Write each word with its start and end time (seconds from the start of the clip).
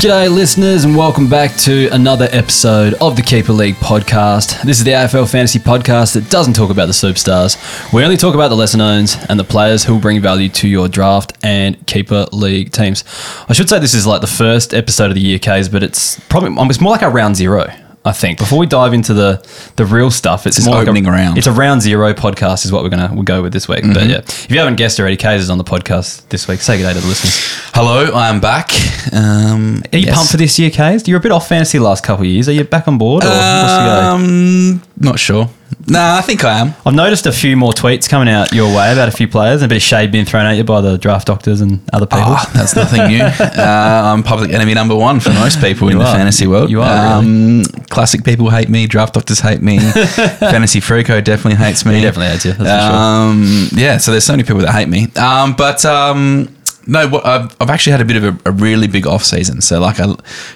G'day, 0.00 0.34
listeners, 0.34 0.84
and 0.84 0.96
welcome 0.96 1.28
back 1.28 1.54
to 1.58 1.88
another 1.88 2.26
episode 2.32 2.94
of 3.02 3.16
the 3.16 3.22
Keeper 3.22 3.52
League 3.52 3.74
podcast. 3.74 4.62
This 4.62 4.78
is 4.78 4.84
the 4.84 4.92
AFL 4.92 5.30
Fantasy 5.30 5.58
podcast 5.58 6.14
that 6.14 6.30
doesn't 6.30 6.54
talk 6.54 6.70
about 6.70 6.86
the 6.86 6.92
superstars. 6.92 7.92
We 7.92 8.02
only 8.02 8.16
talk 8.16 8.34
about 8.34 8.48
the 8.48 8.56
lesser 8.56 8.78
knowns 8.78 9.18
and 9.28 9.38
the 9.38 9.44
players 9.44 9.84
who 9.84 9.92
will 9.92 10.00
bring 10.00 10.22
value 10.22 10.48
to 10.48 10.66
your 10.66 10.88
draft 10.88 11.34
and 11.42 11.86
Keeper 11.86 12.24
League 12.32 12.72
teams. 12.72 13.04
I 13.46 13.52
should 13.52 13.68
say 13.68 13.78
this 13.78 13.92
is 13.92 14.06
like 14.06 14.22
the 14.22 14.26
first 14.26 14.72
episode 14.72 15.10
of 15.10 15.16
the 15.16 15.20
year, 15.20 15.38
K's, 15.38 15.68
but 15.68 15.82
it's 15.82 16.18
probably 16.30 16.50
it's 16.70 16.80
more 16.80 16.92
like 16.92 17.02
a 17.02 17.10
round 17.10 17.36
zero. 17.36 17.70
I 18.02 18.12
think 18.12 18.38
before 18.38 18.58
we 18.58 18.66
dive 18.66 18.94
into 18.94 19.12
the 19.12 19.46
the 19.76 19.84
real 19.84 20.10
stuff, 20.10 20.46
it's 20.46 20.56
This 20.56 20.64
more 20.66 20.76
opening 20.76 21.04
like 21.04 21.12
a, 21.12 21.16
round. 21.16 21.38
It's 21.38 21.46
a 21.46 21.52
round 21.52 21.82
zero 21.82 22.14
podcast, 22.14 22.64
is 22.64 22.72
what 22.72 22.82
we're 22.82 22.88
gonna 22.88 23.10
we'll 23.12 23.24
go 23.24 23.42
with 23.42 23.52
this 23.52 23.68
week. 23.68 23.82
But 23.92 24.06
yeah, 24.06 24.18
if 24.18 24.50
you 24.50 24.58
haven't 24.58 24.76
guessed 24.76 24.98
already, 24.98 25.18
K's 25.18 25.42
is 25.42 25.50
on 25.50 25.58
the 25.58 25.64
podcast 25.64 26.26
this 26.30 26.48
week. 26.48 26.60
Say 26.60 26.78
good 26.78 26.84
day 26.84 26.94
to 26.94 27.00
the 27.00 27.06
listeners. 27.06 27.36
Hello, 27.74 28.10
I 28.14 28.30
am 28.30 28.40
back. 28.40 28.70
Um, 29.12 29.82
Are 29.92 29.98
you 29.98 30.06
yes. 30.06 30.14
pumped 30.16 30.30
for 30.30 30.38
this 30.38 30.58
year, 30.58 30.70
K's? 30.70 31.06
You're 31.06 31.18
a 31.18 31.22
bit 31.22 31.32
off 31.32 31.48
fantasy 31.48 31.76
the 31.76 31.84
last 31.84 32.02
couple 32.02 32.24
of 32.24 32.30
years. 32.30 32.48
Are 32.48 32.52
you 32.52 32.64
back 32.64 32.88
on 32.88 32.96
board? 32.96 33.22
Or 33.22 33.28
what's 33.28 33.36
the 33.36 33.84
go? 33.84 34.00
Um, 34.14 34.82
not 34.96 35.18
sure. 35.18 35.50
Nah, 35.86 36.18
I 36.18 36.20
think 36.22 36.44
I 36.44 36.58
am. 36.58 36.74
I've 36.86 36.94
noticed 36.94 37.26
a 37.26 37.32
few 37.32 37.56
more 37.56 37.72
tweets 37.72 38.08
coming 38.08 38.28
out 38.28 38.52
your 38.52 38.68
way 38.74 38.92
about 38.92 39.08
a 39.08 39.12
few 39.12 39.26
players 39.28 39.62
and 39.62 39.70
a 39.70 39.72
bit 39.72 39.76
of 39.76 39.82
shade 39.82 40.12
being 40.12 40.24
thrown 40.24 40.46
at 40.46 40.56
you 40.56 40.64
by 40.64 40.80
the 40.80 40.96
draft 40.98 41.26
doctors 41.26 41.60
and 41.60 41.80
other 41.92 42.06
people. 42.06 42.24
Oh, 42.28 42.50
that's 42.54 42.76
nothing 42.76 43.06
new. 43.08 43.20
Uh, 43.60 44.12
I'm 44.14 44.22
public 44.22 44.50
enemy 44.52 44.74
number 44.74 44.94
one 44.96 45.20
for 45.20 45.30
most 45.30 45.60
people 45.60 45.88
in 45.88 45.94
You 45.98 46.02
the 46.04 46.04
fantasy 46.06 46.46
world. 46.46 46.70
You 46.70 46.80
are, 46.82 47.16
Um, 47.18 47.62
Classic 47.90 48.24
people 48.24 48.48
hate 48.50 48.68
me. 48.68 48.86
Draft 48.86 49.14
doctors 49.14 49.40
hate 49.40 49.60
me. 49.62 49.78
fantasy 50.38 50.80
Freako 50.80 51.22
definitely 51.22 51.56
hates 51.62 51.84
me. 51.84 51.96
He 51.96 52.02
definitely 52.02 52.30
hates 52.32 52.44
you, 52.44 52.52
that's 52.52 52.84
for 52.86 52.90
sure. 52.90 53.00
um, 53.00 53.68
Yeah, 53.72 53.98
so 53.98 54.10
there's 54.12 54.24
so 54.24 54.32
many 54.34 54.44
people 54.44 54.60
that 54.62 54.72
hate 54.72 54.88
me. 54.88 55.08
Um, 55.16 55.54
but 55.54 55.84
um, 55.84 56.54
no, 56.90 57.08
what, 57.08 57.24
I've, 57.24 57.56
I've 57.60 57.70
actually 57.70 57.92
had 57.92 58.00
a 58.00 58.04
bit 58.04 58.16
of 58.16 58.24
a, 58.24 58.50
a 58.50 58.52
really 58.52 58.86
big 58.88 59.06
off 59.06 59.24
season. 59.24 59.60
So 59.60 59.80
like 59.80 60.00
I, 60.00 60.06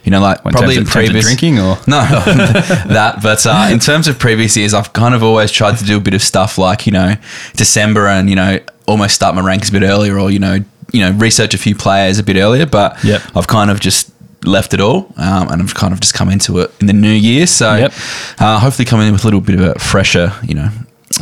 you 0.04 0.10
know, 0.10 0.20
like 0.20 0.44
In 0.44 0.50
probably 0.52 0.77
in 0.77 0.82
of- 0.82 0.88
in 0.88 0.92
terms 0.92 0.96
of 1.08 1.12
previous 1.12 1.24
drinking 1.27 1.58
or? 1.60 1.78
no, 1.86 2.00
that. 2.88 3.20
But 3.22 3.46
uh, 3.46 3.68
in 3.70 3.78
terms 3.78 4.08
of 4.08 4.18
previous 4.18 4.56
years, 4.56 4.74
I've 4.74 4.92
kind 4.92 5.14
of 5.14 5.22
always 5.22 5.50
tried 5.52 5.78
to 5.78 5.84
do 5.84 5.96
a 5.96 6.00
bit 6.00 6.14
of 6.14 6.22
stuff 6.22 6.58
like 6.58 6.86
you 6.86 6.92
know 6.92 7.14
December 7.56 8.08
and 8.08 8.28
you 8.28 8.36
know 8.36 8.58
almost 8.86 9.14
start 9.14 9.34
my 9.34 9.40
ranks 9.42 9.68
a 9.68 9.72
bit 9.72 9.82
earlier, 9.82 10.18
or 10.18 10.30
you 10.30 10.38
know 10.38 10.58
you 10.92 11.00
know 11.00 11.12
research 11.12 11.55
a 11.55 11.58
few 11.58 11.74
players 11.74 12.18
a 12.18 12.22
bit 12.22 12.36
earlier. 12.36 12.66
But 12.66 13.02
Yep. 13.05 13.22
I've 13.36 13.46
kind 13.46 13.70
of 13.70 13.80
just 13.80 14.10
left 14.44 14.74
it 14.74 14.80
all, 14.80 15.12
um, 15.16 15.48
and 15.50 15.62
I've 15.62 15.74
kind 15.74 15.92
of 15.94 16.00
just 16.00 16.14
come 16.14 16.28
into 16.30 16.58
it 16.58 16.70
in 16.80 16.86
the 16.86 16.92
new 16.92 17.08
year. 17.12 17.46
So 17.46 17.77
Yep. 17.77 17.92
uh, 18.40 18.58
hopefully 18.58 18.84
coming 18.84 19.06
in 19.06 19.12
with 19.12 19.22
a 19.22 19.27
little 19.27 19.40
bit 19.40 19.55
of 19.55 19.60
a 19.62 19.78
fresher, 19.78 20.32
you 20.42 20.55
know. 20.55 20.68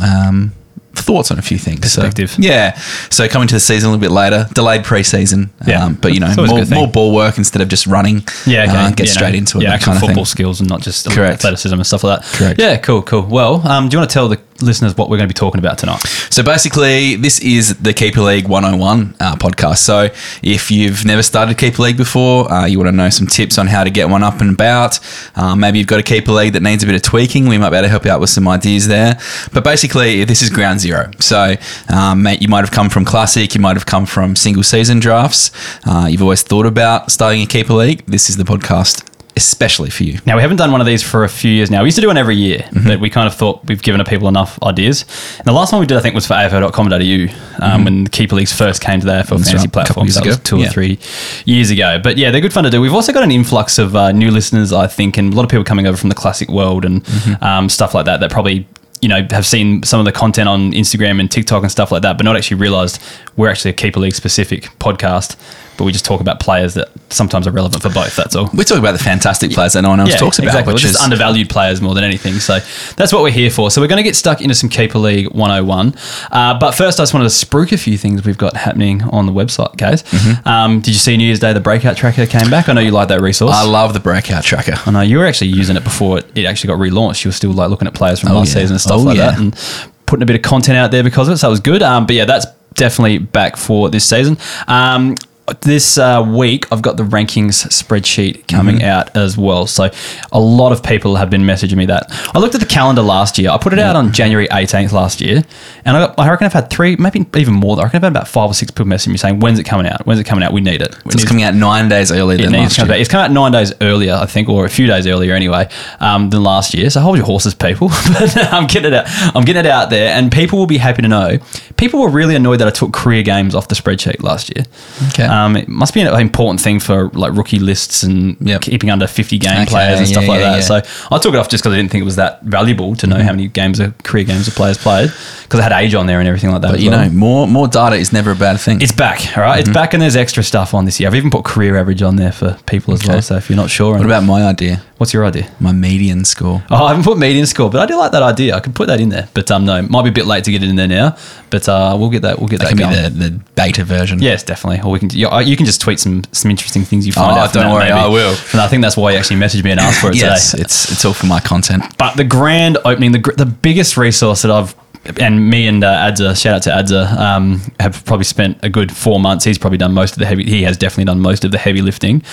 Um, 0.01 0.53
Thoughts 0.95 1.31
on 1.31 1.39
a 1.39 1.41
few 1.41 1.57
things. 1.57 1.91
So, 1.91 2.01
Perspective. 2.03 2.35
yeah. 2.39 2.77
So 3.09 3.27
coming 3.27 3.47
to 3.49 3.55
the 3.55 3.59
season 3.59 3.89
a 3.89 3.91
little 3.91 4.01
bit 4.01 4.11
later, 4.11 4.47
delayed 4.53 4.83
preseason. 4.83 5.49
Yeah. 5.67 5.83
Um, 5.85 5.95
but 5.95 6.13
you 6.13 6.19
know, 6.19 6.27
It's 6.29 6.37
always 6.37 6.71
a 6.71 6.73
more, 6.75 6.83
more 6.85 6.91
ball 6.91 7.13
work 7.15 7.37
instead 7.37 7.61
of 7.61 7.67
just 7.67 7.87
running. 7.87 8.21
Yeah, 8.45 8.63
okay. 8.63 8.71
uh, 8.77 8.91
get 8.91 9.09
straight 9.09 9.35
into 9.35 9.57
it. 9.57 9.63
Yeah, 9.63 9.73
actual 9.73 9.93
kind 9.93 9.97
of 9.97 10.01
football 10.07 10.25
thing. 10.25 10.31
skills 10.31 10.59
and 10.61 10.69
not 10.69 10.81
just 10.81 11.09
Correct. 11.09 11.35
athleticism 11.35 11.73
and 11.75 11.85
stuff 11.85 12.03
like 12.03 12.21
that. 12.21 12.37
Correct. 12.37 12.59
Yeah, 12.61 12.77
cool, 12.77 13.01
cool. 13.01 13.23
Well, 13.23 13.67
um, 13.67 13.89
do 13.89 13.95
you 13.95 13.99
want 13.99 14.09
to 14.09 14.13
tell 14.13 14.29
the 14.29 14.37
listeners 14.63 14.97
what 14.97 15.09
we're 15.09 15.17
going 15.17 15.27
to 15.27 15.33
be 15.33 15.37
talking 15.37 15.59
about 15.59 15.77
tonight? 15.77 15.99
So 16.29 16.43
basically, 16.43 17.15
this 17.15 17.39
is 17.39 17.77
the 17.77 17.93
Keeper 17.93 18.21
League 18.21 18.47
101 18.47 19.15
uh, 19.19 19.35
podcast. 19.35 19.77
So 19.77 20.09
if 20.41 20.71
you've 20.71 21.05
never 21.05 21.23
started 21.23 21.57
Keeper 21.57 21.83
League 21.83 21.97
before, 21.97 22.51
uh, 22.51 22.65
you 22.65 22.77
want 22.79 22.87
to 22.87 22.95
know 22.95 23.09
some 23.09 23.27
tips 23.27 23.57
on 23.57 23.67
how 23.67 23.83
to 23.83 23.89
get 23.89 24.09
one 24.09 24.23
up 24.23 24.41
and 24.41 24.51
about. 24.51 24.99
Uh, 25.35 25.55
maybe 25.55 25.77
you've 25.79 25.87
got 25.87 25.99
a 25.99 26.03
Keeper 26.03 26.31
League 26.31 26.53
that 26.53 26.63
needs 26.63 26.83
a 26.83 26.85
bit 26.85 26.95
of 26.95 27.01
tweaking. 27.01 27.47
We 27.47 27.57
might 27.57 27.69
be 27.69 27.75
able 27.75 27.85
to 27.85 27.89
help 27.89 28.05
you 28.05 28.11
out 28.11 28.19
with 28.19 28.29
some 28.29 28.47
ideas 28.47 28.87
there. 28.87 29.19
But 29.53 29.63
basically, 29.63 30.23
this 30.23 30.41
is 30.41 30.49
ground 30.49 30.79
zero. 30.79 31.11
So 31.19 31.55
um, 31.89 32.23
mate, 32.23 32.41
you 32.41 32.47
might 32.47 32.61
have 32.61 32.71
come 32.71 32.89
from 32.89 33.05
Classic, 33.05 33.53
you 33.53 33.61
might 33.61 33.75
have 33.75 33.85
come 33.85 34.05
from 34.05 34.35
single 34.35 34.63
season 34.63 34.99
drafts. 34.99 35.51
Uh, 35.85 36.07
you've 36.09 36.21
always 36.21 36.43
thought 36.43 36.65
about 36.65 37.11
starting 37.11 37.41
a 37.41 37.45
Keeper 37.45 37.73
League. 37.73 38.05
This 38.05 38.29
is 38.29 38.37
the 38.37 38.43
podcast 38.43 39.12
especially 39.35 39.89
for 39.89 40.03
you. 40.03 40.19
Now, 40.25 40.35
we 40.35 40.41
haven't 40.41 40.57
done 40.57 40.71
one 40.71 40.79
of 40.81 40.87
these 40.87 41.01
for 41.01 41.23
a 41.23 41.29
few 41.29 41.51
years 41.51 41.71
now. 41.71 41.81
We 41.81 41.87
used 41.87 41.95
to 41.95 42.01
do 42.01 42.07
one 42.07 42.17
every 42.17 42.35
year, 42.35 42.59
Mm-hmm. 42.59 42.87
but 42.87 42.99
we 42.99 43.09
kind 43.09 43.27
of 43.27 43.33
thought 43.33 43.65
we've 43.67 43.81
given 43.81 44.03
people 44.05 44.27
enough 44.27 44.61
ideas. 44.61 45.05
And 45.39 45.45
the 45.47 45.51
last 45.53 45.71
one 45.71 45.79
we 45.81 45.87
did, 45.87 45.97
I 45.97 46.01
think, 46.01 46.13
was 46.15 46.27
for 46.27 46.33
AFL.com.au 46.33 47.65
um, 47.65 47.83
when 47.85 48.03
the 48.05 48.09
Keeper 48.09 48.35
Leagues 48.35 48.53
first 48.53 48.81
came 48.81 48.99
to 48.99 49.05
the 49.05 49.11
AFL 49.11 49.23
Mm-hmm. 49.23 49.35
That's 49.37 49.49
fantasy 49.51 49.57
right, 49.57 49.65
a 49.65 49.87
couple 49.87 50.03
platforms. 50.05 50.21
was 50.27 50.39
two 50.39 50.57
Yeah. 50.59 50.67
or 50.67 50.71
three 50.71 50.99
years 51.45 51.71
ago. 51.71 51.99
But 52.03 52.17
yeah, 52.17 52.31
they're 52.31 52.41
good 52.41 52.53
fun 52.53 52.63
to 52.65 52.69
do. 52.69 52.79
We've 52.81 52.93
also 52.93 53.11
got 53.13 53.23
an 53.23 53.31
influx 53.31 53.77
of 53.79 53.95
uh, 53.95 54.11
new 54.11 54.29
listeners, 54.31 54.71
I 54.73 54.87
think, 54.87 55.17
and 55.17 55.33
a 55.33 55.35
lot 55.35 55.43
of 55.43 55.49
people 55.49 55.63
coming 55.63 55.87
over 55.87 55.97
from 55.97 56.09
the 56.09 56.15
classic 56.15 56.49
world 56.49 56.85
and 56.85 57.03
Mm-hmm. 57.03 57.43
um, 57.43 57.69
stuff 57.69 57.93
like 57.93 58.05
that 58.05 58.19
that 58.19 58.31
probably 58.31 58.67
you 59.01 59.09
know 59.09 59.25
have 59.31 59.45
seen 59.45 59.83
some 59.83 59.99
of 59.99 60.05
the 60.05 60.11
content 60.13 60.47
on 60.47 60.71
Instagram 60.71 61.19
and 61.19 61.29
TikTok 61.29 61.63
and 61.63 61.71
stuff 61.71 61.91
like 61.91 62.01
that, 62.03 62.17
but 62.17 62.23
not 62.23 62.37
actually 62.37 62.57
realised 62.57 63.01
we're 63.35 63.49
actually 63.49 63.71
a 63.71 63.73
Keeper 63.73 63.99
League 63.99 64.13
specific 64.15 64.63
podcast. 64.79 65.35
But 65.77 65.85
we 65.85 65.91
just 65.91 66.05
talk 66.05 66.21
about 66.21 66.39
players 66.39 66.75
that 66.75 66.89
sometimes 67.09 67.47
are 67.47 67.51
relevant 67.51 67.81
for 67.81 67.89
both. 67.89 68.15
That's 68.15 68.35
all. 68.35 68.49
We 68.53 68.63
talk 68.63 68.77
about 68.77 68.91
the 68.91 69.03
fantastic 69.03 69.51
players 69.51 69.73
that 69.73 69.81
no 69.81 69.89
one 69.89 69.99
else 69.99 70.15
talks 70.15 70.37
about, 70.37 70.49
Exactly. 70.49 70.73
which 70.73 70.83
We're 70.83 70.89
just 70.89 70.99
is 70.99 71.01
undervalued 71.03 71.49
players 71.49 71.81
more 71.81 71.93
than 71.95 72.03
anything. 72.03 72.35
So 72.35 72.59
that's 72.95 73.11
what 73.11 73.23
we're 73.23 73.31
here 73.31 73.49
for. 73.49 73.71
So 73.71 73.81
we're 73.81 73.87
going 73.87 73.97
to 73.97 74.03
get 74.03 74.15
stuck 74.15 74.41
into 74.41 74.53
some 74.55 74.69
Keeper 74.69 74.99
League 74.99 75.27
101. 75.31 75.95
Uh, 76.31 76.59
but 76.59 76.73
first, 76.73 76.99
I 76.99 77.03
just 77.03 77.13
wanted 77.13 77.29
to 77.29 77.45
spruik 77.45 77.71
a 77.71 77.77
few 77.77 77.97
things 77.97 78.23
we've 78.25 78.37
got 78.37 78.55
happening 78.55 79.01
on 79.03 79.25
the 79.25 79.31
website, 79.33 79.75
guys. 79.77 80.03
Mm-hmm. 80.03 80.47
Um, 80.47 80.79
did 80.81 80.89
you 80.89 80.99
see 80.99 81.17
New 81.17 81.25
Year's 81.25 81.39
Day 81.39 81.53
the 81.53 81.59
breakout 81.59 81.97
tracker 81.97 82.25
came 82.27 82.49
back? 82.49 82.69
I 82.69 82.73
know 82.73 82.81
you 82.81 82.91
like 82.91 83.07
that 83.07 83.21
resource. 83.21 83.53
I 83.55 83.63
love 83.65 83.93
the 83.93 83.99
breakout 83.99 84.43
tracker. 84.43 84.75
I 84.85 84.91
know 84.91 85.01
you 85.01 85.17
were 85.17 85.25
actually 85.25 85.47
using 85.51 85.75
it 85.75 85.83
before 85.83 86.19
it, 86.19 86.25
it 86.35 86.45
actually 86.45 86.67
got 86.67 86.79
relaunched. 86.79 87.23
You 87.25 87.29
were 87.29 87.33
still 87.33 87.51
like 87.51 87.69
looking 87.69 87.87
at 87.87 87.93
players 87.95 88.19
from 88.19 88.31
Oh, 88.31 88.35
last 88.39 88.49
yeah. 88.55 88.61
season 88.61 88.75
and 88.75 88.81
stuff 88.81 88.99
Oh, 88.99 89.03
like 89.03 89.17
yeah. 89.17 89.31
that, 89.31 89.39
and 89.39 89.89
putting 90.05 90.21
a 90.23 90.25
bit 90.27 90.35
of 90.35 90.41
content 90.43 90.77
out 90.77 90.91
there 90.91 91.03
because 91.03 91.27
of 91.27 91.33
it. 91.33 91.37
So 91.37 91.47
that 91.47 91.51
was 91.51 91.59
good. 91.59 91.81
Um, 91.81 92.05
but 92.05 92.15
yeah, 92.15 92.25
that's 92.25 92.45
definitely 92.75 93.17
back 93.19 93.55
for 93.55 93.89
this 93.89 94.07
season. 94.07 94.37
Um, 94.67 95.15
this 95.61 95.97
uh, 95.97 96.23
week, 96.25 96.71
I've 96.71 96.81
got 96.81 96.95
the 96.97 97.03
rankings 97.03 97.67
spreadsheet 97.67 98.47
coming 98.47 98.77
Mm-hmm. 98.77 98.85
out 98.85 99.15
as 99.17 99.37
well. 99.37 99.67
So, 99.67 99.89
a 100.31 100.39
lot 100.39 100.71
of 100.71 100.81
people 100.81 101.17
have 101.17 101.29
been 101.29 101.41
messaging 101.43 101.75
me 101.75 101.85
that. 101.87 102.05
I 102.33 102.39
looked 102.39 102.55
at 102.55 102.61
the 102.61 102.67
calendar 102.67 103.01
last 103.01 103.37
year. 103.37 103.49
I 103.51 103.57
put 103.57 103.73
it 103.73 103.79
out 103.79 103.95
on 103.97 104.13
January 104.13 104.47
18th 104.47 104.93
last 104.93 105.19
year, 105.21 105.43
and 105.83 105.97
I, 105.97 106.07
got, 106.07 106.17
I 106.19 106.29
reckon 106.29 106.45
I've 106.45 106.53
had 106.53 106.69
three, 106.69 106.95
maybe 106.95 107.25
even 107.35 107.53
more. 107.55 107.77
I 107.79 107.83
reckon 107.83 107.97
I've 107.97 108.03
had 108.03 108.11
about 108.13 108.27
five 108.29 108.49
or 108.49 108.53
six 108.53 108.71
people 108.71 108.85
messaging 108.85 109.09
me 109.09 109.17
saying, 109.17 109.41
"When's 109.41 109.59
it 109.59 109.65
coming 109.65 109.85
out? 109.85 110.05
When's 110.07 110.19
it 110.19 110.23
coming 110.23 110.43
out? 110.45 110.53
We 110.53 110.61
need 110.61 110.81
it." 110.81 110.95
We 111.03 111.11
So 111.11 111.17
it's 111.19 111.27
coming 111.27 111.43
out 111.43 111.53
nine 111.55 111.89
days 111.89 112.11
earlier 112.11 112.37
than 112.37 112.53
last 112.53 112.77
year. 112.77 112.87
back. 112.87 112.99
It's 112.99 113.09
come 113.09 113.19
out 113.21 113.31
nine 113.31 113.51
days 113.51 113.73
earlier, 113.81 114.13
I 114.15 114.25
think, 114.25 114.47
or 114.49 114.65
a 114.65 114.69
few 114.69 114.87
days 114.87 115.05
earlier 115.07 115.33
anyway, 115.33 115.67
um, 115.99 116.29
than 116.29 116.41
last 116.43 116.73
year. 116.73 116.89
So 116.89 117.01
hold 117.01 117.17
your 117.17 117.25
horses, 117.25 117.53
people. 117.53 117.89
but 118.13 118.37
I'm 118.53 118.65
getting 118.67 118.93
it 118.93 118.95
out. 118.95 119.35
I'm 119.35 119.43
getting 119.43 119.65
it 119.65 119.69
out 119.71 119.89
there, 119.89 120.15
and 120.17 120.31
people 120.31 120.57
will 120.57 120.67
be 120.67 120.77
happy 120.77 121.01
to 121.01 121.07
know. 121.09 121.37
People 121.75 121.99
were 122.01 122.09
really 122.09 122.35
annoyed 122.35 122.59
that 122.61 122.67
I 122.67 122.71
took 122.71 122.93
career 122.93 123.23
games 123.23 123.55
off 123.55 123.67
the 123.67 123.75
spreadsheet 123.75 124.23
last 124.23 124.55
year. 124.55 124.65
Okay. 125.09 125.23
Um, 125.25 125.32
it 125.55 125.67
must 125.67 125.93
be 125.93 126.01
an 126.01 126.19
important 126.19 126.61
thing 126.61 126.79
for 126.79 127.09
like 127.09 127.33
rookie 127.33 127.59
lists 127.59 128.03
and 128.03 128.37
Yep. 128.41 128.61
keeping 128.61 128.89
under 128.91 129.07
50 129.07 129.37
game 129.37 129.51
Okay, 129.53 129.65
players 129.65 129.99
and 129.99 130.07
stuff 130.07 130.27
like 130.27 130.39
yeah, 130.41 130.51
that. 130.51 130.69
yeah. 130.69 130.79
Mm-hmm. 130.79 131.07
So 131.09 131.15
I 131.15 131.19
took 131.19 131.33
it 131.33 131.37
off 131.37 131.49
just 131.49 131.63
because 131.63 131.73
I 131.73 131.77
didn't 131.77 131.91
think 131.91 132.01
it 132.01 132.05
was 132.05 132.15
that 132.17 132.41
valuable 132.43 132.95
to 132.97 133.07
know 133.07 133.17
how 133.21 133.31
many 133.31 133.47
games 133.47 133.79
of 133.79 133.97
career 134.03 134.23
games 134.25 134.47
of 134.47 134.55
players 134.55 134.77
played 134.77 135.11
because 135.43 135.59
I 135.59 135.63
had 135.63 135.71
age 135.71 135.93
on 135.95 136.05
there 136.07 136.19
and 136.19 136.27
everything 136.27 136.51
like 136.51 136.61
that. 136.61 136.71
But 136.71 136.79
you 136.79 136.89
well. 136.91 137.05
know, 137.05 137.09
more 137.11 137.47
more 137.47 137.67
data 137.67 137.95
is 137.95 138.11
never 138.13 138.31
a 138.31 138.35
bad 138.35 138.59
thing. 138.59 138.81
It's 138.81 138.91
back, 138.91 139.37
all 139.37 139.43
right? 139.43 139.59
It's 139.59 139.69
back, 139.69 139.93
and 139.93 140.01
there's 140.01 140.15
extra 140.15 140.43
stuff 140.43 140.73
on 140.73 140.85
this 140.85 140.99
year. 140.99 141.07
I've 141.09 141.15
even 141.15 141.29
put 141.29 141.43
career 141.45 141.77
average 141.77 142.01
on 142.01 142.15
there 142.15 142.31
for 142.31 142.57
people 142.65 142.93
as 142.93 143.01
Okay. 143.01 143.13
well. 143.13 143.21
So 143.21 143.35
if 143.37 143.49
you're 143.49 143.57
not 143.57 143.69
sure, 143.69 143.93
what 143.95 144.05
about 144.05 144.23
my 144.23 144.43
idea? 144.47 144.81
What's 145.03 145.13
your 145.13 145.25
idea? 145.25 145.51
My 145.59 145.73
median 145.73 146.23
score. 146.23 146.63
Oh, 146.71 146.85
I 146.85 146.87
haven't 146.89 147.03
put 147.03 147.17
median 147.17 147.45
score, 147.45 147.69
but 147.69 147.81
I 147.81 147.85
do 147.85 147.97
like 147.97 148.13
that 148.13 148.23
idea. 148.23 148.55
I 148.55 148.61
could 148.61 148.73
put 148.73 148.87
that 148.87 149.01
in 149.01 149.09
there, 149.09 149.27
but 149.33 149.51
um, 149.51 149.65
no, 149.65 149.81
might 149.81 150.03
be 150.03 150.09
a 150.09 150.13
bit 150.13 150.25
late 150.25 150.45
to 150.45 150.51
get 150.51 150.63
it 150.63 150.69
in 150.69 150.77
there 150.77 150.87
now. 150.87 151.17
But 151.49 151.67
uh, 151.67 151.97
we'll 151.99 152.09
get 152.09 152.21
that. 152.21 152.39
We'll 152.39 152.47
get 152.47 152.61
That 152.61 152.73
that, 152.77 152.77
can 152.77 153.11
be 153.13 153.19
the, 153.19 153.29
the 153.29 153.43
beta 153.55 153.83
version. 153.83 154.21
Yes, 154.21 154.43
definitely. 154.43 154.79
Or 154.81 154.91
we 154.91 154.99
can. 154.99 155.09
You, 155.09 155.27
you 155.41 155.57
can 155.57 155.65
just 155.65 155.81
tweet 155.81 155.99
some 155.99 156.23
some 156.31 156.49
interesting 156.49 156.83
things 156.85 157.05
you 157.05 157.11
find 157.11 157.33
Oh, 157.37 157.41
out. 157.41 157.51
don't 157.51 157.69
worry, 157.69 157.89
maybe. 157.89 157.91
I 157.99 158.07
will. 158.07 158.33
And 158.53 158.61
I 158.61 158.69
think 158.69 158.81
that's 158.81 158.95
why 158.95 159.11
you 159.11 159.17
actually 159.17 159.41
messaged 159.41 159.65
me 159.65 159.71
and 159.71 159.79
asked 159.81 159.99
for 159.99 160.09
it 160.09 160.15
Yes, 160.21 160.51
today. 160.51 160.63
it's 160.63 160.89
it's 160.89 161.03
all 161.03 161.13
for 161.13 161.25
my 161.25 161.41
content. 161.41 161.83
But 161.97 162.15
the 162.15 162.23
grand 162.23 162.77
opening, 162.85 163.11
the 163.11 163.19
the 163.35 163.45
biggest 163.45 163.97
resource 163.97 164.41
that 164.43 164.51
I've 164.51 164.73
and 165.17 165.49
me 165.49 165.67
and 165.67 165.83
uh, 165.83 166.11
Adza, 166.11 166.39
shout 166.41 166.55
out 166.55 166.63
to 166.63 166.69
Adza, 166.69 167.17
um, 167.17 167.61
have 167.79 168.03
probably 168.05 168.23
spent 168.23 168.57
a 168.63 168.69
good 168.69 168.91
four 168.91 169.19
months. 169.19 169.45
He's 169.45 169.57
probably 169.57 169.77
done 169.77 169.93
most 169.93 170.13
of 170.13 170.19
the 170.19 170.25
heavy. 170.25 170.43
He 170.43 170.63
has 170.63 170.77
definitely 170.77 171.05
done 171.05 171.19
most 171.19 171.43
of 171.43 171.51
the 171.51 171.57
heavy 171.57 171.81
lifting 171.81 172.23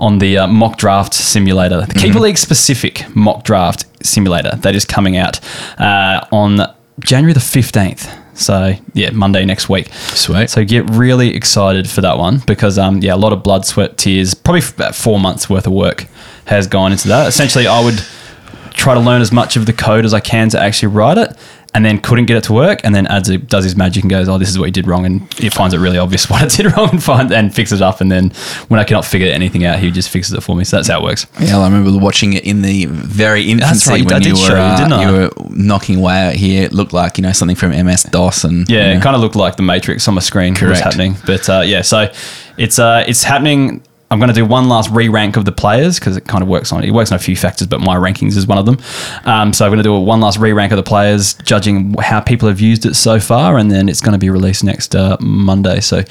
on 0.00 0.18
the 0.18 0.38
uh, 0.38 0.46
mock 0.46 0.78
draft 0.78 1.14
simulator, 1.14 1.82
the 1.82 1.94
Keeper 1.94 2.20
League 2.20 2.38
specific 2.38 3.04
mock 3.14 3.44
draft 3.44 3.84
simulator 4.04 4.56
that 4.56 4.74
is 4.74 4.84
coming 4.84 5.16
out 5.16 5.40
uh, 5.78 6.26
on 6.32 6.60
January 7.00 7.32
the 7.32 7.40
fifteenth. 7.40 8.08
So 8.36 8.74
yeah, 8.94 9.10
Monday 9.10 9.44
next 9.44 9.68
week. 9.68 9.92
Sweet. 9.92 10.50
So 10.50 10.64
get 10.64 10.90
really 10.90 11.34
excited 11.36 11.88
for 11.88 12.00
that 12.00 12.18
one 12.18 12.40
because 12.46 12.78
um 12.78 13.00
yeah, 13.00 13.14
a 13.14 13.16
lot 13.16 13.32
of 13.32 13.42
blood, 13.44 13.64
sweat, 13.64 13.96
tears, 13.96 14.34
probably 14.34 14.62
about 14.74 14.94
four 14.94 15.20
months 15.20 15.48
worth 15.48 15.66
of 15.66 15.72
work 15.72 16.06
has 16.46 16.66
gone 16.66 16.90
into 16.90 17.08
that. 17.08 17.28
Essentially, 17.28 17.66
I 17.66 17.82
would 17.84 18.02
try 18.72 18.94
to 18.94 19.00
learn 19.00 19.22
as 19.22 19.30
much 19.30 19.56
of 19.56 19.66
the 19.66 19.72
code 19.72 20.04
as 20.04 20.12
I 20.12 20.20
can 20.20 20.48
to 20.48 20.58
actually 20.60 20.88
write 20.88 21.16
it, 21.16 21.36
and 21.74 21.84
then 21.84 21.98
couldn't 22.00 22.26
get 22.26 22.36
it 22.36 22.44
to 22.44 22.52
work, 22.52 22.80
and 22.84 22.94
then 22.94 23.06
Adza, 23.06 23.46
does 23.48 23.64
his 23.64 23.76
magic 23.76 24.04
and 24.04 24.10
goes, 24.10 24.28
"Oh, 24.28 24.38
this 24.38 24.48
is 24.48 24.58
what 24.58 24.66
you 24.66 24.70
did 24.70 24.86
wrong," 24.86 25.04
and 25.04 25.22
it 25.42 25.52
finds 25.52 25.74
it 25.74 25.78
really 25.78 25.98
obvious 25.98 26.30
what 26.30 26.42
I 26.42 26.46
did 26.46 26.74
wrong 26.76 26.90
and 26.90 27.02
find 27.02 27.32
and 27.32 27.54
fixes 27.54 27.80
it 27.80 27.84
up, 27.84 28.00
and 28.00 28.10
then 28.10 28.30
when 28.68 28.78
I 28.78 28.84
cannot 28.84 29.04
figure 29.04 29.30
anything 29.30 29.64
out, 29.64 29.80
he 29.80 29.90
just 29.90 30.08
fixes 30.08 30.32
it 30.34 30.42
for 30.42 30.54
me. 30.54 30.64
So 30.64 30.76
that's 30.76 30.88
how 30.88 31.00
it 31.00 31.02
works. 31.02 31.26
Yeah, 31.40 31.58
I 31.58 31.64
remember 31.64 31.98
watching 31.98 32.34
it 32.34 32.44
in 32.44 32.62
the 32.62 32.86
very 32.86 33.50
infancy 33.50 33.90
right, 33.90 34.04
when 34.10 34.22
you 34.22 34.34
were 34.34 34.50
you, 34.50 34.54
uh, 34.54 34.88
I? 34.90 35.02
you 35.04 35.12
were 35.12 35.30
knocking 35.50 35.98
away 35.98 36.28
out 36.28 36.34
here. 36.34 36.62
It 36.64 36.72
looked 36.72 36.92
like 36.92 37.18
you 37.18 37.22
know 37.22 37.32
something 37.32 37.56
from 37.56 37.70
MS 37.70 38.04
DOS 38.04 38.44
and 38.44 38.68
Yeah, 38.68 38.86
you 38.86 38.92
know, 38.92 38.98
it 39.00 39.02
kind 39.02 39.16
of 39.16 39.22
looked 39.22 39.36
like 39.36 39.56
the 39.56 39.62
Matrix 39.62 40.06
on 40.06 40.14
my 40.14 40.20
screen 40.20 40.52
was 40.52 40.60
Correct. 40.60 40.80
happening. 40.80 41.16
But 41.26 41.48
uh, 41.48 41.62
yeah, 41.64 41.82
so 41.82 42.12
it's 42.56 42.78
uh, 42.78 43.04
it's 43.06 43.24
happening. 43.24 43.82
I'm 44.14 44.20
going 44.20 44.28
to 44.28 44.34
do 44.34 44.46
one 44.46 44.68
last 44.68 44.90
re 44.90 45.08
rank 45.08 45.36
of 45.36 45.44
the 45.44 45.50
players 45.50 45.98
because 45.98 46.16
it 46.16 46.26
kind 46.28 46.40
of 46.40 46.48
works 46.48 46.72
on 46.72 46.84
it 46.84 46.92
works 46.92 47.10
on 47.10 47.16
a 47.16 47.18
few 47.18 47.34
factors, 47.34 47.66
but 47.66 47.80
my 47.80 47.96
rankings 47.96 48.36
is 48.36 48.46
one 48.46 48.58
of 48.58 48.64
them. 48.64 48.78
Um, 49.24 49.52
so 49.52 49.64
I'm 49.64 49.70
going 49.70 49.78
to 49.78 49.82
do 49.82 49.92
a 49.92 50.00
one 50.00 50.20
last 50.20 50.38
re 50.38 50.52
rank 50.52 50.70
of 50.70 50.76
the 50.76 50.84
players, 50.84 51.34
judging 51.34 51.94
how 51.94 52.20
people 52.20 52.48
have 52.48 52.60
used 52.60 52.86
it 52.86 52.94
so 52.94 53.18
far, 53.18 53.58
and 53.58 53.72
then 53.72 53.88
it's 53.88 54.00
going 54.00 54.12
to 54.12 54.18
be 54.18 54.30
released 54.30 54.62
next 54.62 54.94
uh, 54.94 55.16
Monday. 55.20 55.80
So 55.80 56.04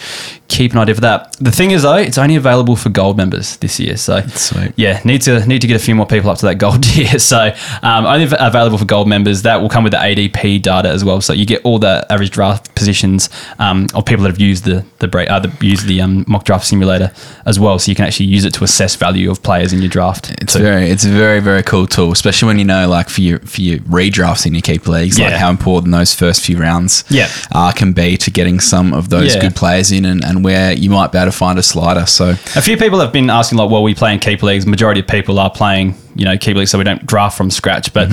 keep 0.50 0.74
an 0.74 0.80
idea 0.80 0.96
for 0.96 1.02
that. 1.02 1.34
The 1.40 1.52
thing 1.52 1.72
is, 1.72 1.84
though, 1.84 1.96
it's 1.96 2.18
only 2.18 2.36
available 2.36 2.76
for 2.76 2.90
gold 2.90 3.18
members 3.18 3.58
this 3.58 3.80
year. 3.80 3.96
So 3.96 4.22
Sweet. 4.28 4.74
yeah, 4.76 5.02
need 5.06 5.22
to 5.24 5.46
need 5.46 5.62
to 5.62 5.68
get 5.68 5.76
a 5.76 5.84
few 5.84 5.96
more 5.96 6.06
people 6.06 6.30
up 6.30 6.38
to 6.40 6.46
that 6.48 6.56
gold 6.56 6.84
tier. 6.84 7.20
So 7.20 7.56
um, 7.82 8.06
only 8.06 8.26
available 8.38 8.78
for 8.78 8.86
gold 8.86 9.08
members. 9.08 9.44
That 9.44 9.62
will 9.62 9.70
come 9.70 9.84
with 9.84 9.94
the 9.94 10.00
ADP 10.00 10.62
data 10.62 10.90
as 10.90 11.06
well. 11.06 11.22
So 11.22 11.34
you 11.34 11.46
get 11.46 11.64
all 11.64 11.80
the 11.80 12.06
average 12.10 12.32
draft 12.32 12.76
positions 12.76 13.30
um, 13.60 13.88
of 13.94 14.06
people 14.06 14.24
that 14.24 14.30
have 14.30 14.42
used 14.42 14.66
the 14.66 14.86
the, 15.00 15.08
break, 15.08 15.30
uh, 15.30 15.40
the 15.40 15.66
used 15.66 15.88
the 15.88 16.02
um, 16.02 16.26
mock 16.28 16.44
draft 16.44 16.66
simulator 16.66 17.12
as 17.46 17.60
well. 17.60 17.80
So 17.80 17.92
you 17.94 17.96
can 17.96 18.06
actually 18.06 18.26
use 18.26 18.44
it 18.44 18.54
to 18.56 18.64
assess 18.64 18.96
value 18.96 19.30
of 19.30 19.44
players 19.44 19.72
in 19.72 19.80
your 19.82 19.90
draft. 19.90 20.32
It's 20.42 20.54
So- 20.54 20.60
very, 20.60 20.90
it's 20.90 21.06
a 21.06 21.10
very, 21.10 21.40
very 21.40 21.62
cool 21.62 21.86
tool, 21.86 22.12
especially 22.12 22.48
when 22.48 22.58
you 22.58 22.66
know, 22.66 22.88
like 22.90 23.08
for 23.08 23.22
your 23.22 23.38
for 23.40 23.62
your 23.62 23.78
redrafts 23.82 24.46
in 24.48 24.54
your 24.56 24.62
keeper 24.64 24.90
leagues, 24.92 25.20
like 25.20 25.30
Yeah. 25.32 25.38
how 25.38 25.50
important 25.52 25.92
those 25.94 26.14
first 26.14 26.42
few 26.42 26.58
rounds, 26.58 27.04
Yeah. 27.10 27.28
uh, 27.52 27.72
can 27.72 27.94
be 27.94 28.18
to 28.18 28.32
getting 28.32 28.60
some 28.60 28.94
of 28.94 29.10
those 29.10 29.36
Yeah. 29.36 29.42
good 29.42 29.56
players 29.56 29.92
in, 29.92 30.06
and, 30.06 30.24
and 30.26 30.44
where 30.44 30.74
you 30.74 30.90
might 30.90 31.12
be 31.12 31.20
able 31.20 31.28
to 31.32 31.38
find 31.38 31.60
a 31.60 31.64
slider. 31.64 32.06
So 32.08 32.30
A 32.56 32.62
few 32.62 32.78
people 32.78 33.00
have 33.00 33.12
been 33.14 33.30
asking, 33.30 33.60
like, 33.60 33.70
well, 33.70 33.84
we 33.84 33.94
play 33.94 34.12
in 34.14 34.20
keeper 34.20 34.48
leagues. 34.48 34.66
Majority 34.66 35.02
of 35.02 35.08
people 35.08 35.38
are 35.40 35.52
playing, 35.52 35.96
you 36.16 36.26
know, 36.26 36.36
keeper 36.38 36.60
leagues, 36.60 36.72
so 36.72 36.78
we 36.80 36.84
don't 36.84 37.06
draft 37.06 37.38
from 37.38 37.52
scratch. 37.52 37.94
But 37.94 38.10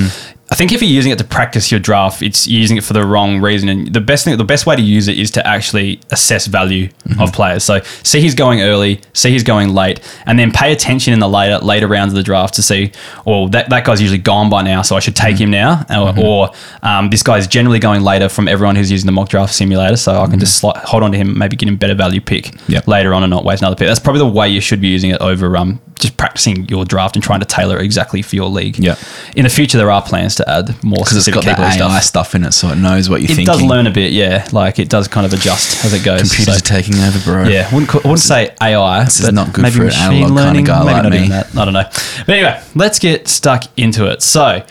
I 0.53 0.57
think 0.57 0.73
if 0.73 0.83
you're 0.83 0.91
using 0.91 1.13
it 1.13 1.19
to 1.19 1.25
practice 1.25 1.71
your 1.71 1.79
draft, 1.79 2.23
it's 2.23 2.49
using 2.49 2.77
it 2.77 2.83
for 2.83 2.93
the 2.93 3.07
wrong 3.07 3.41
reason. 3.41 3.69
And 3.69 3.95
the 3.95 4.01
best 4.01 4.25
thing, 4.25 4.37
the 4.37 4.43
best 4.45 4.67
way 4.67 4.75
to 4.75 4.83
use 4.83 5.07
it 5.07 5.17
is 5.17 5.31
to 5.33 5.47
actually 5.47 6.01
assess 6.11 6.47
value 6.49 6.89
of 7.21 7.33
players. 7.33 7.63
So 7.63 7.81
see 8.03 8.21
he's 8.21 8.35
going 8.35 8.61
early, 8.61 9.01
see 9.13 9.31
he's 9.31 9.45
going 9.45 9.69
late, 9.75 10.01
and 10.27 10.37
then 10.39 10.51
pay 10.51 10.73
attention 10.73 11.13
in 11.15 11.21
the 11.21 11.29
later 11.29 11.59
later 11.65 11.87
rounds 11.87 12.13
of 12.13 12.17
the 12.17 12.25
draft 12.25 12.55
to 12.55 12.63
see, 12.65 12.91
well, 13.25 13.47
that, 13.49 13.71
that 13.71 13.85
guy's 13.85 14.01
usually 14.01 14.19
gone 14.19 14.51
by 14.51 14.63
now, 14.63 14.83
so 14.83 14.97
I 14.97 15.01
should 15.01 15.15
take 15.15 15.39
him 15.39 15.51
now, 15.53 15.85
or, 15.89 16.15
or 16.19 16.51
um, 16.83 17.11
this 17.11 17.23
guy's 17.23 17.47
generally 17.47 17.79
going 17.79 18.03
later 18.03 18.29
from 18.29 18.49
everyone 18.49 18.75
who's 18.75 18.91
using 18.91 19.07
the 19.07 19.13
mock 19.13 19.29
draft 19.29 19.55
simulator, 19.55 19.97
so 19.97 20.21
I 20.21 20.27
can 20.27 20.41
just 20.41 20.61
sli- 20.63 20.77
hold 20.79 21.05
on 21.05 21.13
to 21.13 21.19
him, 21.19 21.39
maybe 21.39 21.55
get 21.55 21.69
him 21.69 21.77
better 21.77 21.95
value 21.95 22.21
pick 22.21 22.53
Yep. 22.69 22.89
later 22.89 23.15
on 23.15 23.23
and 23.23 23.31
not 23.31 23.45
waste 23.45 23.63
another 23.63 23.77
pick. 23.77 23.87
That's 23.87 24.01
probably 24.01 24.19
the 24.21 24.27
way 24.29 24.49
you 24.49 24.61
should 24.61 24.81
be 24.81 24.89
using 24.89 25.11
it 25.11 25.21
over 25.21 25.57
um, 25.57 25.81
just 26.01 26.17
practicing 26.17 26.67
your 26.69 26.85
draft 26.85 27.15
and 27.17 27.23
trying 27.23 27.41
to 27.41 27.47
tailor 27.47 27.79
it 27.79 27.85
exactly 27.85 28.23
for 28.23 28.35
your 28.37 28.49
league. 28.49 28.79
Yep. 28.79 28.99
In 29.37 29.45
the 29.45 29.51
future, 29.51 29.79
there 29.79 29.91
are 29.91 30.03
plans 30.03 30.35
to 30.37 30.49
add 30.51 30.69
more 30.83 30.97
because 31.05 31.17
it's 31.17 31.29
got 31.35 31.45
that 31.45 31.59
AI 31.59 31.71
stuff. 32.01 32.03
stuff. 32.03 32.35
in 32.35 32.45
it, 32.45 32.53
so 32.53 32.69
it 32.69 32.77
knows 32.77 33.09
what 33.09 33.21
you're 33.23 33.31
It 33.31 33.35
thinking. 33.37 33.47
does 33.47 33.63
learn 33.63 33.87
a 33.87 33.91
bit, 33.91 34.13
yeah. 34.13 34.47
Like 34.53 34.79
it 34.79 34.89
does 34.89 35.09
kind 35.09 35.27
of 35.27 35.33
adjust 35.33 35.85
as 35.85 35.93
it 35.93 36.05
goes. 36.05 36.21
Computers 36.23 36.47
So- 36.47 36.59
are 36.59 36.81
taking 36.81 36.99
over, 37.01 37.19
bro. 37.21 37.45
yeah, 37.49 37.73
wouldn't, 37.75 37.93
wouldn't 37.95 38.19
say 38.21 38.55
AI. 38.63 39.05
This 39.05 39.21
is 39.21 39.27
but 39.27 39.35
not 39.35 39.53
good 39.53 39.63
maybe 39.63 39.75
for 39.77 39.81
an 39.83 39.87
machine 39.89 40.03
analog 40.25 40.29
kinda 40.29 40.43
learning. 40.43 40.65
guy 40.65 40.79
maybe 40.85 40.93
like 40.93 41.03
not 41.03 41.13
me. 41.13 41.29
that. 41.29 41.57
I 41.57 41.65
don't 41.65 41.75
know. 41.75 41.85
But 42.27 42.29
anyway, 42.29 42.61
let's 42.75 42.99
get 42.99 43.29
stuck 43.29 43.65
into 43.77 44.07
it. 44.07 44.23
So, 44.23 44.63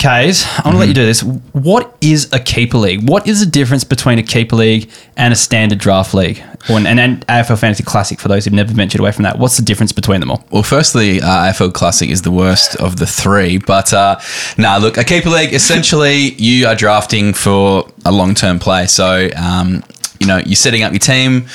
Kays, 0.00 0.46
I 0.46 0.62
want 0.64 0.76
to 0.76 0.78
let 0.78 0.88
you 0.88 0.94
do 0.94 1.04
this. 1.04 1.22
What 1.52 1.94
is 2.00 2.32
a 2.32 2.40
keeper 2.40 2.78
league? 2.78 3.06
What 3.06 3.28
is 3.28 3.44
the 3.44 3.50
difference 3.50 3.84
between 3.84 4.18
a 4.18 4.22
keeper 4.22 4.56
league 4.56 4.90
and 5.18 5.30
a 5.30 5.36
standard 5.36 5.78
draft 5.78 6.14
league, 6.14 6.42
or 6.70 6.78
an, 6.78 6.86
an 6.86 7.20
AFL 7.28 7.60
Fantasy 7.60 7.82
Classic? 7.82 8.18
For 8.18 8.28
those 8.28 8.46
who've 8.46 8.54
never 8.54 8.72
ventured 8.72 9.02
away 9.02 9.12
from 9.12 9.24
that, 9.24 9.38
what's 9.38 9.58
the 9.58 9.62
difference 9.62 9.92
between 9.92 10.20
them 10.20 10.30
all? 10.30 10.42
Well, 10.50 10.62
firstly, 10.62 11.20
uh, 11.20 11.52
AFL 11.52 11.74
Classic 11.74 12.08
is 12.08 12.22
the 12.22 12.30
worst 12.30 12.76
of 12.76 12.96
the 12.96 13.06
three. 13.06 13.58
But 13.58 13.92
uh, 13.92 14.18
nah, 14.56 14.78
look, 14.78 14.96
a 14.96 15.04
keeper 15.04 15.28
league 15.28 15.52
essentially 15.52 16.30
you 16.32 16.66
are 16.66 16.74
drafting 16.74 17.34
for 17.34 17.86
a 18.06 18.10
long 18.10 18.34
term 18.34 18.58
play. 18.58 18.86
So 18.86 19.28
um, 19.36 19.84
you 20.18 20.26
know 20.26 20.38
you're 20.38 20.56
setting 20.56 20.82
up 20.82 20.92
your 20.92 21.00
team. 21.00 21.46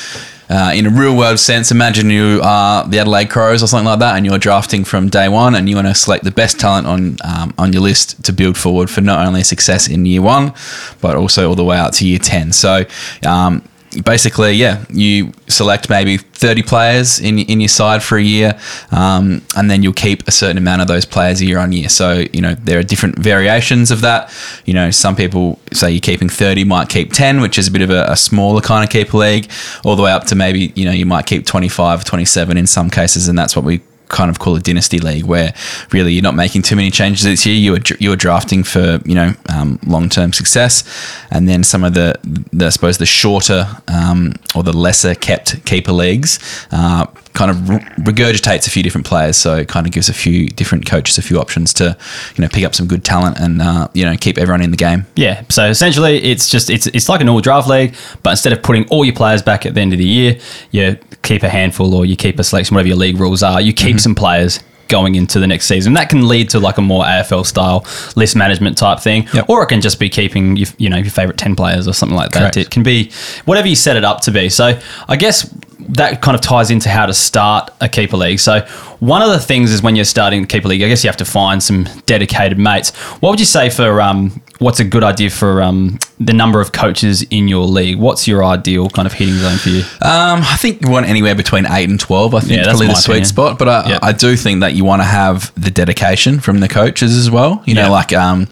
Uh, 0.50 0.71
in 0.75 0.86
a 0.86 0.89
real 0.89 1.15
world 1.18 1.39
sense, 1.39 1.71
imagine 1.71 2.09
you 2.09 2.39
are 2.44 2.88
the 2.88 3.00
Adelaide 3.00 3.30
Crows 3.30 3.63
or 3.63 3.68
something 3.68 3.86
like 3.86 4.00
that, 4.00 4.15
and 4.15 4.25
you're 4.25 4.38
drafting 4.38 4.83
from 4.83 5.09
day 5.09 5.27
one, 5.27 5.56
and 5.56 5.68
you 5.68 5.75
want 5.75 5.88
to 5.88 5.95
select 5.95 6.24
the 6.24 6.31
best 6.31 6.59
talent 6.59 6.86
on 6.88 7.18
um, 7.24 7.53
on 7.57 7.74
your 7.74 7.81
list 7.81 8.24
to 8.25 8.33
build 8.33 8.57
forward 8.57 8.89
for 8.89 9.01
not 9.01 9.25
only 9.25 9.44
success 9.44 9.88
in 9.88 10.06
year 10.06 10.21
one, 10.21 10.53
but 11.01 11.15
also 11.15 11.50
all 11.50 11.56
the 11.56 11.63
way 11.63 11.77
out 11.77 11.94
to 11.94 12.07
year 12.07 12.19
ten. 12.19 12.51
So 12.51 12.83
um, 13.25 13.63
basically, 14.03 14.53
yeah, 14.53 14.83
you 14.89 15.31
select 15.47 15.89
maybe 15.89 16.18
30 16.18 16.63
players 16.63 17.19
in, 17.19 17.39
in 17.39 17.62
your 17.62 17.69
side 17.69 18.03
for 18.03 18.18
a 18.18 18.21
year, 18.21 18.59
um, 18.92 19.42
and 19.56 19.69
then 19.69 19.83
you'll 19.83 19.94
keep 19.94 20.27
a 20.27 20.31
certain 20.31 20.57
amount 20.57 20.81
of 20.81 20.88
those 20.88 21.06
players 21.06 21.42
year 21.42 21.59
on 21.59 21.71
year. 21.71 21.89
So, 21.89 22.25
you 22.33 22.42
know, 22.42 22.56
there 22.56 22.80
are 22.80 22.83
different 22.83 23.18
variations 23.18 23.92
of 23.92 24.01
that. 24.01 24.33
You 24.65 24.74
know, 24.74 24.92
some 24.92 25.15
people 25.15 25.59
say 25.71 25.92
you're 25.92 26.01
keeping 26.01 26.30
30, 26.30 26.63
might 26.65 26.89
keep 26.89 27.13
10, 27.13 27.42
which 27.42 27.57
is 27.57 27.68
a 27.68 27.71
bit 27.71 27.81
of 27.81 27.89
a, 27.89 28.06
a 28.09 28.15
smaller 28.15 28.62
kind 28.62 28.83
of 28.83 28.89
keeper 28.89 29.18
league, 29.18 29.50
all 29.83 29.95
the 29.95 30.03
way 30.03 30.12
up 30.12 30.25
to 30.25 30.36
maybe, 30.36 30.71
you 30.75 30.86
know, 30.86 30.91
you 30.91 31.06
might 31.06 31.25
keep 31.25 31.45
25, 31.45 32.03
27 32.03 32.57
in 32.57 32.68
some 32.68 32.89
cases, 32.89 33.27
and 33.27 33.38
that's 33.38 33.56
what 33.56 33.65
we 33.65 33.81
kind 34.10 34.30
of 34.30 34.40
call 34.40 34.56
a 34.56 34.60
dynasty 34.60 35.00
league 35.00 35.25
where 35.25 35.54
really 35.92 36.13
you're 36.13 36.24
not 36.24 36.36
making 36.36 36.62
too 36.62 36.75
many 36.75 36.92
changes 36.92 37.25
each 37.25 37.46
year. 37.46 37.56
You're, 37.56 37.98
you're 38.00 38.16
drafting 38.16 38.63
for 38.63 39.00
you 39.06 39.16
know 39.16 39.34
um, 39.50 39.80
long-term 39.86 40.34
success. 40.34 40.84
And 41.31 41.48
then 41.48 41.63
some 41.63 41.84
of 41.84 41.94
the, 41.94 42.16
the 42.24 42.68
I 42.68 42.69
suppose 42.69 42.98
the 42.98 43.06
shorter 43.06 43.68
um, 43.88 44.34
or 44.56 44.63
the 44.63 44.74
lesser 44.74 45.16
kept 45.16 45.66
keeper 45.66 45.92
leagues 45.92 46.40
uh, 46.72 47.07
kind 47.36 47.52
of 47.52 47.58
regurgitates 48.04 48.66
a 48.68 48.70
few 48.70 48.82
different 48.82 49.06
players 49.06 49.38
so 49.38 49.58
it 49.58 49.68
kind 49.68 49.86
of 49.86 49.92
gives 49.92 50.10
a 50.10 50.14
few 50.14 50.48
different 50.50 50.86
coaches 50.86 51.18
a 51.18 51.22
few 51.22 51.38
options 51.40 51.74
to 51.74 51.96
you 52.36 52.42
know 52.42 52.48
pick 52.48 52.64
up 52.64 52.74
some 52.74 52.88
good 52.88 53.04
talent 53.04 53.38
and 53.40 53.62
uh, 53.62 53.88
you 53.94 54.04
know 54.06 54.16
keep 54.18 54.38
everyone 54.38 54.62
in 54.62 54.72
the 54.72 54.78
game 54.78 55.06
Yeah, 55.16 55.44
so 55.50 55.68
essentially 55.70 56.18
it's 56.24 56.50
just 56.50 56.70
it's 56.70 56.88
it's 56.88 57.10
like 57.10 57.22
a 57.22 57.24
normal 57.24 57.42
draft 57.42 57.68
league, 57.68 57.94
but 58.24 58.32
instead 58.32 58.54
of 58.54 58.64
putting 58.64 58.88
all 58.90 59.06
your 59.06 59.16
players 59.16 59.42
back 59.42 59.66
at 59.66 59.74
the 59.76 59.82
end 59.82 59.94
of 59.94 60.00
the 60.00 60.06
year, 60.06 60.38
you 60.72 60.98
keep 61.24 61.44
a 61.44 61.50
handful 61.50 61.94
or 61.94 62.06
you 62.06 62.16
keep 62.16 62.40
a 62.40 62.44
selection, 62.44 62.76
whatever 62.76 62.88
your 62.90 62.98
league 62.98 63.18
rules 63.20 63.44
are. 63.44 63.60
You 63.62 63.74
keep 63.74 64.00
some 64.00 64.16
players 64.16 64.60
going 64.88 65.16
into 65.16 65.40
the 65.40 65.48
next 65.48 65.66
season. 65.66 65.94
That 65.94 66.10
can 66.10 66.28
lead 66.28 66.50
to 66.52 66.60
like 66.60 66.78
a 66.78 66.82
more 66.82 67.04
AFL 67.04 67.44
style 67.46 67.86
list 68.16 68.36
management 68.36 68.78
type 68.78 69.00
thing, 69.00 69.28
Yep. 69.34 69.50
or 69.50 69.64
it 69.64 69.68
can 69.68 69.82
just 69.82 70.00
be 70.00 70.10
keeping 70.10 70.56
you, 70.58 70.68
you 70.78 70.90
know 70.90 70.98
your 70.98 71.10
favorite 71.10 71.38
ten 71.38 71.56
players 71.56 71.88
or 71.88 71.94
something 71.94 72.16
like 72.16 72.32
that. 72.34 72.40
Correct. 72.54 72.58
It 72.58 72.70
can 72.70 72.84
be 72.84 73.12
whatever 73.46 73.68
you 73.68 73.76
set 73.76 73.98
it 73.98 74.04
up 74.06 74.22
to 74.22 74.32
be. 74.32 74.48
So 74.50 74.80
I 75.08 75.16
guess 75.16 75.52
that 75.90 76.22
kind 76.22 76.36
of 76.36 76.42
ties 76.42 76.72
into 76.72 76.90
how 76.90 77.06
to 77.06 77.14
start 77.14 77.72
a 77.82 77.88
keeper 77.90 78.18
league. 78.18 78.40
So 78.40 78.62
one 79.00 79.22
of 79.22 79.30
the 79.30 79.40
things 79.40 79.72
is 79.72 79.82
when 79.82 79.96
you're 79.96 80.06
starting 80.06 80.44
a 80.44 80.48
keeper 80.48 80.68
league, 80.68 80.82
I 80.84 80.88
guess 80.88 81.04
you 81.04 81.10
have 81.10 81.18
to 81.18 81.26
find 81.26 81.62
some 81.62 81.86
dedicated 82.06 82.58
mates. 82.58 82.92
What 83.22 83.30
would 83.32 83.40
you 83.40 83.46
say 83.46 83.70
for 83.70 84.02
um, 84.02 84.42
what's 84.60 84.80
a 84.80 84.84
good 84.84 85.04
idea 85.04 85.30
for 85.30 85.62
um, 85.62 86.00
the 86.20 86.34
number 86.34 86.60
of 86.62 86.72
coaches 86.72 87.24
in 87.30 87.48
your 87.48 87.65
league? 87.65 87.98
What's 88.00 88.27
your 88.27 88.44
ideal 88.44 88.89
kind 88.89 89.06
of 89.06 89.13
hitting 89.13 89.36
zone 89.36 89.58
for 89.58 89.70
you? 89.70 89.82
Um, 90.01 90.42
I 90.42 90.56
think 90.60 90.82
you 90.82 90.89
want 90.89 91.08
anywhere 91.08 91.36
between 91.36 91.65
eight 91.68 91.89
and 91.89 92.00
twelve. 92.00 92.34
I 92.34 92.39
think 92.39 92.51
Yeah, 92.54 92.58
that's 92.63 92.70
probably 92.70 92.88
the 92.88 92.96
sweet 92.96 93.13
opinion. 93.13 93.25
spot. 93.25 93.60
But 93.60 93.70
I, 93.70 93.89
Yep. 93.89 94.00
I 94.04 94.12
do 94.12 94.36
think 94.36 94.62
that 94.62 94.74
you 94.74 94.86
want 94.86 95.01
to 95.01 95.06
have 95.06 95.51
the 95.62 95.70
dedication 95.72 96.39
from 96.39 96.60
the 96.60 96.68
coaches 96.68 97.15
as 97.15 97.30
well. 97.30 97.62
You 97.65 97.75
know, 97.75 97.84
Yeah. 97.84 97.89
like 97.89 98.13
um, 98.13 98.48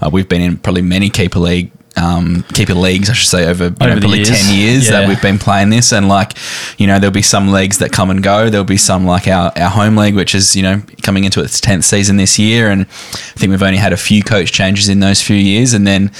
uh, 0.00 0.08
we've 0.12 0.28
been 0.28 0.40
in 0.42 0.56
probably 0.56 0.82
many 0.82 1.10
keeper 1.10 1.38
league. 1.40 1.70
Um, 1.96 2.44
keeper 2.54 2.74
leagues, 2.74 3.10
I 3.10 3.12
should 3.14 3.28
say, 3.28 3.46
over, 3.48 3.64
you 3.64 3.70
know, 3.70 3.76
probably 3.98 4.18
years. 4.18 4.28
ten 4.28 4.54
years 4.56 4.84
Yeah. 4.86 4.92
that 5.00 5.08
we've 5.08 5.20
been 5.20 5.38
playing 5.38 5.70
this, 5.70 5.92
and 5.92 6.06
like, 6.08 6.34
you 6.78 6.86
know, 6.86 7.00
there'll 7.00 7.12
be 7.12 7.22
some 7.22 7.50
leagues 7.50 7.78
that 7.78 7.90
come 7.90 8.10
and 8.10 8.22
go. 8.22 8.48
There'll 8.50 8.64
be 8.64 8.76
some 8.76 9.04
like 9.04 9.26
our, 9.26 9.50
our 9.56 9.70
home 9.70 9.96
league, 9.96 10.14
which 10.14 10.32
is 10.32 10.54
you 10.54 10.62
know 10.62 10.82
coming 11.02 11.24
into 11.24 11.40
its 11.42 11.60
tenth 11.60 11.84
season 11.84 12.16
this 12.16 12.38
year, 12.38 12.70
and 12.70 12.82
I 12.82 12.84
think 13.38 13.50
we've 13.50 13.62
only 13.64 13.78
had 13.78 13.92
a 13.92 13.96
few 13.96 14.22
coach 14.22 14.52
changes 14.52 14.88
in 14.88 15.00
those 15.00 15.20
few 15.22 15.34
years, 15.36 15.72
and 15.72 15.86
then 15.88 16.12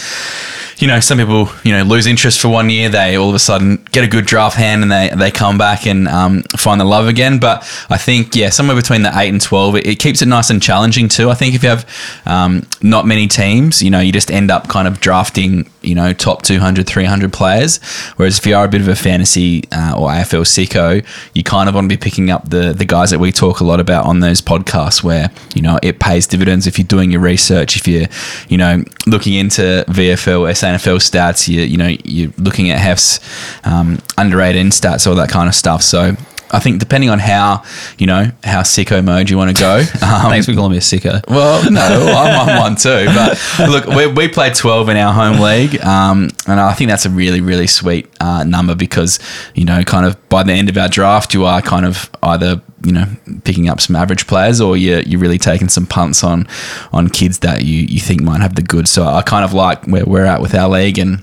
you 0.78 0.86
know, 0.86 1.00
some 1.00 1.18
people, 1.18 1.48
you 1.64 1.72
know, 1.72 1.82
lose 1.82 2.06
interest 2.06 2.40
for 2.40 2.48
one 2.48 2.70
year. 2.70 2.88
They 2.88 3.16
all 3.16 3.28
of 3.28 3.34
a 3.34 3.40
sudden 3.40 3.84
get 3.90 4.04
a 4.04 4.06
good 4.06 4.26
draft 4.26 4.56
hand 4.56 4.82
and 4.82 4.92
they, 4.92 5.10
they 5.16 5.30
come 5.30 5.58
back 5.58 5.86
and 5.86 6.06
um, 6.06 6.42
find 6.56 6.80
the 6.80 6.84
love 6.84 7.08
again. 7.08 7.38
But 7.38 7.62
I 7.90 7.98
think, 7.98 8.36
yeah, 8.36 8.50
somewhere 8.50 8.76
between 8.76 9.02
the 9.02 9.10
8 9.16 9.28
and 9.28 9.40
12, 9.40 9.76
it, 9.76 9.86
it 9.86 9.98
keeps 9.98 10.22
it 10.22 10.26
nice 10.26 10.50
and 10.50 10.62
challenging 10.62 11.08
too. 11.08 11.30
I 11.30 11.34
think 11.34 11.54
if 11.54 11.62
you 11.62 11.70
have 11.70 11.88
um, 12.26 12.66
not 12.80 13.06
many 13.06 13.26
teams, 13.26 13.82
you 13.82 13.90
know, 13.90 14.00
you 14.00 14.12
just 14.12 14.30
end 14.30 14.50
up 14.50 14.68
kind 14.68 14.86
of 14.86 15.00
drafting, 15.00 15.68
you 15.88 15.94
know, 15.94 16.12
top 16.12 16.42
200, 16.42 16.86
300 16.86 17.32
players. 17.32 17.78
Whereas 18.16 18.38
if 18.38 18.46
you 18.46 18.54
are 18.54 18.66
a 18.66 18.68
bit 18.68 18.80
of 18.80 18.88
a 18.88 18.94
fantasy 18.94 19.64
uh, 19.72 19.98
or 19.98 20.10
AFL 20.10 20.44
sicko, 20.44 21.04
you 21.34 21.42
kind 21.42 21.68
of 21.68 21.74
want 21.74 21.86
to 21.86 21.96
be 21.96 22.00
picking 22.00 22.30
up 22.30 22.50
the, 22.50 22.72
the 22.72 22.84
guys 22.84 23.10
that 23.10 23.18
we 23.18 23.32
talk 23.32 23.60
a 23.60 23.64
lot 23.64 23.80
about 23.80 24.04
on 24.04 24.20
those 24.20 24.42
podcasts 24.42 25.02
where, 25.02 25.30
you 25.54 25.62
know, 25.62 25.78
it 25.82 25.98
pays 25.98 26.26
dividends 26.26 26.66
if 26.66 26.78
you're 26.78 26.86
doing 26.86 27.10
your 27.10 27.20
research, 27.20 27.76
if 27.76 27.88
you're, 27.88 28.06
you 28.48 28.58
know, 28.58 28.84
looking 29.06 29.34
into 29.34 29.84
VFL, 29.88 30.50
SANFL 30.52 30.98
stats, 30.98 31.48
you, 31.48 31.62
you 31.62 31.78
know, 31.78 31.96
you're 32.04 32.32
looking 32.36 32.70
at 32.70 32.78
Hef's 32.78 33.20
um, 33.64 33.98
under 34.18 34.40
18 34.40 34.66
stats, 34.66 35.06
all 35.06 35.14
that 35.14 35.30
kind 35.30 35.48
of 35.48 35.54
stuff. 35.54 35.82
So 35.82 36.16
I 36.50 36.58
think 36.58 36.78
depending 36.80 37.10
on 37.10 37.18
how, 37.18 37.62
you 37.98 38.06
know, 38.06 38.30
how 38.44 38.62
sicko 38.62 39.04
mode 39.04 39.30
you 39.30 39.36
want 39.36 39.56
to 39.56 39.60
go. 39.60 39.82
Um, 40.08 40.30
Thanks 40.30 40.46
for 40.46 40.54
calling 40.54 40.72
me 40.72 40.78
a 40.78 40.80
sicko. 40.80 41.22
well, 41.28 41.70
no, 41.70 41.80
I'm 42.16 42.48
on 42.48 42.56
one 42.58 42.76
too. 42.76 43.06
But 43.06 43.38
look, 43.68 43.86
we, 43.86 44.06
we 44.06 44.28
played 44.28 44.54
12 44.54 44.88
in 44.88 44.96
our 44.96 45.12
home 45.12 45.40
league. 45.40 45.78
Um, 45.84 46.30
and 46.46 46.58
I 46.58 46.72
think 46.72 46.88
that's 46.88 47.04
a 47.04 47.10
really, 47.10 47.40
really 47.40 47.66
sweet 47.66 48.08
uh, 48.20 48.44
number 48.44 48.74
because, 48.74 49.18
you 49.54 49.64
know, 49.64 49.82
kind 49.84 50.06
of 50.06 50.16
by 50.28 50.42
the 50.44 50.52
end 50.52 50.68
of 50.70 50.78
our 50.78 50.88
draft, 50.88 51.34
you 51.34 51.44
are 51.44 51.60
kind 51.60 51.84
of 51.84 52.08
either, 52.22 52.62
you 52.84 52.92
know, 52.92 53.04
picking 53.44 53.68
up 53.68 53.80
some 53.80 53.96
average 53.96 54.26
players 54.26 54.60
or 54.60 54.76
you're, 54.76 55.00
you're 55.02 55.20
really 55.20 55.38
taking 55.38 55.68
some 55.68 55.86
punts 55.86 56.24
on 56.24 56.46
on 56.92 57.08
kids 57.10 57.40
that 57.40 57.64
you, 57.64 57.82
you 57.82 58.00
think 58.00 58.22
might 58.22 58.40
have 58.40 58.54
the 58.54 58.62
goods. 58.62 58.90
So 58.90 59.04
I 59.04 59.22
kind 59.22 59.44
of 59.44 59.52
like 59.52 59.84
where 59.86 60.06
we're 60.06 60.24
at 60.24 60.40
with 60.40 60.54
our 60.54 60.68
league 60.68 60.98
and 60.98 61.22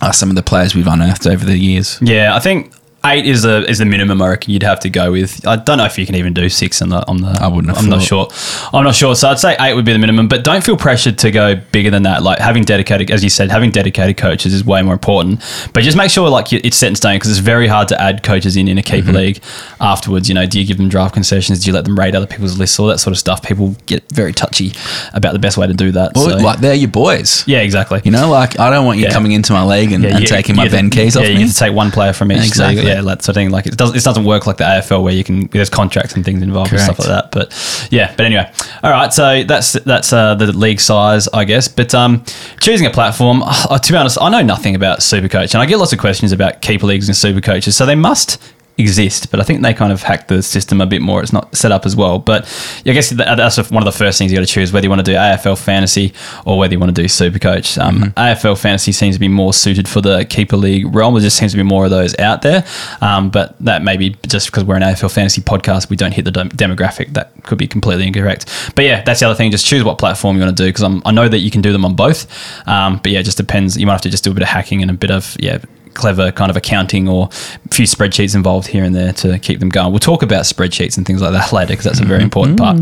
uh, 0.00 0.12
some 0.12 0.28
of 0.30 0.36
the 0.36 0.42
players 0.42 0.74
we've 0.74 0.86
unearthed 0.86 1.26
over 1.26 1.44
the 1.44 1.56
years. 1.58 1.98
Yeah, 2.00 2.34
I 2.34 2.40
think 2.40 2.72
eight 3.12 3.26
is 3.26 3.44
a 3.44 3.68
is 3.68 3.78
the 3.78 3.84
minimum 3.84 4.20
I 4.22 4.28
reckon 4.28 4.52
you'd 4.52 4.62
have 4.62 4.80
to 4.80 4.90
go 4.90 5.12
with. 5.12 5.46
I 5.46 5.56
don't 5.56 5.78
know 5.78 5.84
if 5.84 5.98
you 5.98 6.06
can 6.06 6.14
even 6.14 6.34
do 6.34 6.48
six 6.48 6.80
on 6.82 6.88
the 6.90 7.06
on 7.08 7.20
the. 7.20 7.36
I 7.40 7.46
wouldn't 7.48 7.74
have 7.74 7.82
I'm 7.84 7.90
not 7.90 8.02
sure. 8.02 8.28
I'm 8.72 8.84
not 8.84 8.94
sure. 8.94 9.14
So 9.14 9.28
I'd 9.28 9.38
say 9.38 9.56
eight 9.60 9.74
would 9.74 9.84
be 9.84 9.92
the 9.92 9.98
minimum, 9.98 10.28
but 10.28 10.44
don't 10.44 10.62
feel 10.64 10.76
pressured 10.76 11.18
to 11.18 11.30
go 11.30 11.56
bigger 11.72 11.90
than 11.90 12.02
that. 12.04 12.22
Like 12.22 12.38
having 12.38 12.64
dedicated, 12.64 13.10
as 13.10 13.22
you 13.24 13.30
said, 13.30 13.50
having 13.50 13.70
dedicated 13.70 14.16
coaches 14.16 14.54
is 14.54 14.64
way 14.64 14.82
more 14.82 14.92
important. 14.94 15.40
But 15.72 15.82
just 15.82 15.96
make 15.96 16.10
sure 16.10 16.28
like 16.28 16.52
it's 16.52 16.76
set 16.76 16.88
in 16.88 16.96
stone 16.96 17.16
because 17.16 17.30
it's 17.30 17.38
very 17.40 17.66
hard 17.66 17.88
to 17.88 18.00
add 18.00 18.22
coaches 18.22 18.56
in 18.56 18.68
in 18.68 18.78
a 18.78 18.82
keeper 18.82 18.98
Mm-hmm. 19.08 19.16
league 19.16 19.42
afterwards. 19.80 20.28
You 20.28 20.34
know, 20.34 20.46
do 20.46 20.60
you 20.60 20.66
give 20.66 20.76
them 20.76 20.88
draft 20.88 21.14
concessions? 21.14 21.60
Do 21.60 21.70
you 21.70 21.74
let 21.74 21.84
them 21.84 21.98
rate 21.98 22.14
other 22.14 22.26
people's 22.26 22.58
lists? 22.58 22.78
All 22.78 22.86
that 22.88 22.98
sort 22.98 23.12
of 23.12 23.18
stuff. 23.18 23.42
People 23.42 23.74
get 23.86 24.02
very 24.12 24.32
touchy 24.32 24.72
about 25.14 25.32
the 25.32 25.38
best 25.38 25.56
way 25.56 25.66
to 25.66 25.74
do 25.74 25.92
that. 25.92 26.12
Well, 26.14 26.30
so- 26.30 26.36
like 26.44 26.60
they're 26.60 26.74
your 26.74 26.88
boys. 26.90 27.44
yeah, 27.46 27.60
exactly. 27.60 28.00
You 28.04 28.10
know, 28.10 28.28
like 28.30 28.58
I 28.58 28.70
don't 28.70 28.84
want 28.86 28.98
you 28.98 29.04
Yeah. 29.04 29.12
coming 29.12 29.32
into 29.32 29.52
my 29.52 29.64
league 29.64 29.92
and, 29.92 30.02
Yeah, 30.04 30.10
and 30.10 30.20
you- 30.20 30.26
taking 30.26 30.56
my 30.56 30.68
Ben 30.68 30.90
Keays 30.90 31.16
off 31.16 31.22
yeah, 31.22 31.28
me. 31.30 31.34
you 31.34 31.40
have 31.46 31.50
to 31.50 31.56
take 31.58 31.72
one 31.74 31.90
player 31.90 32.12
from 32.12 32.32
each 32.32 32.46
Exactly. 32.46 32.76
league. 32.82 32.86
Yeah, 32.86 32.97
that 33.06 33.22
sort 33.22 33.30
of 33.30 33.34
thing. 33.34 33.50
Like 33.50 33.66
it 33.66 33.76
doesn't, 33.76 33.96
it 33.96 34.04
doesn't 34.04 34.24
work 34.24 34.46
like 34.46 34.56
the 34.56 34.64
AFL 34.64 35.02
where 35.02 35.12
you 35.12 35.24
can 35.24 35.46
there's 35.48 35.70
contracts 35.70 36.14
and 36.14 36.24
things 36.24 36.42
involved 36.42 36.72
and 36.72 36.80
stuff 36.80 36.98
like 36.98 37.08
that. 37.08 37.30
But 37.30 37.88
yeah, 37.90 38.14
but 38.16 38.26
anyway, 38.26 38.50
all 38.82 38.90
right. 38.90 39.12
So 39.12 39.44
that's 39.44 39.72
that's 39.72 40.12
uh, 40.12 40.34
the 40.34 40.52
league 40.52 40.80
size, 40.80 41.28
I 41.28 41.44
guess. 41.44 41.68
But 41.68 41.94
um, 41.94 42.24
choosing 42.60 42.86
a 42.86 42.90
platform, 42.90 43.42
uh, 43.44 43.78
to 43.78 43.92
be 43.92 43.96
honest, 43.96 44.18
I 44.20 44.28
know 44.28 44.42
nothing 44.42 44.74
about 44.74 45.00
Supercoach, 45.00 45.54
and 45.54 45.62
I 45.62 45.66
get 45.66 45.78
lots 45.78 45.92
of 45.92 45.98
questions 45.98 46.32
about 46.32 46.62
keeper 46.62 46.86
leagues 46.86 47.08
and 47.08 47.16
super 47.16 47.40
coaches. 47.40 47.76
So 47.76 47.86
they 47.86 47.94
must 47.94 48.40
exist, 48.78 49.30
but 49.30 49.40
I 49.40 49.42
think 49.42 49.62
they 49.62 49.74
kind 49.74 49.92
of 49.92 50.02
hacked 50.02 50.28
the 50.28 50.42
system 50.42 50.80
a 50.80 50.86
bit 50.86 51.02
more. 51.02 51.20
It's 51.20 51.32
not 51.32 51.54
set 51.54 51.72
up 51.72 51.84
as 51.84 51.96
well. 51.96 52.18
But 52.18 52.44
I 52.86 52.92
guess 52.92 53.10
that's 53.10 53.70
one 53.70 53.82
of 53.82 53.92
the 53.92 53.98
first 53.98 54.18
things 54.18 54.30
you 54.30 54.38
got 54.38 54.46
to 54.46 54.52
choose 54.52 54.72
whether 54.72 54.84
you 54.84 54.90
want 54.90 55.04
to 55.04 55.10
do 55.12 55.16
AFL 55.16 55.58
fantasy 55.58 56.14
or 56.46 56.58
whether 56.58 56.72
you 56.72 56.78
want 56.78 56.94
to 56.94 57.02
do 57.02 57.08
Supercoach. 57.08 57.76
Um, 57.82 58.12
AFL 58.16 58.58
fantasy 58.58 58.92
seems 58.92 59.16
to 59.16 59.20
be 59.20 59.28
more 59.28 59.52
suited 59.52 59.88
for 59.88 60.00
the 60.00 60.24
keeper 60.24 60.56
league 60.56 60.94
realm. 60.94 61.14
There 61.14 61.22
just 61.22 61.36
seems 61.36 61.52
to 61.52 61.58
be 61.58 61.64
more 61.64 61.84
of 61.84 61.90
those 61.90 62.16
out 62.18 62.42
there. 62.42 62.64
Um, 63.00 63.30
but 63.30 63.56
that 63.60 63.82
may 63.82 63.96
be 63.96 64.16
just 64.26 64.46
because 64.46 64.64
we're 64.64 64.76
an 64.76 64.82
AFL 64.82 65.12
fantasy 65.12 65.40
podcast, 65.40 65.90
we 65.90 65.96
don't 65.96 66.12
hit 66.12 66.24
the 66.24 66.30
dem- 66.30 66.50
demographic. 66.50 67.12
That 67.14 67.32
could 67.42 67.58
be 67.58 67.66
completely 67.66 68.06
incorrect. 68.06 68.72
But 68.76 68.84
yeah, 68.84 69.02
that's 69.02 69.20
the 69.20 69.26
other 69.26 69.34
thing. 69.34 69.50
Just 69.50 69.66
choose 69.66 69.82
what 69.82 69.98
platform 69.98 70.36
you 70.36 70.42
want 70.42 70.56
to 70.56 70.62
do 70.62 70.68
because 70.68 71.00
I 71.04 71.10
know 71.10 71.28
that 71.28 71.38
you 71.38 71.50
can 71.50 71.62
do 71.62 71.72
them 71.72 71.84
on 71.84 71.96
both. 71.96 72.26
Um, 72.68 73.00
but 73.02 73.10
yeah, 73.10 73.20
it 73.20 73.24
just 73.24 73.38
depends. 73.38 73.76
You 73.76 73.86
might 73.86 73.92
have 73.92 74.02
to 74.02 74.10
just 74.10 74.24
do 74.24 74.30
a 74.30 74.34
bit 74.34 74.42
of 74.42 74.48
hacking 74.48 74.82
and 74.82 74.90
a 74.90 74.94
bit 74.94 75.10
of 75.10 75.36
yeah 75.40 75.58
clever 75.94 76.30
kind 76.32 76.50
of 76.50 76.56
accounting 76.56 77.08
or 77.08 77.28
a 77.30 77.68
few 77.74 77.86
spreadsheets 77.86 78.34
involved 78.34 78.66
here 78.68 78.84
and 78.84 78.94
there 78.94 79.12
to 79.14 79.38
keep 79.38 79.60
them 79.60 79.68
going. 79.68 79.90
We'll 79.90 79.98
talk 79.98 80.22
about 80.22 80.44
spreadsheets 80.44 80.96
and 80.96 81.06
things 81.06 81.20
like 81.22 81.32
that 81.32 81.52
later 81.52 81.72
because 81.72 81.84
that's 81.84 82.00
a 82.00 82.04
very 82.04 82.22
important 82.22 82.58
part. 82.58 82.78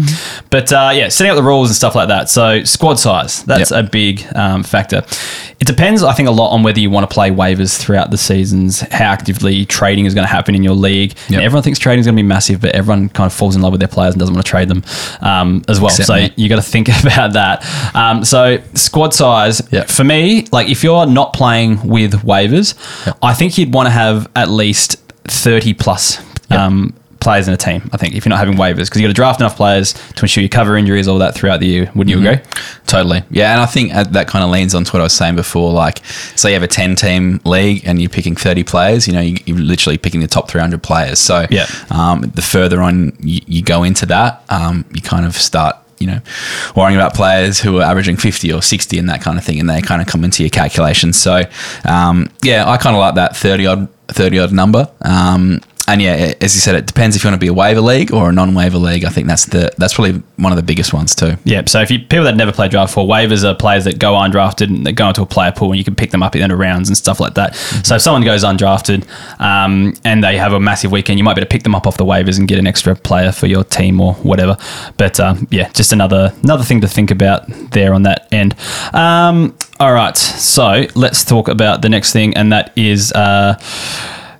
But 0.50 0.72
uh, 0.72 0.90
yeah, 0.94 1.08
setting 1.08 1.30
up 1.30 1.36
the 1.36 1.42
rules 1.42 1.68
and 1.68 1.76
stuff 1.76 1.94
like 1.94 2.08
that. 2.08 2.28
So 2.28 2.64
squad 2.64 2.98
size, 2.98 3.42
that's 3.44 3.70
Yep. 3.70 3.86
a 3.86 3.88
big 3.90 4.26
um, 4.34 4.62
factor. 4.62 5.02
It 5.58 5.66
depends, 5.66 6.02
I 6.02 6.12
think, 6.12 6.28
a 6.28 6.32
lot 6.32 6.50
on 6.50 6.62
whether 6.62 6.78
you 6.80 6.90
want 6.90 7.08
to 7.08 7.12
play 7.14 7.30
waivers 7.30 7.78
throughout 7.78 8.10
the 8.10 8.18
seasons, 8.18 8.80
how 8.80 9.06
actively 9.10 9.64
trading 9.64 10.04
is 10.04 10.12
going 10.14 10.26
to 10.26 10.30
happen 10.32 10.54
in 10.54 10.62
your 10.62 10.74
league. 10.74 11.14
Yep. 11.30 11.40
Everyone 11.42 11.62
thinks 11.62 11.78
trading 11.78 12.00
is 12.00 12.06
going 12.06 12.14
to 12.16 12.22
be 12.22 12.26
massive, 12.26 12.60
but 12.60 12.72
everyone 12.74 13.08
kind 13.08 13.26
of 13.26 13.32
falls 13.32 13.56
in 13.56 13.62
love 13.62 13.72
with 13.72 13.80
their 13.80 13.88
players 13.88 14.12
and 14.14 14.20
doesn't 14.20 14.34
want 14.34 14.44
to 14.44 14.50
trade 14.50 14.68
them 14.68 14.84
um, 15.22 15.62
as 15.68 15.80
well. 15.80 15.88
Except 15.88 16.06
so 16.08 16.14
me. 16.14 16.32
you 16.36 16.48
got 16.50 16.56
to 16.56 16.62
think 16.62 16.88
about 17.02 17.32
that. 17.32 17.64
Um, 17.94 18.24
so 18.24 18.58
squad 18.74 19.14
size 19.14 19.62
Yep. 19.70 19.88
for 19.88 20.04
me, 20.04 20.46
like 20.52 20.68
if 20.68 20.84
you're 20.84 21.06
not 21.06 21.32
playing 21.32 21.88
with 21.88 22.12
waivers, 22.22 22.74
I 23.22 23.34
think 23.34 23.58
you'd 23.58 23.72
want 23.74 23.86
to 23.86 23.90
have 23.90 24.28
at 24.36 24.48
least 24.48 24.96
thirty 25.24 25.74
plus 25.74 26.18
um, 26.50 26.94
players 27.20 27.48
in 27.48 27.54
a 27.54 27.56
team. 27.56 27.88
I 27.92 27.96
think 27.96 28.14
if 28.14 28.24
you're 28.24 28.30
not 28.30 28.38
having 28.38 28.54
waivers, 28.56 28.84
because 28.86 29.00
you've 29.00 29.08
got 29.08 29.08
to 29.08 29.14
draft 29.14 29.40
enough 29.40 29.56
players 29.56 29.94
to 29.94 30.22
ensure 30.22 30.42
you 30.42 30.48
cover 30.48 30.76
injuries, 30.76 31.08
all 31.08 31.18
that 31.18 31.34
throughout 31.34 31.58
the 31.60 31.66
year. 31.66 31.90
Wouldn't 31.94 32.08
you 32.10 32.18
Mm-hmm. 32.18 32.26
agree? 32.50 32.62
Totally. 32.86 33.22
Yeah, 33.30 33.52
and 33.52 33.60
I 33.60 33.66
think 33.66 33.92
that 33.92 34.28
kind 34.28 34.44
of 34.44 34.50
leans 34.50 34.74
onto 34.74 34.92
what 34.92 35.00
I 35.00 35.04
was 35.04 35.12
saying 35.12 35.34
before. 35.34 35.72
Like, 35.72 36.04
say 36.06 36.50
you 36.50 36.54
have 36.54 36.62
a 36.62 36.68
10 36.68 36.94
team 36.94 37.40
league 37.44 37.82
and 37.84 38.00
you're 38.00 38.10
picking 38.10 38.36
30 38.36 38.62
players, 38.62 39.08
you 39.08 39.12
know, 39.12 39.20
you, 39.20 39.38
you're 39.44 39.58
literally 39.58 39.98
picking 39.98 40.20
the 40.20 40.28
top 40.28 40.48
300 40.48 40.80
players. 40.84 41.18
So, 41.18 41.46
Yeah. 41.50 41.66
um, 41.90 42.20
the 42.34 42.42
further 42.42 42.80
on 42.80 43.16
you, 43.20 43.40
you 43.46 43.62
go 43.62 43.82
into 43.82 44.06
that, 44.06 44.44
um, 44.48 44.84
you 44.94 45.00
kind 45.00 45.26
of 45.26 45.34
start, 45.36 45.76
you 45.98 46.06
know, 46.06 46.20
worrying 46.74 46.96
about 46.96 47.14
players 47.14 47.60
who 47.60 47.78
are 47.78 47.82
averaging 47.82 48.16
50 48.16 48.52
or 48.52 48.62
60 48.62 48.98
and 48.98 49.08
that 49.08 49.22
kind 49.22 49.38
of 49.38 49.44
thing, 49.44 49.60
and 49.60 49.68
they 49.68 49.80
kind 49.80 50.02
of 50.02 50.08
come 50.08 50.24
into 50.24 50.42
your 50.42 50.50
calculations. 50.50 51.16
So, 51.16 51.42
um, 51.84 52.30
yeah, 52.42 52.68
I 52.68 52.76
kind 52.76 52.96
of 52.96 53.00
like 53.00 53.14
that 53.16 53.36
30 53.36 53.66
odd, 53.66 53.88
30 54.08 54.38
odd 54.38 54.52
number. 54.52 54.90
Um, 55.02 55.60
and 55.88 56.02
yeah, 56.02 56.34
as 56.40 56.54
you 56.54 56.60
said, 56.60 56.74
it 56.74 56.86
depends 56.86 57.14
if 57.14 57.22
you 57.22 57.28
want 57.28 57.40
to 57.40 57.44
be 57.44 57.48
a 57.48 57.54
waiver 57.54 57.80
league 57.80 58.12
or 58.12 58.30
a 58.30 58.32
non-waiver 58.32 58.78
league. 58.78 59.04
I 59.04 59.08
think 59.08 59.28
that's 59.28 59.46
the 59.46 59.72
that's 59.78 59.94
probably 59.94 60.22
one 60.36 60.52
of 60.52 60.56
the 60.56 60.62
biggest 60.62 60.92
ones 60.92 61.14
too. 61.14 61.36
Yeah. 61.44 61.62
So 61.66 61.80
if 61.80 61.90
you 61.90 62.00
people 62.00 62.24
that 62.24 62.36
never 62.36 62.52
play 62.52 62.68
draft 62.68 62.92
for 62.92 63.06
waivers 63.06 63.44
are 63.44 63.54
players 63.54 63.84
that 63.84 63.98
go 63.98 64.14
undrafted 64.14 64.68
and 64.68 64.84
they 64.84 64.92
go 64.92 65.08
into 65.08 65.22
a 65.22 65.26
player 65.26 65.52
pool 65.52 65.70
and 65.70 65.78
you 65.78 65.84
can 65.84 65.94
pick 65.94 66.10
them 66.10 66.22
up 66.22 66.28
at 66.28 66.38
the 66.38 66.42
end 66.42 66.52
of 66.52 66.58
rounds 66.58 66.88
and 66.88 66.96
stuff 66.96 67.20
like 67.20 67.34
that. 67.34 67.54
So 67.54 67.96
if 67.96 68.02
someone 68.02 68.24
goes 68.24 68.42
undrafted 68.42 69.06
um, 69.40 69.94
and 70.04 70.24
they 70.24 70.36
have 70.38 70.52
a 70.52 70.60
massive 70.60 70.90
weekend, 70.90 71.18
you 71.18 71.24
might 71.24 71.34
be 71.34 71.40
able 71.40 71.48
to 71.48 71.52
pick 71.52 71.62
them 71.62 71.74
up 71.74 71.86
off 71.86 71.96
the 71.96 72.04
waivers 72.04 72.38
and 72.38 72.48
get 72.48 72.58
an 72.58 72.66
extra 72.66 72.96
player 72.96 73.30
for 73.30 73.46
your 73.46 73.62
team 73.62 74.00
or 74.00 74.14
whatever. 74.14 74.56
But 74.96 75.20
um, 75.20 75.46
yeah, 75.50 75.68
just 75.70 75.92
another 75.92 76.32
another 76.42 76.64
thing 76.64 76.80
to 76.80 76.88
think 76.88 77.12
about 77.12 77.46
there 77.70 77.94
on 77.94 78.02
that 78.02 78.26
end. 78.32 78.56
Um, 78.92 79.56
all 79.78 79.92
right. 79.92 80.16
So 80.16 80.86
let's 80.96 81.24
talk 81.24 81.48
about 81.48 81.82
the 81.82 81.88
next 81.88 82.12
thing, 82.12 82.36
and 82.36 82.52
that 82.52 82.72
is. 82.76 83.12
Uh, 83.12 83.56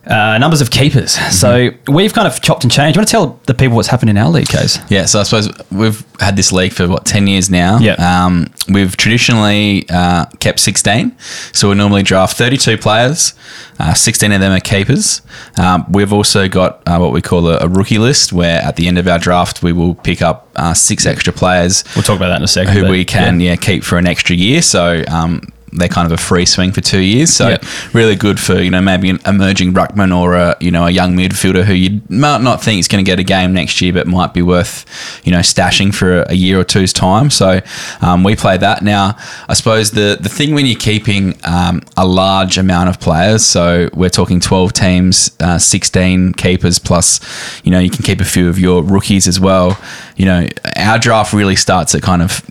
uh, 0.07 0.39
numbers 0.39 0.61
of 0.61 0.71
keepers. 0.71 1.13
So 1.13 1.71
we've 1.89 2.13
kind 2.13 2.29
of 2.29 2.41
chopped 2.41 2.65
and 2.65 2.73
changed. 2.73 2.97
You 2.97 3.01
want 3.01 3.09
to 3.09 3.13
tell 3.13 3.41
the 3.47 3.55
people 3.55 3.77
what's 3.77 3.89
happened 3.89 4.11
in 4.11 4.17
our 4.19 4.31
league 4.31 4.49
case? 4.49 4.79
Yeah, 4.89 5.07
so 5.07 5.21
I 5.21 5.23
suppose 5.25 5.51
we've 5.71 6.05
had 6.21 6.37
this 6.37 6.53
league 6.53 6.73
for 6.73 6.89
what 6.89 7.05
ten 7.05 7.27
years 7.27 7.51
now. 7.51 7.79
Yeah. 7.79 7.95
Um, 7.95 8.47
we've 8.69 8.97
traditionally 8.97 9.87
uh, 9.91 10.27
kept 10.41 10.61
sixteen, 10.61 11.17
so 11.53 11.69
we 11.69 11.75
normally 11.75 12.03
draft 12.03 12.37
thirty-two 12.37 12.79
players. 12.79 13.35
Uh, 13.79 13.93
Sixteen 13.93 14.33
of 14.33 14.41
them 14.41 14.53
are 14.53 14.61
keepers. 14.61 15.21
Um, 15.59 15.85
we've 15.91 16.13
also 16.13 16.49
got 16.49 16.83
uh, 16.87 16.99
what 16.99 17.13
we 17.13 17.21
call 17.21 17.47
a, 17.49 17.59
a 17.59 17.69
rookie 17.69 17.99
list, 17.99 18.33
where 18.33 18.63
at 18.63 18.77
the 18.77 18.89
end 18.89 18.97
of 18.99 19.07
our 19.07 19.19
draft 19.19 19.63
we 19.63 19.73
will 19.73 19.95
pick 19.95 20.23
up 20.23 20.49
uh, 20.57 20.73
six 20.73 21.05
extra 21.05 21.33
players 21.33 21.85
We'll 21.95 22.03
talk 22.03 22.17
about 22.17 22.29
that 22.29 22.39
in 22.39 22.43
a 22.45 22.49
second. 22.49 22.73
who 22.73 22.89
we 22.89 23.05
can 23.05 23.39
yeah. 23.41 23.51
yeah. 23.51 23.57
keep 23.57 23.85
for 23.85 23.99
an 23.99 24.07
extra 24.07 24.35
year. 24.35 24.63
So 24.63 25.05
um, 25.09 25.43
they're 25.73 25.89
kind 25.89 26.07
of 26.07 26.13
a 26.13 26.17
free 26.23 26.47
swing 26.47 26.73
for 26.73 26.81
two 26.81 27.01
years. 27.01 27.35
So 27.35 27.49
Yep. 27.49 27.65
really 27.93 28.17
good 28.17 28.39
for 28.41 28.61
you 28.61 28.71
know 28.71 28.81
maybe 28.81 29.11
an 29.11 29.19
emerging 29.27 29.75
ruckman 29.75 30.17
or 30.17 30.35
a 30.35 30.57
you 30.61 30.71
know 30.71 30.87
a 30.87 30.91
young 30.91 31.15
midfielder 31.17 31.65
who 31.65 31.75
you 31.75 32.01
might 32.09 32.43
not 32.43 32.63
think 32.63 32.79
is 32.81 32.89
going 32.89 33.05
to 33.05 33.09
get 33.09 33.19
a 33.19 33.25
game 33.25 33.53
next 33.53 33.81
year, 33.81 33.93
but 33.93 34.07
might 34.07 34.33
be 34.33 34.43
worth 34.43 34.85
you 35.25 35.33
know 35.33 35.41
stashing 35.41 35.95
for 35.95 36.23
a, 36.23 36.35
year 36.35 36.61
or 36.61 36.65
two's 36.65 36.93
time. 36.93 37.31
So 37.31 37.61
um, 38.03 38.23
we 38.23 38.37
play 38.37 38.59
that 38.59 38.83
now. 38.83 39.17
I 39.49 39.55
suppose 39.55 39.91
the 39.93 40.19
the 40.21 40.29
thing 40.29 40.55
when 40.55 40.67
you're 40.67 40.79
keeping 40.79 41.35
um, 41.45 41.83
a 41.97 42.07
large 42.07 42.59
amount 42.59 42.89
of 42.91 43.01
players, 43.01 43.45
so 43.45 43.89
we're 43.95 44.11
talking 44.11 44.39
12 44.39 44.73
teams, 44.73 45.37
uh, 45.41 45.59
16 45.59 46.35
keepers 46.35 46.79
plus 46.79 47.21
you 47.65 47.71
know 47.71 47.79
you 47.79 47.91
can 47.91 48.03
keep 48.05 48.21
a 48.21 48.25
few 48.25 48.49
of 48.49 48.59
your 48.59 48.83
rookies 48.83 49.27
as 49.27 49.41
well. 49.41 49.79
You 50.17 50.27
know 50.27 50.49
our 50.77 50.99
draft 50.99 51.33
really 51.33 51.57
starts 51.57 51.95
at 51.95 52.03
kind 52.03 52.23
of 52.23 52.43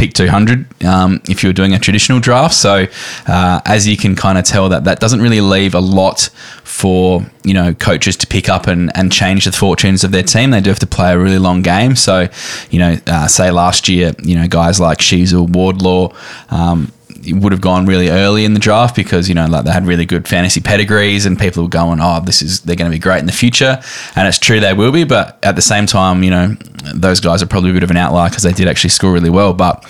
pick 0.00 0.14
200 0.14 0.84
um, 0.84 1.20
if 1.28 1.42
you're 1.42 1.52
doing 1.52 1.74
a 1.74 1.78
traditional 1.78 2.20
draft. 2.20 2.54
So 2.54 2.86
uh, 3.26 3.60
as 3.66 3.86
you 3.86 3.98
can 3.98 4.16
kind 4.16 4.38
of 4.38 4.44
tell 4.44 4.70
that 4.70 4.84
that 4.84 4.98
doesn't 4.98 5.20
really 5.20 5.42
leave 5.42 5.74
a 5.74 5.80
lot 5.80 6.30
for 6.64 7.26
you 7.44 7.52
know 7.52 7.74
coaches 7.74 8.16
to 8.16 8.26
pick 8.26 8.48
up 8.48 8.66
and, 8.66 8.90
and 8.96 9.12
change 9.12 9.44
the 9.44 9.52
fortunes 9.52 10.02
of 10.02 10.10
their 10.10 10.22
team. 10.22 10.52
They 10.52 10.62
do 10.62 10.70
have 10.70 10.78
to 10.78 10.86
play 10.86 11.12
a 11.12 11.18
really 11.18 11.38
long 11.38 11.60
game. 11.60 11.96
So 11.96 12.28
you 12.70 12.78
know, 12.78 12.96
uh, 13.06 13.28
say 13.28 13.50
last 13.50 13.88
year, 13.88 14.14
you 14.22 14.36
know, 14.36 14.48
guys 14.48 14.80
like 14.80 14.98
Sheezel, 14.98 15.50
Wardlaw. 15.50 16.14
Um, 16.50 16.92
would 17.28 17.52
have 17.52 17.60
gone 17.60 17.86
really 17.86 18.08
early 18.08 18.44
in 18.44 18.54
the 18.54 18.60
draft 18.60 18.96
because 18.96 19.28
you 19.28 19.34
know 19.34 19.46
like 19.46 19.64
they 19.64 19.70
had 19.70 19.86
really 19.86 20.06
good 20.06 20.26
fantasy 20.26 20.60
pedigrees 20.60 21.26
and 21.26 21.38
people 21.38 21.62
were 21.62 21.68
going 21.68 21.98
oh 22.00 22.20
this 22.20 22.42
is 22.42 22.60
they're 22.62 22.76
going 22.76 22.90
to 22.90 22.94
be 22.94 23.00
great 23.00 23.18
in 23.18 23.26
the 23.26 23.32
future. 23.32 23.80
And 24.16 24.26
it's 24.26 24.38
true 24.38 24.60
they 24.60 24.72
will 24.72 24.92
be 24.92 25.04
but 25.04 25.38
at 25.42 25.56
the 25.56 25.62
same 25.62 25.86
time 25.86 26.22
you 26.22 26.30
know 26.30 26.56
those 26.94 27.20
guys 27.20 27.42
are 27.42 27.46
probably 27.46 27.70
a 27.70 27.74
bit 27.74 27.82
of 27.82 27.90
an 27.90 27.96
outlier 27.96 28.28
because 28.28 28.42
they 28.42 28.52
did 28.52 28.68
actually 28.68 28.90
score 28.90 29.12
really 29.12 29.30
well. 29.30 29.52
But 29.52 29.84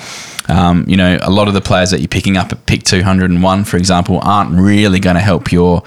um, 0.50 0.84
you 0.88 0.96
know, 0.96 1.18
a 1.22 1.30
lot 1.30 1.48
of 1.48 1.54
the 1.54 1.60
players 1.60 1.90
that 1.92 2.00
you're 2.00 2.08
picking 2.08 2.36
up 2.36 2.50
at 2.52 2.66
pick 2.66 2.82
201, 2.82 3.64
for 3.64 3.76
example, 3.76 4.18
aren't 4.22 4.50
really 4.58 4.98
going 5.00 5.14
to 5.16 5.20
help 5.22 5.52
your, 5.52 5.82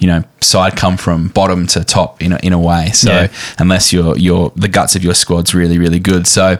you 0.00 0.06
know, 0.08 0.24
side 0.40 0.76
come 0.76 0.96
from 0.96 1.28
bottom 1.28 1.66
to 1.68 1.84
top 1.84 2.20
in 2.22 2.32
a, 2.32 2.38
in 2.42 2.52
a 2.52 2.58
way. 2.58 2.90
So 2.92 3.10
Yeah. 3.12 3.28
unless 3.58 3.92
your 3.92 4.16
your 4.18 4.52
the 4.56 4.68
guts 4.68 4.94
of 4.96 5.02
your 5.04 5.14
squad's 5.14 5.54
really 5.54 5.78
really 5.78 6.00
good, 6.00 6.26
so 6.26 6.58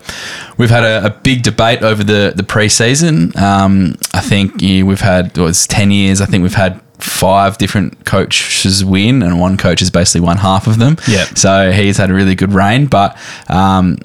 we've 0.56 0.70
had 0.70 0.84
a, 0.84 1.06
a 1.06 1.10
big 1.10 1.42
debate 1.42 1.82
over 1.82 2.02
the 2.04 2.32
the 2.34 2.42
preseason. 2.42 3.36
Um, 3.36 3.96
I 4.14 4.20
think 4.20 4.60
yeah, 4.60 4.82
we've 4.84 5.00
had 5.00 5.36
it 5.38 5.40
was 5.42 5.66
10 5.66 5.90
years. 5.90 6.20
I 6.20 6.26
think 6.26 6.42
we've 6.42 6.54
had 6.54 6.80
five 6.98 7.58
different 7.58 8.04
coaches 8.04 8.84
win, 8.84 9.22
and 9.22 9.38
one 9.40 9.56
coach 9.56 9.80
has 9.80 9.90
basically 9.90 10.22
won 10.22 10.36
half 10.38 10.66
of 10.66 10.78
them. 10.78 10.96
Yeah. 11.06 11.24
So 11.34 11.70
he's 11.72 11.96
had 11.96 12.10
a 12.10 12.14
really 12.14 12.34
good 12.34 12.52
reign, 12.52 12.86
but. 12.86 13.16
Um, 13.48 13.98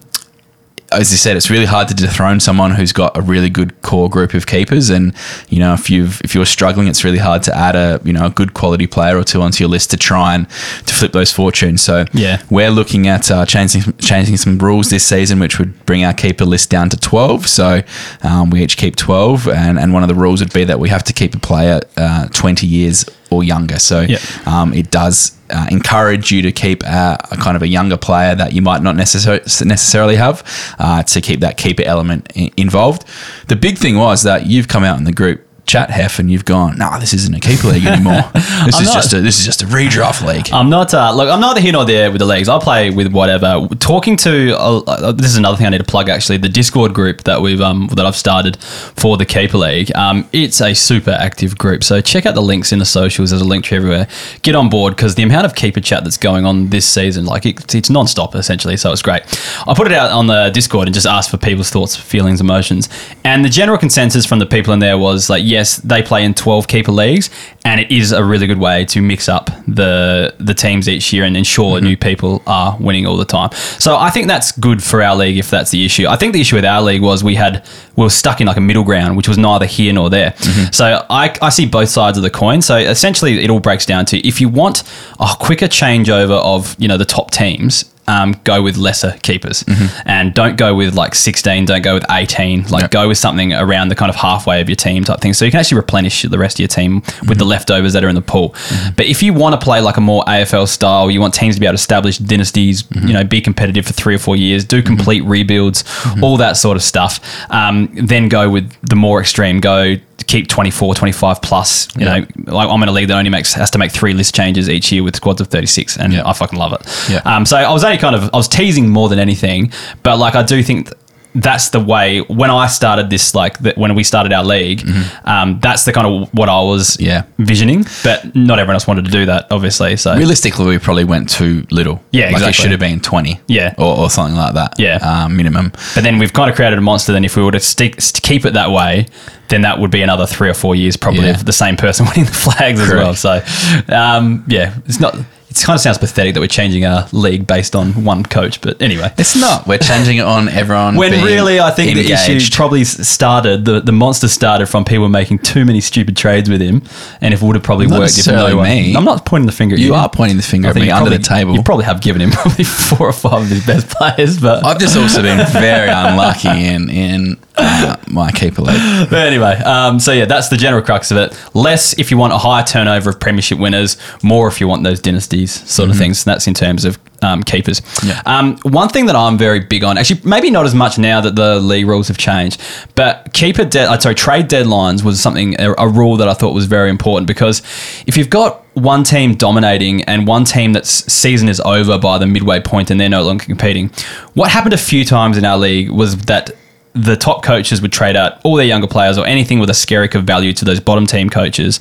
as 0.94 1.12
you 1.12 1.18
said, 1.18 1.36
it's 1.38 1.50
really 1.50 1.66
hard 1.66 1.88
to 1.90 1.94
dethrone 1.94 2.40
someone 2.40 2.72
who's 2.72 2.92
got 2.94 3.18
a 3.18 3.22
really 3.22 3.50
good 3.50 3.82
core 3.82 4.10
group 4.10 4.34
of 4.34 4.46
keepers. 4.48 4.90
And 4.90 5.14
you 5.50 5.60
know, 5.60 5.74
if 5.74 5.90
you've 5.90 6.22
if 6.24 6.34
you're 6.36 6.46
struggling, 6.46 6.88
it's 6.88 7.04
really 7.04 7.18
hard 7.18 7.44
to 7.44 7.56
add 7.56 7.76
a 7.76 8.00
you 8.04 8.14
know 8.14 8.26
a 8.26 8.30
good 8.30 8.54
quality 8.54 8.88
player 8.88 9.18
or 9.18 9.24
two 9.24 9.42
onto 9.42 9.64
your 9.64 9.70
list 9.70 9.92
to 9.92 9.98
try 9.98 10.36
and 10.36 10.48
to 10.86 10.94
flip 10.94 11.12
those 11.12 11.32
fortunes. 11.32 11.82
So 11.82 12.06
Yeah. 12.14 12.42
we're 12.50 12.70
looking 12.72 13.08
at 13.08 13.30
uh, 13.32 13.46
changing 13.46 13.82
changing 13.98 14.38
some 14.38 14.58
rules 14.58 14.90
this 14.90 15.06
season, 15.06 15.40
which 15.40 15.60
would 15.60 15.86
bring 15.86 16.04
our 16.06 16.14
keeper 16.14 16.46
list 16.46 16.70
down 16.70 16.90
to 16.90 16.98
twelve. 16.98 17.48
So 17.48 17.82
um, 18.24 18.50
we 18.50 18.64
each 18.64 18.78
keep 18.78 18.96
twelve, 18.96 19.48
and 19.48 19.80
and 19.80 19.94
one 19.94 20.04
of 20.04 20.10
the 20.10 20.16
rules 20.16 20.40
would 20.42 20.54
be 20.54 20.64
that 20.66 20.80
we 20.80 20.90
have 20.90 21.04
to 21.04 21.14
keep 21.14 21.36
a 21.36 21.40
player 21.40 21.82
uh, 21.98 22.28
twenty 22.30 22.68
years 22.68 23.06
or 23.30 23.44
younger. 23.44 23.80
So 23.80 24.02
Yep. 24.02 24.22
um, 24.48 24.74
it 24.74 24.92
does 24.92 25.32
uh, 25.54 25.68
encourage 25.70 26.32
you 26.32 26.42
to 26.42 26.52
keep 26.52 26.84
uh, 26.86 27.18
a 27.32 27.38
kind 27.38 27.56
of 27.56 27.62
a 27.62 27.68
younger 27.68 27.98
player 27.98 28.36
that 28.36 28.54
you 28.54 28.62
might 28.62 28.82
not 28.82 28.96
necessar- 28.96 29.66
necessarily 29.66 30.16
have 30.16 30.44
uh, 30.80 31.04
to 31.04 31.22
keep 31.22 31.40
that 31.42 31.58
keeper 31.58 31.84
element 31.84 32.32
involved. 32.58 33.06
The 33.48 33.56
big 33.56 33.78
thing 33.78 33.98
was 33.98 34.24
that 34.24 34.48
you've 34.48 34.68
come 34.68 34.84
out 34.84 34.98
in 34.98 35.04
the 35.04 35.14
group 35.14 35.46
chat 35.66 35.90
hef 35.90 36.20
and 36.20 36.30
you've 36.32 36.46
gone, 36.46 36.78
nah, 36.78 36.98
this 37.00 37.14
isn't 37.14 37.34
a 37.36 37.40
keeper 37.40 37.68
league 37.68 37.86
anymore. 37.88 38.24
This 38.66 38.80
is 38.80 38.88
not- 38.88 38.94
just 38.96 39.14
a 39.14 39.22
this 39.22 39.40
is 39.40 39.46
just 39.46 39.62
a 39.62 39.66
redraft 39.66 40.26
league. 40.26 40.50
I'm 40.52 40.70
not. 40.70 40.94
Uh, 40.94 41.14
look, 41.16 41.30
I'm 41.30 41.40
neither 41.40 41.62
here 41.62 41.72
nor 41.74 41.86
there 41.86 42.12
with 42.12 42.20
the 42.20 42.26
leagues. 42.26 42.50
I'll 42.50 42.60
play 42.60 42.90
with 42.90 43.12
whatever. 43.14 43.68
Talking 43.80 44.18
to 44.18 44.54
uh, 44.58 44.80
uh, 44.80 45.12
this 45.12 45.28
is 45.28 45.38
another 45.38 45.58
thing 45.58 45.68
I 45.68 45.70
need 45.70 45.78
to 45.80 45.84
plug. 45.84 46.10
Actually, 46.10 46.38
the 46.38 46.50
Discord 46.50 46.94
group 46.94 47.24
that 47.24 47.42
we've 47.42 47.62
um, 47.62 47.88
that 47.96 48.06
I've 48.06 48.16
started 48.16 48.58
for 48.62 49.18
the 49.18 49.26
Keeper 49.26 49.58
League. 49.58 49.96
Um, 49.96 50.28
it's 50.34 50.62
a 50.62 50.74
super 50.74 51.12
active 51.12 51.58
group. 51.58 51.84
So 51.84 52.02
check 52.02 52.26
out 52.26 52.36
the 52.36 52.42
links 52.42 52.72
in 52.72 52.80
the 52.80 52.86
socials. 52.86 53.30
There's 53.30 53.42
a 53.42 53.46
link 53.46 53.64
tree 53.66 53.78
everywhere. 53.78 54.08
Get 54.42 54.56
on 54.56 54.70
board 54.70 54.96
because 54.96 55.16
the 55.16 55.24
amount 55.24 55.46
of 55.46 55.56
keeper 55.56 55.80
chat 55.80 56.04
that's 56.04 56.18
going 56.18 56.46
on 56.46 56.70
this 56.70 56.88
season, 56.88 57.26
like 57.26 57.46
it, 57.46 57.74
it's 57.74 57.90
non-stop 57.90 58.36
essentially. 58.36 58.78
So 58.78 58.92
it's 58.92 59.02
great. 59.02 59.24
I 59.68 59.74
put 59.74 59.88
it 59.88 59.94
out 59.94 60.12
on 60.12 60.28
the 60.28 60.50
Discord 60.50 60.88
and 60.88 60.94
just 60.94 61.08
asked 61.08 61.32
for 61.32 61.38
people's 61.38 61.70
thoughts, 61.70 61.96
feelings, 61.96 62.42
emotions, 62.42 62.90
and 63.24 63.44
the 63.46 63.50
general 63.50 63.78
consensus 63.78 64.26
from 64.26 64.40
the 64.40 64.46
people 64.46 64.74
in 64.74 64.80
there 64.80 64.98
was 64.98 65.30
like, 65.30 65.44
yes, 65.54 65.78
they 65.78 66.04
play 66.04 66.26
in 66.26 66.34
12 66.34 66.68
keeper 66.68 66.92
leagues, 66.92 67.30
and 67.64 67.80
it 67.80 67.92
is 67.92 68.12
a 68.12 68.24
really 68.24 68.48
good 68.48 68.60
way 68.60 68.84
to 68.86 69.02
mix 69.02 69.30
up 69.30 69.50
the 69.68 70.36
the 70.40 70.54
teams 70.54 70.90
each 70.90 71.14
year 71.14 71.24
and 71.24 71.38
ensure 71.38 71.78
mm-hmm. 71.78 71.86
new 71.86 71.98
people 71.98 72.42
are 72.46 72.76
winning 72.80 73.06
all 73.06 73.16
the 73.16 73.26
time. 73.26 73.52
So 73.80 73.96
I 73.96 74.10
think 74.10 74.28
that's 74.28 74.52
good 74.52 74.84
for 74.84 75.02
our 75.02 75.16
league 75.16 75.38
if 75.38 75.50
that's 75.50 75.72
the 75.72 75.86
issue. 75.86 76.08
I 76.08 76.18
think 76.18 76.34
the 76.34 76.42
issue 76.42 76.58
with 76.58 76.66
our 76.66 76.82
league 76.82 77.02
was 77.02 77.24
we 77.24 77.36
had 77.36 77.66
we 77.96 78.04
were 78.04 78.10
stuck 78.10 78.42
in 78.42 78.48
like 78.48 78.58
a 78.58 78.62
middle 78.62 78.84
ground, 78.84 79.16
which 79.16 79.28
was 79.28 79.38
neither 79.38 79.66
here 79.66 79.94
nor 79.94 80.10
there. 80.10 80.32
Mm-hmm. 80.32 80.72
So 80.72 81.06
I, 81.10 81.36
I 81.42 81.50
see 81.50 81.66
both 81.66 81.90
sides 81.90 82.18
of 82.18 82.24
the 82.24 82.30
coin. 82.30 82.62
So 82.62 82.78
essentially, 82.78 83.44
it 83.44 83.50
all 83.50 83.60
breaks 83.60 83.86
down 83.86 84.06
to 84.08 84.28
if 84.28 84.42
you 84.42 84.50
want 84.50 84.84
a 85.20 85.28
quicker 85.40 85.68
changeover 85.68 86.42
of 86.44 86.76
you 86.80 86.88
know 86.88 86.98
the 86.98 87.06
top 87.06 87.32
teams. 87.32 87.93
Um, 88.08 88.36
go 88.44 88.62
with 88.62 88.76
lesser 88.76 89.16
keepers. 89.22 89.64
And 90.06 90.34
don't 90.34 90.58
go 90.58 90.76
with 90.76 90.94
like 90.94 91.16
16 91.16 91.66
don't 91.66 91.82
go 91.82 91.94
with 91.94 92.06
18 92.12 92.64
like 92.68 92.82
Yep. 92.84 92.92
go 92.92 93.08
with 93.08 93.18
something 93.18 93.54
around 93.54 93.88
the 93.88 93.96
kind 93.96 94.10
of 94.10 94.16
halfway 94.18 94.60
of 94.60 94.68
your 94.68 94.76
team 94.76 95.04
type 95.06 95.22
thing. 95.22 95.34
So 95.34 95.46
you 95.46 95.52
can 95.52 95.62
actually 95.62 95.78
replenish 95.78 96.24
the 96.24 96.38
rest 96.38 96.58
of 96.58 96.60
your 96.60 96.68
team 96.68 97.02
with 97.30 97.38
the 97.38 97.46
leftovers 97.46 97.94
that 97.94 98.04
are 98.04 98.10
in 98.10 98.16
the 98.16 98.22
pool. 98.22 98.56
But 98.98 99.06
if 99.06 99.24
you 99.24 99.34
want 99.34 99.60
to 99.60 99.64
play 99.64 99.80
like 99.80 99.96
a 99.98 100.02
more 100.02 100.24
AFL 100.26 100.68
style 100.68 101.10
you 101.10 101.22
want 101.22 101.34
teams 101.34 101.56
to 101.56 101.62
be 101.62 101.66
able 101.66 101.74
to 101.78 101.82
establish 101.82 102.18
dynasties 102.18 102.84
you 102.94 103.14
know 103.14 103.24
be 103.24 103.40
competitive 103.40 103.86
for 103.86 103.94
three 103.94 104.16
or 104.16 104.20
four 104.20 104.36
years 104.36 104.66
do 104.66 104.82
complete 104.82 105.24
rebuilds 105.24 105.84
all 106.22 106.36
that 106.38 106.58
sort 106.58 106.76
of 106.76 106.84
stuff 106.84 107.20
um, 107.52 107.90
then 107.94 108.28
go 108.28 108.50
with 108.50 108.72
the 108.82 108.96
more 108.96 109.22
extreme. 109.22 109.60
Go 109.62 109.96
keep 110.28 110.48
24 110.48 110.96
25 110.96 111.42
plus 111.42 111.88
you 111.98 112.06
Yeah. 112.06 112.20
know 112.20 112.26
like 112.54 112.70
I'm 112.70 112.82
in 112.84 112.90
a 112.90 112.92
league 112.92 113.08
that 113.08 113.18
only 113.18 113.30
makes 113.30 113.54
has 113.54 113.70
to 113.72 113.78
make 113.78 113.92
three 113.92 114.14
list 114.14 114.34
changes 114.36 114.70
each 114.70 114.92
year 114.92 115.04
with 115.04 115.16
squads 115.16 115.42
of 115.42 115.48
36 115.48 115.98
and 115.98 116.14
Yeah. 116.14 116.22
I 116.26 116.34
fucking 116.34 116.58
love 116.58 116.74
it 116.74 116.82
Yeah. 117.10 117.22
um, 117.26 117.46
so 117.46 117.58
I 117.58 117.72
was 117.72 117.84
only 117.84 117.98
kind 117.98 118.16
of 118.16 118.30
I 118.34 118.38
was 118.38 118.48
teasing 118.48 118.90
more 118.90 119.10
than 119.10 119.20
anything, 119.20 119.72
but 120.04 120.18
like 120.18 120.36
I 120.36 120.44
do 120.44 120.62
think 120.64 120.88
th- 120.90 120.98
that's 121.36 121.70
the 121.70 121.80
way 121.80 122.20
when 122.22 122.52
I 122.52 122.68
started 122.68 123.10
this 123.10 123.34
like 123.34 123.58
that 123.60 123.78
when 123.78 123.96
we 123.96 124.04
started 124.04 124.32
our 124.34 124.44
league, 124.44 124.88
um, 125.26 125.60
that's 125.62 125.84
the 125.86 125.92
kind 125.92 126.06
of 126.08 126.34
what 126.34 126.50
I 126.50 126.62
was 126.62 126.98
Mm-hmm. 126.98 127.04
Yeah. 127.06 127.24
visioning. 127.40 127.86
But 128.04 128.36
not 128.36 128.60
everyone 128.60 128.76
else 128.76 128.86
wanted 128.88 129.06
to 129.06 129.12
do 129.12 129.26
that, 129.26 129.48
obviously. 129.52 129.98
So 129.98 130.16
Realistically, 130.16 130.66
we 130.66 130.78
probably 130.78 131.04
went 131.06 131.30
too 131.30 131.66
little. 131.72 132.02
Yeah, 132.12 132.26
like 132.26 132.34
exactly. 132.34 132.50
it 132.50 132.54
should 132.56 132.72
have 132.72 132.80
been 132.80 133.00
twenty. 133.00 133.40
Yeah. 133.48 133.74
or, 133.78 133.98
or 133.98 134.10
something 134.10 134.36
like 134.36 134.54
that. 134.54 134.76
Yeah. 134.78 134.98
um, 134.98 135.36
minimum. 135.36 135.72
but 135.96 136.04
then 136.04 136.20
we've 136.20 136.34
kind 136.34 136.50
of 136.50 136.56
created 136.56 136.78
a 136.78 136.82
monster. 136.82 137.12
Then 137.14 137.26
if 137.26 137.36
we 137.36 137.44
were 137.44 137.52
to 137.52 137.60
stick 137.60 137.96
to 137.98 138.22
keep 138.22 138.46
it 138.46 138.54
that 138.54 138.70
way, 138.72 139.08
then 139.50 139.62
that 139.64 139.80
would 139.80 139.92
be 139.92 140.02
another 140.02 140.26
three 140.26 140.50
or 140.50 140.54
four 140.54 140.76
years 140.76 140.96
probably 140.98 141.26
Yeah. 141.26 141.32
of 141.36 141.46
the 141.46 141.54
same 141.54 141.76
person 141.78 142.06
winning 142.10 142.26
the 142.26 142.32
flags 142.32 142.80
as 142.80 142.90
well. 142.92 143.16
So 143.16 143.42
um, 143.90 144.44
yeah, 144.48 144.76
it's 144.86 145.00
not. 145.00 145.16
It 145.54 145.64
kind 145.64 145.76
of 145.76 145.82
sounds 145.82 146.00
pathetic 146.00 146.34
that 146.34 146.40
we're 146.40 146.48
changing 146.48 146.84
our 146.84 147.08
league 147.12 147.46
based 147.46 147.76
on 147.76 148.04
one 148.04 148.24
coach, 148.24 148.60
but 148.60 148.82
anyway. 148.82 149.14
It's 149.20 149.36
not. 149.36 149.68
We're 149.68 149.78
changing 149.78 150.18
it 150.18 150.26
on 150.26 150.50
everyone. 150.50 150.96
When 150.96 151.24
really, 151.24 151.60
I 151.60 151.70
think 151.70 151.96
the 151.96 152.12
issue 152.12 152.40
probably 152.52 152.84
started. 152.84 153.66
The, 153.66 153.80
the 153.80 153.92
monster 153.92 154.28
started 154.28 154.66
from 154.66 154.84
people 154.84 155.08
making 155.10 155.40
too 155.40 155.64
many 155.64 155.80
stupid 155.80 156.18
trades 156.18 156.50
with 156.50 156.60
him, 156.60 156.82
and 157.22 157.34
if 157.36 157.44
it 157.44 157.46
would 157.46 157.56
have 157.56 157.64
probably 157.64 157.86
Not 157.86 158.00
worked, 158.00 158.18
if 158.18 158.26
no 158.26 158.64
me. 158.64 158.96
I'm 158.96 159.06
not 159.06 159.26
pointing 159.26 159.46
the 159.46 159.52
finger 159.52 159.76
at 159.76 159.80
you. 159.80 159.88
You 159.88 159.94
are 159.94 160.10
pointing 160.10 160.38
the 160.38 160.44
finger 160.44 160.70
I 160.70 160.72
at 160.72 160.76
me 160.76 160.90
under 160.90 161.10
probably- 161.10 161.18
the 161.18 161.24
table. 161.24 161.56
You 161.56 161.62
probably 161.62 161.86
have 161.86 162.02
given 162.02 162.22
him 162.22 162.32
probably 162.32 162.64
four 162.64 163.10
or 163.10 163.14
five 163.14 163.44
of 163.44 163.50
his 163.50 163.66
best 163.66 163.90
players, 163.90 164.40
but, 164.40 164.66
I've 164.66 164.80
just 164.80 164.98
also 164.98 165.22
been 165.22 165.46
very 165.52 165.90
unlucky 165.90 166.50
in 166.50 166.90
in 166.90 167.38
uh, 167.56 167.98
my 168.08 168.32
keeper 168.32 168.62
league. 168.62 169.10
but 169.10 169.28
anyway. 169.28 169.54
Um, 169.58 170.00
so 170.00 170.12
yeah, 170.12 170.26
that's 170.26 170.50
the 170.50 170.58
general 170.58 170.82
crux 170.82 171.12
of 171.12 171.18
it. 171.18 171.38
Less 171.54 171.98
if 172.00 172.12
you 172.12 172.18
want 172.18 172.34
a 172.34 172.38
higher 172.38 172.64
turnover 172.64 173.12
of 173.12 173.20
premiership 173.20 173.60
winners, 173.60 173.98
more 174.24 174.48
if 174.48 174.60
you 174.60 174.68
want 174.68 174.84
those 174.84 175.00
dynasties 175.44 175.70
sort 175.70 175.90
of 175.90 175.98
things. 175.98 176.26
And 176.26 176.34
that's 176.34 176.48
in 176.48 176.54
terms 176.54 176.86
of 176.86 177.00
um, 177.22 177.44
keepers. 177.44 177.82
Yeah. 178.04 178.22
Um, 178.26 178.58
one 178.64 178.90
thing 178.90 179.06
that 179.06 179.16
I'm 179.16 179.38
very 179.38 179.60
big 179.60 179.84
on, 179.84 179.98
actually, 179.98 180.22
maybe 180.24 180.52
not 180.52 180.66
as 180.66 180.76
much 180.76 180.98
now 180.98 181.22
that 181.22 181.36
the 181.36 181.60
league 181.60 181.88
rules 181.88 182.08
have 182.08 182.18
changed, 182.18 182.62
but 182.96 183.32
keeper 183.34 183.66
dead, 183.66 183.88
uh, 183.88 184.00
sorry, 184.00 184.16
trade 184.16 184.50
deadlines 184.50 185.04
was 185.04 185.22
something 185.22 185.60
a, 185.60 185.74
a 185.78 185.88
rule 185.88 186.18
that 186.18 186.28
I 186.28 186.34
thought 186.34 186.54
was 186.54 186.66
very 186.66 186.90
important 186.90 187.28
because 187.28 187.62
if 188.06 188.18
you've 188.18 188.30
got 188.30 188.62
one 188.76 189.04
team 189.04 189.36
dominating 189.36 190.04
and 190.04 190.28
one 190.28 190.46
team 190.46 190.74
that's 190.74 190.90
season 191.12 191.48
is 191.48 191.62
over 191.62 191.98
by 191.98 192.18
the 192.18 192.26
midway 192.26 192.60
point 192.60 192.90
and 192.90 193.00
they're 193.00 193.10
no 193.10 193.24
longer 193.24 193.46
competing, 193.46 193.90
what 194.34 194.52
happened 194.52 194.74
a 194.74 194.78
few 194.78 195.06
times 195.06 195.38
in 195.38 195.46
our 195.46 195.58
league 195.58 195.90
was 195.90 196.18
that 196.24 196.52
the 196.94 197.16
top 197.16 197.42
coaches 197.44 197.82
would 197.82 197.92
trade 197.92 198.16
out 198.16 198.40
all 198.44 198.56
their 198.56 198.66
younger 198.66 198.86
players 198.86 199.18
or 199.18 199.26
anything 199.26 199.60
with 199.60 199.70
a 199.70 199.74
skerrick 199.74 200.14
of 200.14 200.26
value 200.26 200.54
to 200.54 200.64
those 200.64 200.80
bottom 200.80 201.08
team 201.08 201.28
coaches 201.28 201.80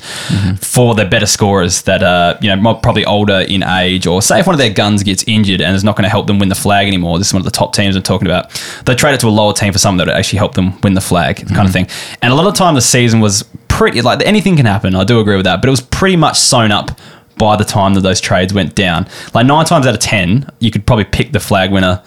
for 0.59 0.95
their 0.95 1.07
better 1.07 1.27
scorers 1.27 1.83
that 1.83 2.01
are 2.01 2.35
you 2.41 2.53
know 2.53 2.73
probably 2.75 3.05
older 3.05 3.41
in 3.41 3.61
age 3.61 4.07
or 4.07 4.23
say 4.23 4.39
if 4.39 4.47
one 4.47 4.55
of 4.55 4.59
their 4.59 4.73
guns 4.73 5.03
gets 5.03 5.23
injured 5.27 5.61
and 5.61 5.75
is 5.75 5.83
not 5.83 5.95
going 5.95 6.03
to 6.03 6.09
help 6.09 6.25
them 6.25 6.39
win 6.39 6.49
the 6.49 6.55
flag 6.55 6.87
anymore 6.87 7.19
this 7.19 7.27
is 7.27 7.33
one 7.33 7.41
of 7.41 7.45
the 7.45 7.51
top 7.51 7.73
teams 7.75 7.95
I'm 7.95 8.01
talking 8.01 8.27
about 8.27 8.49
they 8.85 8.95
trade 8.95 9.13
it 9.13 9.19
to 9.19 9.27
a 9.27 9.29
lower 9.29 9.53
team 9.53 9.71
for 9.71 9.79
something 9.79 10.05
that 10.05 10.15
actually 10.15 10.39
help 10.39 10.55
them 10.55 10.79
win 10.81 10.95
the 10.95 11.01
flag 11.01 11.35
kind 11.35 11.51
of 11.51 11.57
mm-hmm. 11.57 11.71
thing. 11.71 11.87
And 12.21 12.33
a 12.33 12.35
lot 12.35 12.47
of 12.47 12.55
time 12.55 12.73
the 12.73 12.81
season 12.81 13.19
was 13.19 13.43
pretty 13.67 14.01
like 14.01 14.25
anything 14.25 14.55
can 14.55 14.65
happen 14.65 14.95
I 14.95 15.03
do 15.03 15.19
agree 15.19 15.35
with 15.35 15.45
that 15.45 15.61
but 15.61 15.67
it 15.67 15.71
was 15.71 15.81
pretty 15.81 16.15
much 16.15 16.39
sewn 16.39 16.71
up 16.71 16.99
by 17.37 17.55
the 17.55 17.65
time 17.65 17.93
that 17.95 18.01
those 18.01 18.21
trades 18.21 18.53
went 18.53 18.75
down. 18.75 19.07
Like 19.33 19.45
nine 19.45 19.65
times 19.65 19.85
out 19.85 19.93
of 19.93 19.99
ten 19.99 20.49
you 20.59 20.71
could 20.71 20.87
probably 20.87 21.05
pick 21.05 21.31
the 21.31 21.39
flag 21.39 21.71
winner 21.71 22.01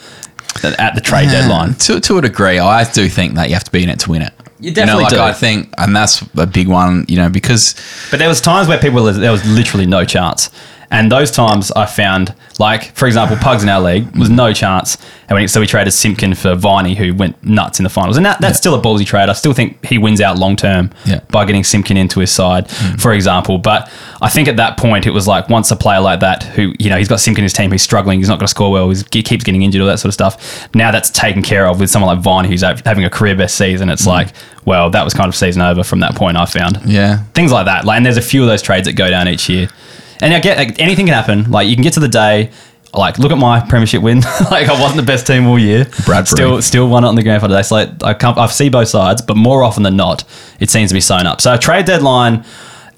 at 0.65 0.95
the 0.95 1.01
trade 1.01 1.29
deadline 1.29 1.75
To, 1.75 2.01
to 2.01 2.19
a 2.19 2.23
degree, 2.23 2.59
I 2.59 2.85
do 2.91 3.09
think 3.09 3.35
that 3.35 3.49
you 3.49 3.55
have 3.55 3.65
to 3.65 3.71
be 3.71 3.83
in 3.83 3.89
it 3.89 4.01
to 4.01 4.11
win 4.11 4.23
it. 4.23 4.33
You 4.59 4.73
definitely 4.73 5.03
know, 5.03 5.09
like 5.09 5.13
do. 5.13 5.21
I 5.21 5.33
think, 5.33 5.73
and 5.77 5.95
that's 5.95 6.23
a 6.37 6.47
big 6.47 6.69
one. 6.69 7.05
You 7.09 7.17
know, 7.17 7.29
because 7.29 7.75
But 8.11 8.19
there 8.19 8.29
was 8.29 8.41
times 8.41 8.69
where 8.69 8.79
people 8.79 9.05
there 9.05 9.33
was 9.33 9.45
literally 9.47 9.87
no 9.87 10.05
chance, 10.05 10.51
and 10.91 11.11
those 11.11 11.31
times 11.31 11.71
I 11.73 11.87
found 11.87 12.35
like 12.59 12.95
for 12.95 13.07
example, 13.07 13.37
Pugs 13.37 13.63
in 13.63 13.69
our 13.69 13.81
league 13.81 14.17
was 14.17 14.31
no 14.31 14.53
chance, 14.53 14.97
and 15.29 15.37
we, 15.37 15.47
so 15.47 15.61
we 15.61 15.67
traded 15.67 15.93
Simpkin 15.93 16.35
for 16.35 16.55
Viney, 16.55 16.95
who 16.95 17.15
went 17.15 17.43
nuts 17.45 17.79
in 17.79 17.85
the 17.85 17.91
finals, 17.91 18.17
and 18.17 18.25
that, 18.25 18.41
that's 18.41 18.59
still 18.59 18.75
a 18.75 18.81
ballsy 18.81 19.05
trade. 19.05 19.29
I 19.29 19.35
still 19.35 19.53
think 19.53 19.85
he 19.85 19.99
wins 19.99 20.21
out 20.21 20.39
long 20.39 20.57
term 20.57 20.91
Yeah. 21.05 21.21
by 21.31 21.45
getting 21.45 21.65
Simpkin 21.65 21.97
into 21.97 22.21
his 22.21 22.31
side, 22.31 22.69
mm. 22.69 23.01
for 23.01 23.13
example. 23.13 23.59
But 23.59 23.91
I 24.23 24.29
think 24.29 24.49
at 24.49 24.57
that 24.57 24.79
point 24.79 25.07
it 25.07 25.11
was 25.11 25.29
like 25.29 25.49
once 25.49 25.71
a 25.71 25.77
player 25.77 26.01
like 26.01 26.21
that 26.21 26.45
who 26.45 26.73
you 26.79 26.89
know 26.89 26.97
he's 26.97 27.09
got 27.09 27.21
Simpkin 27.21 27.43
in 27.43 27.45
his 27.45 27.53
team, 27.53 27.73
he's 27.73 27.83
struggling, 27.83 28.19
he's 28.21 28.29
not 28.29 28.39
going 28.39 28.47
to 28.47 28.51
score 28.51 28.71
well, 28.71 28.89
he's, 28.89 29.05
he 29.13 29.23
keeps 29.23 29.45
getting 29.45 29.63
injured, 29.63 29.83
all 29.83 29.89
that 29.89 29.99
sort 29.99 30.09
of 30.09 30.15
stuff. 30.15 30.75
Now 30.75 30.91
that's 30.91 31.11
taken 31.11 31.43
care 31.43 31.67
of 31.67 31.81
with 31.81 31.91
someone 31.91 32.15
like 32.15 32.23
Viney, 32.23 32.49
who's 32.49 32.63
having 32.63 33.05
a 33.05 33.11
career 33.11 33.37
best 33.37 33.57
season. 33.57 33.91
It's 33.91 34.05
mm. 34.05 34.09
like 34.09 34.29
well, 34.65 34.91
that 34.91 35.05
was 35.05 35.15
kind 35.15 35.29
of 35.29 35.37
season 35.37 35.63
over 35.63 35.85
from 35.85 36.01
that 36.01 36.17
point. 36.17 36.37
I 36.37 36.45
found 36.45 36.81
yeah, 36.85 37.23
things 37.35 37.53
like 37.53 37.67
that. 37.67 37.85
Like, 37.85 37.99
and 37.99 38.07
there's 38.07 38.17
a 38.17 38.23
few 38.23 38.43
of 38.43 38.49
those 38.49 38.63
trades 38.63 38.87
that 38.87 38.95
go 38.95 39.09
down 39.09 39.29
each 39.29 39.49
year. 39.49 39.69
And 40.21 40.33
I 40.35 40.41
get 40.41 40.57
like, 40.59 40.79
anything 40.81 41.07
can 41.07 41.15
happen. 41.15 41.51
Like, 41.51 41.69
you 41.69 41.75
can 41.77 41.83
get 41.83 41.95
to 41.95 42.01
the 42.01 42.09
day. 42.09 42.51
Like, 42.95 43.19
look 43.19 43.31
at 43.33 43.37
my 43.39 43.61
premiership 43.61 44.01
win. 44.03 44.21
like, 44.51 44.69
I 44.69 44.81
wasn't 44.81 44.97
the 45.01 45.07
best 45.07 45.27
team 45.27 45.47
all 45.47 45.59
year. 45.59 45.85
Bradbury. 46.07 46.27
Still, 46.27 46.63
still 46.63 46.89
won 46.89 47.05
it 47.05 47.09
on 47.09 47.15
the 47.15 47.23
grand 47.23 47.43
final 47.43 47.57
day. 47.57 47.63
So, 47.63 47.75
like, 47.75 48.03
I 48.03 48.15
can't, 48.15 48.39
I 48.39 48.47
see 48.47 48.71
both 48.71 48.89
sides, 48.89 49.21
but 49.21 49.37
more 49.37 49.63
often 49.63 49.83
than 49.83 49.97
not, 49.97 50.25
it 50.61 50.71
seems 50.71 50.91
to 50.91 50.95
be 50.95 51.01
sewn 51.01 51.27
up. 51.27 51.41
So, 51.43 51.53
a 51.53 51.59
trade 51.59 51.85
deadline 51.85 52.45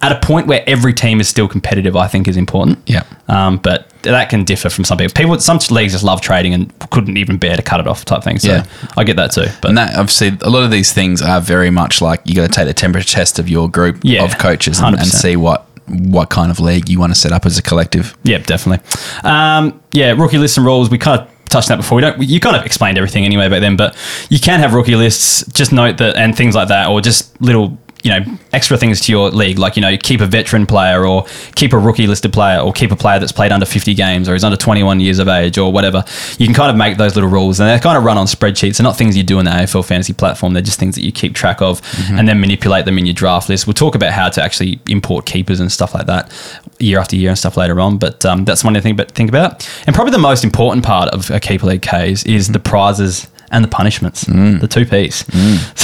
at 0.01 0.13
a 0.13 0.21
point 0.21 0.47
where 0.47 0.63
every 0.69 0.93
team 0.93 1.19
is 1.21 1.29
still 1.29 1.49
competitive, 1.49 1.97
I 1.97 2.07
think, 2.07 2.29
is 2.29 2.37
important. 2.37 2.79
Yeah. 2.87 3.03
Um, 3.27 3.57
but 3.59 3.91
that 4.03 4.31
can 4.31 4.45
differ 4.45 4.71
from 4.71 4.85
some 4.85 4.97
people. 4.99 5.13
People, 5.15 5.41
some 5.41 5.59
leagues 5.71 5.93
just 5.93 6.05
love 6.05 6.21
trading 6.21 6.55
and 6.55 6.91
couldn't 6.91 7.17
even 7.17 7.37
bear 7.37 7.57
to 7.57 7.63
cut 7.63 7.81
it 7.81 7.89
off, 7.89 8.05
type 8.05 8.23
thing. 8.23 8.39
So, 8.39 8.49
Yeah. 8.51 8.67
I 8.97 9.03
get 9.03 9.17
that 9.17 9.33
too. 9.33 9.47
But 9.61 9.71
and 9.71 9.79
that 9.79 9.97
obviously 9.97 10.39
a 10.43 10.51
lot 10.51 10.63
of 10.63 10.71
these 10.71 10.93
things 10.93 11.21
are 11.21 11.41
very 11.41 11.71
much 11.71 12.01
like 12.01 12.21
you 12.25 12.35
got 12.37 12.47
to 12.47 12.53
take 12.53 12.67
the 12.67 12.75
temperature 12.75 13.09
test 13.09 13.41
of 13.41 13.49
your 13.49 13.69
group 13.69 13.99
Yeah, 14.05 14.23
of 14.23 14.39
coaches 14.39 14.79
and, 14.79 14.95
and 14.97 15.07
see 15.07 15.35
what 15.37 15.67
what 15.89 16.31
kind 16.31 16.51
of 16.51 16.61
league 16.61 16.89
you 16.89 16.99
want 16.99 17.13
to 17.13 17.19
set 17.19 17.33
up 17.33 17.47
as 17.47 17.59
a 17.59 17.63
collective. 17.63 18.17
Yeah, 18.23 18.39
definitely. 18.39 18.87
Um, 19.25 19.83
yeah, 19.93 20.13
rookie 20.13 20.39
lists 20.39 20.57
and 20.57 20.67
rules. 20.67 20.91
We 20.91 20.99
kind 20.99 21.21
of 21.21 21.29
touched 21.49 21.71
on 21.71 21.79
that 21.79 21.83
before. 21.83 21.97
We 21.97 22.03
don't. 22.03 22.23
You 22.23 22.41
kind 22.41 22.57
of 22.57 22.65
explained 22.65 22.99
everything 22.99 23.25
anyway 23.25 23.49
back 23.49 23.61
then, 23.61 23.77
but 23.77 23.97
you 24.29 24.39
can 24.39 24.61
have 24.61 24.75
rookie 24.75 24.97
lists. 24.97 25.47
Just 25.53 25.73
note 25.73 25.99
that 25.99 26.17
and 26.17 26.37
things 26.37 26.55
like 26.55 26.69
that, 26.69 26.89
or 26.89 27.01
just 27.01 27.41
little 27.41 27.79
you 28.03 28.11
know 28.11 28.39
extra 28.53 28.77
things 28.77 29.01
to 29.03 29.13
your 29.13 29.31
league, 29.31 29.59
like 29.59 29.77
you 29.77 29.83
know 29.83 29.97
keep 29.97 30.21
a 30.21 30.27
veteran 30.27 30.67
player 30.67 31.07
or 31.07 31.27
keep 31.55 31.73
a 31.73 31.79
rookie 31.79 32.07
listed 32.07 32.33
player 32.33 32.61
or 32.61 32.73
keep 32.73 32.93
a 32.93 32.97
player 32.97 33.19
that's 33.19 33.33
played 33.33 33.53
under 33.53 33.67
50 33.67 33.95
games 33.95 34.29
or 34.29 34.35
is 34.35 34.45
under 34.45 34.57
21 34.57 35.01
years 35.01 35.19
of 35.19 35.29
age 35.29 35.59
or 35.59 35.73
whatever. 35.73 36.05
You 36.39 36.47
can 36.47 36.55
kind 36.55 36.71
of 36.71 36.77
make 36.77 36.97
those 36.97 37.15
little 37.15 37.31
rules, 37.31 37.61
and 37.61 37.69
they're 37.69 37.79
kind 37.79 37.99
of 37.99 38.05
run 38.05 38.19
on 38.19 38.27
spreadsheets. 38.27 38.79
They're 38.79 38.85
not 38.85 38.97
things 38.97 39.17
you 39.17 39.23
do 39.23 39.39
in 39.39 39.45
the 39.45 39.51
AFL 39.51 39.85
fantasy 39.85 40.13
platform. 40.13 40.53
They're 40.53 40.63
just 40.63 40.79
things 40.79 40.95
that 40.95 41.03
you 41.03 41.13
keep 41.13 41.35
track 41.35 41.61
of 41.61 41.81
and 42.11 42.29
then 42.29 42.41
manipulate 42.41 42.85
them 42.85 42.99
in 42.99 43.07
your 43.07 43.15
draft 43.15 43.49
list. 43.49 43.67
We'll 43.67 43.75
talk 43.75 43.95
about 43.95 44.13
how 44.13 44.29
to 44.29 44.43
actually 44.43 44.81
import 44.89 45.27
keepers 45.27 45.61
and 45.61 45.71
stuff 45.71 45.95
like 45.95 46.07
that 46.07 46.33
year 46.79 46.99
after 46.99 47.17
year 47.17 47.31
and 47.31 47.39
stuff 47.39 47.57
later 47.57 47.81
on. 47.81 47.99
But 47.99 48.25
um, 48.25 48.45
that's 48.45 48.65
one 48.65 48.79
thing 48.81 48.97
to 48.97 49.05
think 49.05 49.29
about. 49.29 49.69
And 49.87 49.95
probably 49.95 50.13
the 50.13 50.19
most 50.19 50.45
important 50.45 50.85
part 50.85 51.09
of 51.11 51.31
a 51.31 51.41
keeper 51.41 51.67
league 51.67 51.83
case 51.83 52.25
is 52.25 52.49
the 52.49 52.59
prizes 52.59 53.29
and 53.51 53.65
the 53.65 53.69
punishments, 53.69 54.23
the 54.23 54.69
two 54.69 54.85
P's. 54.87 55.25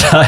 So 0.05 0.21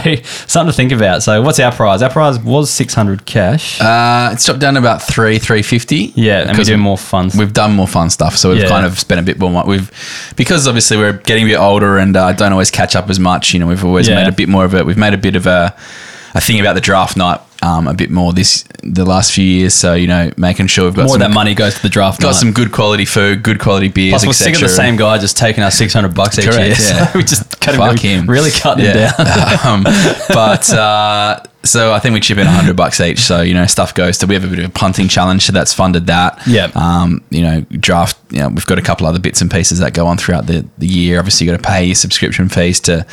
something 0.48 0.72
to 0.72 0.76
think 0.76 0.92
about. 0.92 1.22
So 1.24 1.42
what's 1.44 1.60
our 1.60 1.72
prize? 1.72 2.02
Our 2.02 2.10
prize 2.10 2.40
was 2.40 2.70
600 2.72 3.26
cash. 3.26 3.80
Uh, 3.80 4.32
it's 4.34 4.44
dropped 4.46 4.60
down 4.60 4.74
to 4.74 4.80
about 4.80 5.02
three, 5.04 5.38
three 5.38 5.62
fifty. 5.62 6.12
yeah, 6.16 6.48
and 6.50 6.58
we 6.58 6.64
do 6.64 6.78
more 6.78 6.98
fun. 6.98 7.30
We've 7.38 7.54
done 7.54 7.74
more 7.74 7.88
fun 7.88 8.10
stuff, 8.10 8.36
so 8.38 8.50
we've 8.50 8.64
Yeah. 8.64 8.70
kind 8.70 8.86
of 8.86 8.98
spent 8.98 9.20
a 9.20 9.24
bit 9.24 9.38
more. 9.40 9.64
We've 9.66 9.92
because 10.36 10.68
obviously 10.68 10.98
we're 10.98 11.14
getting 11.14 11.44
a 11.46 11.48
bit 11.48 11.58
older 11.60 11.98
and 12.00 12.18
uh, 12.18 12.34
don't 12.34 12.52
always 12.52 12.72
catch 12.72 12.96
up 12.96 13.10
as 13.10 13.20
much. 13.20 13.54
You 13.54 13.60
know, 13.60 13.68
we've 13.68 13.86
always 13.86 14.08
Yeah. 14.08 14.16
made 14.16 14.28
a 14.28 14.32
bit 14.32 14.50
more 14.50 14.66
of 14.66 14.74
it. 14.74 14.86
We've 14.86 14.98
made 14.98 15.14
a 15.14 15.18
bit 15.18 15.36
of 15.36 15.46
a 15.46 15.76
a 16.34 16.42
thing 16.42 16.60
about 16.60 16.74
the 16.74 16.82
draft 16.82 17.16
night 17.18 17.40
um, 17.62 17.88
a 17.88 17.94
bit 17.94 18.10
more 18.10 18.34
this 18.34 18.64
the 18.84 19.06
last 19.06 19.32
few 19.34 19.44
years. 19.44 19.74
So 19.74 19.94
you 19.94 20.08
know, 20.08 20.32
making 20.38 20.68
sure 20.68 20.86
we've 20.86 20.96
got 20.96 21.04
more 21.04 21.14
some 21.14 21.22
of 21.22 21.30
that 21.30 21.34
money 21.34 21.54
goes 21.56 21.76
to 21.76 21.82
the 21.82 21.90
draft. 21.90 22.22
got 22.22 22.30
night. 22.30 22.36
some 22.36 22.52
good 22.52 22.72
quality 22.72 23.06
food, 23.06 23.44
good 23.44 23.60
quality 23.60 23.88
beers, 23.90 24.12
Plus, 24.14 24.26
we're 24.28 24.34
sick 24.34 24.56
of 24.56 24.62
the 24.62 24.70
same 24.70 24.96
guy 24.96 25.18
just 25.18 25.38
taking 25.38 25.64
our 25.64 25.72
600 25.72 26.14
bucks 26.14 26.38
each 26.40 26.46
Correct, 26.46 26.58
year. 26.58 26.68
yeah. 26.90 27.08
So 27.08 27.18
we 27.18 27.24
just 27.24 27.60
cut 27.60 27.74
him 27.76 27.80
Fuck 27.82 27.96
really, 28.04 28.08
him. 28.10 28.28
really 28.28 28.52
cutting 28.52 28.86
him 28.86 28.94
down. 28.96 29.66
um, 29.66 29.84
but 30.30 30.70
uh, 30.74 31.40
so 31.68 31.94
I 31.94 32.00
think 32.00 32.14
we 32.14 32.20
chip 32.20 32.38
in 32.38 32.48
hundred 32.48 32.76
bucks 32.76 33.00
each. 33.00 33.20
So 33.20 33.42
you 33.42 33.54
know, 33.54 33.66
stuff 33.68 33.94
goes 33.94 34.18
to. 34.20 34.28
We 34.28 34.34
have 34.36 34.44
a 34.44 34.48
bit 34.48 34.60
of 34.60 34.66
a 34.66 34.70
punting 34.70 35.08
challenge, 35.08 35.44
so 35.46 35.52
that's 35.54 35.74
funded 35.74 36.08
that. 36.08 36.40
Yeah. 36.48 36.72
Um, 36.76 37.24
you 37.30 37.42
know, 37.42 37.62
draft. 37.72 38.18
You 38.30 38.40
know, 38.40 38.50
we've 38.50 38.66
got 38.66 38.78
a 38.78 38.82
couple 38.82 39.08
other 39.08 39.20
bits 39.20 39.42
and 39.42 39.50
pieces 39.50 39.80
that 39.80 39.94
go 39.94 40.06
on 40.08 40.18
throughout 40.18 40.48
the, 40.48 40.66
the 40.78 40.88
year. 40.88 41.18
Obviously, 41.20 41.46
you 41.48 41.54
got 41.54 41.62
to 41.64 41.68
pay 41.68 41.86
your 41.86 41.96
subscription 41.96 42.50
fees 42.50 42.80
to 42.82 43.06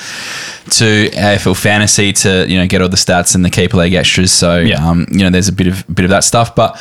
to 0.71 1.09
AFL 1.11 1.57
Fantasy 1.57 2.13
to 2.13 2.47
you 2.49 2.59
know 2.59 2.67
get 2.67 2.83
all 2.83 2.89
the 2.89 2.97
stats 2.97 3.35
and 3.35 3.45
the 3.45 3.51
keeper 3.51 3.77
league 3.77 3.95
extras. 3.95 4.33
So 4.33 4.59
Yeah. 4.59 4.85
um, 4.87 5.07
you 5.11 5.19
know, 5.19 5.31
there's 5.31 5.49
a 5.49 5.53
bit 5.53 5.67
of 5.69 5.85
bit 5.95 6.05
of 6.05 6.11
that 6.11 6.25
stuff. 6.25 6.55
But 6.55 6.77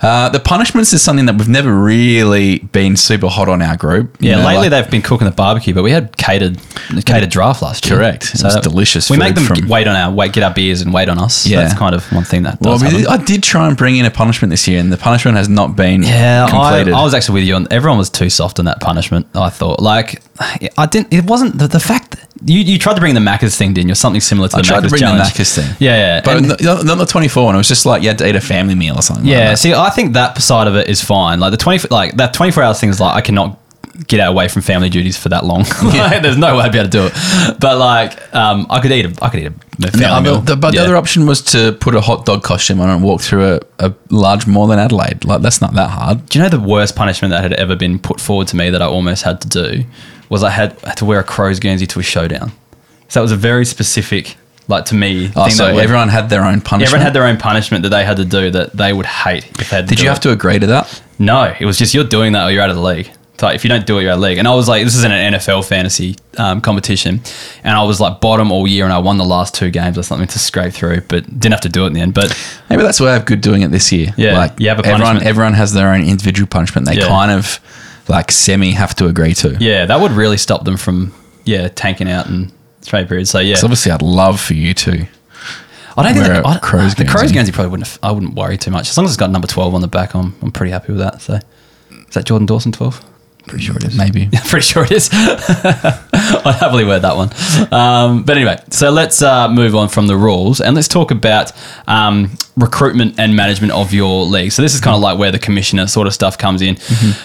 uh, 0.00 0.28
the 0.28 0.38
punishments 0.40 0.92
is 0.92 1.02
something 1.02 1.26
that 1.26 1.36
we've 1.36 1.48
never 1.48 1.72
really 1.74 2.58
been 2.58 2.96
super 2.96 3.26
hot 3.28 3.48
on 3.48 3.60
our 3.62 3.76
group. 3.76 4.16
You 4.20 4.30
Yeah, 4.30 4.36
know, 4.36 4.46
lately 4.46 4.68
like- 4.68 4.70
they've 4.84 4.90
been 4.90 5.02
cooking 5.02 5.26
the 5.26 5.32
barbecue, 5.34 5.74
but 5.74 5.82
we 5.82 5.90
had 5.90 6.16
catered 6.16 6.58
catered 7.04 7.30
draft 7.30 7.62
last 7.62 7.84
year. 7.86 7.96
Correct. 7.98 8.34
It 8.34 8.42
was 8.44 8.56
delicious 8.56 9.10
We 9.10 9.16
food 9.16 9.22
make 9.24 9.34
them 9.34 9.44
from- 9.44 9.68
wait 9.68 9.86
on 9.88 9.96
our 9.96 10.10
wait, 10.12 10.32
get 10.32 10.42
our 10.44 10.52
beers 10.52 10.80
and 10.80 10.92
wait 10.92 11.08
on 11.08 11.18
us. 11.18 11.46
Yeah. 11.46 11.62
that's 11.62 11.74
kind 11.74 11.94
of 11.94 12.04
one 12.12 12.24
thing 12.24 12.44
that 12.44 12.60
Well, 12.60 12.74
does 12.74 12.82
we 12.82 12.88
happen. 12.88 13.00
did- 13.02 13.08
I 13.10 13.16
did 13.24 13.42
try 13.42 13.66
and 13.66 13.76
bring 13.76 13.96
in 13.96 14.04
a 14.04 14.10
punishment 14.10 14.50
this 14.50 14.66
year, 14.68 14.80
and 14.80 14.92
the 14.92 14.96
punishment 14.96 15.36
has 15.36 15.48
not 15.48 15.74
been 15.76 16.02
Yeah, 16.02 16.44
I, 16.46 16.50
completed. 16.50 16.94
I 16.94 17.02
was 17.02 17.14
actually 17.14 17.40
with 17.40 17.48
you 17.48 17.54
on. 17.56 17.66
Everyone 17.70 17.98
was 17.98 18.10
too 18.10 18.30
soft 18.30 18.58
on 18.58 18.64
that 18.66 18.80
punishment. 18.80 19.26
I 19.34 19.50
thought, 19.50 19.80
like, 19.80 20.22
I 20.78 20.86
didn't. 20.86 21.12
It 21.12 21.24
wasn't 21.24 21.58
the, 21.58 21.66
the 21.66 21.80
fact 21.80 22.12
that 22.12 22.20
you, 22.44 22.60
you 22.60 22.78
tried 22.78 22.94
to 22.94 23.00
bring 23.00 23.14
the 23.14 23.20
Macca's 23.20 23.56
thing, 23.56 23.74
didn't 23.74 23.88
you? 23.88 23.94
Something 23.96 24.20
similar 24.20 24.46
to 24.48 24.52
the 24.56 24.58
I 24.58 24.62
tried 24.62 24.76
to 24.80 24.82
Macca's 24.86 24.90
bring 24.90 25.00
challenge. 25.00 25.32
the 25.34 25.42
Macca's 25.42 25.54
thing. 25.56 25.76
Yeah, 25.80 25.96
yeah. 25.96 26.20
but 26.24 26.36
And- 26.36 26.56
not, 26.60 26.84
not 26.84 26.98
the 26.98 27.06
24 27.06 27.44
one. 27.46 27.54
It 27.56 27.58
was 27.58 27.66
just 27.68 27.84
like 27.84 28.02
you 28.02 28.08
had 28.08 28.18
to 28.18 28.28
eat 28.28 28.36
a 28.36 28.40
family 28.40 28.76
meal 28.76 28.96
or 28.96 29.02
something. 29.02 29.26
Yeah, 29.26 29.38
like 29.38 29.48
that. 29.50 29.58
see, 29.58 29.74
I 29.74 29.87
think 29.90 30.14
that 30.14 30.40
side 30.42 30.66
of 30.66 30.76
it 30.76 30.88
is 30.88 31.02
fine. 31.02 31.40
Like 31.40 31.50
the 31.50 31.56
twenty, 31.56 31.86
like 31.90 32.16
that 32.16 32.34
twenty 32.34 32.52
four 32.52 32.62
hours 32.62 32.80
thing 32.80 32.90
is 32.90 33.00
like 33.00 33.14
I 33.14 33.20
cannot 33.20 33.58
get 34.06 34.18
away 34.20 34.46
from 34.46 34.62
family 34.62 34.88
duties 34.88 35.16
for 35.18 35.28
that 35.28 35.44
long. 35.44 35.62
like, 35.82 36.22
there's 36.22 36.36
no 36.38 36.56
way 36.56 36.62
I'd 36.64 36.72
be 36.72 36.78
able 36.78 36.88
to 36.88 36.98
do 36.98 37.06
it. 37.06 37.58
But 37.60 37.78
like, 37.78 38.32
um, 38.34 38.66
I 38.70 38.78
could 38.80 38.92
eat 38.92 39.04
a, 39.06 39.24
I 39.24 39.28
could 39.28 39.40
eat 39.40 39.46
a 39.46 39.90
family 39.90 40.04
other, 40.06 40.22
meal. 40.22 40.40
the, 40.40 40.56
but 40.56 40.72
Yeah. 40.72 40.82
the 40.82 40.86
other 40.86 40.96
option 40.96 41.26
was 41.26 41.42
to 41.52 41.72
put 41.72 41.96
a 41.96 42.00
hot 42.00 42.24
dog 42.24 42.44
costume 42.44 42.80
on 42.80 42.88
and 42.90 43.02
walk 43.02 43.20
through 43.22 43.54
a, 43.54 43.60
a 43.80 43.94
large 44.10 44.46
mall 44.46 44.70
in 44.70 44.78
Adelaide. 44.78 45.24
Like 45.24 45.42
that's 45.42 45.60
not 45.60 45.74
that 45.74 45.90
hard. 45.90 46.26
Do 46.26 46.38
you 46.38 46.42
know 46.44 46.48
the 46.48 46.60
worst 46.60 46.94
punishment 46.94 47.32
that 47.32 47.42
had 47.42 47.54
ever 47.54 47.74
been 47.74 47.98
put 47.98 48.20
forward 48.20 48.46
to 48.48 48.56
me 48.56 48.70
that 48.70 48.80
I 48.80 48.86
almost 48.86 49.24
had 49.24 49.40
to 49.40 49.48
do 49.48 49.84
was 50.28 50.44
I 50.44 50.50
had, 50.50 50.78
had 50.82 50.96
to 50.98 51.04
wear 51.04 51.18
a 51.18 51.24
crow's 51.24 51.58
guernsey 51.58 51.86
to 51.88 51.98
a 51.98 52.02
showdown. 52.04 52.52
So 53.08 53.18
that 53.18 53.22
was 53.22 53.32
a 53.32 53.36
very 53.36 53.64
specific, 53.64 54.36
like 54.68 54.84
to 54.86 54.94
me, 54.94 55.30
Oh, 55.34 55.48
so 55.48 55.74
would- 55.74 55.82
everyone 55.82 56.08
had 56.10 56.28
their 56.30 56.44
own 56.44 56.60
punishment. 56.60 56.82
everyone 56.88 57.04
had 57.04 57.12
their 57.14 57.24
own 57.24 57.36
punishment 57.38 57.82
that 57.82 57.88
they 57.88 58.04
had 58.04 58.18
to 58.18 58.24
do 58.24 58.50
that 58.50 58.76
they 58.76 58.92
would 58.92 59.06
hate 59.06 59.44
if 59.58 59.70
they 59.70 59.76
had 59.76 59.88
to 59.88 59.94
Did 59.94 60.00
you 60.00 60.06
it. 60.06 60.12
have 60.12 60.20
to 60.20 60.30
agree 60.30 60.58
to 60.58 60.66
that? 60.68 61.02
No, 61.18 61.52
it 61.58 61.64
was 61.64 61.78
just 61.78 61.94
you're 61.94 62.04
doing 62.04 62.32
that 62.34 62.44
or 62.46 62.50
you're 62.52 62.62
out 62.62 62.70
of 62.70 62.76
the 62.76 62.82
league. 62.82 63.10
So 63.40 63.46
if 63.48 63.62
you 63.64 63.68
don't 63.70 63.86
do 63.86 63.98
it, 63.98 64.02
you're 64.02 64.10
out 64.10 64.14
of 64.16 64.20
the 64.20 64.26
league. 64.26 64.38
And 64.38 64.48
I 64.48 64.54
was 64.54 64.66
like, 64.68 64.82
this 64.82 64.96
isn't 64.96 65.12
an 65.12 65.34
NFL 65.34 65.64
fantasy 65.64 66.16
um, 66.38 66.60
competition, 66.60 67.20
and 67.62 67.76
I 67.76 67.84
was 67.84 68.00
like 68.00 68.20
bottom 68.20 68.50
all 68.50 68.66
year, 68.66 68.82
and 68.84 68.92
I 68.92 68.98
won 68.98 69.16
the 69.16 69.24
last 69.24 69.54
two 69.54 69.70
games 69.70 69.96
or 69.96 70.02
something 70.02 70.26
to 70.26 70.38
scrape 70.40 70.72
through, 70.74 71.02
but 71.02 71.24
didn't 71.38 71.52
have 71.52 71.60
to 71.60 71.68
do 71.68 71.84
it 71.84 71.88
in 71.88 71.92
the 71.92 72.00
end. 72.00 72.14
But 72.14 72.36
Maybe 72.68 72.82
that's 72.82 72.98
why 72.98 73.10
I 73.10 73.12
have 73.12 73.26
good 73.26 73.40
doing 73.40 73.62
it 73.62 73.70
this 73.70 73.92
year. 73.92 74.12
Yeah, 74.16 74.36
like 74.36 74.58
you 74.58 74.68
have 74.70 74.80
everyone. 74.84 75.22
Everyone 75.22 75.54
has 75.54 75.72
their 75.72 75.92
own 75.94 76.02
individual 76.02 76.48
punishment. 76.48 76.88
They 76.88 76.96
Yeah. 76.96 77.06
kind 77.06 77.30
of 77.30 77.60
like 78.08 78.32
semi 78.32 78.72
have 78.72 78.96
to 78.96 79.06
agree 79.06 79.34
to. 79.34 79.56
yeah, 79.60 79.86
that 79.86 80.00
would 80.00 80.10
really 80.12 80.36
stop 80.36 80.64
them 80.64 80.76
from 80.76 81.12
yeah 81.44 81.68
tanking 81.68 82.10
out 82.10 82.26
and 82.26 82.50
trade 82.84 83.08
period. 83.08 83.28
So 83.28 83.38
yeah, 83.38 83.56
So 83.56 83.66
obviously, 83.66 83.92
I'd 83.92 84.02
love 84.02 84.40
for 84.40 84.54
you 84.54 84.74
to. 84.74 85.06
I 85.96 86.02
don't 86.04 86.14
think 86.14 86.28
a 86.28 86.46
I, 86.46 86.58
crow's 86.58 86.94
the 86.94 87.04
crow's 87.04 87.32
guernsey. 87.32 87.50
probably 87.50 87.70
wouldn't. 87.70 87.88
Have, 87.88 87.98
I 88.02 88.12
wouldn't 88.12 88.34
worry 88.34 88.56
too 88.56 88.70
much 88.70 88.88
as 88.88 88.96
long 88.96 89.04
as 89.04 89.10
it's 89.12 89.16
got 89.18 89.30
number 89.30 89.48
twelve 89.48 89.74
on 89.74 89.80
the 89.80 89.88
back. 89.88 90.14
I'm 90.14 90.34
I'm 90.42 90.52
pretty 90.52 90.70
happy 90.70 90.92
with 90.92 91.00
that. 91.00 91.20
So 91.20 91.34
is 91.90 92.14
that 92.14 92.24
Jordan 92.24 92.46
Dawson 92.46 92.70
twelve? 92.72 93.04
Pretty 93.46 93.64
sure 93.64 93.76
it 93.76 93.84
is. 93.84 93.96
Maybe. 93.96 94.28
Pretty 94.48 94.64
sure 94.64 94.84
it 94.84 94.90
is. 94.92 95.08
I'd 95.12 96.56
happily 96.60 96.84
wear 96.84 97.00
that 97.00 97.16
one. 97.16 97.30
Um, 97.72 98.22
but 98.22 98.36
anyway, 98.36 98.58
so 98.70 98.90
let's 98.90 99.22
uh, 99.22 99.48
move 99.48 99.74
on 99.74 99.88
from 99.88 100.06
the 100.06 100.16
rules 100.16 100.60
and 100.60 100.76
let's 100.76 100.86
talk 100.86 101.10
about 101.10 101.50
um, 101.86 102.36
recruitment 102.56 103.18
and 103.18 103.34
management 103.34 103.72
of 103.72 103.94
your 103.94 104.24
league. 104.26 104.52
So 104.52 104.60
this 104.60 104.74
is 104.74 104.82
kind 104.82 104.94
of 104.94 105.00
like 105.00 105.18
where 105.18 105.32
the 105.32 105.38
commissioner 105.38 105.86
sort 105.86 106.06
of 106.06 106.12
stuff 106.12 106.36
comes 106.36 106.60
in. 106.60 106.76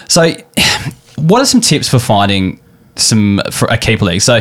So, 0.08 0.32
what 1.16 1.42
are 1.42 1.46
some 1.46 1.60
tips 1.60 1.90
for 1.90 1.98
finding? 1.98 2.58
Some 2.96 3.40
for 3.50 3.66
a 3.68 3.76
keeper 3.76 4.04
league. 4.04 4.22
So 4.22 4.40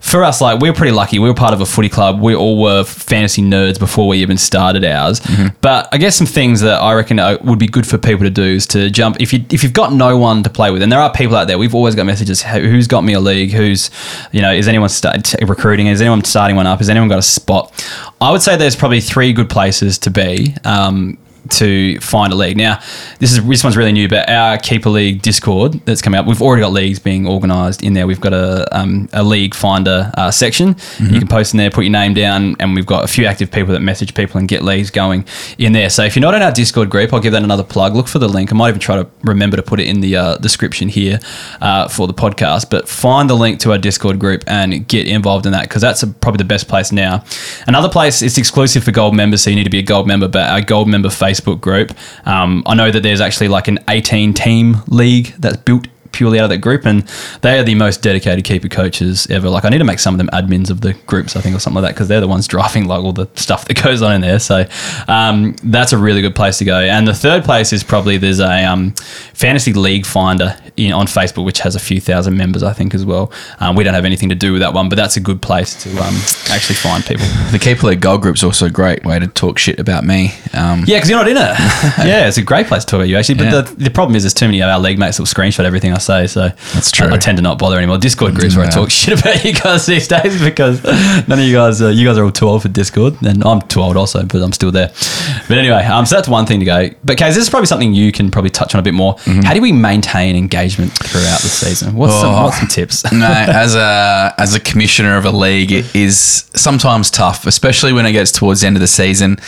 for 0.00 0.24
us, 0.24 0.40
like 0.40 0.60
we 0.60 0.68
were 0.68 0.74
pretty 0.74 0.92
lucky. 0.92 1.18
We 1.20 1.28
were 1.28 1.34
part 1.34 1.54
of 1.54 1.60
a 1.60 1.66
footy 1.66 1.88
club. 1.88 2.20
We 2.20 2.34
all 2.34 2.60
were 2.60 2.82
fantasy 2.84 3.42
nerds 3.42 3.78
before 3.78 4.08
we 4.08 4.18
even 4.18 4.36
started 4.36 4.84
ours. 4.84 5.20
But 5.60 5.88
I 5.92 5.98
guess 5.98 6.16
some 6.16 6.26
things 6.26 6.60
that 6.62 6.80
I 6.80 6.94
reckon 6.94 7.18
would 7.44 7.58
be 7.60 7.68
good 7.68 7.86
for 7.86 7.98
people 7.98 8.24
to 8.24 8.30
do 8.30 8.42
is 8.42 8.66
to 8.68 8.90
jump 8.90 9.20
if 9.20 9.32
you 9.32 9.44
if 9.50 9.62
you've 9.62 9.72
got 9.72 9.92
no 9.92 10.18
one 10.18 10.42
to 10.42 10.50
play 10.50 10.70
with, 10.72 10.82
and 10.82 10.90
there 10.90 10.98
are 10.98 11.12
people 11.12 11.36
out 11.36 11.46
there. 11.46 11.58
We've 11.58 11.74
always 11.74 11.94
got 11.94 12.06
messages. 12.06 12.42
"Hey, 12.42 12.62
Who's 12.68 12.86
got 12.88 13.02
me 13.02 13.12
a 13.12 13.20
league? 13.20 13.52
Who's 13.52 13.90
you 14.32 14.42
know 14.42 14.52
is 14.52 14.66
anyone 14.66 14.88
start, 14.88 15.24
t- 15.24 15.44
recruiting? 15.44 15.86
Is 15.86 16.00
anyone 16.00 16.24
starting 16.24 16.56
one 16.56 16.66
up? 16.66 16.78
Has 16.80 16.88
anyone 16.90 17.08
got 17.08 17.18
a 17.18 17.22
spot? 17.22 17.72
I 18.20 18.30
would 18.32 18.42
say 18.42 18.56
there's 18.56 18.76
probably 18.76 19.00
three 19.00 19.32
good 19.32 19.48
places 19.50 19.98
to 19.98 20.10
be. 20.10 20.54
Um, 20.64 21.18
to 21.50 21.98
find 22.00 22.32
a 22.32 22.36
league. 22.36 22.56
Now, 22.56 22.80
this 23.18 23.32
is 23.32 23.44
this 23.44 23.64
one's 23.64 23.76
really 23.76 23.92
new, 23.92 24.08
but 24.08 24.28
our 24.28 24.58
keeper 24.58 24.90
league 24.90 25.22
Discord 25.22 25.74
that's 25.84 26.00
coming 26.02 26.18
up, 26.18 26.26
we've 26.26 26.40
already 26.40 26.62
got 26.62 26.72
leagues 26.72 26.98
being 26.98 27.26
organised 27.26 27.82
in 27.82 27.94
there. 27.94 28.06
We've 28.06 28.20
got 28.20 28.32
a 28.32 28.66
um, 28.76 29.08
a 29.12 29.22
league 29.22 29.54
finder 29.54 30.10
uh, 30.16 30.30
section. 30.30 30.76
You 31.00 31.18
can 31.18 31.28
post 31.28 31.54
in 31.54 31.58
there, 31.58 31.70
put 31.70 31.84
your 31.84 31.92
name 31.92 32.14
down, 32.14 32.56
and 32.60 32.74
we've 32.74 32.86
got 32.86 33.04
a 33.04 33.08
few 33.08 33.26
active 33.26 33.50
people 33.50 33.72
that 33.72 33.80
message 33.80 34.14
people 34.14 34.38
and 34.38 34.48
get 34.48 34.62
leagues 34.62 34.90
going 34.90 35.26
in 35.58 35.72
there. 35.72 35.90
So 35.90 36.04
if 36.04 36.16
you're 36.16 36.22
not 36.22 36.34
in 36.34 36.42
our 36.42 36.52
Discord 36.52 36.90
group, 36.90 37.12
I'll 37.12 37.20
give 37.20 37.32
that 37.32 37.42
another 37.42 37.64
plug. 37.64 37.94
Look 37.94 38.08
for 38.08 38.18
the 38.18 38.28
link. 38.28 38.52
I 38.52 38.54
might 38.54 38.68
even 38.68 38.80
try 38.80 38.96
to 38.96 39.08
remember 39.22 39.56
to 39.56 39.62
put 39.62 39.80
it 39.80 39.88
in 39.88 40.00
the 40.00 40.16
uh, 40.16 40.36
description 40.38 40.88
here 40.88 41.18
uh, 41.60 41.88
for 41.88 42.06
the 42.06 42.14
podcast. 42.14 42.70
But 42.70 42.88
find 42.88 43.28
the 43.28 43.34
link 43.34 43.60
to 43.60 43.72
our 43.72 43.78
Discord 43.78 44.18
group 44.18 44.44
and 44.46 44.86
get 44.86 45.08
involved 45.08 45.46
in 45.46 45.52
that 45.52 45.62
because 45.62 45.82
that's 45.82 46.02
a, 46.02 46.06
probably 46.06 46.38
the 46.38 46.44
best 46.44 46.68
place 46.68 46.92
now. 46.92 47.24
Another 47.66 47.88
place 47.88 48.22
it's 48.22 48.38
exclusive 48.38 48.84
for 48.84 48.92
gold 48.92 49.14
members, 49.14 49.42
so 49.42 49.50
you 49.50 49.56
need 49.56 49.64
to 49.64 49.70
be 49.70 49.80
a 49.80 49.82
gold 49.82 50.06
member. 50.06 50.28
But 50.28 50.48
our 50.48 50.60
gold 50.60 50.88
member 50.88 51.08
Facebook 51.08 51.31
group, 51.60 51.92
um, 52.24 52.62
I 52.66 52.74
know 52.74 52.90
that 52.90 53.02
there's 53.02 53.20
actually 53.20 53.48
like 53.48 53.68
an 53.68 53.78
18 53.88 54.34
team 54.34 54.76
league 54.88 55.34
that's 55.38 55.56
built 55.56 55.86
purely 56.12 56.38
out 56.38 56.44
of 56.44 56.50
that 56.50 56.58
group, 56.58 56.84
and 56.86 57.02
they 57.40 57.58
are 57.58 57.62
the 57.62 57.74
most 57.74 58.02
dedicated 58.02 58.44
keeper 58.44 58.68
coaches 58.68 59.26
ever. 59.30 59.48
Like 59.48 59.64
I 59.64 59.68
need 59.68 59.78
to 59.78 59.84
make 59.84 59.98
some 59.98 60.14
of 60.14 60.18
them 60.18 60.28
admins 60.32 60.70
of 60.70 60.80
the 60.80 60.92
groups, 61.06 61.36
I 61.36 61.40
think, 61.40 61.56
or 61.56 61.58
something 61.58 61.82
like 61.82 61.90
that, 61.90 61.94
because 61.94 62.08
they're 62.08 62.20
the 62.20 62.28
ones 62.28 62.46
driving 62.52 62.86
like 62.86 63.02
all 63.02 63.12
the 63.12 63.28
stuff 63.34 63.66
that 63.66 63.82
goes 63.82 64.02
on 64.02 64.12
in 64.14 64.20
there. 64.20 64.38
So 64.38 64.64
um, 65.08 65.54
that's 65.64 65.92
a 65.92 65.98
really 65.98 66.20
good 66.22 66.34
place 66.34 66.58
to 66.58 66.64
go. 66.64 66.78
And 66.78 67.06
the 67.06 67.14
third 67.14 67.44
place 67.44 67.72
is 67.72 67.82
probably 67.82 68.16
there's 68.18 68.40
a 68.40 68.64
um, 68.64 68.92
fantasy 69.34 69.72
league 69.72 70.06
finder 70.06 70.56
in, 70.76 70.92
on 70.92 71.06
Facebook, 71.06 71.44
which 71.44 71.60
has 71.60 71.74
a 71.74 71.80
few 71.80 72.00
thousand 72.00 72.36
members, 72.36 72.62
I 72.62 72.72
think, 72.72 72.94
as 72.94 73.04
well. 73.04 73.32
Um, 73.60 73.76
we 73.76 73.84
don't 73.84 73.94
have 73.94 74.04
anything 74.04 74.28
to 74.28 74.34
do 74.34 74.52
with 74.52 74.62
that 74.62 74.72
one, 74.74 74.88
but 74.88 74.96
that's 74.96 75.16
a 75.16 75.20
good 75.20 75.42
place 75.42 75.82
to 75.84 75.90
um, 75.98 76.14
actually 76.50 76.76
find 76.76 77.04
people. 77.04 77.26
The 77.50 77.58
keeper 77.60 77.86
league 77.86 78.00
gold 78.00 78.22
group's 78.22 78.42
also 78.42 78.66
a 78.66 78.70
great 78.70 79.04
way 79.04 79.18
to 79.18 79.26
talk 79.26 79.58
shit 79.58 79.78
about 79.78 80.04
me. 80.04 80.32
Um, 80.54 80.84
Yeah, 80.86 80.96
because 80.96 81.10
you're 81.10 81.18
not 81.18 81.28
in 81.28 81.36
it. 81.36 81.40
yeah, 82.06 82.26
it's 82.28 82.36
a 82.38 82.42
great 82.42 82.66
place 82.66 82.84
to 82.84 82.90
talk 82.90 82.98
about 82.98 83.08
you 83.08 83.16
actually. 83.16 83.36
But 83.36 83.44
Yeah. 83.44 83.60
the, 83.62 83.74
the 83.84 83.90
problem 83.90 84.16
is, 84.16 84.22
there's 84.22 84.34
too 84.34 84.46
many 84.46 84.60
of 84.62 84.68
our 84.68 84.78
league 84.78 84.98
mates 84.98 85.16
that 85.16 85.22
will 85.22 85.26
screenshot 85.26 85.64
everything 85.64 85.92
I 85.92 85.98
say. 86.02 86.26
So 86.26 86.48
That's 86.74 86.90
true. 86.90 87.08
I, 87.08 87.14
I 87.14 87.16
tend 87.18 87.38
to 87.38 87.42
not 87.42 87.58
bother 87.58 87.76
anymore. 87.78 87.98
Discord 87.98 88.34
groups 88.34 88.56
where 88.56 88.66
I 88.66 88.70
talk 88.70 88.90
shit 89.00 89.18
about 89.20 89.44
you 89.44 89.52
guys 89.54 89.86
these 89.86 90.06
days 90.08 90.42
because 90.42 90.82
none 91.28 91.38
of 91.38 91.44
you 91.44 91.54
guys, 91.54 91.80
uh, 91.80 91.88
you 91.88 92.06
guys 92.06 92.18
are 92.18 92.24
all 92.24 92.30
too 92.32 92.48
old 92.48 92.62
for 92.62 92.68
Discord, 92.68 93.14
and 93.22 93.42
I'm 93.44 93.62
too 93.62 93.80
old 93.80 93.96
also, 93.96 94.24
but 94.24 94.42
I'm 94.42 94.52
still 94.52 94.70
there. 94.72 94.88
But 95.48 95.58
anyway, 95.58 95.84
um, 95.84 96.04
so 96.06 96.16
that's 96.16 96.28
one 96.28 96.46
thing 96.46 96.60
to 96.60 96.66
go. 96.66 96.90
But 97.04 97.16
Kaz, 97.18 97.28
this 97.34 97.38
is 97.38 97.50
probably 97.50 97.66
something 97.66 97.94
you 97.94 98.12
can 98.12 98.30
probably 98.30 98.50
touch 98.50 98.74
on 98.74 98.78
a 98.80 98.82
bit 98.82 98.94
more. 98.94 99.16
How 99.44 99.54
do 99.54 99.60
we 99.62 99.72
maintain 99.72 100.36
engagement 100.36 100.92
throughout 100.92 101.40
the 101.40 101.48
season? 101.48 101.94
What's 101.94 102.14
some, 102.14 102.32
Mm-hmm. 102.32 102.40
Oh. 102.40 102.44
what's 102.44 102.58
some 102.58 102.68
tips? 102.68 103.12
no, 103.12 103.26
as 103.26 103.74
a 103.74 104.34
as 104.38 104.54
a 104.54 104.60
commissioner 104.60 105.16
of 105.16 105.24
a 105.24 105.30
league, 105.30 105.70
it 105.72 105.94
is 105.94 106.48
sometimes 106.54 107.10
tough, 107.10 107.46
especially 107.46 107.92
when 107.92 108.06
it 108.06 108.12
gets 108.12 108.32
towards 108.32 108.60
the 108.62 108.66
end 108.66 108.76
of 108.76 108.80
the 108.80 108.86
season. 108.86 109.38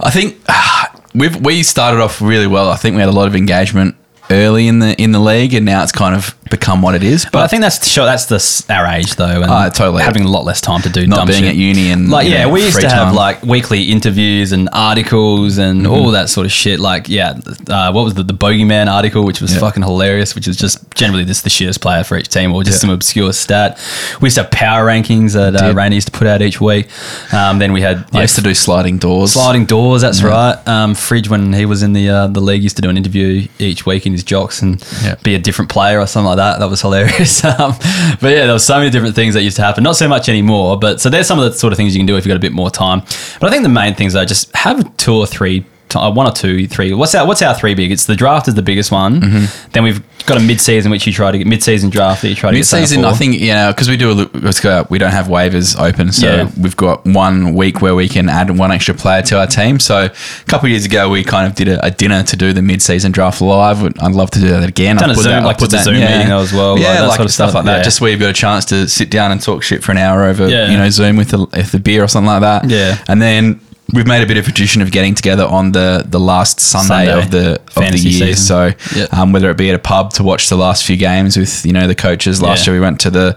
I 0.00 0.10
think 0.10 0.38
we've 1.14 1.36
we 1.44 1.62
started 1.62 2.00
off 2.00 2.20
really 2.22 2.46
well. 2.46 2.70
I 2.70 2.76
think 2.76 2.94
we 2.94 3.00
had 3.00 3.08
a 3.08 3.12
lot 3.12 3.26
of 3.28 3.36
engagement 3.36 3.94
early 4.32 4.66
in 4.66 4.78
the 4.80 5.00
in 5.00 5.12
the 5.12 5.20
league, 5.20 5.54
and 5.54 5.64
now 5.64 5.82
it's 5.82 5.92
kind 5.92 6.14
of 6.14 6.34
become 6.52 6.82
what 6.82 6.94
it 6.94 7.02
is. 7.02 7.26
But 7.32 7.42
I 7.42 7.46
think 7.48 7.62
that's 7.62 7.84
sure 7.88 8.04
that's 8.04 8.26
the 8.26 8.38
our 8.72 8.86
age 8.86 9.16
though, 9.16 9.42
and 9.42 9.50
Oh, 9.50 9.68
totally. 9.70 10.02
having 10.04 10.22
a 10.24 10.28
lot 10.28 10.44
less 10.44 10.60
time 10.60 10.82
to 10.82 10.88
do 10.88 11.06
not 11.06 11.26
being 11.26 11.40
shit. 11.42 11.48
at 11.50 11.56
uni 11.56 11.90
and 11.90 12.10
like 12.10 12.28
yeah, 12.28 12.44
know, 12.44 12.50
we 12.50 12.62
used 12.64 12.80
to 12.80 12.88
have 12.88 13.08
time. 13.08 13.14
like 13.14 13.42
weekly 13.42 13.84
interviews 13.90 14.52
and 14.52 14.68
articles 14.72 15.58
and 15.58 15.86
all 15.86 16.10
that 16.12 16.28
sort 16.28 16.46
of 16.46 16.52
shit. 16.52 16.78
Like 16.78 17.08
yeah, 17.08 17.34
uh, 17.68 17.90
what 17.92 18.04
was 18.04 18.14
the 18.14 18.22
the 18.22 18.34
bogeyman 18.34 18.86
article, 18.92 19.24
which 19.24 19.40
was 19.40 19.52
Yeah. 19.54 19.60
fucking 19.60 19.82
hilarious, 19.82 20.34
which 20.36 20.46
was 20.46 20.56
just 20.56 20.78
generally 20.94 21.24
just 21.24 21.42
the 21.44 21.50
shittest 21.50 21.80
player 21.80 22.04
for 22.04 22.16
each 22.18 22.28
team 22.28 22.52
or 22.52 22.62
just 22.62 22.76
Yeah. 22.76 22.80
some 22.82 22.90
obscure 22.90 23.32
stat. 23.32 23.78
We 24.20 24.26
used 24.26 24.36
to 24.36 24.42
have 24.42 24.50
power 24.50 24.86
rankings 24.86 25.32
that 25.32 25.56
uh. 25.60 25.72
Rainey 25.74 25.96
used 25.96 26.08
to 26.12 26.16
put 26.18 26.26
out 26.26 26.42
each 26.42 26.60
week. 26.60 26.88
Um, 27.32 27.58
then 27.58 27.72
we 27.72 27.80
had 27.80 28.04
I 28.12 28.22
used 28.22 28.36
to 28.36 28.42
do 28.42 28.54
sliding 28.54 28.98
doors. 28.98 29.32
Sliding 29.32 29.64
doors, 29.66 30.02
that's 30.02 30.22
right. 30.22 30.56
Um, 30.68 30.94
Fridge, 30.94 31.28
when 31.30 31.52
he 31.54 31.64
was 31.64 31.82
in 31.82 31.92
the 31.94 32.08
uh, 32.10 32.26
the 32.26 32.40
league, 32.40 32.62
used 32.62 32.76
to 32.76 32.82
do 32.82 32.90
an 32.90 32.96
interview 32.96 33.48
each 33.58 33.86
week 33.86 34.04
in 34.06 34.12
his 34.12 34.22
jocks 34.24 34.60
and 34.62 34.82
Yeah. 35.02 35.14
be 35.22 35.34
a 35.34 35.38
different 35.38 35.70
player 35.70 35.98
or 35.98 36.06
something 36.06 36.26
like 36.28 36.36
that. 36.36 36.41
That 36.58 36.70
was 36.70 36.80
hilarious. 36.80 37.44
um, 37.44 37.74
but 38.20 38.30
yeah, 38.30 38.44
there 38.44 38.52
was 38.52 38.64
so 38.64 38.78
many 38.78 38.90
different 38.90 39.14
things 39.14 39.34
that 39.34 39.42
used 39.42 39.56
to 39.56 39.62
happen. 39.62 39.82
Not 39.82 39.96
so 39.96 40.08
much 40.08 40.28
anymore, 40.28 40.78
but 40.78 41.00
so 41.00 41.08
there's 41.08 41.26
some 41.26 41.38
of 41.38 41.44
the 41.44 41.58
sort 41.58 41.72
of 41.72 41.76
things 41.76 41.94
you 41.94 42.00
can 42.00 42.06
do 42.06 42.16
if 42.16 42.24
you've 42.24 42.30
got 42.30 42.36
a 42.36 42.40
bit 42.40 42.52
more 42.52 42.70
time. 42.70 43.00
But 43.40 43.44
I 43.44 43.50
think 43.50 43.62
the 43.62 43.68
main 43.68 43.94
things 43.94 44.14
are 44.14 44.24
just 44.24 44.54
have 44.56 44.96
two 44.96 45.14
or 45.14 45.26
three. 45.26 45.64
Uh, 45.96 46.10
One 46.12 46.26
or 46.26 46.32
two, 46.32 46.66
three. 46.66 46.92
What's 46.94 47.14
our 47.14 47.26
what's 47.26 47.42
our 47.42 47.54
three 47.54 47.74
big? 47.74 47.90
It's 47.92 48.06
the 48.06 48.16
draft 48.16 48.48
is 48.48 48.54
the 48.54 48.62
biggest 48.62 48.90
one. 48.92 49.20
Then 49.72 49.82
we've 49.84 50.02
got 50.26 50.36
a 50.36 50.40
mid 50.40 50.60
season 50.60 50.90
which 50.92 51.06
you 51.06 51.12
try 51.12 51.32
to 51.32 51.38
get 51.38 51.46
mid 51.46 51.62
season 51.62 51.90
draft 51.90 52.22
that 52.22 52.28
you 52.28 52.34
try 52.34 52.50
to 52.50 52.56
Mid 52.56 52.64
season. 52.66 53.04
I 53.04 53.12
think 53.12 53.40
you 53.40 53.48
know 53.52 53.72
because 53.72 53.88
we 53.88 53.96
do 53.96 54.10
a, 54.12 54.14
let's 54.38 54.60
go. 54.60 54.86
We 54.90 54.98
don't 54.98 55.10
have 55.12 55.26
waivers 55.26 55.78
open, 55.78 56.12
so 56.12 56.26
Yeah. 56.26 56.50
we've 56.60 56.76
got 56.76 57.04
one 57.06 57.54
week 57.54 57.80
where 57.82 57.94
we 57.94 58.08
can 58.08 58.28
add 58.28 58.56
one 58.56 58.70
extra 58.72 58.94
player 58.94 59.22
to 59.22 59.38
our 59.40 59.46
team. 59.46 59.80
So 59.80 60.04
a 60.06 60.44
couple 60.46 60.66
of 60.66 60.70
years 60.70 60.84
ago, 60.84 61.08
we 61.10 61.24
kind 61.24 61.46
of 61.46 61.54
did 61.54 61.68
a, 61.68 61.84
a 61.86 61.90
dinner 61.90 62.22
to 62.22 62.36
do 62.36 62.52
the 62.52 62.62
mid-season 62.62 63.12
draft 63.12 63.40
live. 63.40 63.82
I'd 63.82 64.12
love 64.12 64.30
to 64.32 64.40
do 64.40 64.48
that 64.48 64.68
again. 64.68 64.96
Done 64.96 65.10
I'll 65.10 65.12
a 65.12 65.14
put 65.16 65.22
Zoom- 65.24 65.32
that- 65.32 65.44
like 65.44 65.58
put 65.58 65.70
that- 65.70 65.84
Zoom 65.84 65.94
meeting 66.00 66.30
as 66.32 66.52
well, 66.52 66.74
like 66.74 66.82
Yeah, 66.82 66.94
that 66.94 67.06
like, 67.08 67.16
sort 67.16 67.26
of 67.26 67.32
stuff 67.32 67.50
stuff, 67.50 67.54
like 67.56 67.64
that. 67.66 67.76
yeah. 67.78 67.82
Just 67.82 68.00
where 68.00 68.10
you've 68.10 68.20
got 68.20 68.30
a 68.30 68.32
chance 68.32 68.64
to 68.66 68.88
sit 68.88 69.10
down 69.10 69.32
and 69.32 69.40
talk 69.42 69.62
shit 69.62 69.82
for 69.82 69.90
an 69.92 69.98
hour 69.98 70.24
over 70.24 70.48
Yeah. 70.48 70.70
you 70.70 70.76
know 70.76 70.88
Zoom 70.90 71.16
with 71.16 71.30
the 71.30 71.38
with 71.38 71.72
the 71.72 71.78
beer 71.80 72.04
or 72.04 72.08
something 72.08 72.28
like 72.28 72.42
that. 72.42 72.68
Yeah. 72.70 72.98
and 73.08 73.20
then. 73.20 73.60
We've 73.92 74.06
made 74.06 74.22
a 74.22 74.26
bit 74.26 74.38
of 74.38 74.44
a 74.48 74.50
tradition 74.52 74.80
of 74.80 74.90
getting 74.90 75.14
together 75.14 75.44
on 75.44 75.72
the, 75.72 76.02
the 76.08 76.18
last 76.18 76.60
Sunday, 76.60 77.06
Sunday. 77.06 77.12
of 77.24 77.30
the 77.30 77.60
of 77.76 77.92
the 77.92 77.98
year. 77.98 78.34
season. 78.34 78.34
So 78.36 78.70
Yeah. 78.96 79.06
um, 79.12 79.32
whether 79.32 79.50
it 79.50 79.56
be 79.58 79.68
at 79.68 79.74
a 79.74 79.78
pub 79.78 80.12
to 80.14 80.22
watch 80.22 80.48
the 80.48 80.56
last 80.56 80.84
few 80.84 80.96
games 80.96 81.36
with 81.36 81.64
you 81.66 81.72
know 81.72 81.86
the 81.86 81.94
coaches. 81.94 82.40
Last 82.40 82.66
Yeah. 82.66 82.72
year 82.72 82.80
we 82.80 82.84
went 82.84 83.00
to 83.00 83.10
the 83.10 83.36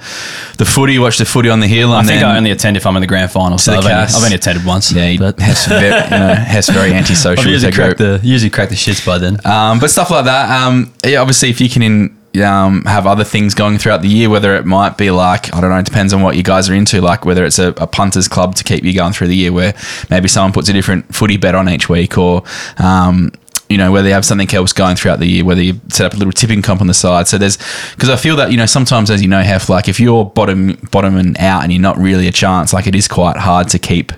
the 0.57 0.65
footy, 0.65 0.97
watched 0.99 1.19
the 1.19 1.25
footy 1.25 1.49
on 1.49 1.59
the 1.59 1.67
hill. 1.67 1.91
I 1.91 2.03
think 2.03 2.21
then, 2.21 2.29
I 2.29 2.37
only 2.37 2.51
attend 2.51 2.77
if 2.77 2.85
I'm 2.85 2.95
in 2.95 3.01
the 3.01 3.07
grand 3.07 3.31
final. 3.31 3.57
So 3.57 3.73
I've 3.73 3.79
only. 3.79 3.91
I've 3.91 4.15
only 4.23 4.35
attended 4.35 4.65
once. 4.65 4.91
yeah, 4.91 5.15
but 5.19 5.39
Hess, 5.39 5.65
very, 5.67 5.85
you 5.87 6.09
know, 6.09 6.33
Hess 6.53 6.69
very 6.69 6.93
antisocial. 6.93 7.51
Usually 7.51 7.71
cracked 7.73 7.97
the 7.97 8.19
usually 8.23 8.49
crack 8.49 8.69
the 8.69 8.75
shits 8.75 9.05
by 9.05 9.17
then. 9.17 9.37
Um, 9.45 9.79
but 9.79 9.89
stuff 9.91 10.09
like 10.09 10.25
that. 10.25 10.49
Um, 10.49 10.93
yeah, 11.05 11.19
obviously, 11.19 11.49
if 11.49 11.59
you 11.59 11.69
can 11.69 11.81
in, 11.81 12.17
um, 12.41 12.83
have 12.85 13.07
other 13.07 13.23
things 13.23 13.53
going 13.53 13.77
throughout 13.77 14.01
the 14.01 14.07
year, 14.07 14.29
whether 14.29 14.55
it 14.55 14.65
might 14.65 14.97
be 14.97 15.11
like 15.11 15.53
I 15.53 15.61
don't 15.61 15.69
know, 15.69 15.77
it 15.77 15.85
depends 15.85 16.13
on 16.13 16.21
what 16.21 16.35
you 16.35 16.43
guys 16.43 16.69
are 16.69 16.73
into. 16.73 17.01
Like 17.01 17.25
whether 17.25 17.45
it's 17.45 17.59
a, 17.59 17.69
a 17.77 17.87
punters 17.87 18.27
club 18.27 18.55
to 18.55 18.63
keep 18.63 18.83
you 18.83 18.93
going 18.93 19.13
through 19.13 19.27
the 19.27 19.35
year, 19.35 19.51
where 19.51 19.73
maybe 20.09 20.27
someone 20.27 20.51
puts 20.53 20.69
a 20.69 20.73
different 20.73 21.13
footy 21.13 21.37
bet 21.37 21.55
on 21.55 21.69
each 21.69 21.89
week, 21.89 22.17
or 22.17 22.43
um, 22.77 23.31
you 23.69 23.77
know, 23.77 23.91
whether 23.91 24.07
you 24.07 24.13
have 24.13 24.25
something 24.25 24.53
else 24.53 24.73
going 24.73 24.95
throughout 24.95 25.19
the 25.19 25.25
year, 25.25 25.43
whether 25.43 25.61
you 25.61 25.79
set 25.89 26.05
up 26.05 26.13
a 26.13 26.17
little 26.17 26.31
tipping 26.31 26.61
comp 26.61 26.81
on 26.81 26.87
the 26.87 26.93
side. 26.93 27.27
So 27.27 27.37
there's 27.37 27.57
because 27.91 28.09
I 28.09 28.15
feel 28.15 28.35
that 28.35 28.51
you 28.51 28.57
know 28.57 28.67
sometimes, 28.67 29.09
as 29.09 29.21
you 29.21 29.27
know, 29.27 29.41
Hef, 29.41 29.69
like 29.69 29.87
if 29.87 29.99
you're 29.99 30.23
bottom 30.23 30.77
bottom 30.91 31.17
and 31.17 31.37
out 31.39 31.63
and 31.63 31.71
you're 31.71 31.81
not 31.81 31.97
really 31.97 32.27
a 32.27 32.31
chance, 32.31 32.73
like 32.73 32.85
it 32.85 32.95
is 32.95 33.07
quite 33.07 33.37
hard 33.37 33.69
to 33.69 33.79
keep 33.79 34.11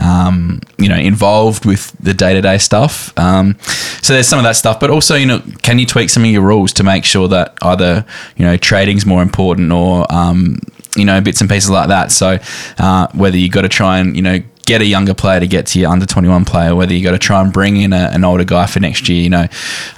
um, 0.00 0.60
you 0.78 0.88
know 0.88 0.96
involved 0.96 1.66
with 1.66 1.92
the 2.00 2.14
day 2.14 2.32
to 2.32 2.40
day 2.40 2.56
stuff. 2.56 3.16
Um, 3.18 3.58
so 4.00 4.14
there's 4.14 4.28
some 4.28 4.38
of 4.38 4.44
that 4.44 4.56
stuff, 4.56 4.80
but 4.80 4.88
also 4.88 5.14
you 5.14 5.26
know, 5.26 5.42
can 5.62 5.78
you 5.78 5.86
tweak 5.86 6.08
some 6.08 6.24
of 6.24 6.30
your 6.30 6.42
rules 6.42 6.72
to 6.74 6.82
make 6.82 7.04
sure 7.04 7.28
that 7.28 7.54
either 7.62 8.06
you 8.36 8.46
know 8.46 8.56
trading's 8.56 9.04
more 9.04 9.22
important 9.22 9.72
or 9.72 10.10
um, 10.12 10.58
you 10.96 11.04
know 11.04 11.20
bits 11.20 11.42
and 11.42 11.50
pieces 11.50 11.68
like 11.68 11.88
that. 11.88 12.12
So 12.12 12.38
uh, 12.78 13.08
whether 13.12 13.36
you 13.36 13.50
got 13.50 13.62
to 13.62 13.68
try 13.68 13.98
and 13.98 14.16
you 14.16 14.22
know 14.22 14.40
get 14.66 14.82
a 14.82 14.84
younger 14.84 15.14
player 15.14 15.40
to 15.40 15.46
get 15.46 15.66
to 15.68 15.80
your 15.80 15.90
under 15.90 16.04
21 16.04 16.44
player, 16.44 16.74
whether 16.74 16.92
you 16.92 17.02
got 17.02 17.12
to 17.12 17.18
try 17.18 17.40
and 17.40 17.52
bring 17.52 17.76
in 17.76 17.92
a, 17.92 18.10
an 18.12 18.24
older 18.24 18.44
guy 18.44 18.66
for 18.66 18.80
next 18.80 19.08
year, 19.08 19.22
you 19.22 19.30
know. 19.30 19.46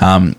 Um, 0.00 0.37